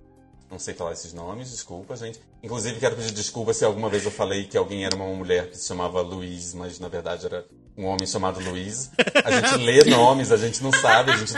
Não 0.51 0.59
sei 0.59 0.75
falar 0.75 0.93
esses 0.93 1.12
nomes, 1.12 1.51
desculpa, 1.51 1.97
gente. 1.97 2.21
Inclusive, 2.43 2.81
quero 2.81 2.97
pedir 2.97 3.12
desculpa 3.12 3.55
se 3.55 3.64
alguma 3.64 3.89
vez 3.89 4.05
eu 4.05 4.11
falei 4.11 4.45
que 4.45 4.57
alguém 4.57 4.85
era 4.85 4.97
uma 4.97 5.07
mulher 5.07 5.49
que 5.49 5.57
se 5.57 5.68
chamava 5.68 6.01
Luiz, 6.01 6.55
mas 6.55 6.79
na 6.81 6.89
verdade 6.89 7.27
era 7.27 7.47
um 7.77 7.87
homem 7.87 8.07
chamado 8.07 8.41
Luiz. 8.41 8.91
A 9.25 9.31
gente 9.31 9.57
lê 9.57 9.85
nomes, 9.89 10.33
a 10.33 10.37
gente 10.37 10.62
não 10.62 10.73
sabe, 10.73 11.12
a 11.12 11.16
gente, 11.16 11.33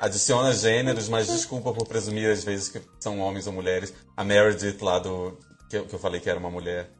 adiciona 0.00 0.52
gêneros, 0.52 1.08
mas 1.08 1.26
desculpa 1.26 1.72
por 1.72 1.86
presumir 1.86 2.30
às 2.30 2.42
vezes 2.42 2.68
que 2.68 2.80
são 2.98 3.18
homens 3.20 3.46
ou 3.46 3.52
mulheres. 3.52 3.92
A 4.16 4.24
Meredith 4.24 4.82
lá 4.82 4.98
do. 4.98 5.38
Que 5.70 5.76
eu, 5.76 5.86
que 5.86 5.94
eu 5.94 5.98
falei 5.98 6.20
que 6.20 6.28
era 6.28 6.38
uma 6.38 6.50
mulher 6.50 6.90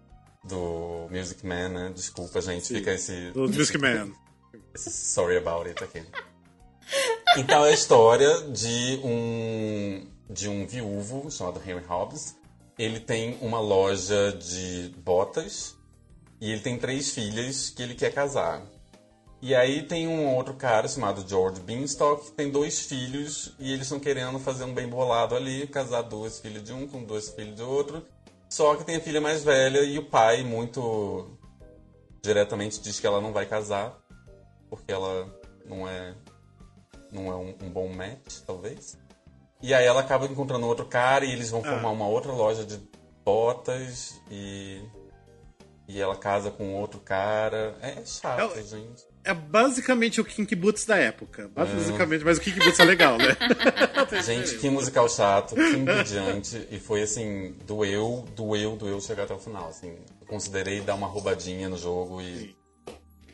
do 0.44 1.08
Music 1.10 1.44
Man, 1.44 1.68
né? 1.68 1.92
Desculpa, 1.94 2.40
gente. 2.40 2.72
Fica 2.72 2.92
esse. 2.92 3.32
Do 3.32 3.48
Music 3.48 3.76
Man. 3.76 4.12
esse 4.72 4.90
sorry 4.90 5.36
about 5.36 5.68
it 5.68 5.82
aqui. 5.82 6.02
Então 7.36 7.64
é 7.64 7.70
a 7.70 7.72
história 7.72 8.42
de 8.48 9.00
um 9.04 10.06
de 10.28 10.48
um 10.48 10.66
viúvo 10.66 11.30
chamado 11.30 11.60
Henry 11.64 11.84
Hobbs. 11.84 12.36
Ele 12.78 13.00
tem 13.00 13.36
uma 13.42 13.60
loja 13.60 14.32
de 14.32 14.94
botas 14.98 15.76
e 16.40 16.50
ele 16.50 16.60
tem 16.60 16.78
três 16.78 17.10
filhas 17.10 17.70
que 17.70 17.82
ele 17.82 17.94
quer 17.94 18.12
casar. 18.12 18.62
E 19.42 19.54
aí 19.54 19.82
tem 19.82 20.06
um 20.06 20.34
outro 20.34 20.54
cara 20.54 20.86
chamado 20.86 21.26
George 21.28 21.60
Beanstalk 21.60 22.26
que 22.26 22.32
tem 22.32 22.50
dois 22.50 22.80
filhos 22.80 23.54
e 23.58 23.72
eles 23.72 23.82
estão 23.82 23.98
querendo 23.98 24.38
fazer 24.38 24.64
um 24.64 24.74
bem 24.74 24.88
bolado 24.88 25.34
ali, 25.34 25.66
casar 25.66 26.02
duas 26.02 26.38
filhas 26.38 26.62
de 26.62 26.72
um 26.72 26.86
com 26.86 27.02
duas 27.04 27.30
filhas 27.30 27.56
de 27.56 27.62
outro. 27.62 28.06
Só 28.50 28.74
que 28.74 28.84
tem 28.84 28.96
a 28.96 29.00
filha 29.00 29.20
mais 29.20 29.44
velha 29.44 29.80
e 29.80 29.96
o 29.98 30.04
pai 30.04 30.42
muito 30.42 31.38
diretamente 32.22 32.80
diz 32.80 32.98
que 33.00 33.06
ela 33.06 33.20
não 33.20 33.32
vai 33.32 33.46
casar 33.46 33.96
porque 34.68 34.92
ela 34.92 35.26
não 35.64 35.88
é 35.88 36.14
não 37.12 37.26
é 37.30 37.34
um, 37.34 37.56
um 37.62 37.70
bom 37.70 37.88
match, 37.88 38.40
talvez. 38.46 38.98
E 39.62 39.72
aí 39.74 39.84
ela 39.84 40.00
acaba 40.00 40.26
encontrando 40.26 40.66
outro 40.66 40.84
cara 40.86 41.24
e 41.24 41.32
eles 41.32 41.50
vão 41.50 41.60
Ah. 41.60 41.64
formar 41.64 41.90
uma 41.90 42.06
outra 42.06 42.32
loja 42.32 42.64
de 42.64 42.78
botas 43.24 44.20
e 44.30 44.82
e 45.88 46.00
ela 46.00 46.14
casa 46.16 46.50
com 46.52 46.74
outro 46.76 47.00
cara. 47.00 47.76
É 47.82 48.04
chato, 48.04 48.62
gente. 48.62 49.04
É 49.22 49.34
basicamente 49.34 50.20
o 50.20 50.24
Kink 50.24 50.54
Boots 50.54 50.86
da 50.86 50.96
época. 50.96 51.50
Basicamente, 51.54 52.24
mas 52.24 52.38
o 52.38 52.40
Kink 52.40 52.58
Boots 52.58 52.80
é 52.80 52.84
legal, 52.84 53.18
né? 53.18 53.36
Gente, 54.24 54.56
que 54.56 54.70
musical 54.70 55.08
chato, 55.08 55.54
que 55.54 55.60
entediante. 55.60 56.66
E 56.70 56.78
foi 56.78 57.02
assim, 57.02 57.54
doeu, 57.66 58.26
doeu, 58.34 58.76
doeu 58.76 59.00
chegar 59.00 59.24
até 59.24 59.34
o 59.34 59.38
final. 59.38 59.68
Assim, 59.68 59.94
considerei 60.26 60.80
dar 60.80 60.94
uma 60.94 61.06
roubadinha 61.06 61.68
no 61.68 61.76
jogo 61.76 62.20
e 62.22 62.56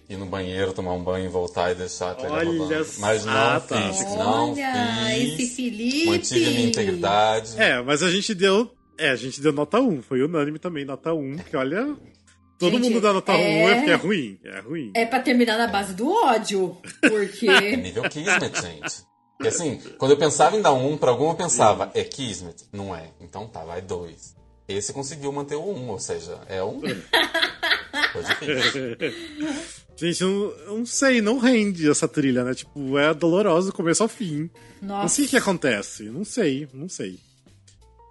ir 0.08 0.16
no 0.16 0.26
banheiro, 0.26 0.72
tomar 0.72 0.92
um 0.92 1.02
banho 1.02 1.26
e 1.26 1.28
voltar 1.28 1.72
e 1.72 1.74
deixar 1.74 2.12
até 2.12 2.24
ele 2.26 2.32
Olha 2.32 2.58
rodando. 2.58 2.86
Mas 2.98 3.24
não 3.24 3.32
tá. 3.32 3.60
fiz, 3.60 4.04
não 4.16 4.52
Olha, 4.52 4.72
fiz. 5.08 5.40
esse 5.40 5.54
Felipe. 5.54 6.06
Mantive 6.06 6.44
a 6.44 6.50
minha 6.50 6.66
integridade. 6.66 7.60
É, 7.60 7.82
mas 7.82 8.02
a 8.02 8.10
gente 8.10 8.34
deu. 8.34 8.70
É, 8.98 9.10
a 9.10 9.16
gente 9.16 9.40
deu 9.40 9.52
nota 9.52 9.80
1. 9.80 10.02
Foi 10.02 10.22
unânime 10.22 10.58
também, 10.58 10.84
nota 10.84 11.12
1. 11.12 11.36
Que 11.38 11.56
olha. 11.56 11.94
Todo 12.58 12.72
Gente, 12.72 12.84
mundo 12.84 13.00
dá 13.00 13.12
nota 13.12 13.32
1 13.32 13.36
é- 13.36 13.62
é 13.70 13.74
porque 13.76 13.90
é 13.90 13.94
ruim. 13.94 14.38
É 14.44 14.60
ruim. 14.60 14.92
É 14.94 15.04
pra 15.06 15.20
terminar 15.20 15.58
na 15.58 15.66
base 15.66 15.94
do 15.94 16.08
ódio. 16.10 16.76
É 17.02 17.08
Porque. 17.08 17.76
nível 17.76 18.02
Kismet, 18.08 18.60
gente. 18.60 19.04
Porque 19.36 19.48
assim, 19.48 19.78
quando 19.98 20.12
eu 20.12 20.16
pensava 20.16 20.56
em 20.56 20.62
dar 20.62 20.72
um, 20.72 20.96
pra 20.96 21.10
algum 21.10 21.28
eu 21.28 21.34
pensava, 21.34 21.90
é 21.94 22.02
Kismet? 22.02 22.64
Não 22.72 22.96
é. 22.96 23.10
Então 23.20 23.46
tá, 23.46 23.62
vai 23.64 23.82
dois. 23.82 24.34
Esse 24.66 24.92
conseguiu 24.92 25.30
manter 25.30 25.54
o 25.56 25.62
um, 25.70 25.90
ou 25.90 25.98
seja, 25.98 26.40
é 26.48 26.62
um. 26.64 26.80
Foi 26.80 28.22
difícil. 28.24 28.96
Gente, 29.96 30.20
eu 30.22 30.28
não, 30.28 30.50
eu 30.72 30.78
não 30.78 30.86
sei, 30.86 31.20
não 31.22 31.38
rende 31.38 31.88
essa 31.90 32.06
trilha, 32.08 32.44
né? 32.44 32.54
Tipo, 32.54 32.98
é 32.98 33.14
dolorosa 33.14 33.68
do 33.68 33.72
começo 33.72 34.02
ao 34.02 34.08
fim. 34.08 34.50
Não 34.82 34.88
Nossa. 34.96 35.14
sei 35.16 35.24
o 35.24 35.28
que 35.28 35.36
acontece. 35.36 36.02
Não 36.04 36.24
sei, 36.24 36.68
não 36.74 36.88
sei. 36.88 37.18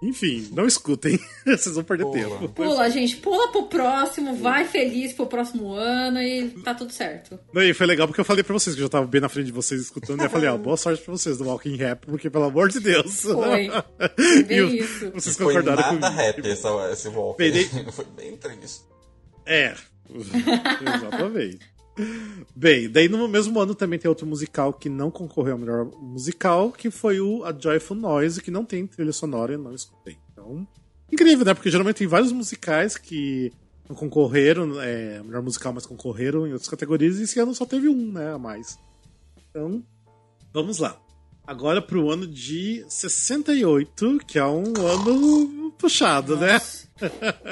Enfim, 0.02 0.48
não 0.52 0.66
escutem. 0.66 1.18
Vocês 1.46 1.74
vão 1.74 1.82
perder 1.82 2.04
Pula. 2.04 2.18
tempo. 2.18 2.48
Pula, 2.50 2.90
gente, 2.90 3.16
pula 3.16 3.48
pro 3.50 3.62
próximo, 3.64 4.36
vai 4.36 4.66
feliz 4.66 5.14
pro 5.14 5.26
próximo 5.26 5.72
ano 5.72 6.20
e 6.20 6.50
tá 6.62 6.74
tudo 6.74 6.92
certo. 6.92 7.38
Não, 7.52 7.62
e 7.62 7.72
foi 7.72 7.86
legal 7.86 8.06
porque 8.06 8.20
eu 8.20 8.24
falei 8.24 8.44
pra 8.44 8.52
vocês 8.52 8.76
que 8.76 8.82
eu 8.82 8.86
já 8.86 8.90
tava 8.90 9.06
bem 9.06 9.22
na 9.22 9.28
frente 9.30 9.46
de 9.46 9.52
vocês 9.52 9.80
escutando. 9.80 10.20
e 10.20 10.24
eu 10.24 10.30
falei, 10.30 10.50
ó, 10.50 10.56
boa 10.58 10.76
sorte 10.76 11.02
pra 11.02 11.12
vocês 11.12 11.38
do 11.38 11.44
Walking 11.44 11.76
Rap, 11.76 12.04
porque 12.06 12.28
pelo 12.28 12.44
amor 12.44 12.68
de 12.68 12.78
Deus. 12.80 13.22
Foi. 13.22 13.70
Bem 14.46 14.76
isso. 14.76 15.10
Vocês 15.12 15.34
Foi 15.36 15.46
concordaram 15.46 15.80
nada 15.94 16.10
comigo. 16.10 16.28
happy 16.30 16.50
essa, 16.50 16.90
esse 16.92 17.08
walk. 17.08 17.38
Peidei. 17.38 17.64
Foi 17.90 18.04
bem 18.14 18.36
triste. 18.36 18.82
É, 19.46 19.74
exatamente. 20.82 21.58
Bem, 22.54 22.90
daí 22.90 23.08
no 23.08 23.26
mesmo 23.26 23.58
ano 23.58 23.74
também 23.74 23.98
tem 23.98 24.08
outro 24.08 24.26
musical 24.26 24.72
que 24.72 24.88
não 24.88 25.10
concorreu 25.10 25.54
ao 25.54 25.58
melhor 25.58 25.84
musical, 26.00 26.70
que 26.70 26.90
foi 26.90 27.20
o 27.20 27.44
A 27.44 27.52
Joyful 27.58 27.96
Noise, 27.96 28.42
que 28.42 28.50
não 28.50 28.64
tem 28.64 28.86
trilha 28.86 29.12
sonora 29.12 29.54
e 29.54 29.56
não 29.56 29.74
escutei. 29.74 30.16
Então, 30.32 30.66
incrível, 31.10 31.44
né? 31.44 31.54
Porque 31.54 31.70
geralmente 31.70 31.96
tem 31.96 32.06
vários 32.06 32.32
musicais 32.32 32.96
que 32.98 33.52
não 33.88 33.96
concorreram, 33.96 34.80
é, 34.80 35.22
melhor 35.22 35.42
musical, 35.42 35.72
mas 35.72 35.86
concorreram 35.86 36.46
em 36.46 36.52
outras 36.52 36.68
categorias, 36.68 37.18
e 37.18 37.22
esse 37.22 37.38
ano 37.38 37.54
só 37.54 37.64
teve 37.64 37.88
um, 37.88 38.12
né, 38.12 38.34
a 38.34 38.38
mais. 38.38 38.78
Então, 39.50 39.82
vamos 40.52 40.78
lá. 40.78 41.00
Agora 41.46 41.80
pro 41.80 42.10
ano 42.10 42.26
de 42.26 42.84
68, 42.88 44.18
que 44.26 44.36
é 44.38 44.44
um 44.44 44.74
ano 44.84 45.70
puxado, 45.78 46.36
né? 46.36 46.60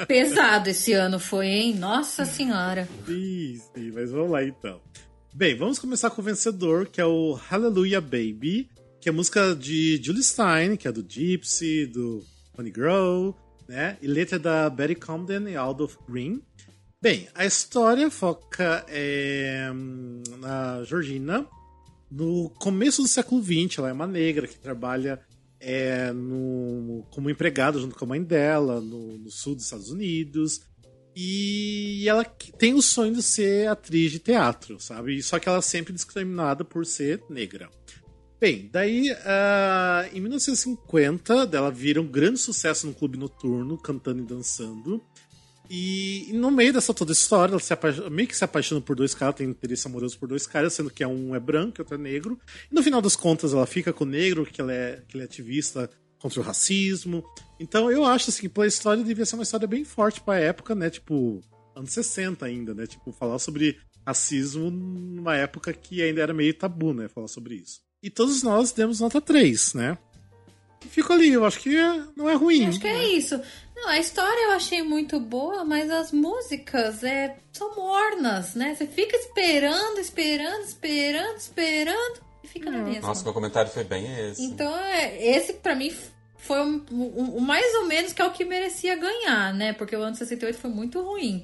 Pesado 0.05 0.69
esse 0.69 0.91
ano 0.91 1.17
foi, 1.17 1.47
hein? 1.47 1.75
Nossa 1.75 2.25
senhora. 2.25 2.89
Sim, 3.05 3.61
sim, 3.73 3.91
mas 3.93 4.11
vamos 4.11 4.31
lá 4.31 4.43
então. 4.43 4.81
Bem, 5.33 5.55
vamos 5.55 5.79
começar 5.79 6.09
com 6.09 6.21
o 6.21 6.25
vencedor, 6.25 6.87
que 6.87 6.99
é 6.99 7.05
o 7.05 7.33
Hallelujah 7.49 8.01
Baby, 8.01 8.69
que 8.99 9.07
é 9.07 9.11
música 9.11 9.55
de 9.55 10.01
Julie 10.03 10.23
Stein, 10.23 10.75
que 10.75 10.87
é 10.87 10.91
do 10.91 11.05
Gypsy, 11.07 11.85
do 11.85 12.21
Honey 12.57 12.71
Grow, 12.71 13.35
né? 13.67 13.97
E 14.01 14.07
letra 14.07 14.37
da 14.37 14.69
Betty 14.69 14.95
Comden 14.95 15.47
e 15.49 15.55
Aldous 15.55 15.97
Green. 16.09 16.41
Bem, 17.01 17.27
a 17.35 17.45
história 17.45 18.09
foca 18.09 18.85
é, 18.89 19.69
na 20.39 20.83
Georgina, 20.83 21.45
no 22.09 22.49
começo 22.59 23.01
do 23.01 23.07
século 23.07 23.41
XX. 23.43 23.79
Ela 23.79 23.89
é 23.89 23.93
uma 23.93 24.07
negra 24.07 24.47
que 24.47 24.57
trabalha 24.57 25.19
é, 25.59 26.11
no, 26.11 27.05
como 27.11 27.29
empregada 27.29 27.79
junto 27.79 27.95
com 27.95 28.05
a 28.05 28.09
mãe 28.09 28.23
dela 28.23 28.79
no, 28.79 29.17
no 29.17 29.31
sul 29.31 29.55
dos 29.55 29.65
Estados 29.65 29.89
Unidos. 29.89 30.61
E 31.15 32.05
ela 32.07 32.25
tem 32.25 32.73
o 32.73 32.81
sonho 32.81 33.13
de 33.13 33.23
ser 33.23 33.69
atriz 33.69 34.11
de 34.11 34.19
teatro, 34.19 34.79
sabe? 34.79 35.21
Só 35.23 35.39
que 35.39 35.47
ela 35.47 35.59
é 35.59 35.61
sempre 35.61 35.93
discriminada 35.93 36.65
por 36.65 36.85
ser 36.85 37.23
negra. 37.29 37.69
Bem, 38.39 38.69
daí 38.71 39.15
ah, 39.25 40.09
em 40.13 40.19
1950 40.19 41.49
ela 41.53 41.71
vira 41.71 42.01
um 42.01 42.07
grande 42.07 42.37
sucesso 42.37 42.85
no 42.85 42.93
clube 42.93 43.17
noturno, 43.17 43.77
cantando 43.77 44.21
e 44.21 44.25
dançando. 44.25 45.01
E, 45.69 46.29
no 46.33 46.51
meio 46.51 46.73
dessa 46.73 46.93
toda 46.93 47.11
história, 47.11 47.51
ela 47.53 47.59
se 47.59 47.73
apa- 47.73 48.09
meio 48.09 48.27
que 48.27 48.35
se 48.35 48.43
apaixona 48.43 48.81
por 48.81 48.95
dois 48.95 49.13
caras, 49.13 49.35
tem 49.35 49.49
interesse 49.49 49.87
amoroso 49.87 50.17
por 50.17 50.27
dois 50.29 50.45
caras, 50.45 50.73
sendo 50.73 50.89
que 50.89 51.03
é 51.03 51.07
um 51.07 51.35
é 51.35 51.39
branco 51.39 51.75
e 51.77 51.81
outro 51.81 51.95
é 51.95 51.97
negro. 51.97 52.39
E 52.71 52.75
no 52.75 52.83
final 52.83 53.01
das 53.01 53.15
contas, 53.15 53.53
ela 53.53 53.65
fica 53.65 53.91
com 53.93 54.03
o 54.03 54.07
negro, 54.07 54.45
que, 54.45 54.61
ela 54.61 54.71
é, 54.73 55.01
que 55.07 55.15
ele 55.17 55.23
é 55.23 55.25
ativista 55.25 55.89
contra 56.19 56.39
o 56.39 56.43
racismo. 56.43 57.23
Então 57.59 57.91
eu 57.91 58.05
acho 58.05 58.29
assim, 58.29 58.41
que 58.41 58.49
pela 58.49 58.67
história 58.67 59.03
devia 59.03 59.25
ser 59.25 59.35
uma 59.35 59.43
história 59.43 59.67
bem 59.67 59.83
forte 59.83 60.21
pra 60.21 60.39
época, 60.39 60.73
né? 60.75 60.89
Tipo, 60.89 61.41
anos 61.75 61.91
60 61.91 62.45
ainda, 62.45 62.73
né? 62.73 62.85
Tipo, 62.87 63.11
falar 63.11 63.37
sobre 63.39 63.77
racismo 64.05 64.69
numa 64.71 65.35
época 65.35 65.73
que 65.73 66.01
ainda 66.01 66.21
era 66.21 66.33
meio 66.33 66.53
tabu, 66.53 66.93
né? 66.93 67.07
Falar 67.07 67.27
sobre 67.27 67.55
isso. 67.55 67.81
E 68.03 68.09
todos 68.09 68.43
nós 68.43 68.71
demos 68.71 68.99
nota 68.99 69.19
3, 69.19 69.73
né? 69.73 69.97
E 70.85 70.87
fico 70.87 71.11
ali, 71.11 71.29
eu 71.33 71.43
acho 71.45 71.59
que 71.59 71.75
é- 71.75 72.03
não 72.15 72.29
é 72.29 72.35
ruim. 72.35 72.65
Acho 72.67 72.79
que 72.79 72.87
é 72.87 73.07
isso. 73.17 73.41
Não, 73.75 73.89
a 73.89 73.99
história 73.99 74.39
eu 74.45 74.51
achei 74.51 74.81
muito 74.81 75.19
boa, 75.19 75.63
mas 75.65 75.91
as 75.91 76.11
músicas 76.11 77.03
é, 77.03 77.35
são 77.51 77.75
mornas, 77.75 78.55
né? 78.55 78.73
Você 78.73 78.87
fica 78.87 79.15
esperando, 79.17 79.99
esperando, 79.99 80.63
esperando, 80.63 81.37
esperando 81.37 82.21
e 82.43 82.47
fica 82.47 82.71
na 82.71 82.79
mesma. 82.79 83.07
Nossa, 83.09 83.23
meu 83.23 83.33
comentário 83.33 83.69
foi 83.71 83.83
bem 83.83 84.05
esse. 84.29 84.41
Então, 84.43 84.75
é, 84.77 85.21
esse 85.35 85.53
pra 85.53 85.75
mim 85.75 85.93
foi 86.37 86.59
o 86.59 86.63
um, 86.63 86.85
um- 86.91 87.37
um 87.37 87.39
mais 87.41 87.73
ou 87.75 87.85
menos 87.85 88.13
que 88.13 88.21
é 88.21 88.25
o 88.25 88.31
que 88.31 88.45
merecia 88.45 88.95
ganhar, 88.95 89.53
né? 89.53 89.73
Porque 89.73 89.95
o 89.95 90.01
ano 90.01 90.15
68 90.15 90.57
foi 90.57 90.69
muito 90.69 91.01
ruim. 91.01 91.43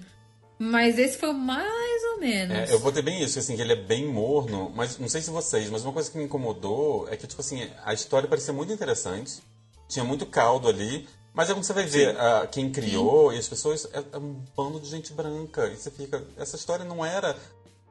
Mas 0.58 1.00
esse 1.00 1.18
foi 1.18 1.30
o 1.30 1.34
mais 1.34 2.04
ou 2.14 2.20
menos. 2.20 2.56
É, 2.70 2.72
eu 2.74 2.78
vou 2.80 2.92
ter 2.92 3.02
bem 3.02 3.22
isso, 3.24 3.40
assim, 3.40 3.56
que 3.56 3.62
ele 3.64 3.74
é 3.74 3.76
bem 3.76 4.08
morno, 4.08 4.72
mas 4.76 4.98
não 5.00 5.10
sei 5.10 5.20
se 5.20 5.32
vocês, 5.32 5.70
mas 5.72 5.84
uma 5.84 5.92
coisa 5.92 6.10
que 6.10 6.18
me 6.20 6.24
incomodou 6.26 7.10
é 7.10 7.18
que, 7.18 7.26
tipo 7.26 7.42
assim, 7.42 7.68
a 7.84 7.94
história 7.96 8.30
parecia 8.30 8.54
muito 8.54 8.72
interessante, 8.72 9.42
tinha 9.90 10.06
muito 10.06 10.24
caldo 10.28 10.70
ali, 10.70 11.08
mas 11.34 11.50
aí 11.50 11.56
quando 11.56 11.64
você 11.64 11.74
vai 11.74 11.86
ver 11.86 12.18
ah, 12.20 12.48
quem 12.52 12.72
criou 12.72 13.32
e 13.34 13.38
as 13.38 13.48
pessoas, 13.48 13.88
é, 13.94 14.04
é 14.14 14.18
um 14.18 14.42
bando 14.56 14.80
de 14.80 14.88
gente 14.90 15.14
branca, 15.14 15.68
e 15.68 15.76
você 15.78 15.90
fica, 15.92 16.24
essa 16.38 16.56
história 16.56 16.86
não 16.86 17.06
era... 17.06 17.36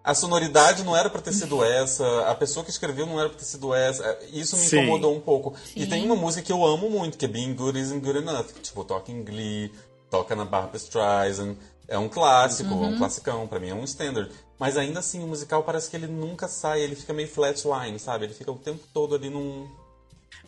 A 0.03 0.15
sonoridade 0.15 0.83
não 0.83 0.97
era 0.97 1.11
pra 1.11 1.21
ter 1.21 1.31
sido 1.35 1.63
essa, 1.63 2.23
a 2.27 2.35
pessoa 2.35 2.65
que 2.65 2.71
escreveu 2.71 3.05
não 3.05 3.21
era 3.21 3.29
pra 3.29 3.39
ter 3.39 3.45
sido 3.45 3.75
essa. 3.75 4.03
é, 4.03 4.29
Isso 4.33 4.57
me 4.57 4.63
Sim. 4.63 4.79
incomodou 4.79 5.15
um 5.15 5.21
pouco. 5.21 5.55
E 5.77 5.83
Sim. 5.85 5.91
tem 5.91 6.05
uma 6.07 6.17
música 6.17 6.43
que 6.43 6.51
eu 6.51 6.65
amo 6.65 6.89
muito, 6.89 7.19
que 7.19 7.27
é 7.27 7.29
Being 7.29 7.53
Good 7.53 7.79
Isn't 7.79 8.01
Good 8.01 8.19
Enough, 8.21 8.45
que, 8.47 8.61
tipo, 8.61 8.83
toca 8.83 9.13
em 9.13 9.23
Glee, 9.23 9.71
toca 10.11 10.35
na 10.35 10.47
Barbra 10.47 10.79
Streisand. 10.79 11.55
É 11.87 11.99
um 11.99 12.09
clássico, 12.09 12.73
Uhum. 12.73 12.85
é 12.85 12.89
um 12.89 12.97
classicão, 12.97 13.47
pra 13.47 13.61
mim 13.61 13.69
é 13.69 13.75
um 13.75 13.85
standard. 13.85 14.31
Mas 14.59 14.79
ainda 14.79 15.01
assim, 15.01 15.23
o 15.23 15.27
musical 15.27 15.63
parece 15.65 15.91
que 15.91 15.97
ele 15.97 16.07
nunca 16.07 16.49
sai, 16.49 16.81
ele 16.81 16.97
fica 16.97 17.13
meio 17.13 17.29
flatline, 17.29 17.99
sabe? 17.99 18.25
Ele 18.25 18.33
fica 18.33 18.51
o 18.51 18.57
tempo 18.57 18.81
todo 18.95 19.15
ali 19.15 19.29
num. 19.29 19.69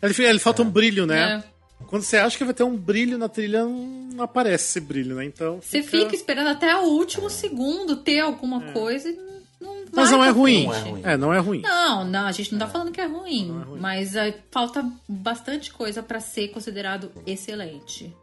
Ele, 0.01 0.15
ele 0.25 0.39
falta 0.39 0.63
um 0.63 0.69
brilho, 0.69 1.05
né? 1.05 1.43
É. 1.47 1.52
Quando 1.87 2.03
você 2.03 2.17
acha 2.17 2.37
que 2.37 2.43
vai 2.43 2.53
ter 2.53 2.63
um 2.63 2.75
brilho 2.75 3.17
na 3.17 3.29
trilha, 3.29 3.65
não 3.65 4.23
aparece 4.23 4.65
esse 4.65 4.79
brilho, 4.79 5.15
né? 5.15 5.25
Então. 5.25 5.59
Você 5.61 5.83
fica 5.83 6.15
esperando 6.15 6.47
até 6.47 6.75
o 6.75 6.83
último 6.83 7.29
segundo 7.29 7.97
ter 7.97 8.19
alguma 8.19 8.61
coisa 8.71 9.09
e 9.09 9.13
não 9.61 9.85
Mas 9.91 10.11
não 10.11 10.19
vai 10.19 10.29
é 10.29 10.31
ruim. 10.31 10.65
Não 10.65 10.73
é 10.73 10.79
ruim. 10.79 11.01
É, 11.03 11.17
não 11.17 11.33
é 11.33 11.39
ruim. 11.39 11.61
Não, 11.61 12.05
não, 12.05 12.27
a 12.27 12.31
gente 12.31 12.51
não 12.51 12.59
tá 12.59 12.67
falando 12.67 12.91
que 12.91 13.01
é 13.01 13.05
ruim, 13.05 13.63
mas 13.79 14.15
é, 14.15 14.35
falta 14.51 14.85
bastante 15.07 15.71
coisa 15.71 16.01
pra 16.03 16.19
ser 16.19 16.49
considerado 16.49 17.11
excelente. 17.25 18.13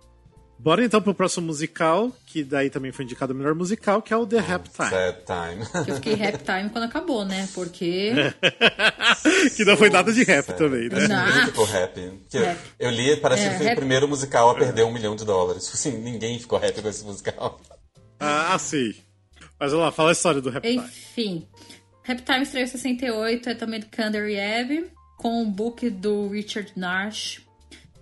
Bora 0.63 0.85
então 0.85 1.01
pro 1.01 1.15
próximo 1.15 1.47
musical, 1.47 2.13
que 2.27 2.45
daí 2.45 2.69
também 2.69 2.93
foi 2.93 3.07
indicado 3.07 3.33
o 3.33 3.37
melhor 3.37 3.55
musical, 3.55 4.03
que 4.03 4.13
é 4.13 4.17
o 4.17 4.27
The 4.27 4.41
Rap 4.41 4.69
Time. 4.69 4.91
Sad 4.91 5.19
time. 5.25 5.85
Que 5.85 5.89
eu 5.91 5.95
fiquei 5.97 6.15
rap 6.15 6.37
time 6.45 6.69
quando 6.69 6.85
acabou, 6.85 7.25
né? 7.25 7.49
Porque. 7.55 8.13
que 9.57 9.65
não 9.65 9.75
foi 9.77 9.89
nada 9.89 10.13
de 10.13 10.23
rap 10.23 10.45
Sério. 10.45 10.59
também, 10.65 10.89
né? 10.91 11.09
Ninguém 11.09 11.47
ficou. 11.47 11.67
Porque 11.67 12.39
Rap. 12.39 12.59
Eu 12.79 12.91
li, 12.91 13.17
parece 13.17 13.45
É, 13.45 13.51
que 13.51 13.57
foi 13.57 13.67
rap. 13.69 13.77
o 13.77 13.81
primeiro 13.81 14.07
musical 14.07 14.51
a 14.51 14.55
perder 14.55 14.85
um 14.85 14.93
milhão 14.93 15.17
de 15.17 15.25
dólares. 15.25 15.69
Assim, 15.73 15.93
ninguém 15.93 16.39
ficou 16.39 16.59
happy 16.59 16.83
com 16.83 16.89
esse 16.89 17.05
musical. 17.05 17.59
Ah, 18.19 18.59
sim. 18.59 18.95
Mas 19.59 19.73
vamos 19.73 19.87
lá, 19.87 19.91
fala 19.93 20.11
a 20.11 20.13
história 20.13 20.43
do 20.43 20.51
Rap 20.51 20.63
Time. 20.63 20.77
Enfim. 20.85 21.49
Rap 22.03 22.21
Time 22.23 22.43
estreou 22.43 22.65
em 22.65 22.69
68, 22.69 23.49
é 23.49 23.55
também 23.55 23.81
do 23.81 23.87
Kander 23.87 24.29
Ebb, 24.29 24.91
com 25.17 25.43
o 25.43 25.47
book 25.47 25.89
do 25.89 26.29
Richard 26.29 26.71
Nash. 26.77 27.41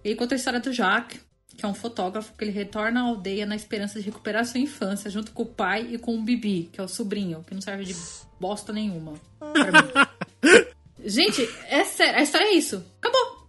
E 0.04 0.14
conta 0.16 0.34
a 0.34 0.36
história 0.36 0.58
do 0.60 0.72
Jacques, 0.72 1.20
que 1.58 1.66
é 1.66 1.68
um 1.68 1.74
fotógrafo 1.74 2.32
que 2.38 2.44
ele 2.44 2.52
retorna 2.52 3.00
à 3.00 3.02
aldeia 3.02 3.44
na 3.44 3.56
esperança 3.56 3.98
de 3.98 4.06
recuperar 4.06 4.46
sua 4.46 4.60
infância, 4.60 5.10
junto 5.10 5.32
com 5.32 5.42
o 5.42 5.46
pai 5.46 5.88
e 5.90 5.98
com 5.98 6.16
o 6.16 6.22
Bibi, 6.22 6.70
que 6.72 6.80
é 6.80 6.84
o 6.84 6.86
sobrinho, 6.86 7.44
que 7.44 7.52
não 7.52 7.60
serve 7.60 7.84
de 7.84 7.96
bosta 8.38 8.72
nenhuma. 8.72 9.14
Gente, 11.04 11.48
é 11.66 11.84
sério, 11.84 12.20
a 12.20 12.22
história 12.22 12.44
é 12.44 12.52
isso. 12.52 12.84
Acabou. 13.00 13.48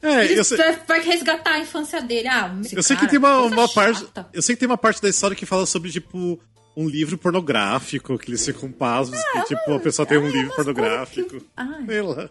É, 0.00 0.24
Ele 0.24 0.42
sei, 0.44 0.58
vai 0.88 1.02
resgatar 1.02 1.52
a 1.52 1.58
infância 1.58 2.00
dele. 2.00 2.28
Ah, 2.28 2.54
eu 2.72 2.82
sei 2.82 2.96
que 2.96 3.06
tem 3.06 3.18
uma, 3.18 3.42
uma 3.42 3.68
parte. 3.68 4.06
Eu 4.32 4.40
sei 4.40 4.54
que 4.54 4.60
tem 4.60 4.68
uma 4.68 4.78
parte 4.78 5.02
da 5.02 5.08
história 5.10 5.36
que 5.36 5.44
fala 5.44 5.66
sobre, 5.66 5.90
tipo, 5.90 6.40
um 6.76 6.88
livro 6.88 7.18
pornográfico, 7.18 8.18
que 8.18 8.30
eles 8.30 8.44
ficam 8.44 8.72
pasmos, 8.72 9.18
que, 9.32 9.42
tipo, 9.54 9.74
a 9.74 9.78
pessoa 9.80 10.06
tem 10.06 10.16
um 10.18 10.26
livro 10.26 10.46
umas 10.46 10.56
pornográfico. 10.56 11.40
que- 11.40 11.46
Ai. 11.56 11.84
Sei 11.86 12.00
lá. 12.02 12.30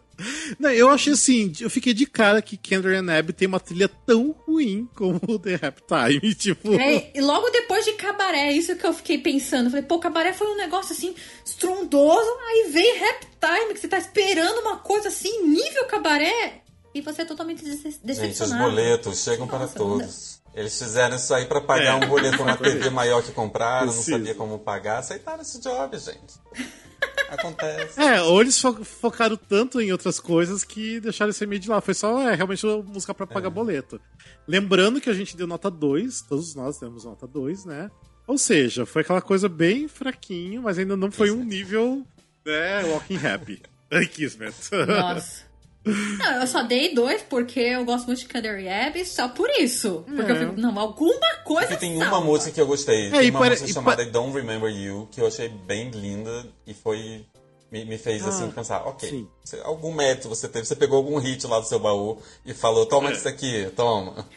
Não, 0.60 0.70
eu 0.72 0.90
achei 0.90 1.14
assim, 1.14 1.52
eu 1.60 1.70
fiquei 1.70 1.94
de 1.94 2.06
cara 2.06 2.42
que 2.42 2.58
Kendra 2.58 3.00
and 3.00 3.12
Abby 3.12 3.34
tem 3.34 3.48
uma 3.48 3.60
trilha 3.60 3.88
tão 3.88 4.32
ruim 4.32 4.88
como 4.96 5.20
o 5.28 5.38
The 5.40 5.56
Rap 5.58 5.82
Time. 5.88 6.34
Tipo. 6.36 6.74
É, 6.74 7.12
e 7.16 7.22
logo 7.22 7.50
depois 7.52 7.86
de 7.86 7.94
Cabaré, 7.94 8.52
isso 8.52 8.76
que 8.76 8.86
eu 8.86 8.94
fiquei 8.94 9.18
pensando. 9.20 9.70
Falei, 9.70 9.86
pô, 9.86 10.00
Cabaré 10.00 10.34
foi 10.34 10.48
um 10.48 10.58
negócio 10.58 10.94
assim, 10.94 11.14
estrondoso. 11.46 12.30
Aí 12.50 12.72
vem 12.72 12.98
Rap 12.98 13.26
Time, 13.40 13.74
que 13.74 13.80
você 13.80 13.88
tá 13.88 13.98
esperando 13.98 14.60
uma 14.62 14.78
coisa 14.78 15.10
assim, 15.10 15.48
nível 15.48 15.86
Cabaré. 15.86 16.62
E 16.94 17.00
você 17.02 17.22
é 17.22 17.26
totalmente 17.26 17.64
dece- 17.64 17.78
Gente, 17.84 17.96
os 17.96 18.00
decepcionado. 18.02 18.64
boletos 18.70 19.24
chegam 19.24 19.48
para 19.48 19.60
Nossa, 19.60 19.76
todos. 19.78 20.31
Eles 20.54 20.78
fizeram 20.78 21.16
isso 21.16 21.34
aí 21.34 21.46
pra 21.46 21.62
pagar 21.62 21.96
um 21.96 22.08
boleto 22.08 22.44
na 22.44 22.58
TV 22.58 22.90
maior 22.90 23.24
que 23.24 23.32
compraram, 23.32 23.88
não 23.88 23.94
Sim. 23.94 24.12
sabia 24.12 24.36
como 24.36 24.60
pagar, 24.60 25.00
aceitaram 25.00 25.42
esse 25.42 25.62
job, 25.62 25.98
gente. 25.98 26.34
Acontece. 27.30 28.00
É, 28.00 28.22
ou 28.22 28.42
eles 28.42 28.60
fo- 28.60 28.84
focaram 28.84 29.38
tanto 29.38 29.80
em 29.80 29.92
outras 29.92 30.20
coisas 30.20 30.64
que 30.66 31.00
deixaram 31.00 31.30
esse 31.30 31.46
meio 31.46 31.62
de 31.62 31.70
lá. 31.70 31.80
Foi 31.80 31.94
só 31.94 32.22
é, 32.22 32.36
realmente 32.36 32.66
uma 32.66 32.84
música 32.84 33.14
pra 33.14 33.26
pagar 33.26 33.50
boleto. 33.50 34.00
Lembrando 34.48 35.00
que 35.00 35.10
a 35.10 35.14
gente 35.14 35.38
deu 35.38 35.48
nota 35.48 35.72
2, 35.72 36.22
todos 36.24 36.54
nós 36.56 36.78
demos 36.78 37.06
nota 37.06 37.26
2, 37.26 37.66
né? 37.66 37.90
Ou 38.28 38.38
seja, 38.38 38.86
foi 38.86 39.02
aquela 39.02 39.22
coisa 39.22 39.48
bem 39.48 39.88
fraquinho, 39.88 40.62
mas 40.64 40.78
ainda 40.78 40.98
não 40.98 41.10
foi 41.10 41.32
um 41.32 41.44
nível, 41.44 42.06
né, 42.46 42.84
Walking 42.84 43.26
Happy. 43.26 43.62
Kismet. 44.14 44.54
Nossa. 44.88 45.44
Não, 45.84 46.42
eu 46.42 46.48
só 46.48 46.62
dei 46.64 46.94
dois 46.94 47.24
porque 47.24 47.60
eu 47.60 47.84
gosto 47.84 48.06
muito 48.06 48.20
de 48.20 48.26
Canary 48.28 48.70
Abbey, 48.70 49.04
só 49.06 49.28
por 49.30 49.50
isso. 49.60 50.04
Porque 50.16 50.32
eu 50.32 50.36
fico, 50.36 50.54
não, 50.62 50.78
alguma 50.78 51.36
coisa 51.44 51.70
Porque 51.70 51.80
tem 51.86 51.98
salva. 51.98 52.18
uma 52.18 52.26
música 52.26 52.52
que 52.52 52.62
eu 52.62 52.68
gostei. 52.68 53.08
É, 53.08 53.12
tem 53.12 53.30
uma 53.32 53.40
pare- 53.40 53.52
música 53.56 53.74
chamada 53.74 54.06
Don't 54.06 54.32
Remember 54.36 54.70
You, 54.70 55.08
que 55.12 55.20
eu 55.20 55.28
achei 55.28 55.50
bem 55.50 55.90
linda 55.90 56.46
e 56.68 56.74
foi. 56.74 57.26
Me, 57.72 57.86
me 57.86 57.98
fez 57.98 58.28
assim 58.28 58.52
pensar, 58.52 58.82
ok, 58.86 59.26
você- 59.44 59.62
algum 59.64 59.94
mérito 59.94 60.28
você 60.28 60.48
teve, 60.50 60.66
você 60.66 60.76
pegou 60.76 60.98
algum 60.98 61.18
hit 61.18 61.48
lá 61.48 61.58
do 61.58 61.66
seu 61.66 61.80
baú 61.80 62.22
e 62.46 62.54
falou, 62.54 62.86
toma 62.86 63.10
É. 63.10 63.14
isso 63.14 63.28
aqui, 63.28 63.66
toma. 63.76 64.28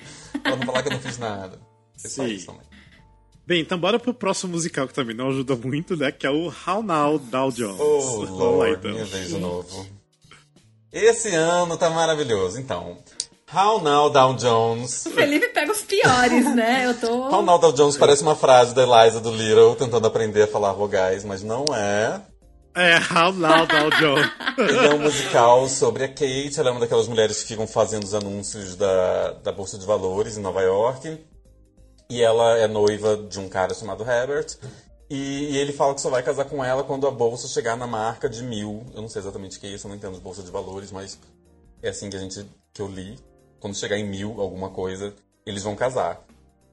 pra 0.40 0.54
não 0.54 0.64
falar 0.64 0.82
que 0.84 0.88
eu 0.88 0.92
não 0.92 1.00
fiz 1.00 1.18
nada. 1.18 1.58
Só 1.96 2.22
Sim. 2.24 2.26
isso 2.32 2.46
também. 2.46 2.62
Bem, 3.46 3.60
então 3.60 3.76
bora 3.76 3.98
pro 3.98 4.14
próximo 4.14 4.52
musical 4.52 4.86
que 4.86 4.94
também 4.94 5.14
não 5.16 5.28
ajuda 5.30 5.56
muito, 5.56 5.96
né? 5.96 6.10
Que 6.12 6.26
é 6.26 6.30
o 6.30 6.46
How 6.46 6.82
Now, 6.82 7.18
Dow 7.18 7.50
Jones. 7.50 7.78
Oh, 7.80 8.00
Vamos 8.24 8.30
lá, 8.30 8.36
Lord, 8.36 8.76
então. 8.78 8.90
minha 8.92 9.04
vez 9.04 9.28
de 9.28 9.38
novo. 9.38 9.86
Esse 10.94 11.34
ano 11.34 11.76
tá 11.76 11.90
maravilhoso. 11.90 12.60
Então, 12.60 12.96
How 13.52 13.82
Now 13.82 14.08
Down 14.10 14.36
Jones. 14.36 15.06
O 15.06 15.10
Felipe 15.10 15.48
pega 15.48 15.72
os 15.72 15.82
piores, 15.82 16.54
né? 16.54 16.86
Eu 16.86 16.94
tô. 16.94 17.28
How 17.28 17.42
Now 17.42 17.58
Down 17.58 17.72
Jones 17.72 17.96
parece 17.96 18.22
uma 18.22 18.36
frase 18.36 18.72
da 18.72 18.84
Eliza 18.84 19.20
do 19.20 19.32
Little 19.32 19.74
tentando 19.74 20.06
aprender 20.06 20.42
a 20.42 20.46
falar 20.46 20.72
vogais, 20.72 21.24
mas 21.24 21.42
não 21.42 21.64
é. 21.74 22.22
É, 22.76 22.96
How 22.96 23.32
Now, 23.32 23.66
Dow 23.66 23.90
Jones. 23.90 24.30
Ele 24.58 24.86
é 24.86 24.94
um 24.94 24.98
musical 24.98 25.68
sobre 25.68 26.04
a 26.04 26.08
Kate, 26.08 26.58
ela 26.58 26.70
é 26.70 26.72
uma 26.72 26.80
daquelas 26.80 27.06
mulheres 27.06 27.42
que 27.42 27.48
ficam 27.48 27.66
fazendo 27.66 28.02
os 28.02 28.14
anúncios 28.14 28.74
da, 28.76 29.32
da 29.42 29.52
Bolsa 29.52 29.78
de 29.78 29.86
Valores 29.86 30.36
em 30.36 30.40
Nova 30.40 30.60
York. 30.60 31.20
E 32.10 32.22
ela 32.22 32.58
é 32.58 32.66
noiva 32.66 33.16
de 33.16 33.38
um 33.38 33.48
cara 33.48 33.74
chamado 33.74 34.02
Herbert. 34.08 34.56
E, 35.08 35.52
e 35.52 35.58
ele 35.58 35.72
fala 35.72 35.94
que 35.94 36.00
só 36.00 36.10
vai 36.10 36.22
casar 36.22 36.46
com 36.46 36.64
ela 36.64 36.82
quando 36.82 37.06
a 37.06 37.10
bolsa 37.10 37.46
chegar 37.46 37.76
na 37.76 37.86
marca 37.86 38.28
de 38.28 38.42
mil. 38.42 38.84
Eu 38.94 39.02
não 39.02 39.08
sei 39.08 39.20
exatamente 39.20 39.58
o 39.58 39.60
que 39.60 39.66
é 39.66 39.70
isso, 39.70 39.86
eu 39.86 39.90
não 39.90 39.96
entendo 39.96 40.14
de 40.14 40.20
bolsa 40.20 40.42
de 40.42 40.50
valores, 40.50 40.90
mas 40.90 41.18
é 41.82 41.90
assim 41.90 42.08
que 42.08 42.16
a 42.16 42.20
gente 42.20 42.46
que 42.72 42.80
eu 42.80 42.88
li. 42.88 43.18
Quando 43.60 43.76
chegar 43.76 43.98
em 43.98 44.04
mil 44.04 44.40
alguma 44.40 44.70
coisa, 44.70 45.14
eles 45.46 45.62
vão 45.62 45.76
casar. 45.76 46.24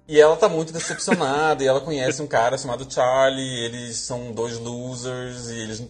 E 0.08 0.20
ela 0.20 0.36
tá 0.36 0.50
muito 0.50 0.74
decepcionada, 0.74 1.64
e 1.64 1.68
ela 1.68 1.80
conhece 1.80 2.22
um 2.22 2.28
cara 2.28 2.58
chamado 2.58 2.92
Charlie, 2.92 3.66
eles 3.66 3.98
são 3.98 4.32
dois 4.34 4.58
losers, 4.58 5.50
e 5.50 5.60
eles 5.60 5.84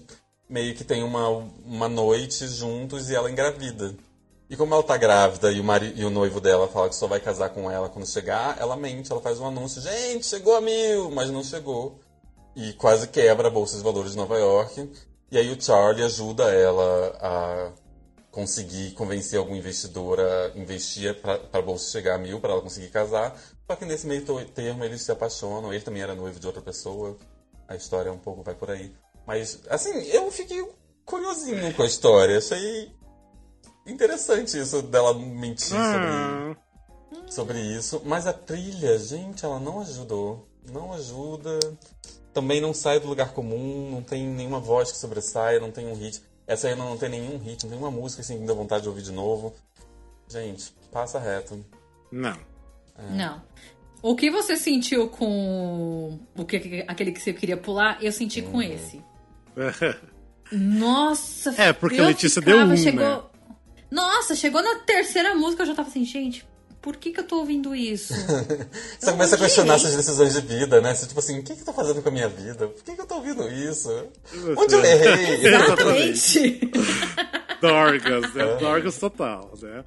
meio 0.51 0.75
que 0.75 0.83
têm 0.83 1.01
uma, 1.01 1.29
uma 1.65 1.87
noite 1.87 2.45
juntos 2.47 3.09
e 3.09 3.15
ela 3.15 3.31
engravida. 3.31 3.95
E 4.49 4.57
como 4.57 4.73
ela 4.73 4.83
tá 4.83 4.97
grávida 4.97 5.49
e 5.49 5.61
o, 5.61 5.63
mari 5.63 5.93
e 5.95 6.03
o 6.03 6.09
noivo 6.09 6.41
dela 6.41 6.67
fala 6.67 6.89
que 6.89 6.95
só 6.95 7.07
vai 7.07 7.21
casar 7.21 7.49
com 7.49 7.71
ela 7.71 7.87
quando 7.87 8.05
chegar, 8.05 8.57
ela 8.59 8.75
mente, 8.75 9.09
ela 9.09 9.21
faz 9.21 9.39
um 9.39 9.47
anúncio, 9.47 9.81
gente, 9.81 10.25
chegou 10.25 10.53
a 10.55 10.59
mil, 10.59 11.09
mas 11.09 11.31
não 11.31 11.41
chegou. 11.41 11.97
E 12.55 12.73
quase 12.73 13.07
quebra 13.07 13.47
a 13.47 13.51
Bolsa 13.51 13.77
de 13.77 13.83
Valores 13.83 14.11
de 14.11 14.17
Nova 14.17 14.37
York. 14.37 14.91
E 15.31 15.37
aí 15.37 15.51
o 15.51 15.61
Charlie 15.61 16.03
ajuda 16.03 16.51
ela 16.51 17.17
a 17.21 17.71
conseguir 18.31 18.91
convencer 18.91 19.37
algum 19.37 19.55
investidor 19.55 20.19
a 20.19 20.57
investir 20.57 21.21
para 21.21 21.39
a 21.53 21.61
bolsa 21.61 21.91
chegar 21.91 22.15
a 22.15 22.17
mil, 22.17 22.39
para 22.39 22.51
ela 22.53 22.61
conseguir 22.61 22.89
casar. 22.89 23.37
Só 23.69 23.75
que 23.75 23.85
nesse 23.85 24.07
meio 24.07 24.23
termo 24.45 24.83
eles 24.83 25.01
se 25.01 25.11
apaixonam. 25.11 25.73
Ele 25.73 25.83
também 25.83 26.01
era 26.01 26.15
noivo 26.15 26.39
de 26.39 26.47
outra 26.47 26.61
pessoa. 26.61 27.17
A 27.67 27.75
história 27.75 28.11
um 28.11 28.17
pouco 28.17 28.43
vai 28.43 28.55
por 28.55 28.69
aí. 28.69 28.93
Mas, 29.25 29.61
assim, 29.69 29.91
eu 30.07 30.29
fiquei 30.31 30.65
curiosinho 31.05 31.73
com 31.73 31.83
a 31.83 31.85
história. 31.85 32.37
Achei 32.37 32.91
interessante 33.87 34.59
isso 34.59 34.81
dela 34.81 35.13
mentir 35.13 35.67
sobre, 35.67 35.77
Ah, 35.77 36.55
sobre 37.29 37.59
isso. 37.59 38.01
Mas 38.05 38.27
a 38.27 38.33
trilha, 38.33 38.97
gente, 38.97 39.45
ela 39.45 39.59
não 39.59 39.79
ajudou. 39.81 40.47
Não 40.69 40.93
ajuda. 40.93 41.59
Também 42.33 42.61
não 42.61 42.73
sai 42.73 42.99
do 42.99 43.07
lugar 43.07 43.33
comum, 43.33 43.91
não 43.91 44.01
tem 44.01 44.25
nenhuma 44.25 44.59
voz 44.59 44.91
que 44.91 44.97
sobressaia, 44.97 45.59
não 45.59 45.71
tem 45.71 45.87
um 45.87 45.93
hit. 45.93 46.21
Essa 46.47 46.67
aí 46.67 46.75
não 46.75 46.97
tem 46.97 47.09
nenhum 47.09 47.37
hit, 47.37 47.63
não 47.63 47.71
tem 47.71 47.79
uma 47.79 47.91
música 47.91 48.21
assim 48.21 48.39
que 48.39 48.45
dá 48.45 48.53
vontade 48.53 48.83
de 48.83 48.89
ouvir 48.89 49.01
de 49.01 49.11
novo. 49.11 49.53
Gente, 50.27 50.73
passa 50.91 51.19
reto. 51.19 51.63
não. 52.11 53.15
Não. 53.15 53.41
O 54.01 54.15
que 54.15 54.31
você 54.31 54.55
sentiu 54.55 55.07
com 55.09 56.19
o 56.35 56.45
que, 56.45 56.83
aquele 56.87 57.11
que 57.11 57.21
você 57.21 57.33
queria 57.33 57.57
pular, 57.57 58.03
eu 58.03 58.11
senti 58.11 58.41
com 58.41 58.61
esse. 58.61 59.01
Nossa, 60.51 61.53
É, 61.61 61.71
porque 61.71 61.99
a 62.01 62.07
Letícia 62.07 62.41
ficava, 62.41 62.65
deu 62.65 62.73
um, 62.73 62.77
chegou... 62.77 63.05
né? 63.05 63.21
Nossa, 63.89 64.35
chegou 64.35 64.61
na 64.61 64.79
terceira 64.79 65.35
música, 65.35 65.63
eu 65.63 65.67
já 65.67 65.75
tava 65.75 65.89
assim, 65.89 66.03
gente, 66.03 66.45
por 66.81 66.97
que 66.97 67.11
que 67.11 67.19
eu 67.19 67.23
tô 67.23 67.37
ouvindo 67.37 67.75
isso? 67.75 68.13
Você 68.99 69.11
começa 69.11 69.35
a 69.35 69.39
questionar 69.39 69.77
suas 69.77 69.95
decisões 69.95 70.33
de 70.33 70.41
vida, 70.41 70.81
né? 70.81 70.95
Você, 70.95 71.05
tipo 71.05 71.19
assim, 71.19 71.39
o 71.39 71.43
que, 71.43 71.53
que 71.53 71.61
eu 71.61 71.65
tô 71.65 71.73
fazendo 71.73 72.01
com 72.01 72.09
a 72.09 72.11
minha 72.11 72.27
vida? 72.27 72.67
Por 72.67 72.83
que, 72.83 72.95
que 72.95 73.01
eu 73.01 73.05
tô 73.05 73.15
ouvindo 73.15 73.47
isso? 73.47 73.89
Onde 74.57 74.73
eu 74.73 74.83
errei? 74.83 75.45
Exatamente. 75.45 76.71
Dorgas, 77.61 78.33
né? 78.33 78.55
Dorgas 78.59 78.97
total, 78.97 79.53
né? 79.61 79.83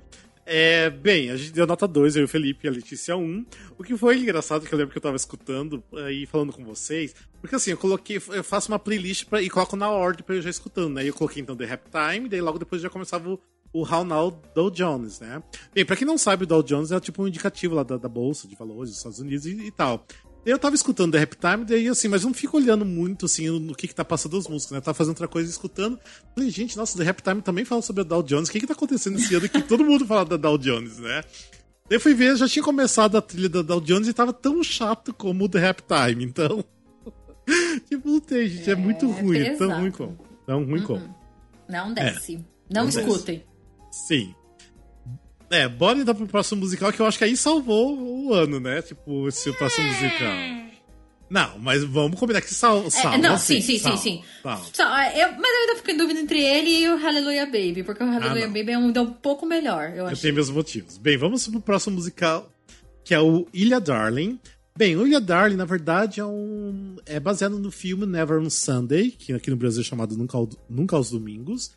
É, 0.47 0.91
bem, 0.91 1.31
a 1.31 1.37
gente 1.37 1.53
deu 1.53 1.67
nota 1.67 1.89
2, 1.89 2.17
eu 2.17 2.23
e 2.23 2.25
o 2.27 2.29
Felipe 2.29 2.67
e 2.67 2.69
a 2.69 2.73
Letícia 2.73 3.17
1. 3.17 3.21
Um. 3.21 3.47
O 3.79 3.83
que 3.83 3.97
foi 3.97 4.19
engraçado, 4.19 4.67
que 4.67 4.73
eu 4.73 4.79
lembro 4.79 4.93
que 4.93 4.99
eu 4.99 5.03
tava 5.03 5.17
escutando 5.17 5.83
e 6.13 6.27
falando 6.27 6.53
com 6.53 6.63
vocês, 6.63 7.15
porque 7.41 7.57
assim, 7.57 7.71
eu 7.71 7.79
coloquei, 7.79 8.21
eu 8.29 8.45
faço 8.45 8.71
uma 8.71 8.79
playlist 8.79 9.25
pra, 9.25 9.41
e 9.41 9.49
coloco 9.49 9.75
na 9.75 9.91
ordem 9.91 10.23
pra 10.23 10.37
eu 10.37 10.43
já 10.43 10.51
escutando, 10.51 10.95
né? 10.95 11.09
Eu 11.09 11.15
coloquei 11.15 11.43
então 11.43 11.57
The 11.57 11.65
Rap 11.65 11.85
Time, 11.91 12.29
daí 12.29 12.41
logo 12.43 12.59
depois 12.59 12.83
já 12.83 12.91
começava 12.91 13.29
o, 13.31 13.41
o 13.75 14.05
Now 14.05 14.41
Dow 14.55 14.71
Jones, 14.71 15.19
né? 15.19 15.43
Bem, 15.75 15.85
pra 15.85 15.97
quem 15.97 16.07
não 16.07 16.17
sabe, 16.17 16.45
o 16.45 16.47
Dow 16.47 16.63
Jones 16.63 16.93
é 16.93 17.01
tipo 17.01 17.23
um 17.23 17.29
indicativo 17.29 17.75
lá 17.75 17.83
da, 17.83 17.97
da 17.97 18.09
Bolsa 18.09 18.47
de 18.47 18.55
Valores 18.55 18.91
dos 18.91 18.99
Estados 18.99 19.19
Unidos 19.19 19.45
e, 19.45 19.51
e 19.51 19.71
tal. 19.73 20.07
Eu 20.47 20.59
tava 20.59 20.75
escutando 20.75 21.13
The 21.13 21.19
Rap 21.19 21.37
Time, 21.37 21.65
daí 21.65 21.89
assim, 21.89 22.07
mas 22.07 22.23
não 22.23 22.33
fico 22.33 22.59
olhando 22.59 22.85
muito 22.85 23.27
assim 23.27 23.49
no 23.59 23.75
que 23.75 23.89
que 23.89 23.95
tá 23.95 24.05
passando 24.05 24.37
as 24.37 24.47
músicas, 24.47 24.73
né? 24.73 24.81
Tava 24.81 24.95
fazendo 24.95 25.13
outra 25.13 25.27
coisa 25.27 25.51
escutando. 25.51 25.99
Falei, 26.35 26.51
gente, 26.51 26.77
nossa, 26.77 26.97
The 26.99 27.05
Rap 27.05 27.23
Time 27.23 27.43
também 27.43 27.65
fala 27.65 27.81
sobre 27.83 28.03
a 28.03 28.05
Dow 28.05 28.23
Jones. 28.23 28.49
O 28.49 28.53
que 28.53 28.61
que 28.61 28.67
tá 28.67 28.75
acontecendo 28.75 29.19
esse 29.19 29.35
ano 29.35 29.49
que 29.49 29.63
todo 29.63 29.85
mundo 29.85 30.07
fala 30.07 30.25
da 30.25 30.37
Dow 30.37 30.59
Jones, 30.59 30.99
né? 30.99 31.23
Daí 31.89 31.97
eu 31.97 32.01
fui 32.01 32.15
ver, 32.15 32.37
já 32.37 32.47
tinha 32.47 32.63
começado 32.63 33.17
a 33.17 33.23
trilha 33.23 33.49
da 33.49 33.63
Dow 33.63 33.81
Jones 33.81 34.07
e 34.07 34.13
tava 34.13 34.33
tão 34.33 34.63
chato 34.63 35.13
como 35.15 35.45
o 35.45 35.49
The 35.49 35.59
Rap 35.59 35.83
Time, 35.83 36.25
então. 36.25 36.63
tipo, 37.89 38.09
não 38.09 38.21
tem, 38.21 38.47
gente, 38.47 38.71
é, 38.71 38.75
muito 38.75 39.11
ruim, 39.11 39.39
é 39.39 39.57
tão 39.57 39.81
ruim 39.81 39.91
como. 39.91 40.19
Tão 40.47 40.65
ruim 40.65 40.83
como. 40.83 41.15
Não 41.69 41.93
desce. 41.93 42.37
Não, 42.71 42.85
não 42.85 42.91
desce. 42.91 43.45
Sim. 44.09 44.35
É, 45.51 45.69
bora 45.69 45.99
então 45.99 46.15
pro 46.15 46.27
próximo 46.27 46.61
musical, 46.63 46.93
que 46.93 47.01
eu 47.01 47.07
acho 47.07 47.17
que 47.19 47.25
aí 47.25 47.37
salvou 47.37 47.97
o 47.97 48.33
ano, 48.35 48.59
né? 48.59 48.83
Tipo, 48.83 49.29
esse 49.29 49.53
próximo 49.53 49.87
musical. 49.87 50.33
Não, 51.31 51.59
mas 51.59 51.83
vamos 51.85 52.19
combinar 52.19 52.41
que 52.43 52.53
sal, 52.53 52.85
É, 52.87 52.91
salva. 52.91 53.19
não, 53.19 53.39
sim, 53.39 53.61
sim, 53.61 53.79
sim, 53.79 53.97
sim, 53.97 54.23
é, 54.45 55.25
eu- 55.25 55.33
mas 55.33 55.51
eu 55.51 55.61
ainda 55.61 55.77
fico 55.77 55.91
em 55.91 55.97
dúvida 55.97 56.21
entre 56.21 56.41
ele 56.43 56.71
e 56.83 56.89
o 56.89 56.97
Hallelujah 56.97 57.47
Baby, 57.47 57.83
porque 57.83 58.03
o 58.03 58.07
Hallelujah 58.07 58.45
Ah. 58.45 58.49
Baby 58.49 58.73
é 58.73 58.79
um, 58.79 58.87
ainda 58.87 59.03
um 59.03 59.13
pouco 59.13 59.47
melhor, 59.47 59.91
eu 59.91 59.97
Eu 59.97 60.07
acho. 60.09 60.21
tenho 60.23 60.35
meus 60.35 60.51
motivos. 60.51 60.99
Bem, 60.99 61.17
vamos 61.17 61.47
pro 61.49 61.61
próximo 61.61 61.97
musical, 61.97 62.49
que 63.05 63.15
é 63.15 63.21
o 63.21 63.47
Ilha 63.55 63.81
Darling. 63.81 64.39
Bem, 64.77 64.97
o 64.97 65.07
Ilha 65.07 65.21
Darling, 65.21 65.57
na 65.57 65.65
verdade, 65.65 66.21
é 66.21 66.25
um. 66.25 66.97
É 67.07 67.19
baseado 67.21 67.59
no 67.59 67.71
filme 67.71 68.05
Never 68.07 68.39
on 68.41 68.51
Sunday, 68.51 69.11
que 69.11 69.33
aqui 69.33 69.51
no 69.51 69.57
Brasil 69.57 69.81
é 69.81 69.85
chamado 69.85 70.17
Nunca, 70.17 70.37
Nunca 70.69 70.97
aos 70.97 71.11
Domingos. 71.11 71.73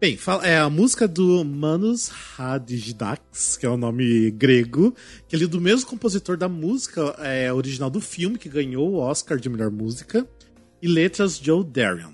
Bem, 0.00 0.16
é 0.44 0.56
a 0.58 0.70
música 0.70 1.08
do 1.08 1.44
Manos 1.44 2.08
Hadjidax, 2.38 3.56
que 3.56 3.66
é 3.66 3.68
o 3.68 3.76
nome 3.76 4.30
grego, 4.30 4.94
que 5.26 5.34
ele 5.34 5.44
é 5.44 5.48
do 5.48 5.60
mesmo 5.60 5.88
compositor 5.90 6.36
da 6.36 6.48
música 6.48 7.16
é, 7.18 7.52
original 7.52 7.90
do 7.90 8.00
filme, 8.00 8.38
que 8.38 8.48
ganhou 8.48 8.88
o 8.92 8.98
Oscar 8.98 9.38
de 9.38 9.48
melhor 9.48 9.72
música, 9.72 10.24
e 10.80 10.86
letras 10.86 11.36
Joe 11.36 11.64
Darion. 11.64 12.12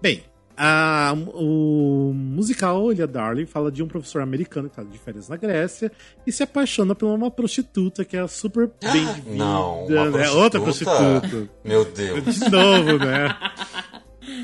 Bem, 0.00 0.22
a- 0.56 1.12
o 1.34 2.12
musical 2.14 2.92
Ilha 2.92 3.08
Darling 3.08 3.46
fala 3.46 3.72
de 3.72 3.82
um 3.82 3.88
professor 3.88 4.22
americano 4.22 4.68
que 4.70 4.80
está 4.80 4.88
de 4.88 4.96
férias 4.96 5.28
na 5.28 5.36
Grécia 5.36 5.90
e 6.24 6.30
se 6.30 6.44
apaixona 6.44 6.94
por 6.94 7.06
uma 7.12 7.32
prostituta 7.32 8.04
que 8.04 8.16
é 8.16 8.24
super 8.28 8.70
bem-vinda. 8.80 9.34
Não, 9.44 9.86
uma 9.86 10.08
né? 10.10 10.30
Outra 10.30 10.60
prostituta? 10.60 11.18
prostituta. 11.20 11.50
Meu 11.64 11.84
Deus. 11.84 12.36
De 12.36 12.48
novo, 12.48 12.98
né? 13.04 13.36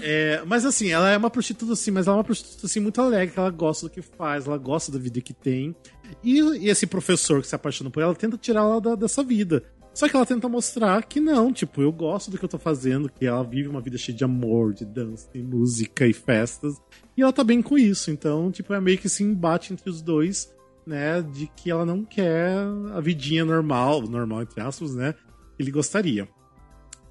É, 0.02 0.42
mas 0.46 0.64
assim, 0.66 0.88
ela 0.88 1.10
é 1.10 1.16
uma 1.16 1.30
prostituta 1.30 1.72
assim, 1.72 1.90
mas 1.90 2.06
ela 2.06 2.16
é 2.16 2.18
uma 2.18 2.24
prostituta 2.24 2.66
assim 2.66 2.80
muito 2.80 3.00
alegre, 3.00 3.34
ela 3.36 3.50
gosta 3.50 3.86
do 3.86 3.90
que 3.90 4.02
faz, 4.02 4.46
ela 4.46 4.58
gosta 4.58 4.92
da 4.92 4.98
vida 4.98 5.20
que 5.20 5.32
tem. 5.32 5.74
E, 6.22 6.38
e 6.40 6.68
esse 6.68 6.86
professor 6.86 7.40
que 7.40 7.46
se 7.48 7.54
apaixona 7.54 7.90
por 7.90 8.02
ela 8.02 8.14
tenta 8.14 8.36
tirar 8.36 8.60
ela 8.60 8.80
da- 8.80 8.94
dessa 8.94 9.22
vida. 9.22 9.62
Só 9.92 10.08
que 10.08 10.14
ela 10.14 10.24
tenta 10.24 10.48
mostrar 10.48 11.02
que 11.04 11.18
não, 11.18 11.52
tipo, 11.52 11.82
eu 11.82 11.90
gosto 11.90 12.30
do 12.30 12.38
que 12.38 12.44
eu 12.44 12.48
tô 12.48 12.58
fazendo, 12.58 13.10
que 13.10 13.26
ela 13.26 13.42
vive 13.42 13.68
uma 13.68 13.80
vida 13.80 13.98
cheia 13.98 14.16
de 14.16 14.22
amor, 14.22 14.72
de 14.72 14.84
dança, 14.84 15.28
e 15.34 15.42
música 15.42 16.06
e 16.06 16.12
festas. 16.12 16.74
E 17.16 17.22
ela 17.22 17.32
tá 17.32 17.42
bem 17.42 17.60
com 17.60 17.76
isso. 17.76 18.10
Então, 18.10 18.52
tipo, 18.52 18.72
é 18.72 18.80
meio 18.80 18.98
que 18.98 19.08
esse 19.08 19.24
embate 19.24 19.72
entre 19.72 19.90
os 19.90 20.00
dois, 20.00 20.54
né? 20.86 21.20
De 21.20 21.48
que 21.56 21.70
ela 21.72 21.84
não 21.84 22.04
quer 22.04 22.54
a 22.94 23.00
vidinha 23.00 23.44
normal, 23.44 24.02
normal 24.02 24.42
entre 24.42 24.60
aspas, 24.60 24.94
né? 24.94 25.12
Que 25.56 25.62
ele 25.64 25.72
gostaria. 25.72 26.28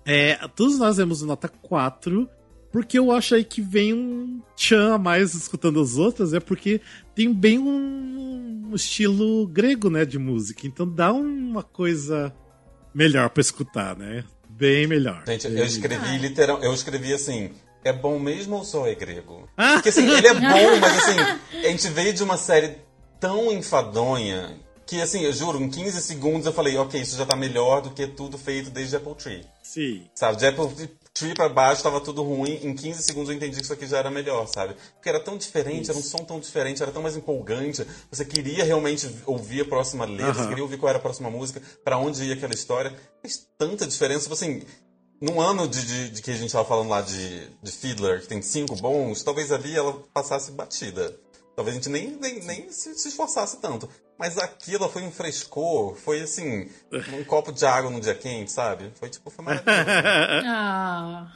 É, 0.05 0.35
todos 0.55 0.79
nós 0.79 0.95
demos 0.97 1.21
nota 1.21 1.49
4, 1.49 2.29
porque 2.71 2.99
eu 2.99 3.11
acho 3.11 3.35
aí 3.35 3.43
que 3.43 3.61
vem 3.61 3.93
um 3.93 4.41
tchan 4.55 4.95
a 4.95 4.97
mais 4.97 5.33
escutando 5.33 5.81
as 5.81 5.97
outras, 5.97 6.33
é 6.33 6.39
porque 6.39 6.81
tem 7.15 7.33
bem 7.33 7.57
um 7.57 8.71
estilo 8.73 9.47
grego, 9.47 9.89
né, 9.89 10.05
de 10.05 10.19
música. 10.19 10.67
Então 10.67 10.87
dá 10.87 11.11
uma 11.11 11.63
coisa 11.63 12.33
melhor 12.93 13.29
pra 13.29 13.41
escutar, 13.41 13.95
né? 13.97 14.23
Bem 14.49 14.87
melhor. 14.87 15.23
Gente, 15.25 15.47
eu 15.47 15.65
escrevi 15.65 16.17
literal, 16.17 16.61
eu 16.61 16.73
escrevi 16.73 17.13
assim, 17.13 17.51
é 17.83 17.93
bom 17.93 18.19
mesmo 18.19 18.57
ou 18.57 18.63
só 18.63 18.87
é 18.87 18.93
grego? 18.93 19.47
Ah! 19.57 19.73
Porque 19.73 19.89
assim, 19.89 20.07
ele 20.09 20.27
é 20.27 20.33
bom, 20.35 20.79
mas 20.79 20.97
assim, 20.97 21.19
a 21.65 21.69
gente 21.69 21.87
veio 21.89 22.13
de 22.13 22.23
uma 22.23 22.37
série 22.37 22.75
tão 23.19 23.51
enfadonha 23.51 24.57
que 24.85 24.99
assim, 25.01 25.21
eu 25.21 25.31
juro, 25.31 25.61
em 25.61 25.69
15 25.69 26.01
segundos 26.01 26.47
eu 26.47 26.53
falei, 26.53 26.75
ok, 26.77 26.99
isso 26.99 27.15
já 27.15 27.23
tá 27.23 27.35
melhor 27.35 27.81
do 27.81 27.91
que 27.91 28.07
tudo 28.07 28.39
feito 28.39 28.71
desde 28.71 28.95
Apple 28.95 29.13
Tree. 29.13 29.45
Sim. 29.61 30.07
Sabe, 30.15 30.37
de 30.37 30.47
Apple 30.47 30.89
Tree 31.19 31.33
pra 31.33 31.49
baixo 31.49 31.83
tava 31.83 31.99
tudo 31.99 32.23
ruim, 32.23 32.59
em 32.63 32.73
15 32.73 33.03
segundos 33.03 33.29
eu 33.29 33.35
entendi 33.35 33.57
que 33.57 33.63
isso 33.63 33.73
aqui 33.73 33.85
já 33.85 33.97
era 33.97 34.09
melhor, 34.09 34.47
sabe? 34.47 34.75
Porque 34.95 35.09
era 35.09 35.19
tão 35.19 35.37
diferente, 35.37 35.89
era 35.89 35.99
um 35.99 36.01
som 36.01 36.19
tão 36.19 36.39
diferente, 36.39 36.81
era 36.81 36.91
tão 36.91 37.01
mais 37.01 37.15
empolgante. 37.17 37.85
Você 38.09 38.23
queria 38.23 38.63
realmente 38.63 39.09
ouvir 39.25 39.61
a 39.61 39.65
próxima 39.65 40.05
letra, 40.05 40.33
você 40.33 40.39
Aham. 40.39 40.47
queria 40.49 40.63
ouvir 40.63 40.77
qual 40.77 40.89
era 40.89 40.97
a 40.97 41.01
próxima 41.01 41.29
música, 41.29 41.61
pra 41.83 41.97
onde 41.97 42.23
ia 42.23 42.33
aquela 42.35 42.53
história. 42.53 42.95
Fez 43.21 43.45
tanta 43.57 43.85
diferença, 43.85 44.21
tipo 44.21 44.33
assim, 44.33 44.63
num 45.21 45.41
ano 45.41 45.67
de, 45.67 45.85
de- 45.85 46.09
de 46.11 46.21
que 46.21 46.31
a 46.31 46.35
gente 46.37 46.51
tava 46.51 46.63
falando 46.65 46.87
lá 46.89 47.01
de, 47.01 47.49
de 47.61 47.71
Fiddler, 47.71 48.21
que 48.21 48.27
tem 48.27 48.41
cinco 48.41 48.75
bons, 48.77 49.21
talvez 49.21 49.51
ali 49.51 49.75
ela 49.75 50.01
passasse 50.13 50.51
batida. 50.51 51.15
Talvez 51.55 51.75
a 51.75 51.79
gente 51.81 51.89
nem, 51.89 52.11
nem, 52.21 52.39
nem 52.45 52.71
se, 52.71 52.95
se 52.97 53.09
esforçasse 53.09 53.57
tanto. 53.57 53.89
Mas 54.19 54.37
aquilo 54.37 54.89
foi 54.89 55.01
um 55.03 55.11
frescor, 55.11 55.95
foi 55.95 56.19
assim, 56.21 56.69
um 57.17 57.23
copo 57.23 57.53
de 57.53 57.65
água 57.65 57.89
num 57.89 58.01
dia 58.01 58.13
quente, 58.13 58.51
sabe? 58.51 58.91
Foi 58.99 59.09
tipo, 59.09 59.29
foi 59.29 59.45
maravilhoso. 59.45 59.79
Ah. 60.45 61.31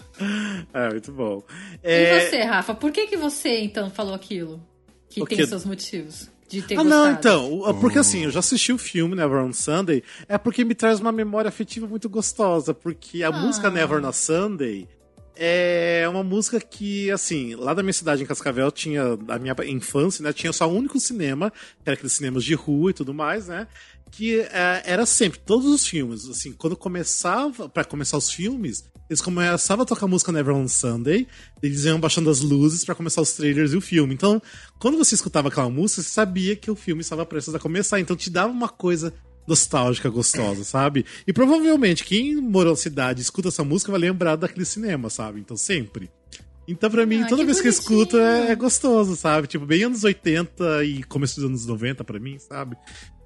É, 0.74 0.90
muito 0.90 1.12
bom. 1.14 1.42
E 1.82 1.88
É, 1.90 2.30
você, 2.30 2.42
Rafa, 2.44 2.76
por 2.76 2.92
que, 2.92 3.08
que 3.08 3.16
você 3.18 3.60
então 3.62 3.90
falou 3.90 4.14
aquilo? 4.14 4.62
Que 5.10 5.22
O 5.22 5.26
tem 5.26 5.38
quê? 5.38 5.48
seus 5.48 5.64
motivos 5.66 6.30
de 6.50 6.62
ter 6.62 6.76
Ah, 6.76 6.84
gostado. 6.84 6.90
não, 6.90 7.12
então. 7.12 7.54
o- 7.62 7.74
Porque 7.80 8.00
assim, 8.00 8.26
eu 8.26 8.32
já 8.32 8.40
assisti 8.40 8.74
o 8.74 8.78
filme 8.78 9.16
Never 9.16 9.38
on 9.40 9.54
Sunday, 9.54 10.04
é 10.28 10.38
porque 10.38 10.64
me 10.66 10.76
traz 10.76 11.00
uma 11.00 11.12
memória 11.12 11.48
afetiva 11.50 11.88
muito 11.88 12.10
gostosa, 12.10 12.74
porque 12.74 13.24
a 13.24 13.32
música 13.32 13.70
Never 13.72 14.04
on 14.04 14.12
Sunday 14.12 14.88
é 15.36 16.06
uma 16.10 16.24
música 16.24 16.60
que, 16.60 17.10
assim, 17.12 17.56
lá 17.56 17.74
da 17.74 17.84
minha 17.84 17.94
cidade, 17.94 18.24
em 18.24 18.26
Cascavel, 18.26 18.72
tinha, 18.72 19.18
da 19.18 19.40
minha 19.40 19.56
infância, 19.68 20.24
né, 20.24 20.34
tinha 20.34 20.54
só 20.54 20.68
um 20.68 20.78
único 20.78 21.00
cinema, 21.00 21.52
que 21.52 21.84
era 21.86 21.94
aqueles 21.94 22.14
cinemas 22.14 22.44
de 22.44 22.54
rua 22.54 22.92
e 22.92 22.94
tudo 22.94 23.14
mais, 23.14 23.48
né, 23.48 23.68
que 24.12 24.40
é, 24.40 24.84
era 24.86 25.06
sempre, 25.06 25.40
todos 25.40 25.66
os 25.66 25.86
filmes, 25.88 26.28
assim, 26.30 26.54
quando 26.54 26.76
começava, 26.76 27.68
pra 27.68 27.84
começar 27.84 28.18
os 28.18 28.32
filmes, 28.32 28.86
eles 29.10 29.22
começavam 29.22 29.84
a 29.84 29.86
tocar 29.86 30.06
a 30.06 30.10
música 30.10 30.32
Never 30.32 30.56
on 30.56 30.68
Sunday, 30.68 31.28
eles 31.62 31.84
iam 31.84 32.00
baixando 32.00 32.30
as 32.30 32.40
luzes 32.40 32.86
pra 32.86 32.96
começar 32.96 33.22
os 33.22 33.34
trailers 33.34 33.74
e 33.74 33.78
o 33.78 33.82
filme. 33.82 34.14
Então, 34.14 34.42
quando 34.80 34.98
você 34.98 35.14
escutava 35.14 35.50
aquela 35.50 35.70
música, 35.70 36.02
você 36.02 36.10
sabia 36.10 36.56
que 36.56 36.72
o 36.72 36.76
filme 36.76 37.02
estava 37.02 37.26
prestes 37.26 37.54
a 37.54 37.60
começar. 37.60 38.00
Então, 38.00 38.16
te 38.16 38.30
dava 38.30 38.52
uma 38.52 38.70
coisa 38.70 39.14
nostálgica, 39.48 40.10
gostosa, 40.10 40.64
sabe? 40.64 41.06
E 41.28 41.34
provavelmente 41.34 42.04
quem 42.04 42.36
morou 42.38 42.72
na 42.74 42.78
cidade 42.78 43.20
e 43.20 43.24
escuta 43.24 43.50
essa 43.50 43.64
música 43.64 43.92
vai 43.92 44.00
lembrar 44.02 44.36
daquele 44.36 44.66
cinema, 44.66 45.10
sabe? 45.10 45.40
Então, 45.40 45.58
sempre. 45.58 46.10
Então, 46.66 46.90
pra 46.90 47.06
mim, 47.06 47.22
Ah, 47.24 47.28
toda 47.28 47.42
que 47.42 47.48
vez 47.48 47.60
que 47.60 47.68
eu 47.68 47.72
bonitinho. 47.74 47.98
escuto 48.04 48.18
é, 48.18 48.52
é 48.52 48.56
gostoso, 48.56 49.18
sabe? 49.18 49.48
Tipo, 49.48 49.66
bem 49.66 49.84
anos 49.84 50.06
80 50.06 50.86
e 50.86 51.04
começo 51.04 51.36
dos 51.36 51.44
anos 51.50 51.66
90 51.66 52.06
pra 52.06 52.18
mim, 52.22 52.40
sabe? 52.40 52.78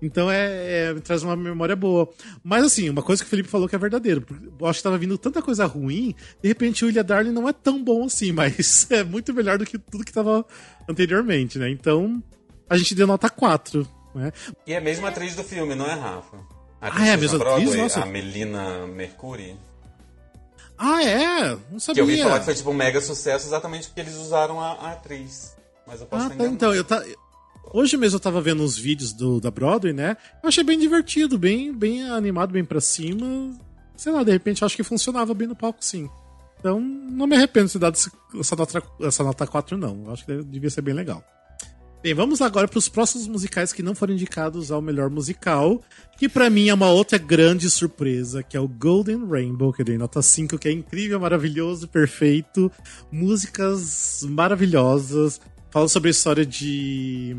Então 0.02 0.30
é, 0.30 0.88
é- 0.90 0.94
me 0.96 1.02
traz 1.02 1.22
uma 1.22 1.36
memória 1.36 1.76
boa. 1.76 2.10
Mas 2.44 2.64
assim, 2.64 2.90
uma 2.90 3.04
coisa 3.04 3.22
que 3.22 3.28
o 3.28 3.30
Felipe 3.30 3.48
falou 3.48 3.70
que 3.70 3.76
é 3.76 3.80
verdadeiro. 3.80 4.22
porque 4.22 4.44
Eu 4.60 4.66
acho 4.66 4.80
que 4.80 4.84
tava 4.84 4.98
vindo 4.98 5.16
tanta 5.20 5.40
coisa 5.40 5.66
ruim, 5.68 6.16
de 6.42 6.48
repente 6.48 6.84
o 6.84 6.90
Ilha 6.90 7.04
Darling 7.04 7.32
não 7.32 7.48
é 7.48 7.54
tão 7.54 7.84
bom 7.84 8.06
assim, 8.06 8.32
mas 8.34 8.88
é 8.90 9.04
muito 9.04 9.32
melhor 9.36 9.60
do 9.60 9.66
que 9.68 9.78
tudo 9.78 10.04
que 10.04 10.12
tava 10.12 10.44
anteriormente, 10.90 11.60
né? 11.60 11.70
Então, 11.70 12.22
a 12.68 12.76
gente 12.76 12.96
deu 12.96 13.06
nota 13.06 13.30
4, 13.30 13.88
né? 14.18 14.32
E 14.66 14.74
é 14.74 14.78
a 14.78 14.82
mesma 14.82 15.10
atriz 15.10 15.36
do 15.36 15.44
filme, 15.44 15.76
não 15.76 15.86
é, 15.86 15.94
Rafa? 15.94 16.38
A 16.82 16.88
Ah, 17.02 17.08
é 17.08 17.12
a 17.12 17.16
que 17.16 17.22
mesma 17.22 17.38
na 17.40 17.46
atriz? 17.46 17.60
Broadway, 17.66 17.82
Nossa. 17.84 18.02
A 18.02 18.06
Melina 18.06 18.88
Mercury. 18.88 19.56
Ah, 20.78 21.04
é? 21.04 21.50
Não 21.50 21.60
Que 21.78 21.80
sabia. 21.80 22.02
eu 22.02 22.06
ouvi 22.06 22.22
falar 22.22 22.40
que 22.40 22.46
foi 22.46 22.54
tipo 22.56 22.70
um 22.70 22.74
mega 22.74 23.02
sucesso 23.02 23.48
exatamente 23.48 23.88
porque 23.88 24.02
eles 24.02 24.16
usaram 24.16 24.60
a, 24.62 24.74
a 24.74 24.92
atriz. 24.92 25.56
Mas 25.88 26.02
eu 26.02 26.08
posso 26.08 26.26
Ah, 26.28 26.30
tá, 26.30 26.46
então, 26.46 26.74
eu 26.74 26.84
tá... 26.84 27.04
Hoje 27.74 27.98
mesmo 27.98 28.16
eu 28.16 28.20
tava 28.22 28.40
vendo 28.42 28.64
uns 28.64 28.78
vídeos 28.78 29.12
do, 29.12 29.42
da 29.42 29.52
Broadway, 29.52 29.92
né? 29.92 30.16
Eu 30.42 30.48
achei 30.50 30.64
bem 30.64 30.78
divertido, 30.80 31.38
bem, 31.38 31.74
bem 31.74 32.08
animado, 32.10 32.52
bem 32.52 32.64
pra 32.64 32.80
cima. 32.80 33.54
Sei 33.96 34.12
lá, 34.12 34.24
de 34.24 34.32
repente 34.32 34.62
eu 34.62 34.66
acho 34.68 34.76
que 34.76 34.84
funcionava 34.84 35.34
bem 35.34 35.48
no 35.48 35.56
palco, 35.56 35.84
sim. 35.84 36.10
Então, 36.60 36.80
não 36.80 37.28
me 37.28 37.36
arrependo 37.36 37.68
de 37.68 37.74
ter 37.74 37.80
dado 37.80 37.98
essa 38.40 38.56
nota, 38.56 38.84
essa 39.02 39.24
nota 39.24 39.46
4, 39.48 39.78
não. 39.78 40.04
Eu 40.06 40.14
acho 40.14 40.26
que 40.26 40.44
devia 40.44 40.70
ser 40.70 40.82
bem 40.82 40.94
legal. 40.94 41.22
Bem, 42.08 42.14
vamos 42.14 42.42
agora 42.42 42.70
para 42.70 42.80
os 42.80 42.88
próximos 42.88 43.28
musicais 43.28 43.74
que 43.74 43.84
não 43.84 43.94
foram 43.94 44.14
indicados 44.14 44.72
ao 44.72 44.82
melhor 44.82 45.10
musical, 45.10 45.84
que 46.18 46.30
pra 46.30 46.50
mim 46.50 46.70
é 46.70 46.74
uma 46.74 46.90
outra 46.90 47.18
grande 47.18 47.70
surpresa, 47.70 48.42
que 48.42 48.56
é 48.56 48.60
o 48.62 48.66
Golden 48.66 49.28
Rainbow, 49.28 49.74
que 49.74 49.82
eu 49.82 49.86
dei 49.86 49.98
nota 49.98 50.22
5, 50.22 50.58
que 50.58 50.70
é 50.70 50.72
incrível, 50.72 51.20
maravilhoso, 51.20 51.86
perfeito, 51.86 52.72
músicas 53.12 54.24
maravilhosas, 54.24 55.42
fala 55.70 55.90
sobre 55.90 56.08
a 56.08 56.12
história 56.12 56.46
de 56.46 57.36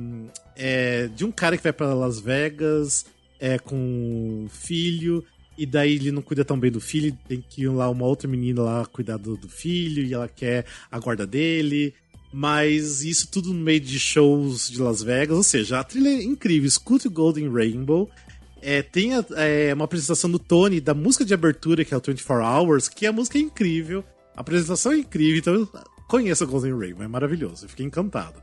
é, 0.55 1.09
de 1.17 1.25
um 1.25 1.33
cara 1.33 1.57
que 1.57 1.63
vai 1.63 1.73
para 1.73 1.95
Las 1.95 2.21
Vegas 2.21 3.07
é, 3.41 3.59
com 3.59 3.75
um 3.75 4.49
filho 4.51 5.25
e 5.57 5.65
daí 5.65 5.95
ele 5.95 6.13
não 6.13 6.21
cuida 6.21 6.45
tão 6.45 6.61
bem 6.61 6.71
do 6.71 6.81
filho, 6.81 7.17
tem 7.27 7.43
que 7.43 7.63
ir 7.63 7.69
lá 7.69 7.89
uma 7.89 8.05
outra 8.05 8.29
menina 8.29 8.61
lá 8.63 8.85
cuidar 8.85 9.17
do, 9.17 9.35
do 9.35 9.49
filho 9.49 10.05
e 10.05 10.13
ela 10.13 10.29
quer 10.29 10.67
a 10.91 10.99
guarda 10.99 11.27
dele. 11.27 11.95
Mas 12.33 13.03
isso 13.03 13.29
tudo 13.29 13.53
no 13.55 13.61
meio 13.61 13.81
de 13.81 13.99
shows 13.99 14.69
de 14.71 14.81
Las 14.83 15.03
Vegas, 15.03 15.37
ou 15.37 15.43
seja, 15.43 15.81
a 15.81 15.85
trilha 15.85 16.09
é 16.11 16.23
incrível. 16.23 16.69
Escute 16.69 17.09
o 17.09 17.11
Golden 17.11 17.51
Rainbow. 17.51 18.11
É, 18.61 18.83
tem 18.83 19.15
a- 19.15 19.25
é, 19.37 19.73
uma 19.73 19.85
apresentação 19.85 20.29
do 20.31 20.39
Tony 20.39 20.81
da 20.81 20.93
música 20.93 21.25
de 21.25 21.33
abertura, 21.33 21.85
que 21.85 21.95
é 21.95 21.97
o 21.97 22.01
24 22.05 22.45
Hours, 22.45 22.89
que 22.89 23.07
a 23.07 23.13
música 23.13 23.39
é 23.39 23.41
incrível, 23.41 24.05
a 24.37 24.41
apresentação 24.41 24.93
é 24.93 24.97
incrível, 24.99 25.39
então 25.39 25.83
conheça 26.09 26.43
o 26.45 26.47
Golden 26.49 26.77
Rainbow, 26.77 27.05
é 27.05 27.09
maravilhoso, 27.09 27.65
eu 27.65 27.69
fiquei 27.69 27.87
encantado. 27.87 28.43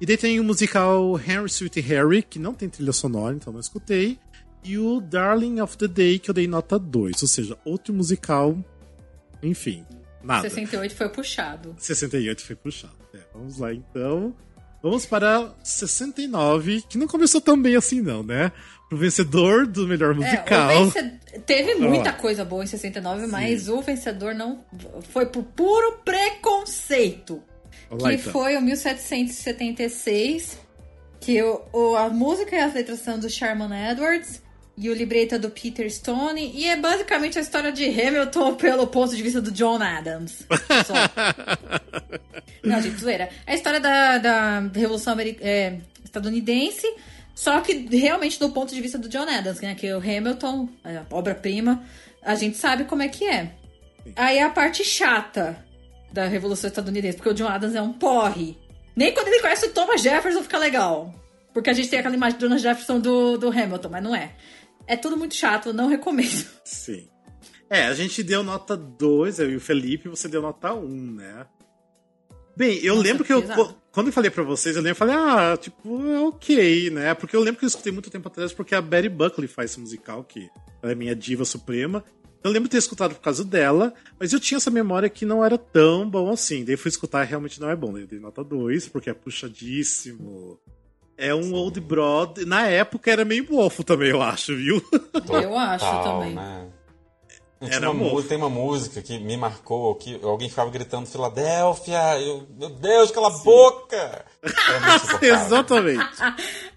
E 0.00 0.06
daí 0.06 0.16
tem 0.16 0.40
o 0.40 0.44
musical 0.44 1.20
Henry 1.20 1.46
Sweet 1.46 1.78
Harry, 1.82 2.22
que 2.22 2.38
não 2.38 2.54
tem 2.54 2.68
trilha 2.70 2.92
sonora, 2.92 3.36
então 3.36 3.52
não 3.52 3.60
escutei. 3.60 4.18
E 4.64 4.78
o 4.78 4.98
Darling 5.00 5.60
of 5.60 5.76
the 5.76 5.86
Day, 5.86 6.18
que 6.18 6.30
eu 6.30 6.34
dei 6.34 6.48
nota 6.48 6.78
2, 6.78 7.20
ou 7.22 7.28
seja, 7.28 7.56
outro 7.66 7.92
musical, 7.92 8.58
enfim. 9.42 9.84
Nada. 10.22 10.48
68 10.48 10.94
foi 10.94 11.08
puxado. 11.10 11.74
68 11.78 12.42
foi 12.42 12.56
puxado. 12.56 13.03
É, 13.14 13.18
vamos 13.32 13.58
lá 13.58 13.72
então. 13.72 14.34
Vamos 14.82 15.06
para 15.06 15.54
69, 15.62 16.82
que 16.88 16.98
não 16.98 17.06
começou 17.06 17.40
tão 17.40 17.60
bem 17.60 17.74
assim, 17.74 18.02
não, 18.02 18.22
né? 18.22 18.52
Pro 18.88 18.98
vencedor 18.98 19.66
do 19.66 19.86
melhor 19.88 20.14
musical. 20.14 20.70
É, 20.70 20.76
o 20.78 20.84
vencedor, 20.84 21.18
teve 21.46 21.74
muita 21.76 22.12
coisa 22.12 22.44
boa 22.44 22.62
em 22.62 22.66
69, 22.66 23.26
mas 23.26 23.68
o 23.68 23.80
vencedor 23.80 24.34
não 24.34 24.62
foi 25.10 25.24
por 25.26 25.42
puro 25.42 26.00
preconceito. 26.04 27.42
Que 27.98 28.12
então. 28.14 28.32
foi 28.32 28.56
o 28.56 28.60
1776, 28.60 30.58
que 31.20 31.42
o, 31.42 31.62
o- 31.72 31.96
a 31.96 32.08
música 32.10 32.54
e 32.54 32.58
as 32.60 32.74
letras 32.74 32.98
são 33.00 33.18
do 33.18 33.30
Sherman 33.30 33.70
Edwards 33.90 34.42
e 34.76 34.90
o 34.90 34.94
libreto 34.94 35.36
é 35.36 35.38
do 35.38 35.50
Peter 35.50 35.88
Stone, 35.92 36.52
e 36.54 36.64
é 36.68 36.76
basicamente 36.76 37.38
a 37.38 37.42
história 37.42 37.70
de 37.70 37.84
Hamilton 37.84 38.54
pelo 38.56 38.86
ponto 38.86 39.14
de 39.14 39.22
vista 39.22 39.40
do 39.40 39.50
John 39.50 39.82
Adams. 39.82 40.44
Só. 40.86 40.94
Não, 42.62 42.80
gente, 42.80 42.98
zoeira. 42.98 43.28
É 43.46 43.52
a 43.52 43.54
história 43.54 43.78
da, 43.80 44.18
da 44.18 44.60
Revolução 44.74 45.12
Ameri- 45.12 45.38
é, 45.40 45.78
estadunidense, 46.04 46.86
só 47.34 47.60
que 47.60 47.86
realmente 47.94 48.38
do 48.38 48.50
ponto 48.50 48.74
de 48.74 48.80
vista 48.80 48.96
do 48.98 49.08
John 49.08 49.28
Adams, 49.28 49.60
né? 49.60 49.74
Que 49.74 49.92
o 49.92 49.98
Hamilton, 49.98 50.68
a 50.84 51.14
obra-prima, 51.14 51.82
a 52.22 52.34
gente 52.34 52.56
sabe 52.56 52.84
como 52.84 53.02
é 53.02 53.08
que 53.08 53.24
é. 53.26 53.52
Aí 54.16 54.38
a 54.40 54.48
parte 54.50 54.82
chata 54.84 55.56
da 56.12 56.26
Revolução 56.26 56.68
Estadunidense, 56.68 57.16
porque 57.16 57.30
o 57.30 57.34
John 57.34 57.48
Adams 57.48 57.74
é 57.74 57.82
um 57.82 57.92
porre. 57.92 58.56
Nem 58.96 59.12
quando 59.12 59.28
ele 59.28 59.40
conhece 59.40 59.66
o 59.66 59.70
Thomas 59.70 60.00
Jefferson 60.00 60.42
fica 60.42 60.58
legal. 60.58 61.12
Porque 61.52 61.70
a 61.70 61.72
gente 61.72 61.88
tem 61.88 61.98
aquela 61.98 62.14
imagem 62.14 62.38
do 62.38 62.46
Thomas 62.46 62.62
Jefferson 62.62 62.98
do, 63.00 63.36
do 63.36 63.48
Hamilton, 63.48 63.88
mas 63.88 64.02
não 64.02 64.14
é. 64.14 64.30
É 64.86 64.96
tudo 64.96 65.16
muito 65.16 65.34
chato, 65.34 65.70
eu 65.70 65.72
não 65.72 65.88
recomendo. 65.88 66.46
Sim. 66.64 67.08
É, 67.68 67.86
a 67.86 67.94
gente 67.94 68.22
deu 68.22 68.42
nota 68.42 68.76
2, 68.76 69.38
eu 69.38 69.50
e 69.50 69.56
o 69.56 69.60
Felipe, 69.60 70.08
você 70.08 70.28
deu 70.28 70.42
nota 70.42 70.72
1, 70.72 71.12
né? 71.12 71.46
Bem, 72.56 72.78
eu 72.84 72.94
Nossa, 72.94 73.08
lembro 73.08 73.24
que 73.24 73.32
eu. 73.32 73.42
pesado. 73.42 73.76
Quando 73.90 74.08
eu 74.08 74.12
falei 74.12 74.30
pra 74.30 74.42
vocês, 74.42 74.76
eu 74.76 74.82
lembro, 74.82 74.96
falei, 74.96 75.14
ah, 75.14 75.56
tipo, 75.56 76.04
é 76.06 76.20
ok, 76.20 76.90
né? 76.90 77.14
Porque 77.14 77.34
eu 77.34 77.40
lembro 77.40 77.58
que 77.58 77.64
eu 77.64 77.68
escutei 77.68 77.92
muito 77.92 78.10
tempo 78.10 78.28
atrás, 78.28 78.52
porque 78.52 78.74
a 78.74 78.80
Betty 78.80 79.08
Buckley 79.08 79.48
faz 79.48 79.70
esse 79.70 79.80
musical, 79.80 80.24
que 80.24 80.48
ela 80.82 80.92
é 80.92 80.94
minha 80.94 81.14
diva 81.14 81.44
suprema. 81.44 82.04
Eu 82.42 82.50
lembro 82.50 82.68
de 82.68 82.72
ter 82.72 82.78
escutado 82.78 83.14
por 83.14 83.22
causa 83.22 83.42
dela, 83.44 83.94
mas 84.20 84.32
eu 84.32 84.38
tinha 84.38 84.58
essa 84.58 84.70
memória 84.70 85.08
que 85.08 85.24
não 85.24 85.44
era 85.44 85.56
tão 85.56 86.08
bom 86.08 86.30
assim. 86.30 86.64
Daí 86.64 86.76
fui 86.76 86.90
escutar 86.90 87.22
realmente 87.22 87.60
não 87.60 87.70
é 87.70 87.76
bom. 87.76 87.92
Daí 87.92 88.02
eu 88.02 88.06
dei 88.06 88.20
nota 88.20 88.44
2, 88.44 88.88
porque 88.88 89.08
é 89.08 89.14
puxadíssimo. 89.14 90.60
É 91.16 91.34
um 91.34 91.54
old 91.54 91.80
broad. 91.80 92.44
Na 92.44 92.66
época 92.66 93.10
era 93.10 93.24
meio 93.24 93.46
mofo 93.50 93.84
também, 93.84 94.10
eu 94.10 94.20
acho, 94.20 94.56
viu? 94.56 94.82
Eu 95.30 95.56
acho 95.56 95.84
Total, 95.84 96.20
também. 96.20 96.34
Né? 96.34 96.66
Era 97.70 97.90
uma 97.90 98.22
tem 98.22 98.36
uma 98.36 98.50
música 98.50 99.00
que 99.00 99.18
me 99.18 99.36
marcou, 99.36 99.94
que 99.94 100.18
alguém 100.22 100.48
ficava 100.48 100.70
gritando 100.70 101.06
Filadélfia, 101.06 102.20
eu, 102.20 102.46
meu 102.58 102.68
Deus, 102.68 103.10
cala 103.10 103.28
a 103.28 103.38
boca! 103.38 104.24
Exatamente. 105.22 106.04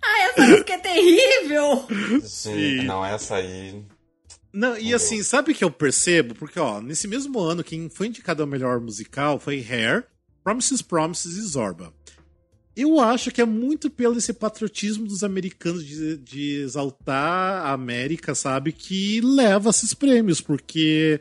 Ah, 0.10 0.22
essa 0.22 0.42
música 0.42 0.74
é 0.74 0.78
terrível! 0.78 1.86
Gente, 1.90 2.28
Sim. 2.28 2.84
não, 2.84 3.04
essa 3.04 3.36
aí. 3.36 3.84
Não, 4.54 4.78
e 4.78 4.94
assim, 4.94 5.22
sabe 5.22 5.52
o 5.52 5.56
que 5.56 5.64
eu 5.64 5.70
percebo? 5.70 6.34
Porque, 6.34 6.60
ó, 6.60 6.80
nesse 6.80 7.08
mesmo 7.08 7.40
ano, 7.40 7.64
quem 7.64 7.90
foi 7.90 8.08
indicado 8.08 8.42
ao 8.42 8.48
melhor 8.48 8.80
musical 8.80 9.38
foi 9.38 9.60
Hair, 9.60 10.06
Promises, 10.44 10.82
Promises 10.82 11.36
e 11.36 11.42
Zorba. 11.42 11.94
Eu 12.78 13.00
acho 13.00 13.32
que 13.32 13.42
é 13.42 13.46
muito 13.46 13.90
pelo 13.90 14.20
esse 14.20 14.32
patriotismo 14.32 15.08
dos 15.08 15.24
americanos 15.24 15.84
de, 15.84 16.18
de 16.18 16.62
exaltar 16.62 17.66
a 17.66 17.74
América, 17.74 18.36
sabe? 18.36 18.72
Que 18.72 19.20
leva 19.20 19.72
esses 19.72 19.96
prêmios, 19.96 20.40
porque 20.40 21.20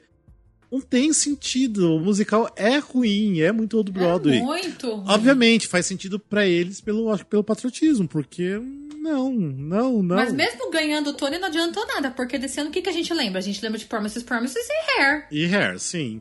não 0.70 0.82
tem 0.82 1.14
sentido. 1.14 1.96
O 1.96 2.00
musical 2.00 2.52
é 2.56 2.76
ruim, 2.76 3.40
é 3.40 3.50
muito 3.52 3.78
Old 3.78 3.90
Broadway. 3.90 4.38
É 4.38 4.42
muito. 4.42 4.94
ruim. 4.94 5.04
Obviamente, 5.08 5.66
faz 5.66 5.86
sentido 5.86 6.18
pra 6.18 6.46
eles 6.46 6.82
pelo, 6.82 7.16
pelo 7.24 7.42
patriotismo, 7.42 8.06
porque 8.06 8.60
não, 8.98 9.32
não, 9.32 10.02
não. 10.02 10.16
Mas 10.16 10.34
mesmo 10.34 10.70
ganhando 10.70 11.10
o 11.10 11.14
Tony 11.14 11.38
não 11.38 11.48
adiantou 11.48 11.86
nada, 11.86 12.10
porque 12.10 12.38
desse 12.38 12.60
ano 12.60 12.68
o 12.68 12.72
que, 12.72 12.82
que 12.82 12.90
a 12.90 12.92
gente 12.92 13.14
lembra? 13.14 13.38
A 13.38 13.42
gente 13.42 13.62
lembra 13.62 13.78
de 13.78 13.86
Promises, 13.86 14.22
Promises 14.22 14.66
e 14.68 15.00
Hair. 15.00 15.26
E 15.30 15.46
Hair, 15.46 15.78
sim. 15.78 16.20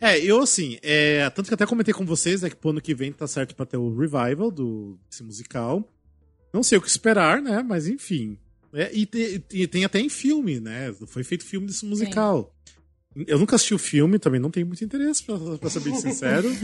É, 0.00 0.18
eu 0.18 0.40
assim, 0.42 0.78
é, 0.82 1.28
tanto 1.30 1.48
que 1.48 1.54
até 1.54 1.66
comentei 1.66 1.92
com 1.94 2.06
vocês, 2.06 2.42
né, 2.42 2.50
que 2.50 2.56
pro 2.56 2.70
ano 2.70 2.80
que 2.80 2.94
vem 2.94 3.12
tá 3.12 3.26
certo 3.26 3.54
pra 3.54 3.66
ter 3.66 3.76
o 3.76 3.94
revival 3.96 4.50
do, 4.50 4.98
desse 5.10 5.22
musical. 5.22 5.86
Não 6.52 6.62
sei 6.62 6.78
o 6.78 6.80
que 6.82 6.88
esperar, 6.88 7.42
né, 7.42 7.62
mas 7.62 7.86
enfim. 7.86 8.38
É, 8.72 8.90
e, 8.92 9.06
te- 9.06 9.42
e 9.52 9.66
tem 9.66 9.84
até 9.84 10.00
em 10.00 10.08
filme, 10.08 10.58
né, 10.60 10.92
foi 11.06 11.22
feito 11.22 11.44
filme 11.44 11.66
desse 11.66 11.84
musical. 11.86 12.50
Eu 13.28 13.38
nunca 13.38 13.54
assisti 13.54 13.72
o 13.72 13.78
filme, 13.78 14.18
também 14.18 14.40
não 14.40 14.50
tenho 14.50 14.66
muito 14.66 14.84
interesse, 14.84 15.22
pra, 15.22 15.38
pra 15.58 15.70
ser 15.70 15.80
bem 15.80 15.94
sincero. 15.94 16.48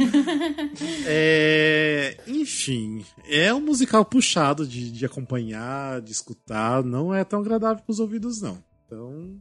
É, 1.07 2.17
enfim, 2.27 3.05
é 3.29 3.53
um 3.55 3.61
musical 3.61 4.05
puxado 4.05 4.67
de, 4.67 4.91
de 4.91 5.07
acompanhar, 5.07 6.01
de 6.01 6.11
escutar, 6.13 6.83
não 6.83 7.15
é 7.15 7.25
tão 7.25 7.41
agradável 7.41 7.83
pros 7.85 8.01
ouvidos, 8.01 8.41
não. 8.41 8.63
Então, 8.87 9.41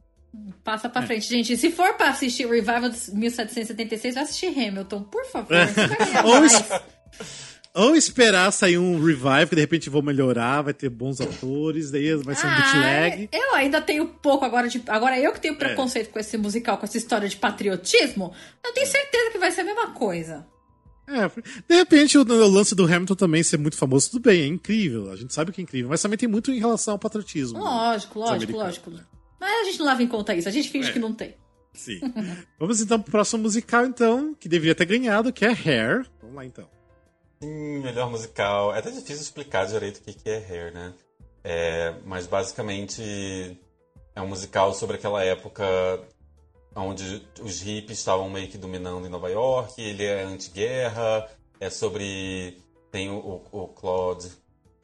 Passa 0.64 0.88
É. 0.88 0.90
pra 0.90 1.02
frente, 1.02 1.28
gente. 1.28 1.56
Se 1.58 1.72
for 1.72 1.94
pra 1.96 2.10
assistir 2.10 2.46
o 2.46 2.52
Revival 2.52 2.90
de 2.90 3.12
1776, 3.16 4.16
vai 4.16 4.24
assistir 4.24 4.48
Hamilton, 4.48 5.04
por 5.04 5.26
favor. 5.26 5.50
Ganhar 5.98 6.26
Ou 6.26 6.46
es- 6.46 6.64
Ou 7.74 7.96
esperar 7.96 8.52
sair 8.52 8.78
um 8.80 9.02
revive, 9.04 9.48
que 9.50 9.56
de 9.56 9.62
repente 9.62 9.90
vão 9.90 10.02
melhorar, 10.02 10.64
vai 10.64 10.74
ter 10.74 10.90
bons 10.90 11.22
atores, 11.22 11.92
daí 11.92 12.14
vai 12.16 12.34
ser 12.36 12.48
um 12.48 12.56
bootleg. 12.56 13.30
Ah, 13.32 13.38
eu 13.38 13.56
ainda 13.56 13.80
tenho 13.80 14.08
pouco 14.08 14.44
agora 14.44 14.68
de. 14.68 14.82
Agora 14.88 15.18
eu 15.20 15.32
que 15.32 15.38
É. 15.38 15.42
tenho 15.42 15.56
preconceito 15.56 16.10
com 16.10 16.20
esse 16.20 16.36
musical, 16.38 16.78
com 16.78 16.86
essa 16.86 16.98
história 16.98 17.30
de 17.30 17.38
patriotismo, 17.38 18.34
eu 18.66 18.74
tenho 18.74 18.88
certeza 18.88 19.32
que 19.32 19.38
vai 19.38 19.52
ser 19.52 19.62
a 19.62 19.66
mesma 19.66 19.92
coisa. 19.92 20.46
É, 21.08 21.28
de 21.68 21.76
repente 21.76 22.18
o, 22.18 22.22
o 22.22 22.48
lance 22.50 22.76
do 22.76 22.86
Hamilton 22.86 23.16
também 23.16 23.42
ser 23.44 23.58
muito 23.58 23.78
famoso, 23.78 24.12
tudo 24.12 24.24
bem, 24.24 24.42
é 24.42 24.46
incrível, 24.48 25.12
a 25.12 25.16
gente 25.16 25.34
sabe 25.34 25.52
que 25.52 25.60
é 25.60 25.64
incrível, 25.64 25.90
mas 25.90 26.02
também 26.02 26.18
tem 26.18 26.30
muito 26.30 26.52
em 26.52 26.60
relação 26.60 26.94
ao 26.94 27.00
patriotismo. 27.00 27.58
Lógico, 27.60 28.20
Dos 28.20 28.30
lógico, 28.30 28.52
lógico. 28.58 28.92
Mas 29.40 29.62
a 29.62 29.64
gente 29.66 29.80
não 29.80 29.86
leva 29.86 30.04
em 30.04 30.08
conta 30.08 30.34
isso, 30.36 30.48
a 30.50 30.52
gente 30.52 30.70
finge 30.70 30.90
É. 30.90 30.94
que 30.94 31.00
não 31.00 31.14
tem. 31.14 31.36
Sim. 31.74 32.00
Vamos 32.60 32.82
então 32.82 33.00
pro 33.02 33.12
próximo 33.12 33.44
musical, 33.44 33.86
então, 33.86 34.34
que 34.34 34.50
deveria 34.50 34.76
ter 34.76 34.86
ganhado, 34.86 35.32
que 35.32 35.46
é 35.46 35.50
Hair. 35.50 36.06
Vamos 36.22 36.36
lá 36.36 36.46
então. 36.46 36.68
Sim, 37.42 37.80
melhor 37.80 38.10
musical. 38.10 38.74
É 38.76 38.80
até 38.80 38.90
difícil 38.92 39.22
explicar 39.22 39.66
direito 39.66 39.98
o 39.98 40.02
que 40.02 40.14
que 40.14 40.30
é 40.30 40.38
Hair, 40.38 40.74
né? 40.74 40.94
É, 41.44 41.96
mas 42.06 42.28
basicamente 42.28 43.58
é 44.16 44.22
um 44.22 44.28
musical 44.28 44.74
sobre 44.74 44.98
aquela 44.98 45.24
época 45.24 45.66
onde 46.76 47.26
os 47.42 47.62
hippies 47.62 48.00
estavam 48.00 48.30
meio 48.30 48.48
que 48.50 48.58
dominando 48.58 49.06
em 49.06 49.10
Nova 49.10 49.30
York. 49.30 49.82
Ele 49.82 50.04
é 50.04 50.24
anti-guerra. 50.24 51.28
É 51.60 51.70
sobre. 51.70 52.58
Tem 52.92 53.10
o, 53.10 53.16
o, 53.16 53.44
o 53.64 53.68
Claude 53.70 54.30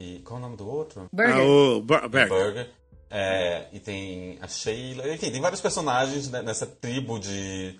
e. 0.00 0.20
Qual 0.20 0.38
é 0.38 0.42
o 0.42 0.42
nome 0.44 0.56
do 0.56 0.66
outro? 0.68 1.08
Burger. 1.12 1.34
Ah, 1.36 1.42
o 1.42 1.80
Bur- 1.82 2.08
Burger. 2.08 2.28
Burger. 2.28 2.70
É, 3.10 3.68
e 3.72 3.78
tem 3.78 4.38
a 4.40 4.48
Sheila. 4.48 5.12
Enfim, 5.12 5.30
tem 5.30 5.40
vários 5.40 5.60
personagens 5.60 6.28
né, 6.30 6.42
nessa 6.42 6.66
tribo 6.66 7.18
de, 7.18 7.78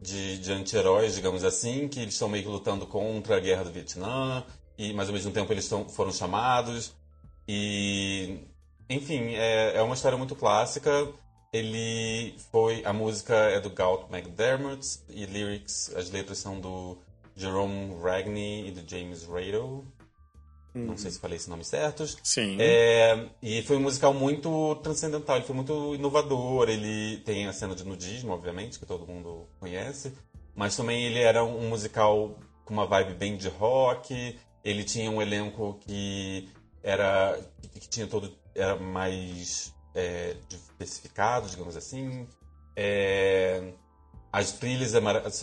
de, 0.00 0.38
de 0.38 0.52
anti-heróis, 0.52 1.14
digamos 1.14 1.44
assim, 1.44 1.88
que 1.88 2.00
eles 2.00 2.14
estão 2.14 2.28
meio 2.28 2.44
que 2.44 2.50
lutando 2.50 2.86
contra 2.86 3.36
a 3.36 3.40
guerra 3.40 3.64
do 3.64 3.72
Vietnã, 3.72 4.44
e, 4.78 4.92
mas 4.92 5.08
ao 5.08 5.14
mesmo 5.14 5.32
tempo 5.32 5.52
eles 5.52 5.68
tão, 5.68 5.88
foram 5.88 6.12
chamados. 6.12 6.94
E. 7.46 8.38
Enfim, 8.88 9.34
é, 9.34 9.76
é 9.76 9.82
uma 9.82 9.94
história 9.94 10.18
muito 10.18 10.36
clássica. 10.36 11.08
Ele 11.52 12.34
foi. 12.50 12.84
A 12.84 12.92
música 12.92 13.34
é 13.34 13.60
do 13.60 13.70
Galt 13.70 14.10
McDermott, 14.10 15.00
e 15.08 15.26
lyrics, 15.26 15.92
as 15.94 16.10
letras 16.10 16.38
são 16.38 16.60
do 16.60 16.98
Jerome 17.36 17.94
Ragney 18.02 18.68
e 18.68 18.70
do 18.70 18.88
James 18.88 19.24
Rado. 20.74 20.86
Não 20.86 20.96
sei 20.96 21.10
se 21.10 21.18
falei 21.18 21.36
esse 21.36 21.50
nome 21.50 21.64
certos. 21.64 22.16
Sim. 22.22 22.56
É, 22.58 23.28
e 23.42 23.62
foi 23.62 23.76
um 23.76 23.80
musical 23.80 24.14
muito 24.14 24.76
transcendental, 24.76 25.36
ele 25.36 25.44
foi 25.44 25.54
muito 25.54 25.94
inovador. 25.94 26.68
Ele 26.68 27.18
tem 27.18 27.46
a 27.46 27.52
cena 27.52 27.74
de 27.74 27.84
nudismo, 27.84 28.32
obviamente, 28.32 28.78
que 28.78 28.86
todo 28.86 29.06
mundo 29.06 29.46
conhece, 29.60 30.12
mas 30.54 30.76
também 30.76 31.04
ele 31.04 31.20
era 31.20 31.44
um 31.44 31.68
musical 31.68 32.38
com 32.64 32.72
uma 32.72 32.86
vibe 32.86 33.14
bem 33.14 33.36
de 33.36 33.48
rock. 33.48 34.38
Ele 34.64 34.84
tinha 34.84 35.10
um 35.10 35.20
elenco 35.20 35.78
que 35.80 36.48
era 36.82 37.38
que 37.74 37.88
tinha 37.88 38.06
todo 38.06 38.32
era 38.54 38.76
mais 38.76 39.74
é, 39.94 40.36
diversificado, 40.48 41.48
digamos 41.48 41.76
assim. 41.76 42.26
É, 42.76 43.72
as 44.32 44.52
trilhas 44.52 44.94
é 44.94 45.00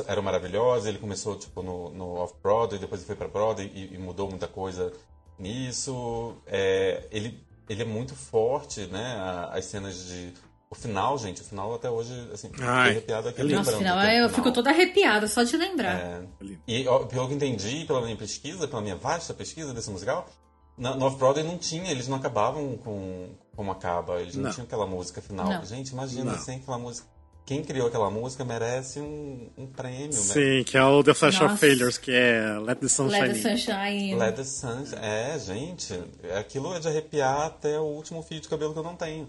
eram 0.07 0.23
maravilhosas. 0.23 0.87
Ele 0.87 0.97
começou 0.97 1.37
tipo 1.37 1.61
no, 1.61 1.89
no 1.91 2.15
off 2.15 2.33
Broadway, 2.41 2.79
depois 2.79 3.01
ele 3.01 3.07
foi 3.07 3.15
para 3.15 3.27
Broadway 3.27 3.71
e, 3.73 3.93
e 3.93 3.97
mudou 3.97 4.29
muita 4.29 4.47
coisa 4.47 4.91
nisso. 5.39 6.35
É, 6.45 7.07
ele, 7.11 7.43
ele 7.67 7.81
é 7.81 7.85
muito 7.85 8.15
forte, 8.15 8.85
né? 8.87 9.47
As 9.51 9.65
cenas 9.65 10.05
de. 10.07 10.33
O 10.71 10.75
final, 10.75 11.17
gente, 11.17 11.41
o 11.41 11.43
final 11.43 11.73
até 11.73 11.89
hoje, 11.89 12.13
assim, 12.31 12.49
fiquei 12.49 12.63
Ai, 12.67 12.91
arrepiado 12.91 13.27
aqui 13.29 13.41
é. 13.41 13.43
Nossa, 13.43 13.71
lembrando. 13.71 13.75
afinal, 13.75 13.97
do 13.97 14.03
eu 14.03 14.29
final. 14.29 14.29
fico 14.29 14.51
toda 14.53 14.69
arrepiada 14.69 15.27
só 15.27 15.41
de 15.41 15.57
lembrar. 15.57 15.95
É, 15.99 16.21
lindo. 16.39 16.61
e 16.67 16.87
ó, 16.87 16.99
pelo 17.05 17.27
que 17.27 17.33
entendi, 17.33 17.85
pela 17.85 18.01
minha 18.01 18.15
pesquisa, 18.15 18.67
pela 18.67 18.81
minha 18.81 18.95
vasta 18.95 19.33
pesquisa 19.33 19.73
desse 19.73 19.89
musical, 19.89 20.29
na, 20.77 20.95
no 20.95 21.07
Off-Broadway 21.07 21.43
não 21.43 21.57
tinha, 21.57 21.89
eles 21.91 22.07
não 22.07 22.17
acabavam 22.17 22.77
com 22.77 23.29
como 23.55 23.71
acaba, 23.71 24.21
eles 24.21 24.35
não, 24.35 24.43
Não. 24.43 24.51
tinham 24.51 24.65
aquela 24.65 24.85
música 24.85 25.21
final. 25.21 25.45
Não. 25.49 25.65
Gente, 25.65 25.89
imagina, 25.89 26.31
Não. 26.31 26.39
sem 26.39 26.57
aquela 26.59 26.77
música. 26.77 27.07
Quem 27.49 27.63
criou 27.63 27.87
aquela 27.87 28.11
música 28.11 28.45
merece 28.45 28.99
um, 28.99 29.49
um 29.57 29.65
prêmio. 29.65 30.05
né? 30.05 30.11
Sim, 30.11 30.63
que 30.63 30.77
é 30.77 30.83
o 30.83 31.03
The 31.03 31.15
Flash 31.15 31.35
of 31.37 31.43
Nossa. 31.45 31.57
Failures, 31.57 31.97
que 31.97 32.11
é 32.11 32.59
Let 32.59 32.77
the 32.79 32.87
Sun 32.87 33.07
Let 33.07 33.21
the 33.21 33.33
Shine 33.33 33.39
In. 33.39 33.57
Sunshine. 33.57 34.15
Let 34.15 34.35
the 34.35 34.43
Sun... 34.43 34.83
É, 35.01 35.39
gente, 35.39 35.99
aquilo 36.37 36.75
é 36.75 36.79
de 36.79 36.87
arrepiar 36.87 37.47
até 37.47 37.79
o 37.79 37.83
último 37.85 38.21
fio 38.21 38.39
de 38.39 38.47
cabelo 38.47 38.71
que 38.73 38.77
eu 38.79 38.83
não 38.83 38.95
tenho. 38.95 39.27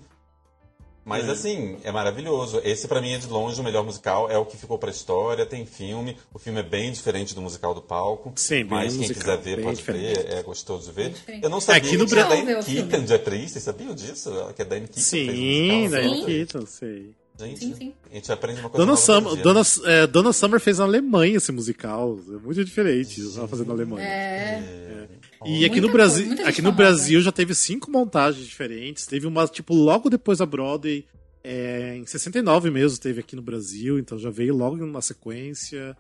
Mas 1.02 1.26
É. 1.26 1.30
assim, 1.32 1.78
é 1.82 1.90
maravilhoso. 1.90 2.60
Esse 2.62 2.86
pra 2.86 3.00
mim 3.00 3.14
é 3.14 3.18
de 3.18 3.26
longe 3.26 3.58
o 3.58 3.64
melhor 3.64 3.82
musical, 3.82 4.30
é 4.30 4.36
o 4.36 4.44
que 4.44 4.54
ficou 4.58 4.78
pra 4.78 4.90
história, 4.90 5.46
tem 5.46 5.64
filme. 5.64 6.14
O 6.32 6.38
filme 6.38 6.60
é 6.60 6.62
bem 6.62 6.92
diferente 6.92 7.34
do 7.34 7.40
musical 7.40 7.72
do 7.74 7.80
palco. 7.80 8.34
Sim, 8.36 8.56
bem 8.56 8.66
Mas 8.66 8.92
quem 8.92 9.08
musical, 9.08 9.38
quiser 9.38 9.56
ver 9.56 9.62
pode 9.64 9.76
diferente. 9.78 10.22
ver, 10.24 10.32
é 10.34 10.42
gostoso 10.42 10.88
de 10.88 10.92
ver. 10.92 11.14
Eu 11.42 11.48
não 11.48 11.58
sabia 11.58 11.80
Aqui 11.88 11.96
no 11.96 12.06
que 12.06 12.12
a 12.12 12.16
Brasil- 12.16 12.36
Diane 12.44 12.52
Ver 12.52 12.58
o 12.58 12.62
filme. 12.62 12.90
Keaton 12.90 13.04
de 13.06 13.14
atriz, 13.14 13.50
vocês 13.50 13.64
sabiam 13.64 13.94
disso? 13.94 14.30
Que 14.54 14.60
a 14.60 14.64
Diane 14.66 14.86
Keaton 14.88 15.00
Sim, 15.00 15.88
Sim. 15.90 16.24
Keaton, 16.26 16.66
sei. 16.66 17.14
Gente, 17.46 17.58
Sim, 17.60 17.74
sim. 17.74 17.94
a 18.10 18.14
gente 18.14 18.30
aprende 18.32 18.60
uma 18.60 18.70
coisa 18.70 18.84
Dona, 18.86 18.92
nova 18.98 19.00
Summer, 19.02 19.34
dia. 19.34 19.42
Dona, 19.42 19.62
é, 19.84 20.06
Donna 20.06 20.32
Summer 20.32 20.60
fez 20.60 20.78
na 20.78 20.84
Alemanha 20.84 21.36
esse 21.36 21.50
musical. 21.52 22.18
É 22.28 22.32
muito 22.44 22.64
diferente 22.64 23.20
ela 23.36 23.48
fazendo 23.48 23.68
na 23.68 23.74
Alemanha. 23.74 24.06
É. 24.06 25.08
E 25.46 25.64
aqui 25.64 25.80
Muita 25.80 25.86
no 25.86 25.92
Brasil, 25.92 26.32
aqui 26.32 26.60
no 26.60 26.70
famosa. 26.70 26.72
Brasil 26.72 27.20
já 27.22 27.32
teve 27.32 27.54
cinco 27.54 27.90
montagens 27.90 28.46
diferentes. 28.46 29.06
Teve 29.06 29.26
uma, 29.26 29.46
tipo, 29.46 29.74
logo 29.74 30.10
depois 30.10 30.38
da 30.38 30.44
Broadway, 30.46 31.06
é, 31.42 31.96
em 31.96 32.04
69 32.04 32.70
mesmo, 32.70 32.98
teve 32.98 33.20
aqui 33.20 33.34
no 33.34 33.40
Brasil, 33.42 33.98
então 33.98 34.18
já 34.18 34.28
veio 34.28 34.54
logo 34.54 34.84
na 34.84 35.00
sequência. 35.00 35.96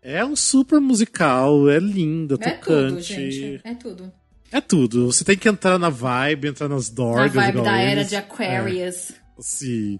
É 0.00 0.24
um 0.24 0.36
super 0.36 0.80
musical, 0.80 1.68
é 1.68 1.78
linda, 1.80 2.36
É 2.40 2.50
tudo, 2.50 2.60
tocante. 2.60 3.02
gente. 3.02 3.60
É 3.64 3.74
tudo. 3.74 4.12
É 4.52 4.60
tudo. 4.60 5.06
Você 5.10 5.24
tem 5.24 5.36
que 5.36 5.48
entrar 5.48 5.76
na 5.78 5.88
vibe, 5.88 6.46
entrar 6.48 6.68
nas 6.68 6.88
A 6.88 6.94
dorgas. 6.94 7.32
vibe 7.32 7.48
igual 7.48 7.64
da 7.64 7.76
era 7.76 8.04
de 8.04 8.14
Aquarius. 8.14 9.12
Sim. 9.40 9.98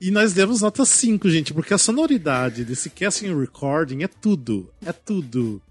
E 0.00 0.10
nós 0.10 0.32
demos 0.34 0.60
nota 0.60 0.84
5, 0.84 1.28
gente, 1.30 1.54
porque 1.54 1.72
a 1.72 1.78
sonoridade 1.78 2.64
desse 2.64 2.90
casting 2.90 3.34
recording 3.38 4.02
é 4.02 4.08
tudo. 4.08 4.70
É 4.84 4.92
tudo. 4.92 5.62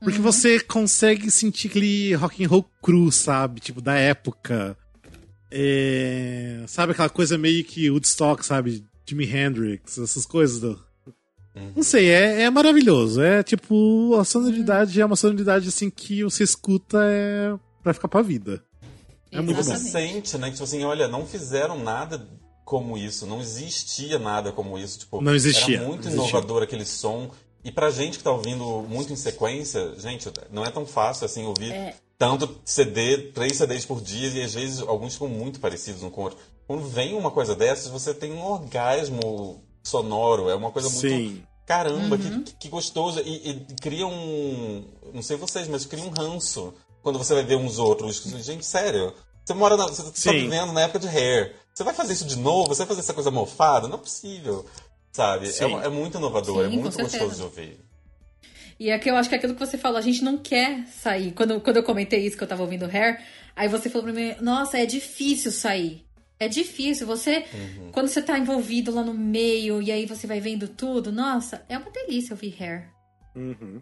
Porque 0.00 0.18
Uhum. 0.18 0.24
você 0.24 0.60
consegue 0.60 1.30
sentir 1.30 1.68
aquele 1.68 2.12
rock 2.14 2.44
and 2.44 2.48
roll 2.48 2.64
cru, 2.82 3.10
sabe? 3.10 3.60
Tipo, 3.60 3.80
da 3.80 3.94
época. 3.94 4.76
É, 5.50 6.64
Sabe 6.66 6.92
aquela 6.92 7.08
coisa 7.08 7.36
meio 7.38 7.62
que 7.64 7.90
Woodstock, 7.90 8.44
sabe? 8.44 8.84
Jimi 9.06 9.24
Hendrix, 9.26 9.98
essas 9.98 10.24
coisas 10.24 10.60
do... 10.60 10.82
Não 11.76 11.82
sei, 11.82 12.08
é, 12.08 12.42
é 12.44 12.50
maravilhoso. 12.50 13.20
É 13.20 13.42
tipo, 13.42 14.16
a 14.18 14.24
sonoridade 14.24 14.98
é 15.00 15.04
uma 15.04 15.16
sonoridade 15.16 15.68
assim 15.68 15.90
que 15.90 16.24
você 16.24 16.42
escuta 16.44 16.98
é 17.04 17.54
pra 17.82 17.92
ficar 17.92 18.08
pra 18.08 18.22
vida. 18.22 18.64
É 19.30 19.40
muito 19.40 19.56
bom. 19.56 19.62
Você 19.62 19.76
sente, 19.76 20.38
né? 20.38 20.46
Que, 20.46 20.52
tipo 20.54 20.64
assim, 20.64 20.82
olha, 20.84 21.08
não 21.08 21.26
fizeram 21.26 21.78
nada 21.82 22.26
como 22.72 22.96
isso, 22.96 23.26
não 23.26 23.38
existia 23.42 24.18
nada 24.18 24.50
como 24.50 24.78
isso. 24.78 25.00
Tipo, 25.00 25.20
Não 25.20 25.34
existia, 25.34 25.76
Era 25.76 25.86
muito 25.86 26.08
existia. 26.08 26.22
inovador 26.22 26.62
aquele 26.62 26.86
som. 26.86 27.30
E 27.62 27.70
pra 27.70 27.90
gente 27.90 28.16
que 28.16 28.24
tá 28.24 28.30
ouvindo 28.32 28.64
muito 28.88 29.12
em 29.12 29.16
sequência, 29.16 29.94
gente, 29.98 30.26
não 30.50 30.64
é 30.64 30.70
tão 30.70 30.86
fácil 30.86 31.26
assim 31.26 31.44
ouvir 31.44 31.70
É. 31.70 31.94
tanto 32.16 32.48
CD, 32.64 33.18
três 33.34 33.58
CDs 33.58 33.84
por 33.84 34.00
dia, 34.00 34.28
e 34.30 34.42
às 34.42 34.54
vezes 34.54 34.80
alguns 34.80 35.12
ficam 35.12 35.28
muito 35.28 35.60
parecidos 35.60 36.02
um 36.02 36.08
com 36.08 36.22
o 36.22 36.24
outro. 36.24 36.38
Quando 36.66 36.88
vem 36.88 37.14
uma 37.14 37.30
coisa 37.30 37.54
dessas, 37.54 37.88
você 37.88 38.14
tem 38.14 38.32
um 38.32 38.42
orgasmo 38.42 39.62
sonoro, 39.84 40.48
é 40.48 40.54
uma 40.54 40.70
coisa 40.70 40.88
muito. 40.88 41.00
Sim. 41.08 41.42
Caramba, 41.66 42.16
Uhum. 42.16 42.42
que, 42.42 42.54
que 42.54 42.68
gostoso. 42.68 43.20
E, 43.20 43.50
e 43.50 43.54
cria 43.82 44.06
um. 44.06 44.84
Não 45.12 45.20
sei 45.22 45.36
vocês, 45.36 45.68
mas 45.68 45.84
cria 45.84 46.02
um 46.04 46.08
ranço 46.10 46.72
quando 47.02 47.18
você 47.18 47.34
vai 47.34 47.44
ver 47.44 47.56
uns 47.56 47.78
outros. 47.78 48.22
Gente, 48.44 48.64
sério. 48.64 49.12
Você 49.44 49.54
mora 49.54 49.76
na, 49.76 49.86
você 49.86 50.02
tá 50.02 50.32
vivendo 50.32 50.72
na 50.72 50.82
época 50.82 50.98
de 50.98 51.08
hair. 51.08 51.56
Você 51.74 51.82
vai 51.84 51.94
fazer 51.94 52.12
isso 52.12 52.26
de 52.26 52.36
novo? 52.36 52.68
Você 52.68 52.80
vai 52.80 52.88
fazer 52.88 53.00
essa 53.00 53.14
coisa 53.14 53.30
mofada? 53.30 53.88
Não 53.88 53.96
é 53.96 53.98
possível. 53.98 54.66
Sabe? 55.12 55.48
É, 55.48 55.86
é 55.86 55.88
muito 55.88 56.16
inovador, 56.18 56.66
Sim, 56.68 56.76
é 56.76 56.80
muito 56.80 56.96
gostoso 56.98 57.36
de 57.36 57.42
ouvir. 57.42 57.80
E 58.80 58.90
aqui 58.90 59.10
eu 59.10 59.16
acho 59.16 59.28
que 59.28 59.34
é 59.34 59.38
aquilo 59.38 59.54
que 59.54 59.60
você 59.60 59.76
falou, 59.78 59.98
a 59.98 60.02
gente 60.02 60.24
não 60.24 60.38
quer 60.38 60.86
sair. 60.88 61.32
Quando, 61.32 61.60
quando 61.60 61.76
eu 61.76 61.82
comentei 61.82 62.26
isso 62.26 62.36
que 62.36 62.42
eu 62.42 62.48
tava 62.48 62.62
ouvindo 62.62 62.84
Hair, 62.86 63.22
aí 63.54 63.68
você 63.68 63.88
falou 63.90 64.04
pra 64.04 64.12
mim, 64.12 64.34
nossa, 64.40 64.78
é 64.78 64.86
difícil 64.86 65.52
sair. 65.52 66.04
É 66.40 66.48
difícil. 66.48 67.06
Você, 67.06 67.44
Uhum. 67.54 67.92
quando 67.92 68.08
você 68.08 68.20
tá 68.20 68.36
envolvido 68.38 68.92
lá 68.92 69.04
no 69.04 69.14
meio 69.14 69.80
e 69.80 69.92
aí 69.92 70.06
você 70.06 70.26
vai 70.26 70.40
vendo 70.40 70.66
tudo, 70.66 71.12
nossa, 71.12 71.62
é 71.68 71.78
uma 71.78 71.90
delícia 71.90 72.34
ouvir 72.34 72.56
Hair. 72.60 72.90
Uhum. 73.36 73.80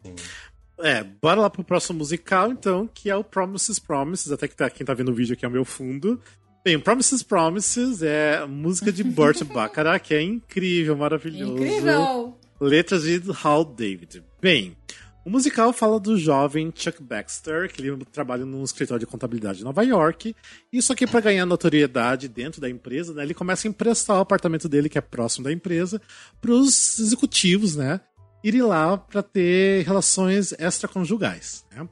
É, 0.82 1.04
bora 1.04 1.40
lá 1.40 1.50
pro 1.50 1.64
próximo 1.64 1.98
musical, 1.98 2.50
então, 2.50 2.88
que 2.92 3.10
é 3.10 3.16
o 3.16 3.24
Promises 3.24 3.78
Promises, 3.78 4.32
até 4.32 4.48
que 4.48 4.56
tá, 4.56 4.68
quem 4.70 4.84
tá 4.84 4.94
vendo 4.94 5.10
o 5.10 5.14
vídeo 5.14 5.34
aqui 5.34 5.44
é 5.44 5.48
o 5.48 5.50
meu 5.50 5.64
fundo. 5.64 6.20
Bem, 6.64 6.78
Promises 6.78 7.22
Promises 7.22 8.02
é 8.02 8.44
música 8.46 8.92
de 8.92 9.02
Burt 9.02 9.42
Bacharach, 9.44 10.06
que 10.06 10.14
é 10.14 10.22
incrível, 10.22 10.96
maravilhoso. 10.96 11.54
Incrível! 11.54 12.38
Letras 12.60 13.04
de 13.04 13.22
Hal 13.42 13.64
David. 13.64 14.22
Bem, 14.40 14.76
o 15.24 15.28
musical 15.30 15.72
fala 15.72 16.00
do 16.00 16.18
jovem 16.18 16.72
Chuck 16.74 17.02
Baxter, 17.02 17.70
que 17.70 17.82
ele 17.82 18.04
trabalha 18.06 18.44
num 18.46 18.64
escritório 18.64 19.00
de 19.00 19.06
contabilidade 19.06 19.60
em 19.60 19.64
Nova 19.64 19.82
York. 19.82 20.34
E 20.72 20.80
só 20.80 20.94
que 20.94 21.06
para 21.06 21.20
ganhar 21.20 21.44
notoriedade 21.44 22.26
dentro 22.26 22.60
da 22.60 22.70
empresa, 22.70 23.12
né, 23.12 23.22
ele 23.22 23.34
começa 23.34 23.66
a 23.66 23.70
emprestar 23.70 24.16
o 24.16 24.20
apartamento 24.20 24.68
dele, 24.68 24.88
que 24.88 24.96
é 24.96 25.00
próximo 25.00 25.44
da 25.44 25.52
empresa, 25.52 26.00
para 26.40 26.52
os 26.52 26.98
executivos, 26.98 27.76
né? 27.76 28.00
Irem 28.42 28.62
lá 28.62 28.96
para 28.96 29.22
ter 29.22 29.84
relações 29.84 30.52
extraconjugais. 30.58 31.64
Né? 31.74 31.88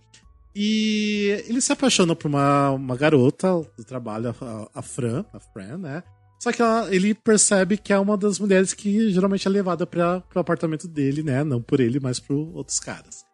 E 0.55 1.43
ele 1.47 1.61
se 1.61 1.73
apaixona 1.73 2.17
por 2.17 2.29
uma, 2.29 2.71
uma 2.71 2.97
garota 2.97 3.49
do 3.77 3.85
trabalho, 3.85 4.35
a, 4.41 4.69
a 4.75 4.83
Fran, 4.83 5.25
a 5.33 5.39
Fran, 5.39 5.79
né? 5.79 6.03
Só 6.41 6.51
que 6.53 6.63
ela- 6.63 6.93
ele 6.95 7.15
percebe 7.15 7.77
que 7.77 7.93
é 7.93 7.99
uma 7.99 8.17
das 8.17 8.39
mulheres 8.39 8.73
que 8.73 9.11
geralmente 9.11 9.47
é 9.47 9.51
levada 9.51 9.87
para 9.87 10.23
o 10.35 10.39
apartamento 10.39 10.89
dele, 10.89 11.23
né? 11.23 11.45
Não 11.45 11.61
por 11.61 11.81
ele, 11.81 12.01
mas 12.01 12.19
por 12.19 12.35
outros 12.57 12.81
caras. 12.81 13.25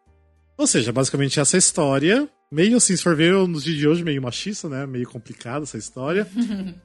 Ou 0.57 0.67
seja, 0.67 0.91
basicamente 0.91 1.39
essa 1.39 1.57
história, 1.57 2.27
meio 2.51 2.77
assim, 2.77 2.95
se 2.95 3.03
for 3.03 3.15
ver 3.15 3.33
nos 3.47 3.63
dias 3.63 3.77
de 3.77 3.87
hoje, 3.87 4.03
meio 4.03 4.21
machista, 4.21 4.67
né? 4.69 4.85
Meio 4.85 5.07
complicada 5.09 5.63
essa 5.63 5.77
história. 5.77 6.27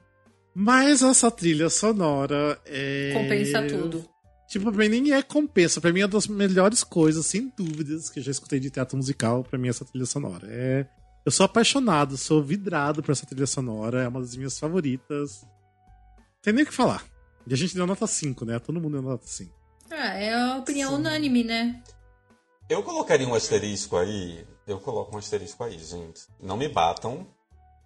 Mas 0.53 1.01
essa 1.01 1.31
trilha 1.31 1.69
sonora 1.69 2.59
é. 2.65 3.11
Compensa 3.13 3.61
tudo. 3.63 4.05
Tipo, 4.51 4.69
pra 4.69 4.89
mim 4.89 4.99
nem 4.99 5.13
é 5.13 5.21
compensa. 5.21 5.79
Pra 5.79 5.93
mim 5.93 6.01
é 6.01 6.03
uma 6.03 6.09
das 6.09 6.27
melhores 6.27 6.83
coisas, 6.83 7.25
sem 7.25 7.47
dúvidas, 7.55 8.09
que 8.09 8.19
eu 8.19 8.23
já 8.23 8.31
escutei 8.31 8.59
de 8.59 8.69
teatro 8.69 8.97
musical. 8.97 9.45
Pra 9.45 9.57
mim, 9.57 9.69
essa 9.69 9.85
trilha 9.85 10.05
sonora. 10.05 10.45
É... 10.51 10.85
Eu 11.25 11.31
sou 11.31 11.45
apaixonado, 11.45 12.17
sou 12.17 12.43
vidrado 12.43 13.01
por 13.01 13.13
essa 13.13 13.25
trilha 13.25 13.47
sonora. 13.47 14.03
É 14.03 14.09
uma 14.09 14.19
das 14.19 14.35
minhas 14.35 14.59
favoritas. 14.59 15.45
Tem 16.41 16.51
nem 16.51 16.65
o 16.65 16.67
que 16.67 16.73
falar. 16.73 17.01
E 17.47 17.53
a 17.53 17.55
gente 17.55 17.73
deu 17.73 17.87
nota 17.87 18.05
5, 18.05 18.43
né? 18.43 18.59
Todo 18.59 18.81
mundo 18.81 18.91
deu 18.91 19.01
nota 19.01 19.25
5. 19.25 19.55
Ah, 19.89 20.15
é 20.15 20.33
a 20.33 20.57
opinião 20.57 20.95
unânime, 20.95 21.45
né? 21.45 21.81
Eu 22.69 22.83
colocaria 22.83 23.25
um 23.25 23.33
asterisco 23.33 23.95
aí. 23.95 24.45
Eu 24.67 24.79
coloco 24.79 25.15
um 25.15 25.17
asterisco 25.17 25.63
aí, 25.63 25.79
gente. 25.79 26.23
Não 26.41 26.57
me 26.57 26.67
batam. 26.67 27.25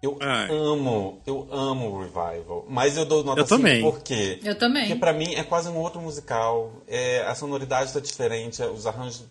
Eu 0.06 0.16
Ai. 0.20 0.48
amo, 0.50 1.20
eu 1.26 1.48
amo 1.50 1.90
o 1.90 2.00
Revival. 2.00 2.64
Mas 2.68 2.96
eu 2.96 3.04
dou 3.04 3.24
nota 3.24 3.40
Eu 3.40 3.46
5 3.46 3.56
também. 3.58 3.82
por 3.82 4.00
quê? 4.02 4.38
Eu 4.44 4.56
também. 4.56 4.84
Porque 4.86 5.00
pra 5.00 5.12
mim 5.12 5.34
é 5.34 5.42
quase 5.42 5.68
um 5.68 5.76
outro 5.78 6.00
musical. 6.00 6.72
É, 6.86 7.22
a 7.26 7.34
sonoridade 7.34 7.92
tá 7.92 7.98
diferente, 8.00 8.62
é, 8.62 8.66
os 8.68 8.86
arranjos. 8.86 9.24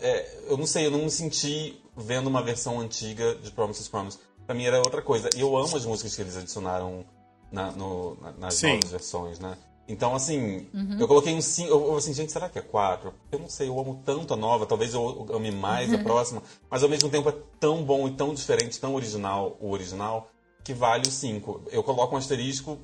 é, 0.00 0.26
eu 0.48 0.56
não 0.56 0.66
sei, 0.66 0.86
eu 0.86 0.90
não 0.90 1.00
me 1.00 1.10
senti 1.10 1.78
vendo 1.96 2.26
uma 2.28 2.42
versão 2.42 2.80
antiga 2.80 3.34
de 3.34 3.50
Promises 3.50 3.86
Promise. 3.88 4.18
Pra 4.46 4.54
mim 4.54 4.64
era 4.64 4.78
outra 4.78 5.02
coisa. 5.02 5.28
E 5.36 5.40
eu 5.40 5.54
amo 5.56 5.76
as 5.76 5.84
músicas 5.84 6.16
que 6.16 6.22
eles 6.22 6.36
adicionaram 6.36 7.04
na- 7.52 7.70
no- 7.72 8.16
na- 8.20 8.32
nas 8.32 8.54
Sim. 8.54 8.74
novas 8.76 8.90
versões, 8.90 9.38
né? 9.38 9.56
Então, 9.88 10.14
assim, 10.14 10.68
Uhum. 10.74 10.98
eu 11.00 11.08
coloquei 11.08 11.32
um 11.34 11.40
5. 11.40 11.68
Eu, 11.70 11.86
eu, 11.86 11.96
assim, 11.96 12.12
gente, 12.12 12.30
será 12.30 12.48
que 12.48 12.58
é 12.58 12.62
4? 12.62 13.12
Eu 13.32 13.38
não 13.38 13.48
sei, 13.48 13.68
eu 13.68 13.80
amo 13.80 14.02
tanto 14.04 14.34
a 14.34 14.36
nova, 14.36 14.66
talvez 14.66 14.92
eu 14.92 15.26
ame 15.32 15.50
mais 15.50 15.92
a 15.94 15.98
próxima, 15.98 16.42
mas 16.70 16.82
ao 16.82 16.88
mesmo 16.90 17.08
tempo 17.08 17.28
é 17.30 17.34
tão 17.58 17.82
bom 17.82 18.06
e 18.06 18.12
tão 18.12 18.34
diferente, 18.34 18.78
tão 18.78 18.94
original 18.94 19.56
o 19.60 19.70
original, 19.70 20.30
que 20.62 20.74
vale 20.74 21.08
o 21.08 21.10
5. 21.10 21.62
Eu 21.72 21.82
coloco 21.82 22.14
um 22.14 22.18
asterisco 22.18 22.78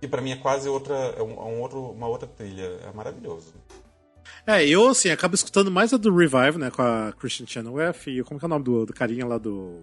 que 0.00 0.08
pra 0.08 0.22
mim 0.22 0.30
é 0.30 0.36
quase 0.36 0.66
outra, 0.66 0.94
é 0.94 1.22
um, 1.22 1.32
é 1.32 1.44
um 1.44 1.60
outro, 1.60 1.90
uma 1.90 2.08
outra 2.08 2.26
trilha. 2.26 2.78
É 2.88 2.92
maravilhoso. 2.94 3.52
É, 4.46 4.66
eu, 4.66 4.88
assim, 4.88 5.10
acabo 5.10 5.34
escutando 5.34 5.70
mais 5.70 5.92
a 5.92 5.98
do 5.98 6.14
Revive, 6.16 6.56
né? 6.56 6.70
Com 6.70 6.80
a 6.80 7.12
Christian 7.12 7.46
Chenoweth 7.46 8.06
e 8.06 8.22
como 8.22 8.40
que 8.40 8.46
é 8.46 8.46
o 8.46 8.48
nome 8.48 8.64
do, 8.64 8.86
do 8.86 8.94
carinha 8.94 9.26
lá 9.26 9.36
do... 9.36 9.82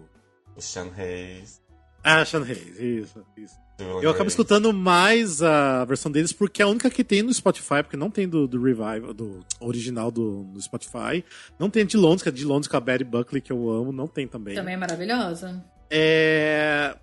O 0.56 0.60
Sean 0.60 0.88
Hayes. 0.96 1.60
Ah, 2.02 2.24
Sean 2.24 2.42
Hayes, 2.42 2.76
isso, 2.80 3.24
isso. 3.36 3.54
Julian 3.78 4.02
Eu 4.02 4.10
acabo 4.10 4.24
Grey. 4.24 4.28
escutando 4.28 4.72
mais 4.72 5.42
a 5.42 5.84
versão 5.84 6.10
deles 6.10 6.32
porque 6.32 6.60
é 6.62 6.64
a 6.64 6.68
única 6.68 6.90
que 6.90 7.04
tem 7.04 7.22
no 7.22 7.32
Spotify, 7.32 7.82
porque 7.82 7.96
não 7.96 8.10
tem 8.10 8.28
do, 8.28 8.46
do 8.48 8.60
Revival, 8.60 9.14
do 9.14 9.44
original 9.60 10.10
do, 10.10 10.44
do 10.44 10.60
Spotify. 10.60 11.24
Não 11.58 11.70
tem 11.70 11.82
a 11.82 11.86
de 11.86 11.96
Londres, 11.96 12.22
que 12.22 12.28
é 12.28 12.32
de 12.32 12.44
Londres 12.44 12.68
com 12.68 12.76
a 12.76 12.80
Betty 12.80 13.04
Buckley, 13.04 13.40
que 13.40 13.52
eu 13.52 13.70
amo, 13.70 13.92
não 13.92 14.08
tem 14.08 14.26
também. 14.26 14.54
Também 14.54 14.74
é 14.74 14.76
maravilhosa. 14.76 15.64
É... 15.90 16.96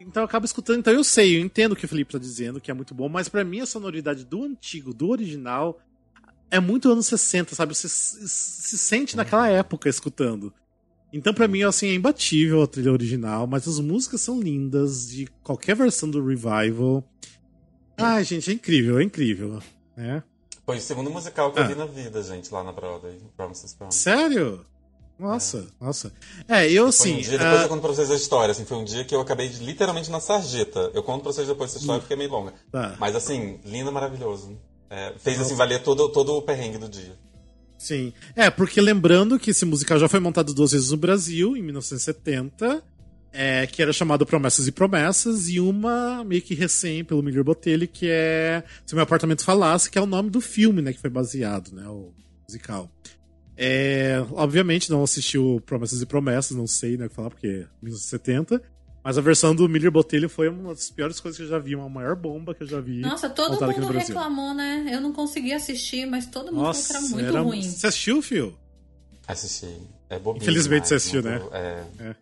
Então 0.00 0.22
eu 0.22 0.24
acabo 0.24 0.44
escutando, 0.44 0.78
então 0.78 0.92
eu 0.92 1.04
sei, 1.04 1.36
eu 1.36 1.40
entendo 1.40 1.72
o 1.72 1.76
que 1.76 1.84
o 1.84 1.88
Felipe 1.88 2.12
tá 2.12 2.18
dizendo, 2.18 2.60
que 2.60 2.70
é 2.70 2.74
muito 2.74 2.94
bom, 2.94 3.08
mas 3.08 3.28
pra 3.28 3.44
mim 3.44 3.60
a 3.60 3.66
sonoridade 3.66 4.24
do 4.24 4.42
antigo, 4.42 4.92
do 4.92 5.08
original, 5.08 5.78
é 6.50 6.58
muito 6.60 6.90
anos 6.90 7.06
60, 7.06 7.54
sabe? 7.54 7.74
Você 7.74 7.88
se, 7.88 8.28
se 8.28 8.78
sente 8.78 9.16
naquela 9.16 9.48
época 9.48 9.88
escutando. 9.88 10.52
Então 11.16 11.32
pra 11.32 11.46
mim, 11.48 11.62
assim, 11.62 11.88
é 11.88 11.94
imbatível 11.94 12.62
a 12.62 12.66
trilha 12.66 12.92
original, 12.92 13.46
mas 13.46 13.68
as 13.68 13.78
músicas 13.78 14.20
são 14.20 14.40
lindas, 14.40 15.08
de 15.08 15.26
qualquer 15.42 15.76
versão 15.76 16.10
do 16.10 16.24
Revival. 16.24 17.04
Ai, 17.96 18.24
gente, 18.24 18.50
é 18.50 18.54
incrível, 18.54 18.98
é 18.98 19.02
incrível. 19.04 19.60
né? 19.96 20.22
Foi 20.66 20.78
o 20.78 20.80
segundo 20.80 21.10
musical 21.10 21.52
que 21.52 21.58
eu 21.60 21.64
Ah. 21.64 21.66
vi 21.68 21.74
na 21.76 21.86
vida, 21.86 22.20
gente, 22.22 22.52
lá 22.52 22.64
na 22.64 22.72
Broadway. 22.72 23.16
Promises 23.36 23.74
Promises. 23.74 24.00
Sério? 24.00 24.64
Nossa, 25.16 25.68
nossa. 25.80 26.12
É, 26.48 26.68
eu 26.68 26.84
Foi 26.84 26.88
assim. 26.88 27.18
um 27.18 27.20
dia, 27.20 27.38
depois 27.38 27.60
ah, 27.60 27.62
eu 27.62 27.68
conto 27.68 27.80
pra 27.82 27.90
vocês 27.90 28.10
a 28.10 28.16
história, 28.16 28.50
assim, 28.50 28.64
foi 28.64 28.76
um 28.78 28.84
dia 28.84 29.04
que 29.04 29.14
eu 29.14 29.20
acabei 29.20 29.48
de, 29.48 29.62
literalmente 29.64 30.10
na 30.10 30.18
sarjeta. 30.18 30.90
Eu 30.92 31.04
conto 31.04 31.22
pra 31.22 31.32
vocês 31.32 31.46
depois 31.46 31.70
essa 31.70 31.78
história 31.78 32.00
porque 32.00 32.14
é 32.14 32.16
meio 32.16 32.30
longa. 32.32 32.52
Tá. 32.72 32.96
Mas 32.98 33.14
assim, 33.14 33.60
lindo, 33.64 33.92
maravilhoso. 33.92 34.58
É, 34.90 35.12
fez 35.18 35.40
assim, 35.40 35.54
valer 35.54 35.82
todo, 35.84 36.08
todo 36.08 36.34
o 36.34 36.42
perrengue 36.42 36.78
do 36.78 36.88
dia. 36.88 37.16
Sim. 37.84 38.14
É, 38.34 38.48
porque 38.48 38.80
lembrando 38.80 39.38
que 39.38 39.50
esse 39.50 39.66
musical 39.66 39.98
já 39.98 40.08
foi 40.08 40.18
montado 40.18 40.54
duas 40.54 40.72
vezes 40.72 40.90
no 40.90 40.96
Brasil, 40.96 41.54
em 41.54 41.60
1970, 41.60 42.82
é, 43.30 43.66
que 43.66 43.82
era 43.82 43.92
chamado 43.92 44.24
Promessas 44.24 44.66
e 44.66 44.72
Promessas, 44.72 45.50
e 45.50 45.60
uma 45.60 46.24
meio 46.24 46.40
que 46.40 46.54
recém 46.54 47.04
pelo 47.04 47.22
Miguel 47.22 47.44
Botelho, 47.44 47.86
que 47.86 48.08
é 48.08 48.64
Se 48.86 48.94
Meu 48.94 49.04
Apartamento 49.04 49.44
Falasse, 49.44 49.90
que 49.90 49.98
é 49.98 50.00
o 50.00 50.06
nome 50.06 50.30
do 50.30 50.40
filme, 50.40 50.80
né, 50.80 50.94
que 50.94 50.98
foi 50.98 51.10
baseado, 51.10 51.74
né, 51.74 51.86
o 51.86 52.10
musical. 52.48 52.90
É, 53.54 54.24
obviamente 54.32 54.88
não 54.88 55.04
assistiu 55.04 55.62
Promessas 55.66 56.00
e 56.00 56.06
Promessas, 56.06 56.56
não 56.56 56.66
sei 56.66 56.96
né, 56.96 57.04
o 57.04 57.10
que 57.10 57.14
falar, 57.14 57.28
porque 57.28 57.48
é 57.48 57.66
1970. 57.82 58.62
Mas 59.04 59.18
a 59.18 59.20
versão 59.20 59.54
do 59.54 59.68
Miller 59.68 59.90
Botelho 59.90 60.30
foi 60.30 60.48
uma 60.48 60.72
das 60.74 60.88
piores 60.90 61.20
coisas 61.20 61.36
que 61.36 61.44
eu 61.44 61.48
já 61.48 61.58
vi, 61.58 61.76
uma 61.76 61.90
maior 61.90 62.16
bomba 62.16 62.54
que 62.54 62.62
eu 62.62 62.66
já 62.66 62.80
vi. 62.80 63.00
Nossa, 63.02 63.28
todo 63.28 63.60
no 63.60 63.66
mundo 63.66 63.88
Brasil. 63.88 64.14
reclamou, 64.14 64.54
né? 64.54 64.88
Eu 64.90 65.00
não 65.00 65.12
consegui 65.12 65.52
assistir, 65.52 66.06
mas 66.06 66.26
todo 66.26 66.46
mundo 66.50 66.62
Nossa, 66.62 66.94
falou 66.94 67.08
que 67.08 67.14
era 67.14 67.22
muito 67.22 67.28
era- 67.36 67.40
ruim. 67.42 67.62
Você 67.62 67.86
assistiu, 67.86 68.22
Fio? 68.22 68.58
Assisti. 69.28 69.68
É 70.08 70.18
bobinho. 70.18 70.42
Infelizmente 70.42 70.88
você 70.88 70.94
assistiu, 70.94 71.22
muito- 71.22 71.50
né? 71.50 71.84
É. 71.98 72.02
É. 72.08 72.16